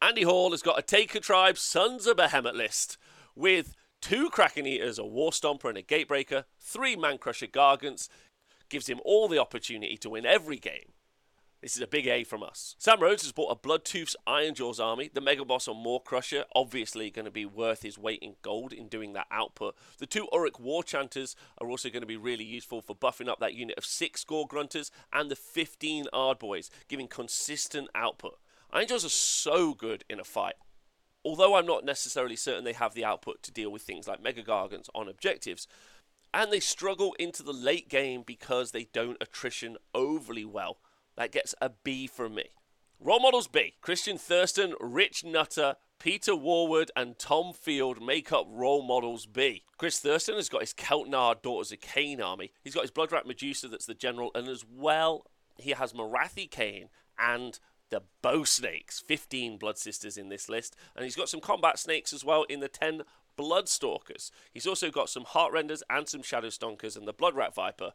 Andy 0.00 0.22
Hall 0.22 0.50
has 0.52 0.62
got 0.62 0.78
a 0.78 0.82
Taker 0.82 1.20
Tribe 1.20 1.58
Sons 1.58 2.06
of 2.06 2.16
Behemoth 2.16 2.54
list 2.54 2.98
with 3.34 3.74
two 4.00 4.30
Kraken 4.30 4.66
Eaters, 4.66 4.98
a 4.98 5.04
War 5.04 5.30
Stomper, 5.30 5.68
and 5.68 5.78
a 5.78 5.82
Gatebreaker, 5.82 6.44
three 6.60 6.96
Man 6.96 7.18
Crusher 7.18 7.46
Gargants, 7.46 8.08
gives 8.68 8.88
him 8.88 9.00
all 9.04 9.28
the 9.28 9.38
opportunity 9.38 9.96
to 9.98 10.10
win 10.10 10.26
every 10.26 10.58
game. 10.58 10.92
This 11.62 11.76
is 11.76 11.82
a 11.82 11.86
big 11.86 12.08
A 12.08 12.24
from 12.24 12.42
us. 12.42 12.74
Sam 12.76 13.00
Rhodes 13.00 13.22
has 13.22 13.30
bought 13.30 13.52
a 13.52 13.68
Bloodtooth's 13.68 14.16
Ironjawz 14.26 14.80
army. 14.84 15.08
The 15.14 15.20
Mega 15.20 15.44
Boss 15.44 15.68
on 15.68 15.76
Maw-Krusha, 15.76 16.42
obviously 16.56 17.08
going 17.08 17.24
to 17.24 17.30
be 17.30 17.46
worth 17.46 17.82
his 17.82 17.96
weight 17.96 18.18
in 18.20 18.34
gold 18.42 18.72
in 18.72 18.88
doing 18.88 19.12
that 19.12 19.28
output. 19.30 19.76
The 19.98 20.06
two 20.06 20.26
Orruk 20.32 20.58
War 20.58 20.82
Chanters 20.82 21.36
are 21.58 21.70
also 21.70 21.88
going 21.88 22.00
to 22.00 22.06
be 22.06 22.16
really 22.16 22.42
useful 22.42 22.80
for 22.80 22.96
buffing 22.96 23.28
up 23.28 23.38
that 23.38 23.54
unit 23.54 23.78
of 23.78 23.84
six 23.84 24.24
Gore 24.24 24.48
Grunters 24.48 24.90
and 25.12 25.30
the 25.30 25.36
15 25.36 26.06
Ardboys, 26.12 26.68
giving 26.88 27.06
consistent 27.06 27.88
output. 27.94 28.40
Ironjawz 28.74 29.06
are 29.06 29.10
so 29.10 29.72
good 29.72 30.02
in 30.10 30.18
a 30.18 30.24
fight. 30.24 30.56
Although 31.24 31.54
I'm 31.54 31.66
not 31.66 31.84
necessarily 31.84 32.34
certain 32.34 32.64
they 32.64 32.72
have 32.72 32.94
the 32.94 33.04
output 33.04 33.40
to 33.44 33.52
deal 33.52 33.70
with 33.70 33.82
things 33.82 34.08
like 34.08 34.20
Mega 34.20 34.42
Gargants 34.42 34.88
on 34.96 35.08
objectives, 35.08 35.68
and 36.34 36.50
they 36.50 36.58
struggle 36.58 37.14
into 37.20 37.44
the 37.44 37.52
late 37.52 37.88
game 37.88 38.24
because 38.26 38.72
they 38.72 38.88
don't 38.92 39.18
attrition 39.20 39.76
overly 39.94 40.44
well. 40.44 40.78
That 41.16 41.32
gets 41.32 41.54
a 41.60 41.70
B 41.70 42.06
from 42.06 42.34
me. 42.34 42.50
Role 43.00 43.20
models 43.20 43.48
B. 43.48 43.74
Christian 43.80 44.16
Thurston, 44.16 44.74
Rich 44.80 45.24
Nutter, 45.24 45.76
Peter 45.98 46.32
Warwood, 46.32 46.90
and 46.94 47.18
Tom 47.18 47.52
Field 47.52 48.00
make 48.00 48.32
up 48.32 48.46
role 48.48 48.82
models 48.82 49.26
B. 49.26 49.64
Chris 49.76 49.98
Thurston 49.98 50.36
has 50.36 50.48
got 50.48 50.60
his 50.60 50.72
Khelt 50.72 51.08
Nar 51.08 51.34
Daughters 51.34 51.72
of 51.72 51.80
Khaine 51.80 52.22
army. 52.22 52.52
He's 52.62 52.74
got 52.74 52.82
his 52.82 52.90
Bloodwrack 52.90 53.26
Medusa 53.26 53.68
that's 53.68 53.86
the 53.86 53.94
general, 53.94 54.30
and 54.34 54.48
as 54.48 54.64
well, 54.64 55.26
he 55.58 55.70
has 55.72 55.92
Morathi 55.92 56.48
Khaine 56.48 56.88
and 57.18 57.58
the 57.90 58.02
Bow 58.22 58.44
Snakes, 58.44 59.00
15 59.00 59.58
Blood 59.58 59.78
Sisters 59.78 60.16
in 60.16 60.28
this 60.28 60.48
list, 60.48 60.76
and 60.96 61.04
he's 61.04 61.16
got 61.16 61.28
some 61.28 61.40
combat 61.40 61.78
snakes 61.78 62.12
as 62.12 62.24
well 62.24 62.44
in 62.44 62.60
the 62.60 62.68
10 62.68 63.02
Bloodstalkers. 63.36 64.30
He's 64.52 64.66
also 64.66 64.90
got 64.90 65.08
some 65.08 65.24
Heartrenders 65.24 65.82
and 65.90 66.08
some 66.08 66.22
Shadowstalkers, 66.22 66.96
and 66.96 67.06
the 67.06 67.14
Bloodwrack 67.14 67.54
Viper 67.54 67.92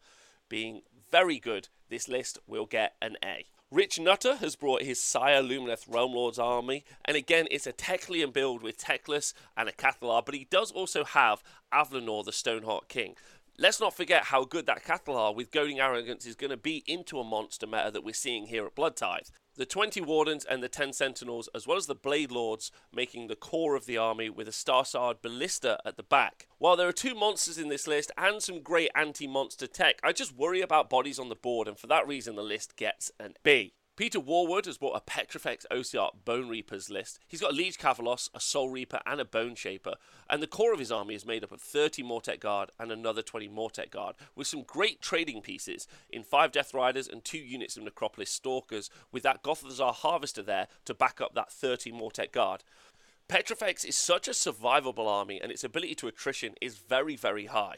being 0.49 0.81
very 1.11 1.39
good, 1.39 1.69
this 1.89 2.07
list 2.07 2.39
will 2.47 2.65
get 2.65 2.95
an 3.01 3.17
A. 3.23 3.45
Rich 3.69 3.99
Nutter 3.99 4.37
has 4.37 4.55
brought 4.55 4.83
his 4.83 5.01
Syar 5.01 5.41
Lumineth 5.41 5.93
Realm 5.93 6.13
Lord's 6.13 6.39
army, 6.39 6.85
and 7.03 7.17
again, 7.17 7.47
it's 7.51 7.67
a 7.67 7.73
Teclian 7.73 8.31
build 8.31 8.63
with 8.63 8.77
Teclis 8.77 9.33
and 9.57 9.67
a 9.67 9.73
Cathallar, 9.73 10.25
but 10.25 10.35
he 10.35 10.47
does 10.49 10.71
also 10.71 11.03
have 11.03 11.43
Avalenor 11.73 12.23
the 12.23 12.31
Stoneheart 12.31 12.87
King. 12.87 13.15
Let's 13.59 13.81
not 13.81 13.93
forget 13.93 14.25
how 14.25 14.45
good 14.45 14.67
that 14.67 14.85
Cathallar 14.85 15.35
with 15.35 15.51
Goading 15.51 15.79
Arrogance 15.79 16.25
is 16.25 16.35
going 16.35 16.51
to 16.51 16.57
be 16.57 16.83
into 16.87 17.19
a 17.19 17.25
monster 17.25 17.67
meta 17.67 17.91
that 17.91 18.05
we're 18.05 18.13
seeing 18.13 18.47
here 18.47 18.65
at 18.65 18.75
Bloodtithe 18.75 19.31
the 19.57 19.65
20 19.65 20.01
Wardens 20.01 20.45
and 20.45 20.61
the 20.61 20.69
10 20.69 20.93
Sentinels, 20.93 21.49
as 21.53 21.67
well 21.67 21.77
as 21.77 21.87
the 21.87 21.95
Blade 21.95 22.31
Lords, 22.31 22.71
making 22.93 23.27
the 23.27 23.35
core 23.35 23.75
of 23.75 23.85
the 23.85 23.97
army 23.97 24.29
with 24.29 24.47
a 24.47 24.51
Starshard 24.51 25.21
Ballista 25.21 25.79
at 25.83 25.97
the 25.97 26.03
back. 26.03 26.47
While 26.59 26.77
there 26.77 26.87
are 26.87 26.93
two 26.93 27.15
monsters 27.15 27.57
in 27.57 27.69
this 27.69 27.87
list 27.87 28.11
and 28.17 28.41
some 28.41 28.61
great 28.61 28.91
anti 28.95 29.27
monster 29.27 29.67
tech, 29.67 29.99
I 30.03 30.11
just 30.11 30.37
worry 30.37 30.61
about 30.61 30.89
bodies 30.89 31.19
on 31.19 31.29
the 31.29 31.35
board, 31.35 31.67
and 31.67 31.77
for 31.77 31.87
that 31.87 32.07
reason, 32.07 32.35
the 32.35 32.43
list 32.43 32.75
gets 32.75 33.11
an 33.19 33.33
B. 33.43 33.73
Peter 33.97 34.19
Warwood 34.19 34.65
has 34.65 34.77
bought 34.77 34.95
a 34.95 35.01
Petrifex 35.01 35.65
OCR 35.71 36.11
Bone 36.23 36.47
Reapers 36.47 36.91
list. 36.91 37.17
He's 37.27 37.41
got 37.41 37.53
a 37.53 37.55
Liege 37.55 37.79
Kavalos, 37.79 38.29
a 38.31 38.39
Soul 38.39 38.69
Reaper, 38.69 39.01
and 39.07 39.19
a 39.19 39.25
Bone 39.25 39.55
Shaper. 39.55 39.95
And 40.29 40.41
the 40.41 40.45
core 40.45 40.71
of 40.71 40.77
his 40.77 40.91
army 40.91 41.15
is 41.15 41.25
made 41.25 41.43
up 41.43 41.51
of 41.51 41.59
30 41.59 42.03
Mortek 42.03 42.39
Guard 42.39 42.69
and 42.79 42.91
another 42.91 43.23
20 43.23 43.49
Mortek 43.49 43.89
Guard, 43.89 44.15
with 44.35 44.45
some 44.45 44.61
great 44.61 45.01
trading 45.01 45.41
pieces 45.41 45.87
in 46.11 46.21
5 46.21 46.51
Death 46.51 46.75
Riders 46.75 47.07
and 47.07 47.25
2 47.25 47.39
units 47.39 47.75
of 47.75 47.81
Necropolis 47.81 48.29
Stalkers, 48.29 48.91
with 49.11 49.23
that 49.23 49.41
Gothizzar 49.41 49.95
Harvester 49.95 50.43
there 50.43 50.67
to 50.85 50.93
back 50.93 51.19
up 51.19 51.33
that 51.33 51.51
30 51.51 51.91
Mortek 51.91 52.31
Guard. 52.31 52.63
Petrifex 53.27 53.83
is 53.83 53.97
such 53.97 54.27
a 54.27 54.31
survivable 54.31 55.07
army, 55.07 55.41
and 55.41 55.51
its 55.51 55.63
ability 55.63 55.95
to 55.95 56.07
attrition 56.07 56.53
is 56.61 56.77
very, 56.77 57.15
very 57.15 57.47
high. 57.47 57.77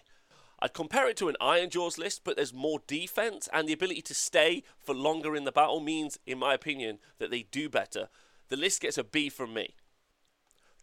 I'd 0.62 0.74
compare 0.74 1.07
it 1.07 1.18
to 1.18 1.30
an 1.30 1.38
Ironjawz 1.39 1.97
list, 1.97 2.22
but 2.24 2.36
there's 2.36 2.53
more 2.53 2.82
defense, 2.86 3.47
and 3.53 3.68
the 3.68 3.74
ability 3.74 4.01
to 4.03 4.14
stay 4.14 4.64
for 4.78 4.93
longer 4.93 5.36
in 5.36 5.45
the 5.45 5.51
battle 5.51 5.80
means, 5.80 6.20
in 6.26 6.39
my 6.39 6.53
opinion, 6.53 6.99
that 7.18 7.32
they 7.32 7.43
do 7.43 7.70
better. 7.70 8.10
The 8.49 8.57
list 8.57 8.82
gets 8.82 8.97
a 8.97 9.03
B 9.03 9.30
from 9.30 9.53
me. 9.53 9.76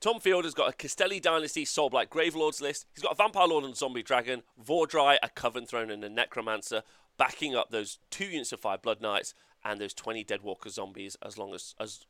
Tom 0.01 0.21
Field 0.21 0.45
has 0.45 0.55
got 0.55 0.73
a 0.73 0.77
Kastelai 0.77 1.21
Dynasty 1.21 1.65
Soulblight 1.65 2.09
Gravelords 2.09 2.61
list. 2.61 2.87
He's 2.95 3.03
got 3.03 3.13
a 3.13 3.17
Vampire 3.17 3.49
Lord 3.49 3.65
and 3.65 3.77
Zombie 3.77 4.03
Dragon, 4.03 4.43
Vhordrai, 4.63 5.17
a 5.23 5.29
Coven 5.29 5.67
Throne, 5.67 5.91
and 5.91 6.05
a 6.05 6.09
Necromancer, 6.09 6.83
backing 7.19 7.55
up 7.55 7.71
those 7.71 7.99
two 8.11 8.27
units 8.27 8.53
of 8.53 8.61
five 8.61 8.83
Blood 8.83 9.01
Knights 9.01 9.35
and 9.65 9.81
those 9.81 9.95
20 9.95 10.23
Deadwalker 10.25 10.69
zombies, 10.71 11.17
as 11.23 11.39
long 11.39 11.55
as 11.55 11.75
as 11.81 12.07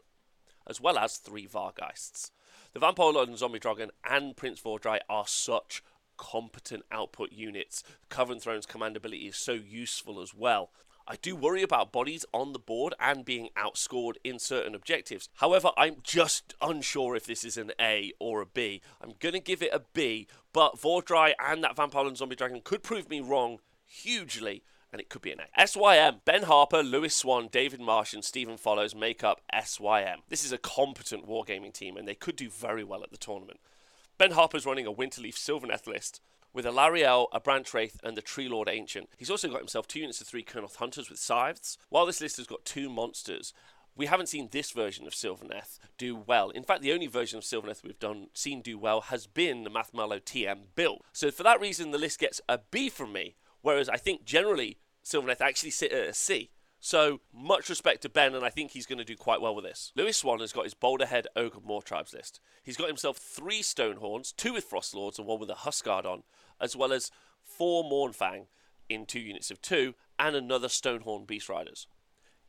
as 0.67 0.81
well 0.81 0.99
as 0.99 1.17
three 1.17 1.47
Vargheists. 1.47 2.33
The 2.73 2.81
Vampire 2.81 3.13
Lord 3.13 3.29
and 3.29 3.39
Zombie 3.39 3.61
Dragon 3.61 3.91
and 4.05 4.37
Prince 4.37 4.61
Vhordrai 4.61 4.99
are 5.09 5.27
such 5.27 5.83
competent 6.17 6.85
output 6.91 7.33
units. 7.33 7.83
Coven 8.09 8.41
Throne's 8.41 8.67
command 8.67 8.97
ability 8.97 9.27
is 9.27 9.37
so 9.37 9.53
useful 9.53 10.21
as 10.21 10.35
well. 10.35 10.71
I 11.09 11.15
do 11.15 11.37
worry 11.37 11.63
about 11.63 11.93
bodies 11.93 12.25
on 12.35 12.53
the 12.53 12.59
board 12.59 12.93
and 12.99 13.25
being 13.25 13.51
outscored 13.57 14.17
in 14.25 14.41
certain 14.41 14.75
objectives. 14.75 15.29
However, 15.37 15.71
I'm 15.77 15.99
just 16.03 16.55
unsure 16.61 17.15
if 17.15 17.27
this 17.27 17.45
is 17.45 17.57
an 17.57 17.71
A 17.81 18.13
or 18.19 18.41
a 18.41 18.47
B. 18.47 18.83
I'm 19.01 19.15
going 19.21 19.35
to 19.35 19.41
give 19.41 19.63
it 19.63 19.73
a 19.73 19.83
B, 19.93 20.27
but 20.53 20.81
Vhordrai 20.81 21.35
and 21.39 21.63
that 21.63 21.77
Vampire 21.77 22.07
and 22.07 22.17
Zombie 22.17 22.35
Dragon 22.35 22.61
could 22.65 22.83
prove 22.83 23.09
me 23.09 23.21
wrong 23.21 23.61
hugely, 23.87 24.65
and 24.91 25.01
it 25.01 25.09
could 25.09 25.23
be 25.23 25.31
an 25.31 25.39
A. 25.57 25.67
SYM, 25.69 26.23
Ben 26.25 26.43
Harper, 26.43 26.83
Lewis 26.83 27.15
Swan, 27.15 27.49
David 27.53 27.81
Marsh, 27.81 28.13
and 28.13 28.25
Stephen 28.25 28.57
Follows 28.57 28.93
make 28.93 29.23
up 29.23 29.41
SYM. 29.65 30.23
This 30.29 30.45
is 30.45 30.51
a 30.51 30.59
competent 30.59 31.29
wargaming 31.29 31.73
team, 31.73 31.97
and 31.97 32.09
they 32.09 32.17
could 32.17 32.35
do 32.35 32.51
very 32.51 32.83
well 32.83 33.05
at 33.05 33.13
the 33.13 33.17
tournament. 33.17 33.61
Ben 34.19 34.31
Harper's 34.31 34.65
running 34.65 34.87
a 34.87 34.93
Winterleaf 34.93 35.35
Sylvaneth 35.35 35.87
list 35.87 36.23
with 36.55 36.65
Alarielle, 36.65 37.27
a 37.33 37.41
Branchwraith, 37.41 38.03
and 38.03 38.17
the 38.17 38.23
Treelord 38.23 38.67
Ancient. 38.67 39.11
He's 39.19 39.29
also 39.29 39.49
got 39.49 39.59
himself 39.59 39.87
two 39.87 40.01
units 40.01 40.23
of 40.23 40.27
three 40.27 40.43
Kurnoth 40.43 40.77
Hunters 40.77 41.11
with 41.11 41.19
Scythes. 41.19 41.77
While 41.91 42.07
this 42.07 42.23
list 42.23 42.39
has 42.39 42.47
got 42.47 42.65
two 42.65 42.89
monsters, 42.89 43.53
we 43.95 44.07
haven't 44.07 44.31
seen 44.31 44.49
this 44.51 44.71
version 44.71 45.07
of 45.07 45.13
Sylvaneth 45.13 45.79
do 45.99 46.17
well. 46.17 46.49
In 46.49 46.65
fact, 46.65 46.81
the 46.81 46.95
only 46.95 47.09
version 47.09 47.37
of 47.37 47.45
Sylvaneth 47.45 47.85
we've 47.85 47.99
done 47.99 48.29
seen 48.33 48.63
do 48.63 48.79
well 48.79 49.03
has 49.03 49.27
been 49.27 49.65
the 49.65 49.71
Mathmallow 49.71 50.23
TM 50.23 50.61
build. 50.75 51.03
So 51.13 51.31
for 51.31 51.43
that 51.43 51.61
reason, 51.61 51.91
the 51.91 51.99
list 51.99 52.19
gets 52.19 52.41
a 52.49 52.61
B 52.71 52.89
from 52.89 53.13
me, 53.13 53.37
whereas 53.61 53.91
I 53.91 53.99
think 53.99 54.25
generally 54.25 54.79
Sylvaneth 55.05 55.43
actually 55.43 55.73
sit 55.73 55.93
at 55.93 56.09
a 56.09 56.15
C. 56.15 56.53
So 56.87 57.19
much 57.35 57.69
respect 57.69 58.03
to 58.03 58.09
Ben, 58.09 58.33
and 58.33 58.45
I 58.45 58.49
think 58.49 58.71
he's 58.71 58.87
going 58.87 59.01
to 59.01 59.05
do 59.05 59.17
quite 59.17 59.41
well 59.41 59.57
with 59.57 59.65
this. 59.65 59.91
Lewis 59.97 60.19
Swan 60.19 60.39
has 60.39 60.53
got 60.53 60.63
his 60.63 60.75
Boulderhead 60.75 61.25
Ogor 61.35 61.61
Mawtribes 61.67 62.15
list. 62.15 62.39
He's 62.63 62.77
got 62.77 62.87
himself 62.87 63.17
three 63.17 63.61
Stonehorns, 63.61 64.37
two 64.37 64.53
with 64.53 64.71
Frostlords 64.71 65.19
and 65.19 65.27
one 65.27 65.41
with 65.41 65.51
a 65.51 65.57
Huskard 65.57 66.07
on, 66.07 66.23
as 66.61 66.77
well 66.77 66.93
as 66.93 67.11
four 67.43 67.83
Mournfang 67.83 68.47
in 68.89 69.05
two 69.05 69.19
units 69.19 69.51
of 69.51 69.61
two, 69.61 69.97
and 70.17 70.37
another 70.37 70.69
Stonehorn 70.69 71.27
Beast 71.27 71.49
Riders. 71.49 71.89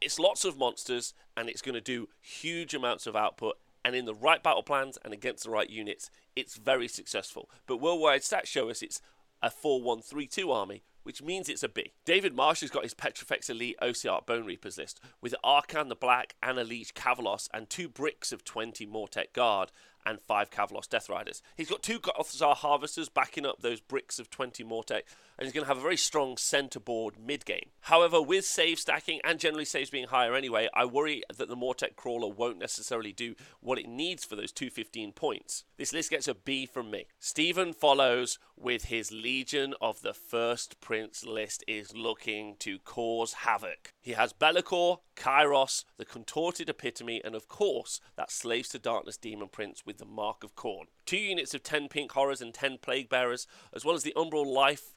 It's 0.01 0.19
lots 0.19 0.45
of 0.45 0.59
monsters, 0.59 1.15
and 1.35 1.49
it's 1.49 1.63
going 1.63 1.73
to 1.73 1.81
do 1.81 2.07
huge 2.21 2.75
amounts 2.75 3.07
of 3.07 3.15
output. 3.15 3.55
And 3.83 3.95
in 3.95 4.05
the 4.05 4.13
right 4.13 4.43
battle 4.43 4.61
plans 4.61 4.99
and 5.03 5.15
against 5.15 5.45
the 5.45 5.49
right 5.49 5.67
units, 5.67 6.11
it's 6.35 6.57
very 6.57 6.88
successful. 6.88 7.49
But 7.65 7.81
worldwide 7.81 8.21
stats 8.21 8.45
show 8.45 8.69
us 8.69 8.83
it's 8.83 9.01
a 9.41 9.49
4 9.49 9.81
1 9.81 10.03
3 10.03 10.27
2 10.27 10.51
army 10.51 10.83
which 11.08 11.24
means 11.24 11.47
it's 11.47 11.64
a 11.64 11.70
B. 11.70 11.93
David 12.03 12.36
Marsh 12.36 12.60
has 12.60 12.70
got 12.70 12.84
his 12.84 12.93
Petrifex 12.93 13.49
Elite 13.49 13.78
OCR 13.82 14.26
Bone 14.26 14.43
Reapers 14.43 14.78
list 14.78 14.99
with 15.22 15.34
Arkhan 15.41 15.88
the 15.88 15.95
Black 15.95 16.36
and 16.43 16.58
Liege 16.58 16.93
Kavalos 16.93 17.47
and 17.53 17.70
two 17.70 17.88
bricks 17.88 18.34
of 18.34 18.43
20 18.43 18.86
Mortek 18.86 19.32
Guard 19.32 19.72
and 20.08 20.22
five 20.22 20.49
Kavalos 20.49 20.89
Death 20.89 21.10
Riders. 21.10 21.43
He's 21.55 21.70
got 21.70 21.84
two 21.84 21.99
Gothizzar 21.99 22.55
Harvesters 22.55 23.10
backing 23.10 23.45
up 23.45 23.62
those 23.62 23.82
bricks 23.82 24.20
of 24.20 24.30
20 24.30 24.64
Mortek, 24.64 25.01
and 25.38 25.45
he's 25.45 25.51
going 25.51 25.66
to 25.66 25.68
have 25.68 25.78
a 25.78 25.82
very 25.82 25.97
strong 25.97 26.38
centre 26.38 26.80
board 26.80 27.16
mid 27.20 27.45
game. 27.45 27.70
However, 27.82 28.22
with 28.22 28.45
save 28.45 28.80
stacking 28.80 29.20
and 29.24 29.39
generally 29.39 29.66
saves 29.66 29.89
being 29.89 30.08
higher 30.08 30.34
anyway, 30.34 30.70
I 30.74 30.86
worry 30.86 31.24
that 31.36 31.49
the 31.49 31.58
Mortek 31.58 31.95
Crawler 31.97 32.34
won't 32.34 32.58
necessarily 32.58 33.12
do 33.12 33.36
what 33.60 33.78
it 33.78 33.89
needs 33.89 34.24
for 34.24 34.36
those 34.36 34.53
215 34.53 35.12
points. 35.12 35.66
This 35.78 35.93
list 35.93 36.10
gets 36.10 36.28
a 36.28 36.34
B 36.34 36.66
from 36.66 36.89
me. 36.89 37.08
Stephen 37.20 37.74
follows 37.74 38.39
with 38.55 38.86
his 38.86 39.12
Legion 39.12 39.74
of 39.82 40.01
the 40.01 40.14
First 40.14 40.80
Prince 40.80 41.26
list 41.26 41.64
is 41.68 41.93
looking 41.93 42.55
to 42.60 42.80
cause 42.80 43.34
havoc. 43.34 43.93
He 44.08 44.14
has 44.14 44.32
Be'lakor, 44.32 44.99
Kairos, 45.18 45.84
the 45.97 46.05
Contorted 46.05 46.70
Epitome, 46.70 47.20
and 47.26 47.36
of 47.36 47.49
course, 47.49 47.99
that 48.16 48.32
Slaves 48.32 48.70
to 48.70 48.80
Darkness 48.80 49.18
Demon 49.18 49.49
Prince 49.49 49.86
with 49.86 49.97
the 49.97 50.05
Mark 50.05 50.45
of 50.45 50.55
Khorne. 50.55 50.86
Two 51.05 51.18
units 51.18 51.53
of 51.53 51.62
10 51.62 51.89
Pink 51.89 52.14
Horrors 52.14 52.39
and 52.39 52.53
10 52.53 52.78
Plague 52.78 53.10
Bearers, 53.10 53.47
as 53.76 53.84
well 53.84 53.95
as 53.95 54.03
the 54.03 54.14
Umbral 54.16 54.45
Life. 54.45 54.93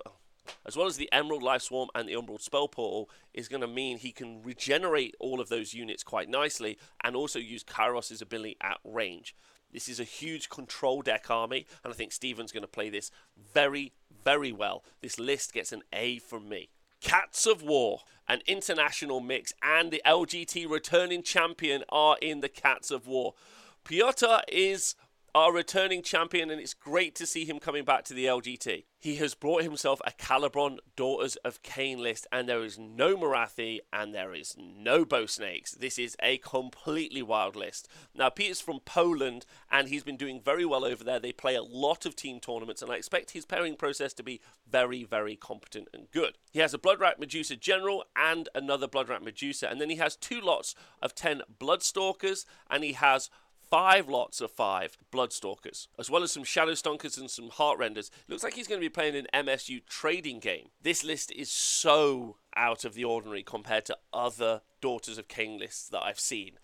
As 0.65 0.77
well 0.77 0.87
as 0.87 0.97
the 0.97 1.11
Emerald 1.11 1.43
Life 1.43 1.63
Swarm 1.63 1.89
and 1.93 2.09
the 2.09 2.13
Umbral 2.13 2.41
Spell 2.41 2.69
Portal, 2.69 3.11
is 3.35 3.49
going 3.49 3.63
to 3.63 3.67
mean 3.67 3.99
he 3.99 4.13
can 4.13 4.45
regenerate 4.45 5.17
all 5.19 5.41
of 5.41 5.49
those 5.49 5.75
units 5.75 6.05
quite 6.05 6.29
nicely 6.29 6.79
and 7.03 7.17
also 7.17 7.41
use 7.41 7.65
Kairos' 7.65 8.23
ability 8.23 8.59
at 8.63 8.79
range. 8.85 9.35
This 9.73 9.89
is 9.89 9.99
a 9.99 10.05
huge 10.05 10.49
control 10.49 11.03
deck 11.03 11.29
army, 11.29 11.67
and 11.83 11.93
I 11.93 11.97
think 11.97 12.13
Steven's 12.13 12.53
going 12.53 12.63
to 12.63 12.69
play 12.69 12.91
this 12.91 13.11
very, 13.53 13.93
very 14.25 14.53
well. 14.53 14.85
This 15.01 15.19
list 15.19 15.53
gets 15.53 15.73
an 15.73 15.83
A 15.93 16.21
from 16.21 16.49
me. 16.49 16.71
Cats 17.01 17.47
of 17.47 17.63
War, 17.63 18.01
an 18.29 18.43
international 18.47 19.21
mix, 19.21 19.53
and 19.63 19.91
the 19.91 20.03
LGT 20.07 20.69
returning 20.69 21.23
champion 21.23 21.85
are 21.89 22.17
in 22.21 22.41
the 22.41 22.49
Cats 22.49 22.91
of 22.91 23.07
War. 23.07 23.35
Piotr 23.85 24.41
is 24.49 24.95
our 25.35 25.53
returning 25.53 26.03
champion, 26.03 26.51
and 26.51 26.61
it's 26.61 26.74
great 26.74 27.14
to 27.16 27.26
see 27.26 27.45
him 27.45 27.59
coming 27.59 27.85
back 27.85 28.05
to 28.05 28.14
the 28.14 28.26
LGT. 28.26 28.85
He 28.99 29.16
has 29.16 29.35
brought 29.35 29.62
himself 29.62 30.01
a 30.05 30.11
Khailebron 30.11 30.78
Daughters 30.95 31.37
of 31.37 31.62
Khaine 31.62 31.99
list, 31.99 32.26
and 32.31 32.49
there 32.49 32.62
is 32.62 32.78
no 32.78 33.16
Morathi 33.16 33.78
and 33.93 34.14
there 34.14 34.35
is 34.35 34.57
no 34.59 35.05
Bow 35.05 35.26
Snakes. 35.26 35.72
This 35.72 35.99
is 35.99 36.16
a 36.22 36.39
completely 36.39 37.22
wild 37.22 37.57
list. 37.57 37.89
Now, 38.14 38.28
Peter's 38.28 38.61
from 38.61 38.81
Poland, 38.81 39.47
and 39.70 39.89
he's 39.89 40.05
been 40.05 40.16
doing 40.16 40.41
very 40.41 40.66
well 40.66 40.85
over 40.85 41.03
there. 41.03 41.18
They 41.18 41.33
play 41.33 41.55
a 41.55 41.62
lot 41.62 42.05
of 42.05 42.14
team 42.14 42.41
tournaments, 42.41 42.83
and 42.83 42.93
I 42.93 42.97
expect 42.97 43.31
his 43.31 43.47
pairing 43.47 43.76
process 43.76 44.12
to 44.14 44.22
be 44.22 44.41
very, 44.68 45.05
very 45.05 45.37
competent 45.37 45.89
and 45.95 46.11
good. 46.11 46.37
He 46.51 46.59
has 46.59 46.74
a 46.74 46.78
Bloodwrack 46.78 47.18
Medusa 47.18 47.57
General 47.57 48.05
and 48.14 48.49
another 48.55 48.87
Bloodwrack 48.87 49.22
Medusa, 49.22 49.68
and 49.68 49.81
then 49.81 49.91
he 49.91 49.97
has 49.97 50.14
two 50.14 50.41
lots 50.41 50.74
of 51.01 51.14
10 51.14 51.43
Bloodstalkers, 51.59 52.45
and 52.68 52.85
he 52.85 52.93
has 52.93 53.31
five 53.71 54.09
lots 54.09 54.41
of 54.41 54.51
five 54.51 54.99
Bloodstalkers, 55.12 55.87
as 55.99 56.11
well 56.11 56.23
as 56.23 56.33
some 56.33 56.43
Shadowstalkers 56.43 57.16
and 57.18 57.31
some 57.31 57.51
Heartrenders. 57.51 58.11
Looks 58.29 58.43
like 58.43 58.55
he's 58.55 58.66
going 58.66 58.81
to 58.81 58.85
be 58.85 58.91
playing 58.91 59.14
an 59.14 59.47
MSU 59.47 59.85
trading 59.87 60.41
game. 60.41 60.71
This 60.83 61.05
list 61.05 61.31
is 61.33 61.51
so 61.51 62.37
out 62.57 62.85
of 62.85 62.95
the 62.95 63.05
ordinary 63.05 63.43
compared 63.43 63.87
to 63.87 63.97
other 64.12 64.62
Daughters 64.81 65.18
of 65.18 65.29
Khaine 65.29 65.59
lists 65.59 65.89
that 65.89 66.03
I've 66.03 66.21
seen. 66.21 66.59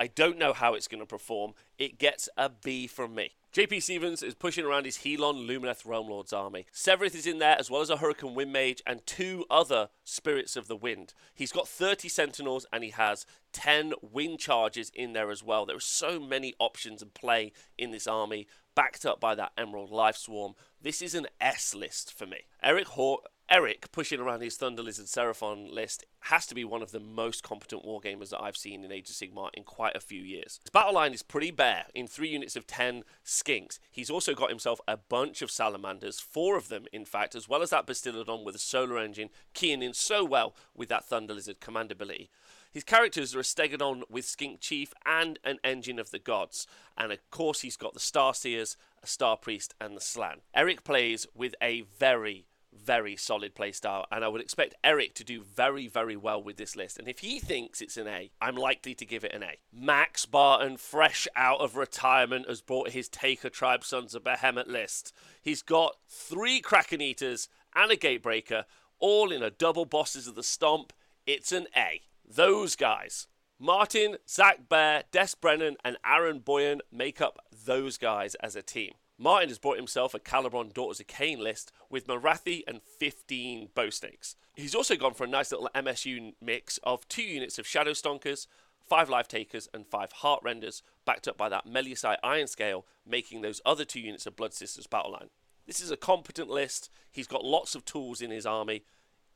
I 0.00 0.06
don't 0.08 0.38
know 0.38 0.52
how 0.52 0.74
it's 0.74 0.88
going 0.88 1.00
to 1.00 1.06
perform. 1.06 1.52
It 1.78 1.98
gets 1.98 2.28
a 2.36 2.48
B 2.48 2.86
from 2.86 3.14
me. 3.14 3.32
JP 3.56 3.82
Stevens 3.82 4.22
is 4.22 4.34
pushing 4.34 4.66
around 4.66 4.84
his 4.84 4.98
Helon 4.98 5.48
Lumineth 5.48 5.86
Realm 5.86 6.10
Lords 6.10 6.34
army. 6.34 6.66
Sevireth 6.74 7.14
is 7.14 7.26
in 7.26 7.38
there, 7.38 7.58
as 7.58 7.70
well 7.70 7.80
as 7.80 7.88
a 7.88 7.96
Hurakan 7.96 8.34
Wind 8.34 8.52
Mage 8.52 8.82
and 8.86 9.00
two 9.06 9.46
other 9.48 9.88
Spirits 10.04 10.56
of 10.56 10.68
the 10.68 10.76
Wind. 10.76 11.14
He's 11.34 11.52
got 11.52 11.66
30 11.66 12.06
Sentinels 12.10 12.66
and 12.70 12.84
he 12.84 12.90
has 12.90 13.24
10 13.54 13.94
Windchargers 14.14 14.90
in 14.92 15.14
there 15.14 15.30
as 15.30 15.42
well. 15.42 15.64
There 15.64 15.76
are 15.76 15.80
so 15.80 16.20
many 16.20 16.52
options 16.58 17.00
and 17.00 17.14
play 17.14 17.52
in 17.78 17.92
this 17.92 18.06
army, 18.06 18.46
backed 18.74 19.06
up 19.06 19.20
by 19.20 19.34
that 19.36 19.52
Emerald 19.56 19.90
Life 19.90 20.18
Swarm. 20.18 20.52
This 20.82 21.00
is 21.00 21.14
an 21.14 21.26
S 21.40 21.74
list 21.74 22.12
for 22.12 22.26
me. 22.26 22.40
Eric 22.62 22.88
Hort 22.88 23.22
Eric 23.48 23.92
pushing 23.92 24.18
around 24.18 24.40
his 24.40 24.56
Thunder 24.56 24.82
Lizard 24.82 25.06
Seraphon 25.06 25.72
list 25.72 26.04
has 26.22 26.46
to 26.46 26.54
be 26.54 26.64
one 26.64 26.82
of 26.82 26.90
the 26.90 26.98
most 26.98 27.44
competent 27.44 27.84
wargamers 27.84 28.30
that 28.30 28.42
I've 28.42 28.56
seen 28.56 28.82
in 28.82 28.90
Age 28.90 29.08
of 29.08 29.14
Sigmar 29.14 29.50
in 29.54 29.62
quite 29.62 29.94
a 29.94 30.00
few 30.00 30.20
years. 30.20 30.58
His 30.64 30.70
battle 30.72 30.94
line 30.94 31.14
is 31.14 31.22
pretty 31.22 31.52
bare 31.52 31.86
in 31.94 32.08
three 32.08 32.28
units 32.28 32.56
of 32.56 32.66
10 32.66 33.04
skinks. 33.24 33.78
He's 33.92 34.10
also 34.10 34.34
got 34.34 34.50
himself 34.50 34.80
a 34.88 34.96
bunch 34.96 35.42
of 35.42 35.52
salamanders, 35.52 36.18
four 36.18 36.56
of 36.56 36.68
them 36.68 36.86
in 36.92 37.04
fact, 37.04 37.36
as 37.36 37.48
well 37.48 37.62
as 37.62 37.70
that 37.70 37.86
Bastiladon 37.86 38.44
with 38.44 38.56
a 38.56 38.58
solar 38.58 38.98
engine, 38.98 39.30
keying 39.54 39.80
in 39.80 39.94
so 39.94 40.24
well 40.24 40.56
with 40.74 40.88
that 40.88 41.04
Thunder 41.04 41.34
Lizard 41.34 41.60
command 41.60 41.92
ability. 41.92 42.30
His 42.72 42.82
characters 42.82 43.32
are 43.36 43.40
a 43.40 43.44
Stegadon 43.44 44.02
with 44.10 44.24
Skink 44.24 44.60
Chief 44.60 44.92
and 45.06 45.38
an 45.44 45.58
Engine 45.62 46.00
of 46.00 46.10
the 46.10 46.18
Gods. 46.18 46.66
And 46.98 47.12
of 47.12 47.20
course, 47.30 47.60
he's 47.60 47.76
got 47.76 47.94
the 47.94 48.00
Star 48.00 48.34
Seers, 48.34 48.76
a 49.04 49.06
Star 49.06 49.36
Priest, 49.36 49.72
and 49.80 49.96
the 49.96 50.00
Slann. 50.00 50.40
Eric 50.52 50.82
plays 50.82 51.26
with 51.32 51.54
a 51.62 51.82
very 51.96 52.44
very 52.76 53.16
solid 53.16 53.54
playstyle, 53.54 54.04
and 54.10 54.24
I 54.24 54.28
would 54.28 54.40
expect 54.40 54.74
Eric 54.84 55.14
to 55.14 55.24
do 55.24 55.42
very, 55.42 55.86
very 55.88 56.16
well 56.16 56.42
with 56.42 56.56
this 56.56 56.76
list. 56.76 56.98
And 56.98 57.08
if 57.08 57.20
he 57.20 57.40
thinks 57.40 57.80
it's 57.80 57.96
an 57.96 58.06
A, 58.06 58.30
I'm 58.40 58.56
likely 58.56 58.94
to 58.94 59.04
give 59.04 59.24
it 59.24 59.34
an 59.34 59.42
A. 59.42 59.58
Max 59.72 60.26
Barton, 60.26 60.76
fresh 60.76 61.26
out 61.36 61.60
of 61.60 61.76
retirement, 61.76 62.48
has 62.48 62.60
brought 62.60 62.90
his 62.90 63.08
Taker 63.08 63.50
Tribe 63.50 63.84
Sons 63.84 64.14
of 64.14 64.24
Behemat 64.24 64.68
list. 64.68 65.12
He's 65.42 65.62
got 65.62 65.96
three 66.08 66.60
Kraken 66.60 67.00
Eaters 67.00 67.48
and 67.74 67.90
a 67.90 67.96
Gatebreaker, 67.96 68.64
all 68.98 69.32
in 69.32 69.42
a 69.42 69.50
double 69.50 69.84
Bosses 69.84 70.26
of 70.26 70.34
the 70.34 70.42
Stomp. 70.42 70.92
It's 71.26 71.52
an 71.52 71.66
A. 71.76 72.02
Those 72.28 72.76
guys. 72.76 73.26
Martin, 73.58 74.16
Zach 74.28 74.68
Bear, 74.68 75.04
Des 75.12 75.28
Brennan, 75.40 75.76
and 75.84 75.96
Aaron 76.04 76.40
Boyan 76.40 76.80
make 76.92 77.20
up 77.20 77.38
those 77.64 77.96
guys 77.96 78.34
as 78.36 78.54
a 78.54 78.62
team. 78.62 78.92
Martin 79.18 79.48
has 79.48 79.58
brought 79.58 79.78
himself 79.78 80.14
a 80.14 80.18
Khailebron 80.18 80.74
Daughters 80.74 81.00
of 81.00 81.06
Khaine 81.06 81.38
list 81.38 81.72
with 81.88 82.06
Morathi 82.06 82.62
and 82.68 82.82
15 82.82 83.70
bow 83.74 83.88
snakes. 83.88 84.36
He's 84.54 84.74
also 84.74 84.96
gone 84.96 85.14
for 85.14 85.24
a 85.24 85.28
nice 85.28 85.50
little 85.50 85.70
MSU 85.74 86.34
mix 86.40 86.78
of 86.82 87.08
two 87.08 87.22
units 87.22 87.58
of 87.58 87.66
Shadowstalkers, 87.66 88.46
five 88.86 89.08
Life 89.08 89.26
Takers, 89.26 89.68
and 89.72 89.86
five 89.86 90.12
Heart 90.12 90.42
Renders, 90.44 90.82
backed 91.06 91.26
up 91.28 91.38
by 91.38 91.48
that 91.48 91.66
Melusai 91.66 92.16
Iron 92.22 92.46
Scale, 92.46 92.86
making 93.06 93.40
those 93.40 93.60
other 93.64 93.84
two 93.84 94.00
units 94.00 94.26
of 94.26 94.36
Blood 94.36 94.52
Sisters 94.52 94.86
battle 94.86 95.12
line. 95.12 95.30
This 95.66 95.80
is 95.80 95.90
a 95.90 95.96
competent 95.96 96.48
list. 96.48 96.90
He's 97.10 97.26
got 97.26 97.44
lots 97.44 97.74
of 97.74 97.84
tools 97.84 98.20
in 98.20 98.30
his 98.30 98.46
army. 98.46 98.84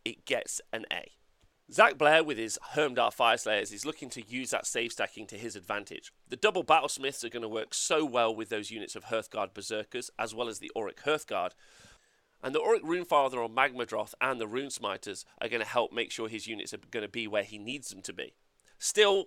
It 0.05 0.27
gets 0.27 0.61
an 0.73 0.85
A. 0.93 1.13
Zach 1.73 1.97
Blair, 1.97 2.25
with 2.25 2.37
his 2.37 2.59
Hermdar 2.75 3.13
Fyreslayers, 3.15 3.73
is 3.73 3.87
looking 3.87 4.11
to 4.11 4.27
use 4.27 4.51
that 4.51 4.67
save 4.67 4.91
stacking 4.91 5.29
to 5.29 5.39
his 5.39 5.55
advantage. 5.55 6.13
The 6.29 6.37
double 6.37 6.65
Battlesmiths 6.65 7.23
are 7.23 7.29
going 7.29 7.43
to 7.43 7.49
work 7.49 7.75
so 7.75 8.05
well 8.05 8.35
with 8.35 8.49
those 8.49 8.73
units 8.73 8.97
of 8.97 9.05
Hearthguard 9.05 9.55
Berserkers, 9.55 10.11
as 10.19 10.35
well 10.35 10.49
as 10.49 10.59
the 10.59 10.73
Auric 10.77 11.03
Hearthguard. 11.05 11.53
And 12.43 12.53
the 12.55 12.61
Auric 12.61 12.83
Runefather 12.83 13.45
on 13.45 13.55
Magmadroth 13.55 14.15
and 14.21 14.41
the 14.41 14.49
Rune 14.49 14.71
Smiters 14.71 15.25
are 15.41 15.49
going 15.49 15.63
to 15.63 15.69
help 15.69 15.93
make 15.93 16.11
sure 16.11 16.29
his 16.29 16.49
units 16.49 16.75
are 16.75 16.79
going 16.91 17.05
to 17.05 17.09
be 17.09 17.29
where 17.29 17.45
he 17.45 17.59
needs 17.59 17.91
them 17.91 18.03
to 18.03 18.13
be. 18.13 18.35
Still, 18.81 19.27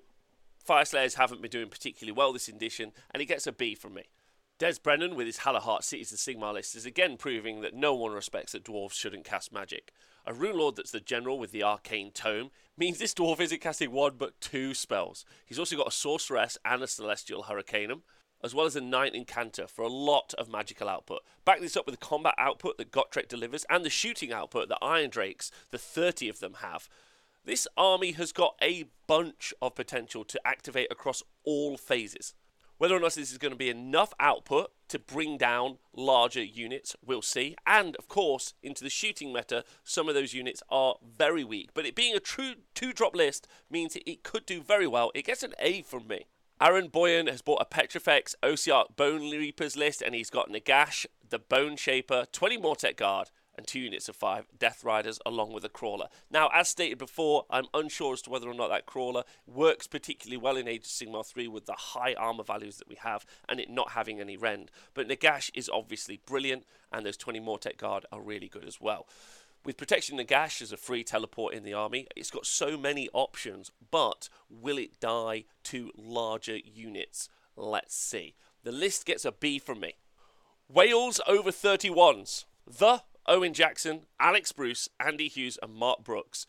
Fyreslayers 0.67 1.15
haven't 1.15 1.41
been 1.41 1.51
doing 1.51 1.69
particularly 1.69 2.11
well 2.11 2.33
this 2.33 2.49
edition, 2.49 2.91
and 3.11 3.21
he 3.21 3.25
gets 3.25 3.47
a 3.47 3.53
B 3.53 3.73
from 3.73 3.93
me. 3.93 4.09
Des 4.59 4.75
Brennan, 4.83 5.15
with 5.15 5.27
his 5.27 5.39
Hallowheart 5.39 5.83
Cities 5.83 6.11
and 6.11 6.19
Sigmar 6.19 6.53
list, 6.53 6.75
is 6.75 6.85
again 6.85 7.15
proving 7.15 7.61
that 7.61 7.73
no 7.73 7.93
one 7.93 8.11
respects 8.11 8.51
that 8.51 8.65
dwarves 8.65 8.93
shouldn't 8.93 9.23
cast 9.23 9.53
magic. 9.53 9.93
A 10.25 10.33
Rune 10.33 10.57
Lord 10.57 10.77
that's 10.77 10.91
the 10.91 11.01
general 11.01 11.37
with 11.37 11.51
the 11.51 11.63
Arcane 11.63 12.11
Tome 12.11 12.51
means 12.77 12.97
this 12.97 13.13
dwarf 13.13 13.41
isn't 13.41 13.59
casting 13.59 13.91
one 13.91 14.13
but 14.17 14.39
two 14.39 14.73
spells. 14.73 15.25
He's 15.45 15.59
also 15.59 15.75
got 15.75 15.87
a 15.87 15.91
Sorceress 15.91 16.57
and 16.63 16.81
a 16.81 16.87
Celestial 16.87 17.43
Hurricanum, 17.43 18.03
as 18.41 18.55
well 18.55 18.65
as 18.65 18.77
a 18.77 18.81
Knight 18.81 19.13
Incanter 19.13 19.67
for 19.67 19.83
a 19.83 19.89
lot 19.89 20.33
of 20.37 20.49
magical 20.49 20.87
output. 20.87 21.23
Back 21.43 21.59
this 21.59 21.75
up 21.75 21.85
with 21.85 21.99
the 21.99 22.05
combat 22.05 22.35
output 22.37 22.77
that 22.77 22.91
Gotrek 22.91 23.27
delivers 23.27 23.65
and 23.69 23.83
the 23.83 23.89
shooting 23.89 24.31
output 24.31 24.69
that 24.69 24.79
Iron 24.81 25.09
Drakes, 25.09 25.51
the 25.71 25.77
30 25.77 26.29
of 26.29 26.39
them, 26.39 26.55
have. 26.61 26.87
This 27.43 27.67
army 27.75 28.13
has 28.13 28.31
got 28.31 28.55
a 28.61 28.85
bunch 29.07 29.53
of 29.61 29.75
potential 29.75 30.23
to 30.23 30.47
activate 30.47 30.89
across 30.89 31.21
all 31.43 31.75
phases. 31.75 32.33
Whether 32.77 32.95
or 32.95 32.99
not 33.01 33.13
this 33.15 33.31
is 33.31 33.37
going 33.37 33.51
to 33.51 33.57
be 33.57 33.69
enough 33.69 34.13
output 34.21 34.71
to 34.93 34.99
bring 34.99 35.39
down 35.39 35.79
larger 35.91 36.43
units, 36.43 36.95
we'll 37.03 37.23
see. 37.23 37.55
And 37.65 37.95
of 37.95 38.07
course, 38.07 38.53
into 38.61 38.83
the 38.83 38.91
shooting 38.91 39.33
meta, 39.33 39.65
some 39.83 40.07
of 40.07 40.13
those 40.13 40.35
units 40.35 40.61
are 40.69 40.97
very 41.17 41.43
weak. 41.43 41.71
But 41.73 41.87
it 41.87 41.95
being 41.95 42.15
a 42.15 42.19
true 42.19 42.53
two 42.75 42.93
drop 42.93 43.15
list 43.15 43.47
means 43.71 43.95
it 43.95 44.21
could 44.21 44.45
do 44.45 44.61
very 44.61 44.85
well. 44.85 45.11
It 45.15 45.25
gets 45.25 45.41
an 45.41 45.53
A 45.57 45.81
from 45.81 46.07
me. 46.07 46.27
Aaron 46.61 46.89
Boyan 46.89 47.27
has 47.27 47.41
bought 47.41 47.61
a 47.61 47.65
Petrifex 47.65 48.35
Ossiarch 48.43 48.95
Bone 48.95 49.31
Reapers 49.31 49.75
list, 49.75 50.03
and 50.03 50.13
he's 50.13 50.29
got 50.29 50.51
Nagash, 50.51 51.07
the 51.27 51.39
Bone 51.39 51.75
Shaper, 51.75 52.27
20 52.31 52.59
Mortek 52.59 52.95
Guard, 52.95 53.31
and 53.55 53.67
two 53.67 53.79
units 53.79 54.09
of 54.09 54.15
five 54.15 54.45
Death 54.57 54.83
Riders 54.83 55.19
along 55.25 55.53
with 55.53 55.63
a 55.63 55.69
crawler. 55.69 56.07
Now, 56.31 56.49
as 56.53 56.69
stated 56.69 56.97
before, 56.97 57.45
I'm 57.49 57.67
unsure 57.73 58.13
as 58.13 58.21
to 58.23 58.29
whether 58.29 58.49
or 58.49 58.53
not 58.53 58.69
that 58.69 58.85
crawler 58.85 59.23
works 59.45 59.87
particularly 59.87 60.37
well 60.37 60.57
in 60.57 60.67
Age 60.67 60.85
of 60.85 60.91
Sigmar 60.91 61.25
3 61.25 61.47
with 61.47 61.65
the 61.65 61.73
high 61.73 62.13
armor 62.13 62.43
values 62.43 62.77
that 62.77 62.89
we 62.89 62.95
have 62.95 63.25
and 63.47 63.59
it 63.59 63.69
not 63.69 63.91
having 63.91 64.19
any 64.19 64.37
rend. 64.37 64.71
But 64.93 65.07
Nagash 65.07 65.51
is 65.53 65.69
obviously 65.69 66.19
brilliant, 66.25 66.65
and 66.91 67.05
those 67.05 67.17
20 67.17 67.39
Mortek 67.39 67.77
Guard 67.77 68.05
are 68.11 68.21
really 68.21 68.47
good 68.47 68.65
as 68.65 68.79
well. 68.79 69.07
With 69.65 69.77
Protection 69.77 70.17
Nagash 70.17 70.61
as 70.61 70.73
a 70.73 70.77
free 70.77 71.03
teleport 71.03 71.53
in 71.53 71.63
the 71.63 71.73
army, 71.73 72.07
it's 72.15 72.31
got 72.31 72.45
so 72.45 72.77
many 72.77 73.07
options, 73.13 73.71
but 73.91 74.27
will 74.49 74.77
it 74.77 74.99
die 74.99 75.45
to 75.65 75.91
larger 75.95 76.57
units? 76.57 77.29
Let's 77.55 77.95
see. 77.95 78.35
The 78.63 78.73
list 78.73 79.05
gets 79.05 79.23
a 79.23 79.31
B 79.31 79.59
from 79.59 79.79
me. 79.79 79.93
Wales 80.67 81.21
over 81.27 81.51
31s. 81.51 82.45
The 82.65 83.03
Owen 83.25 83.53
Jackson, 83.53 84.01
Alex 84.19 84.51
Bruce, 84.51 84.89
Andy 84.99 85.27
Hughes, 85.27 85.57
and 85.63 85.73
Mark 85.73 86.03
Brooks 86.03 86.45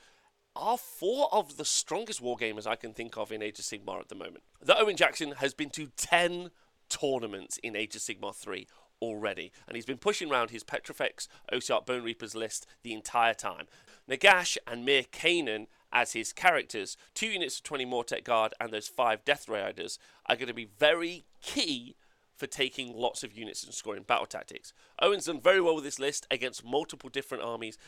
are 0.56 0.78
four 0.78 1.32
of 1.32 1.56
the 1.56 1.64
strongest 1.64 2.22
wargamers 2.22 2.66
I 2.66 2.76
can 2.76 2.92
think 2.92 3.16
of 3.16 3.32
in 3.32 3.42
Age 3.42 3.58
of 3.58 3.64
Sigmar 3.64 4.00
at 4.00 4.08
the 4.08 4.14
moment. 4.14 4.42
The 4.60 4.78
Owen 4.78 4.96
Jackson 4.96 5.32
has 5.32 5.54
been 5.54 5.70
to 5.70 5.88
10 5.96 6.50
tournaments 6.88 7.58
in 7.58 7.76
Age 7.76 7.96
of 7.96 8.02
Sigmar 8.02 8.34
3 8.34 8.66
already, 9.00 9.52
and 9.66 9.76
he's 9.76 9.86
been 9.86 9.98
pushing 9.98 10.30
around 10.30 10.50
his 10.50 10.64
Petrifex 10.64 11.28
Ossiarch 11.52 11.86
Bone 11.86 12.02
Reapers 12.02 12.34
list 12.34 12.66
the 12.82 12.92
entire 12.92 13.34
time. 13.34 13.66
Nagash 14.08 14.56
and 14.66 14.84
Mir 14.84 15.02
Kanan 15.04 15.66
as 15.92 16.12
his 16.12 16.32
characters, 16.32 16.96
two 17.14 17.26
units 17.26 17.58
of 17.58 17.62
20 17.64 17.86
Mortek 17.86 18.24
Guard 18.24 18.52
and 18.60 18.72
those 18.72 18.88
five 18.88 19.24
Death 19.24 19.48
Riders 19.48 19.98
are 20.26 20.36
going 20.36 20.48
to 20.48 20.54
be 20.54 20.68
very 20.78 21.24
key 21.40 21.94
for 22.36 22.46
taking 22.46 22.94
lots 22.94 23.22
of 23.22 23.32
units 23.32 23.64
and 23.64 23.72
scoring 23.72 24.02
battle 24.02 24.26
tactics. 24.26 24.72
Owen's 25.00 25.26
done 25.26 25.40
very 25.40 25.60
well 25.60 25.74
with 25.74 25.84
this 25.84 25.98
list 25.98 26.26
against 26.30 26.64
multiple 26.64 27.08
different 27.08 27.44
armies. 27.44 27.78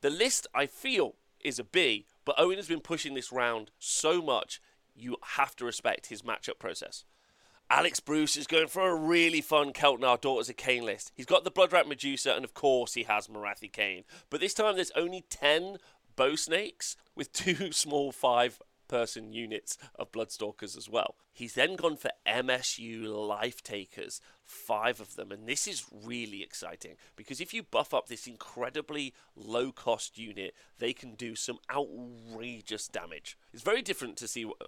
The 0.00 0.10
list, 0.10 0.46
I 0.54 0.66
feel, 0.66 1.16
is 1.40 1.58
a 1.58 1.64
B, 1.64 2.06
but 2.24 2.34
Owen 2.38 2.56
has 2.56 2.68
been 2.68 2.80
pushing 2.80 3.14
this 3.14 3.32
round 3.32 3.70
so 3.78 4.22
much, 4.22 4.60
you 4.94 5.16
have 5.36 5.56
to 5.56 5.64
respect 5.64 6.06
his 6.06 6.22
matchup 6.22 6.58
process. 6.58 7.04
Alex 7.70 8.00
Bruce 8.00 8.36
is 8.36 8.46
going 8.46 8.66
for 8.66 8.88
a 8.88 8.94
really 8.94 9.40
fun 9.40 9.72
Khelt 9.72 10.00
Nar 10.00 10.18
Daughters 10.18 10.50
of 10.50 10.56
Khaine 10.56 10.82
list. 10.82 11.10
He's 11.14 11.26
got 11.26 11.44
the 11.44 11.50
Bloodwrack 11.50 11.86
Medusa, 11.86 12.34
and 12.34 12.44
of 12.44 12.52
course 12.52 12.94
he 12.94 13.04
has 13.04 13.28
Morathi 13.28 13.70
Khaine. 13.70 14.04
But 14.28 14.40
this 14.40 14.52
time 14.52 14.74
there's 14.74 14.92
only 14.94 15.24
10 15.30 15.78
bow 16.14 16.34
snakes 16.36 16.96
with 17.14 17.32
two 17.32 17.72
small 17.72 18.12
5 18.12 18.60
person 18.92 19.32
units 19.32 19.78
of 19.98 20.12
Bloodstalkers 20.12 20.76
as 20.76 20.86
well. 20.86 21.16
He's 21.32 21.54
then 21.54 21.76
gone 21.76 21.96
for 21.96 22.10
MSU 22.26 23.06
Life 23.26 23.62
Takers, 23.62 24.20
five 24.44 25.00
of 25.00 25.16
them, 25.16 25.32
and 25.32 25.48
this 25.48 25.66
is 25.66 25.86
really 26.04 26.42
exciting 26.42 26.96
because 27.16 27.40
if 27.40 27.54
you 27.54 27.62
buff 27.62 27.94
up 27.94 28.08
this 28.08 28.26
incredibly 28.26 29.14
low 29.34 29.72
cost 29.72 30.18
unit, 30.18 30.54
they 30.78 30.92
can 30.92 31.14
do 31.14 31.34
some 31.34 31.58
outrageous 31.74 32.86
damage. 32.86 33.38
It's 33.54 33.62
very 33.62 33.80
different 33.80 34.18
to 34.18 34.28
see 34.28 34.44
what. 34.44 34.58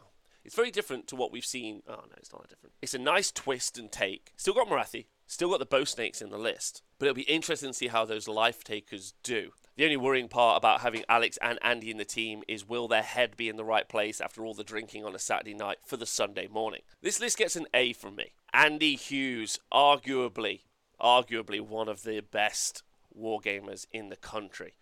It's 0.42 0.54
very 0.54 0.70
different 0.70 1.06
to 1.08 1.16
what 1.16 1.30
we've 1.30 1.44
seen. 1.44 1.82
Oh 1.86 1.92
no, 1.92 2.16
it's 2.16 2.32
not 2.32 2.42
that 2.42 2.48
different. 2.48 2.72
It's 2.80 2.94
a 2.94 2.98
nice 2.98 3.30
twist 3.30 3.76
and 3.76 3.92
take. 3.92 4.32
Still 4.36 4.54
got 4.54 4.68
Morathi, 4.68 5.04
still 5.26 5.50
got 5.50 5.58
the 5.58 5.66
bow 5.66 5.84
snakes 5.84 6.22
in 6.22 6.30
the 6.30 6.38
list, 6.38 6.82
but 6.98 7.06
it'll 7.06 7.14
be 7.14 7.22
interesting 7.22 7.70
to 7.70 7.74
see 7.74 7.88
how 7.88 8.06
those 8.06 8.26
life 8.26 8.64
takers 8.64 9.12
do. 9.22 9.52
The 9.76 9.82
only 9.82 9.96
worrying 9.96 10.28
part 10.28 10.56
about 10.56 10.82
having 10.82 11.04
Alex 11.08 11.36
and 11.42 11.58
Andy 11.60 11.90
in 11.90 11.96
the 11.96 12.04
team 12.04 12.44
is 12.46 12.68
will 12.68 12.86
their 12.86 13.02
head 13.02 13.36
be 13.36 13.48
in 13.48 13.56
the 13.56 13.64
right 13.64 13.88
place 13.88 14.20
after 14.20 14.44
all 14.44 14.54
the 14.54 14.62
drinking 14.62 15.04
on 15.04 15.16
a 15.16 15.18
Saturday 15.18 15.52
night 15.52 15.78
for 15.84 15.96
the 15.96 16.06
Sunday 16.06 16.46
morning? 16.46 16.82
This 17.02 17.18
list 17.18 17.38
gets 17.38 17.56
an 17.56 17.66
A 17.74 17.92
from 17.92 18.14
me. 18.14 18.34
Andy 18.52 18.94
Hughes, 18.94 19.58
arguably, 19.72 20.60
arguably 21.00 21.60
one 21.60 21.88
of 21.88 22.04
the 22.04 22.20
best 22.20 22.84
wargamers 23.18 23.86
in 23.92 24.10
the 24.10 24.16
country 24.16 24.74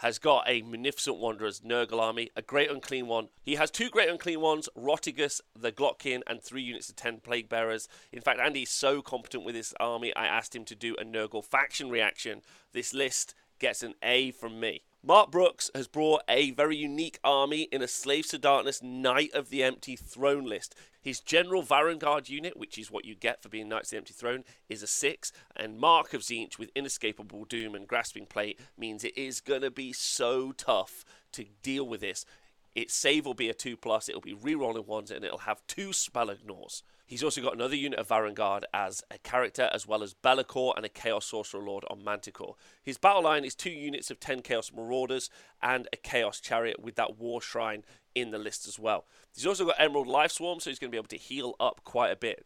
has 0.00 0.18
got 0.18 0.44
a 0.46 0.62
Munificent 0.62 1.16
Wanderers 1.16 1.60
Nurgle 1.60 2.00
army, 2.00 2.30
a 2.36 2.42
Great 2.42 2.70
Unclean 2.70 3.06
One. 3.06 3.28
He 3.42 3.54
has 3.54 3.70
two 3.70 3.88
Great 3.88 4.10
Unclean 4.10 4.40
Ones, 4.40 4.68
Rotigus, 4.76 5.40
the 5.58 5.72
Glottkin, 5.72 6.20
and 6.26 6.42
three 6.42 6.62
units 6.62 6.90
of 6.90 6.96
10 6.96 7.20
Plague 7.20 7.48
Bearers. 7.48 7.88
In 8.12 8.20
fact, 8.20 8.38
Andy's 8.38 8.70
so 8.70 9.00
competent 9.00 9.44
with 9.44 9.54
his 9.54 9.74
army, 9.80 10.14
I 10.14 10.26
asked 10.26 10.54
him 10.54 10.64
to 10.66 10.74
do 10.74 10.94
a 10.96 11.04
Nurgle 11.04 11.44
faction 11.44 11.88
reaction. 11.88 12.42
This 12.72 12.92
list 12.92 13.34
gets 13.58 13.82
an 13.82 13.94
A 14.02 14.30
from 14.30 14.60
me. 14.60 14.82
Mark 15.02 15.30
Brooks 15.30 15.70
has 15.72 15.86
brought 15.86 16.22
a 16.28 16.50
very 16.50 16.76
unique 16.76 17.20
army 17.22 17.68
in 17.70 17.80
a 17.80 17.86
Slaves 17.86 18.28
to 18.28 18.38
Darkness 18.38 18.82
Knight 18.82 19.32
of 19.34 19.50
the 19.50 19.62
Empty 19.62 19.94
Throne 19.94 20.44
list. 20.44 20.74
His 21.00 21.20
General 21.20 21.62
Varanguard 21.62 22.28
unit, 22.28 22.56
which 22.56 22.76
is 22.76 22.90
what 22.90 23.04
you 23.04 23.14
get 23.14 23.40
for 23.40 23.48
being 23.48 23.68
Knights 23.68 23.88
of 23.88 23.90
the 23.92 23.96
Empty 23.98 24.14
Throne, 24.14 24.42
is 24.68 24.82
a 24.82 24.88
6, 24.88 25.30
and 25.54 25.78
Mark 25.78 26.12
of 26.12 26.22
Tzeentch 26.22 26.58
with 26.58 26.72
Inescapable 26.74 27.44
Doom 27.44 27.76
and 27.76 27.86
Grasping 27.86 28.26
Plate 28.26 28.58
means 28.76 29.04
it 29.04 29.16
is 29.16 29.40
going 29.40 29.62
to 29.62 29.70
be 29.70 29.92
so 29.92 30.50
tough 30.50 31.04
to 31.30 31.44
deal 31.62 31.86
with 31.86 32.00
this. 32.00 32.26
Its 32.74 32.92
save 32.92 33.24
will 33.24 33.34
be 33.34 33.48
a 33.48 33.54
2 33.54 33.76
plus, 33.76 34.08
it'll 34.08 34.20
be 34.20 34.34
rerolling 34.34 34.86
ones, 34.86 35.12
and 35.12 35.24
it'll 35.24 35.38
have 35.38 35.64
two 35.68 35.92
spell 35.92 36.30
ignores. 36.30 36.82
He's 37.06 37.22
also 37.22 37.40
got 37.40 37.54
another 37.54 37.76
unit 37.76 38.00
of 38.00 38.08
Varanguard 38.08 38.64
as 38.74 39.04
a 39.12 39.18
character, 39.18 39.70
as 39.72 39.86
well 39.86 40.02
as 40.02 40.12
Be'lakor 40.12 40.74
and 40.76 40.84
a 40.84 40.88
Chaos 40.88 41.24
Sorcerer 41.26 41.62
Lord 41.62 41.84
on 41.88 42.02
Manticore. 42.02 42.56
His 42.82 42.98
battle 42.98 43.22
line 43.22 43.44
is 43.44 43.54
two 43.54 43.70
units 43.70 44.10
of 44.10 44.18
10 44.18 44.42
Chaos 44.42 44.72
Marauders 44.74 45.30
and 45.62 45.88
a 45.92 45.96
Chaos 45.96 46.40
Chariot 46.40 46.80
with 46.80 46.96
that 46.96 47.16
War 47.16 47.40
Shrine 47.40 47.84
in 48.16 48.32
the 48.32 48.38
list 48.38 48.66
as 48.66 48.76
well. 48.76 49.04
He's 49.32 49.46
also 49.46 49.66
got 49.66 49.76
Emerald 49.78 50.08
Life 50.08 50.32
Swarm, 50.32 50.58
so 50.58 50.68
he's 50.68 50.80
going 50.80 50.90
to 50.90 50.94
be 50.94 50.98
able 50.98 51.06
to 51.08 51.16
heal 51.16 51.54
up 51.60 51.82
quite 51.84 52.10
a 52.10 52.16
bit. 52.16 52.44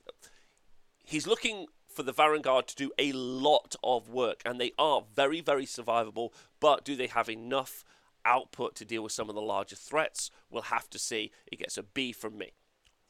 He's 1.02 1.26
looking 1.26 1.66
for 1.88 2.02
the 2.02 2.12
Varanguard 2.12 2.66
to 2.66 2.76
do 2.76 2.92
a 2.98 3.12
lot 3.12 3.76
of 3.82 4.10
work, 4.10 4.42
and 4.44 4.60
they 4.60 4.72
are 4.78 5.04
very, 5.16 5.40
very 5.40 5.64
survivable. 5.64 6.32
But 6.60 6.84
do 6.84 6.96
they 6.96 7.06
have 7.06 7.30
enough 7.30 7.82
output 8.26 8.74
to 8.76 8.84
deal 8.84 9.02
with 9.02 9.12
some 9.12 9.30
of 9.30 9.34
the 9.34 9.40
larger 9.40 9.76
threats? 9.76 10.30
We'll 10.50 10.62
have 10.64 10.90
to 10.90 10.98
see. 10.98 11.32
It 11.50 11.58
gets 11.58 11.78
a 11.78 11.82
B 11.82 12.12
from 12.12 12.36
me. 12.36 12.52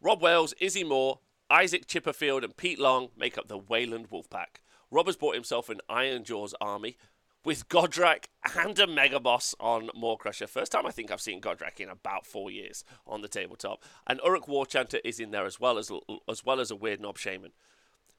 Rob 0.01 0.23
Wales, 0.23 0.55
Izzy 0.61 0.85
Moore, 0.85 1.19
Isaac 1.51 1.87
Chipperfield, 1.87 2.45
and 2.45 2.57
Pete 2.57 2.79
Long 2.79 3.09
make 3.17 3.37
up 3.37 3.49
the 3.49 3.59
Wayland 3.59 4.09
Wolfpack. 4.11 4.63
Rob 4.91 5.07
has 5.07 5.17
bought 5.17 5.35
himself 5.35 5.69
an 5.69 5.81
Ironjawz 5.91 6.53
army 6.61 6.97
with 7.45 7.69
Gordrakk 7.69 8.27
and 8.57 8.79
a 8.79 8.87
Mega 8.87 9.19
Boss 9.19 9.55
on 9.59 9.91
Maw-Krusha. 9.95 10.49
First 10.49 10.73
time 10.73 10.87
I 10.87 10.91
think 10.91 11.11
I've 11.11 11.21
seen 11.21 11.41
Gordrakk 11.41 11.81
in 11.81 11.89
about 11.89 12.27
four 12.27 12.51
years 12.51 12.85
on 13.07 13.23
the 13.23 13.29
tabletop. 13.29 13.83
And 14.07 14.21
Orruk 14.21 14.47
War 14.47 14.65
Warchanter 14.65 15.01
is 15.05 15.19
in 15.19 15.31
there 15.31 15.47
as 15.47 15.59
well 15.59 15.79
as 15.79 15.91
as 16.29 16.45
well 16.45 16.61
as 16.61 16.71
a 16.71 16.77
Weirdnob 16.77 17.17
Shaman. 17.17 17.53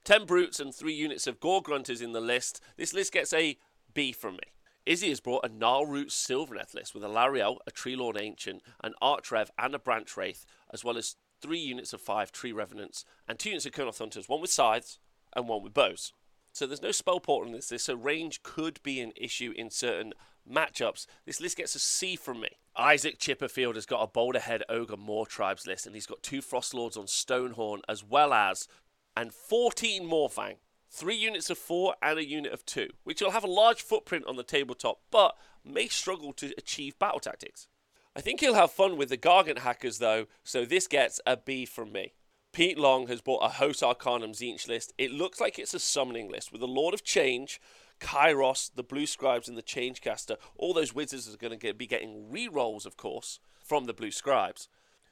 Ten 0.03 0.26
brutes 0.26 0.60
and 0.60 0.74
three 0.74 0.94
units 0.94 1.28
of 1.28 1.40
Gore-gruntas 1.40 2.02
in 2.02 2.12
the 2.14 2.22
list. 2.22 2.60
This 2.76 2.94
list 2.94 3.14
gets 3.14 3.32
a 3.34 3.58
B 3.94 4.12
from 4.12 4.34
me. 4.34 4.53
Izzy 4.86 5.10
has 5.10 5.20
brought 5.20 5.45
a 5.45 5.49
Gnarlroot 5.49 6.08
Sylvaneth 6.08 6.74
list 6.74 6.95
with 6.95 7.03
Alarielle, 7.03 7.60
a 7.68 7.72
Treelord 7.72 8.20
Ancient, 8.20 8.64
an 8.84 8.94
Archrev, 9.02 9.49
and 9.60 9.76
a 9.76 9.80
Branchwraith, 9.80 10.44
as 10.74 10.84
well 10.84 10.98
as 10.98 11.16
three 11.42 11.60
units 11.60 11.94
of 11.94 12.02
five 12.02 12.32
Tree 12.32 12.52
Revenants 12.52 13.06
and 13.28 13.38
two 13.40 13.50
units 13.50 13.66
of 13.66 13.72
Kurnoth 13.72 14.00
Hunters, 14.00 14.30
one 14.30 14.42
with 14.42 14.52
scythes 14.52 15.00
and 15.36 15.48
one 15.48 15.64
with 15.64 15.74
bows. 15.74 16.14
So 16.54 16.68
there's 16.68 16.82
no 16.82 16.92
spell 16.92 17.20
port 17.20 17.48
in 17.48 17.54
this 17.54 17.72
list, 17.72 17.86
so 17.86 17.96
range 17.96 18.44
could 18.44 18.82
be 18.84 19.00
an 19.00 19.14
issue 19.16 19.54
in 19.56 19.70
certain 19.70 20.14
matchups. 20.50 21.06
This 21.26 21.40
list 21.40 21.58
gets 21.58 21.76
a 21.76 21.80
C 21.80 22.16
from 22.16 22.42
me. 22.42 22.50
Isaac 22.76 23.20
Chipperfield 23.20 23.76
has 23.76 23.86
got 23.86 24.04
a 24.04 24.08
Boulderhead 24.08 24.62
Ogor 24.70 24.98
Mawtribes 24.98 25.66
list, 25.66 25.86
and 25.86 25.96
he's 25.96 26.06
got 26.06 26.24
two 26.24 26.42
Frost 26.42 26.74
Lords 26.74 26.98
on 26.98 27.06
Stonehorn, 27.06 27.82
as 27.88 28.04
well 28.04 28.34
as 28.34 28.68
and 29.16 29.34
14 29.34 30.08
Mournfang. 30.08 30.56
Three 30.90 31.16
units 31.16 31.50
of 31.50 31.58
four 31.58 31.96
and 32.02 32.20
a 32.20 32.28
unit 32.28 32.52
of 32.52 32.66
two, 32.66 32.90
which 33.06 33.22
will 33.22 33.32
have 33.32 33.46
a 33.46 33.48
large 33.48 33.82
footprint 33.82 34.26
on 34.28 34.36
the 34.36 34.44
tabletop, 34.44 35.00
but 35.10 35.38
may 35.64 35.88
struggle 35.88 36.34
to 36.34 36.54
achieve 36.58 37.00
battle 37.00 37.22
tactics. 37.22 37.68
I 38.16 38.20
think 38.20 38.42
he'll 38.42 38.56
have 38.56 38.72
fun 38.72 38.98
with 38.98 39.10
the 39.10 39.18
Gargant 39.18 39.60
hackers 39.60 40.00
though, 40.00 40.26
so 40.44 40.66
this 40.66 40.88
gets 40.88 41.22
a 41.26 41.38
B 41.38 41.66
from 41.66 41.94
me. 41.94 42.14
Pete 42.52 42.78
Long 42.78 43.08
has 43.08 43.22
bought 43.22 43.46
a 43.46 43.48
Host 43.48 43.82
Arcanum 43.82 44.34
Tzeentch 44.34 44.68
list. 44.68 44.92
It 44.98 45.12
looks 45.12 45.40
like 45.40 45.58
it's 45.58 45.74
a 45.74 45.80
summoning 45.80 46.30
list 46.30 46.52
with 46.52 46.60
the 46.60 46.68
Lord 46.68 46.94
of 46.94 47.06
Change, 47.06 47.62
Kairos, 48.02 48.72
the 48.76 48.84
Blue 48.84 49.06
Scribes, 49.06 49.48
and 49.48 49.58
the 49.58 49.64
Changecaster. 49.64 50.36
All 50.58 50.74
those 50.74 50.94
wizards 50.94 51.34
are 51.34 51.38
going 51.38 51.58
to 51.58 51.74
be 51.74 51.88
getting 51.88 52.30
re-rolls, 52.30 52.86
of 52.86 52.98
course, 52.98 53.40
from 53.64 53.86
the 53.86 53.94
Blue 53.94 54.12
Scribes. 54.12 54.68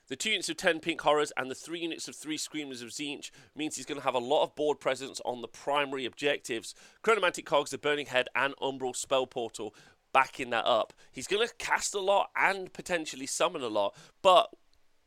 The 0.09 0.17
two 0.17 0.31
units 0.31 0.49
of 0.49 0.57
10 0.57 0.79
Pink 0.79 0.99
Horrors 1.01 1.31
and 1.37 1.49
the 1.49 1.55
three 1.55 1.79
units 1.79 2.07
of 2.09 2.15
three 2.15 2.35
Screamers 2.35 2.81
of 2.81 2.89
Tzeentch 2.89 3.29
means 3.55 3.75
he's 3.75 3.85
going 3.85 3.99
to 3.99 4.05
have 4.05 4.15
a 4.15 4.19
lot 4.19 4.43
of 4.43 4.55
board 4.55 4.79
presence 4.79 5.21
on 5.23 5.41
the 5.41 5.47
primary 5.47 6.03
objectives. 6.03 6.73
Chronomantic 7.03 7.45
Cogs, 7.45 7.69
the 7.69 7.77
Burning 7.77 8.07
Head, 8.07 8.27
and 8.35 8.55
Umbral 8.61 8.95
Spell 8.95 9.27
Portal 9.27 9.73
backing 10.13 10.49
that 10.51 10.65
up. 10.65 10.93
He's 11.11 11.27
going 11.27 11.47
to 11.47 11.53
cast 11.55 11.93
a 11.93 11.99
lot 11.99 12.29
and 12.35 12.71
potentially 12.73 13.25
summon 13.25 13.61
a 13.61 13.67
lot, 13.67 13.95
but 14.21 14.49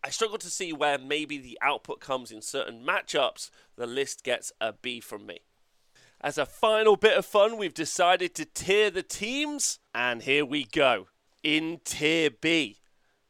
I 0.05 0.11
struggle 0.11 0.39
to 0.39 0.51
see 0.51 0.73
where 0.73 0.99
maybe 0.99 1.39
the 1.39 1.59
output 1.63 2.01
comes 2.01 2.33
in 2.33 2.43
certain 2.43 2.85
matchups. 2.85 3.51
The 3.77 3.87
list 3.87 4.25
gets 4.25 4.53
a 4.61 4.73
B 4.73 5.01
from 5.01 5.27
me. 5.27 5.41
As 6.21 6.39
a 6.39 6.47
final 6.47 6.97
bit 6.97 7.17
of 7.17 7.27
fun, 7.27 7.57
we've 7.57 7.75
decided 7.75 8.35
to 8.37 8.45
tier 8.45 8.91
the 8.91 9.03
teams, 9.03 9.79
and 9.95 10.23
here 10.23 10.45
we 10.45 10.65
go. 10.65 11.09
In 11.43 11.81
Tier 11.85 12.31
B, 12.31 12.79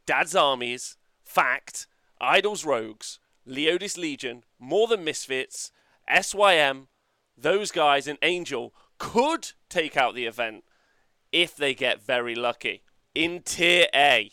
Dad's 0.04 0.34
Armies, 0.34 0.96
Fact, 1.22 1.86
Idols 2.20 2.64
Rogues, 2.64 3.18
Leodis 3.48 3.96
Legion, 3.96 4.44
More 4.58 4.86
Than 4.86 5.04
Misfits, 5.04 5.72
SYM, 6.20 6.88
those 7.36 7.70
guys, 7.70 8.06
and 8.06 8.18
Angel 8.22 8.74
could 8.98 9.52
take 9.68 9.96
out 9.96 10.14
the 10.14 10.26
event 10.26 10.64
if 11.32 11.56
they 11.56 11.74
get 11.74 12.04
very 12.04 12.34
lucky. 12.34 12.82
In 13.14 13.42
Tier 13.42 13.86
A, 13.94 14.32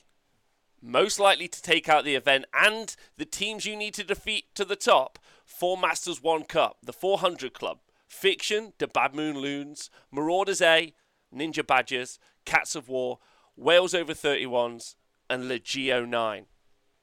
most 0.81 1.19
likely 1.19 1.47
to 1.47 1.61
take 1.61 1.89
out 1.89 2.05
the 2.05 2.15
event, 2.15 2.45
and 2.53 2.95
the 3.17 3.25
teams 3.25 3.65
you 3.65 3.75
need 3.75 3.93
to 3.95 4.03
defeat 4.03 4.53
to 4.55 4.65
the 4.65 4.75
top 4.75 5.19
Four 5.45 5.77
Masters 5.77 6.21
One 6.21 6.43
Cup, 6.43 6.77
the 6.83 6.93
400 6.93 7.53
Club, 7.53 7.79
Fiction, 8.07 8.73
the 8.77 8.87
Bad 8.87 9.13
Moon 9.15 9.37
Loons, 9.37 9.89
Marauders 10.11 10.61
A, 10.61 10.93
Ninja 11.35 11.65
Badgers, 11.65 12.19
Cats 12.45 12.75
of 12.75 12.87
War, 12.87 13.19
Wales 13.55 13.93
over 13.93 14.13
31s, 14.13 14.95
and 15.29 15.43
Legio 15.43 16.07
9. 16.07 16.45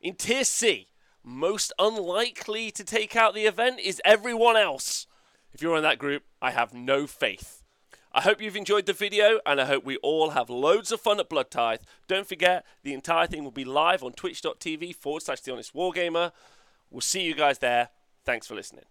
In 0.01 0.15
Tier 0.15 0.45
C, 0.45 0.89
most 1.23 1.73
unlikely 1.79 2.71
to 2.71 2.85
take 2.85 3.17
out 3.17 3.35
the 3.35 3.47
event 3.47 3.81
is 3.81 4.01
everyone 4.05 4.57
else. 4.57 5.07
If 5.53 5.63
you're 5.63 5.77
in 5.77 5.83
that 5.83 5.99
group, 5.99 6.23
I 6.41 6.51
have 6.51 6.73
no 6.73 7.07
faith. 7.07 7.63
I 8.17 8.23
hope 8.23 8.41
you've 8.41 8.57
enjoyed 8.57 8.87
the 8.87 8.95
video 8.95 9.41
and 9.45 9.61
I 9.61 9.67
hope 9.67 9.85
we 9.85 9.99
all 9.99 10.31
have 10.31 10.49
loads 10.49 10.91
of 10.91 11.03
fun 11.03 11.21
at 11.21 11.29
Bloodtithe. 11.29 11.81
Don't 12.09 12.27
forget, 12.27 12.65
the 12.83 12.95
entire 12.95 13.27
thing 13.27 13.45
will 13.45 13.51
be 13.51 13.67
live 13.67 14.03
on 14.03 14.15
twitch.tv 14.15 14.97
forward 14.97 15.23
slash 15.23 15.43
the 15.43 15.53
honest 15.53 15.75
wargamer. 15.75 16.33
We'll 16.91 17.03
see 17.03 17.25
you 17.25 17.35
guys 17.35 17.59
there. 17.59 17.91
Thanks 18.25 18.47
for 18.47 18.55
listening. 18.55 18.87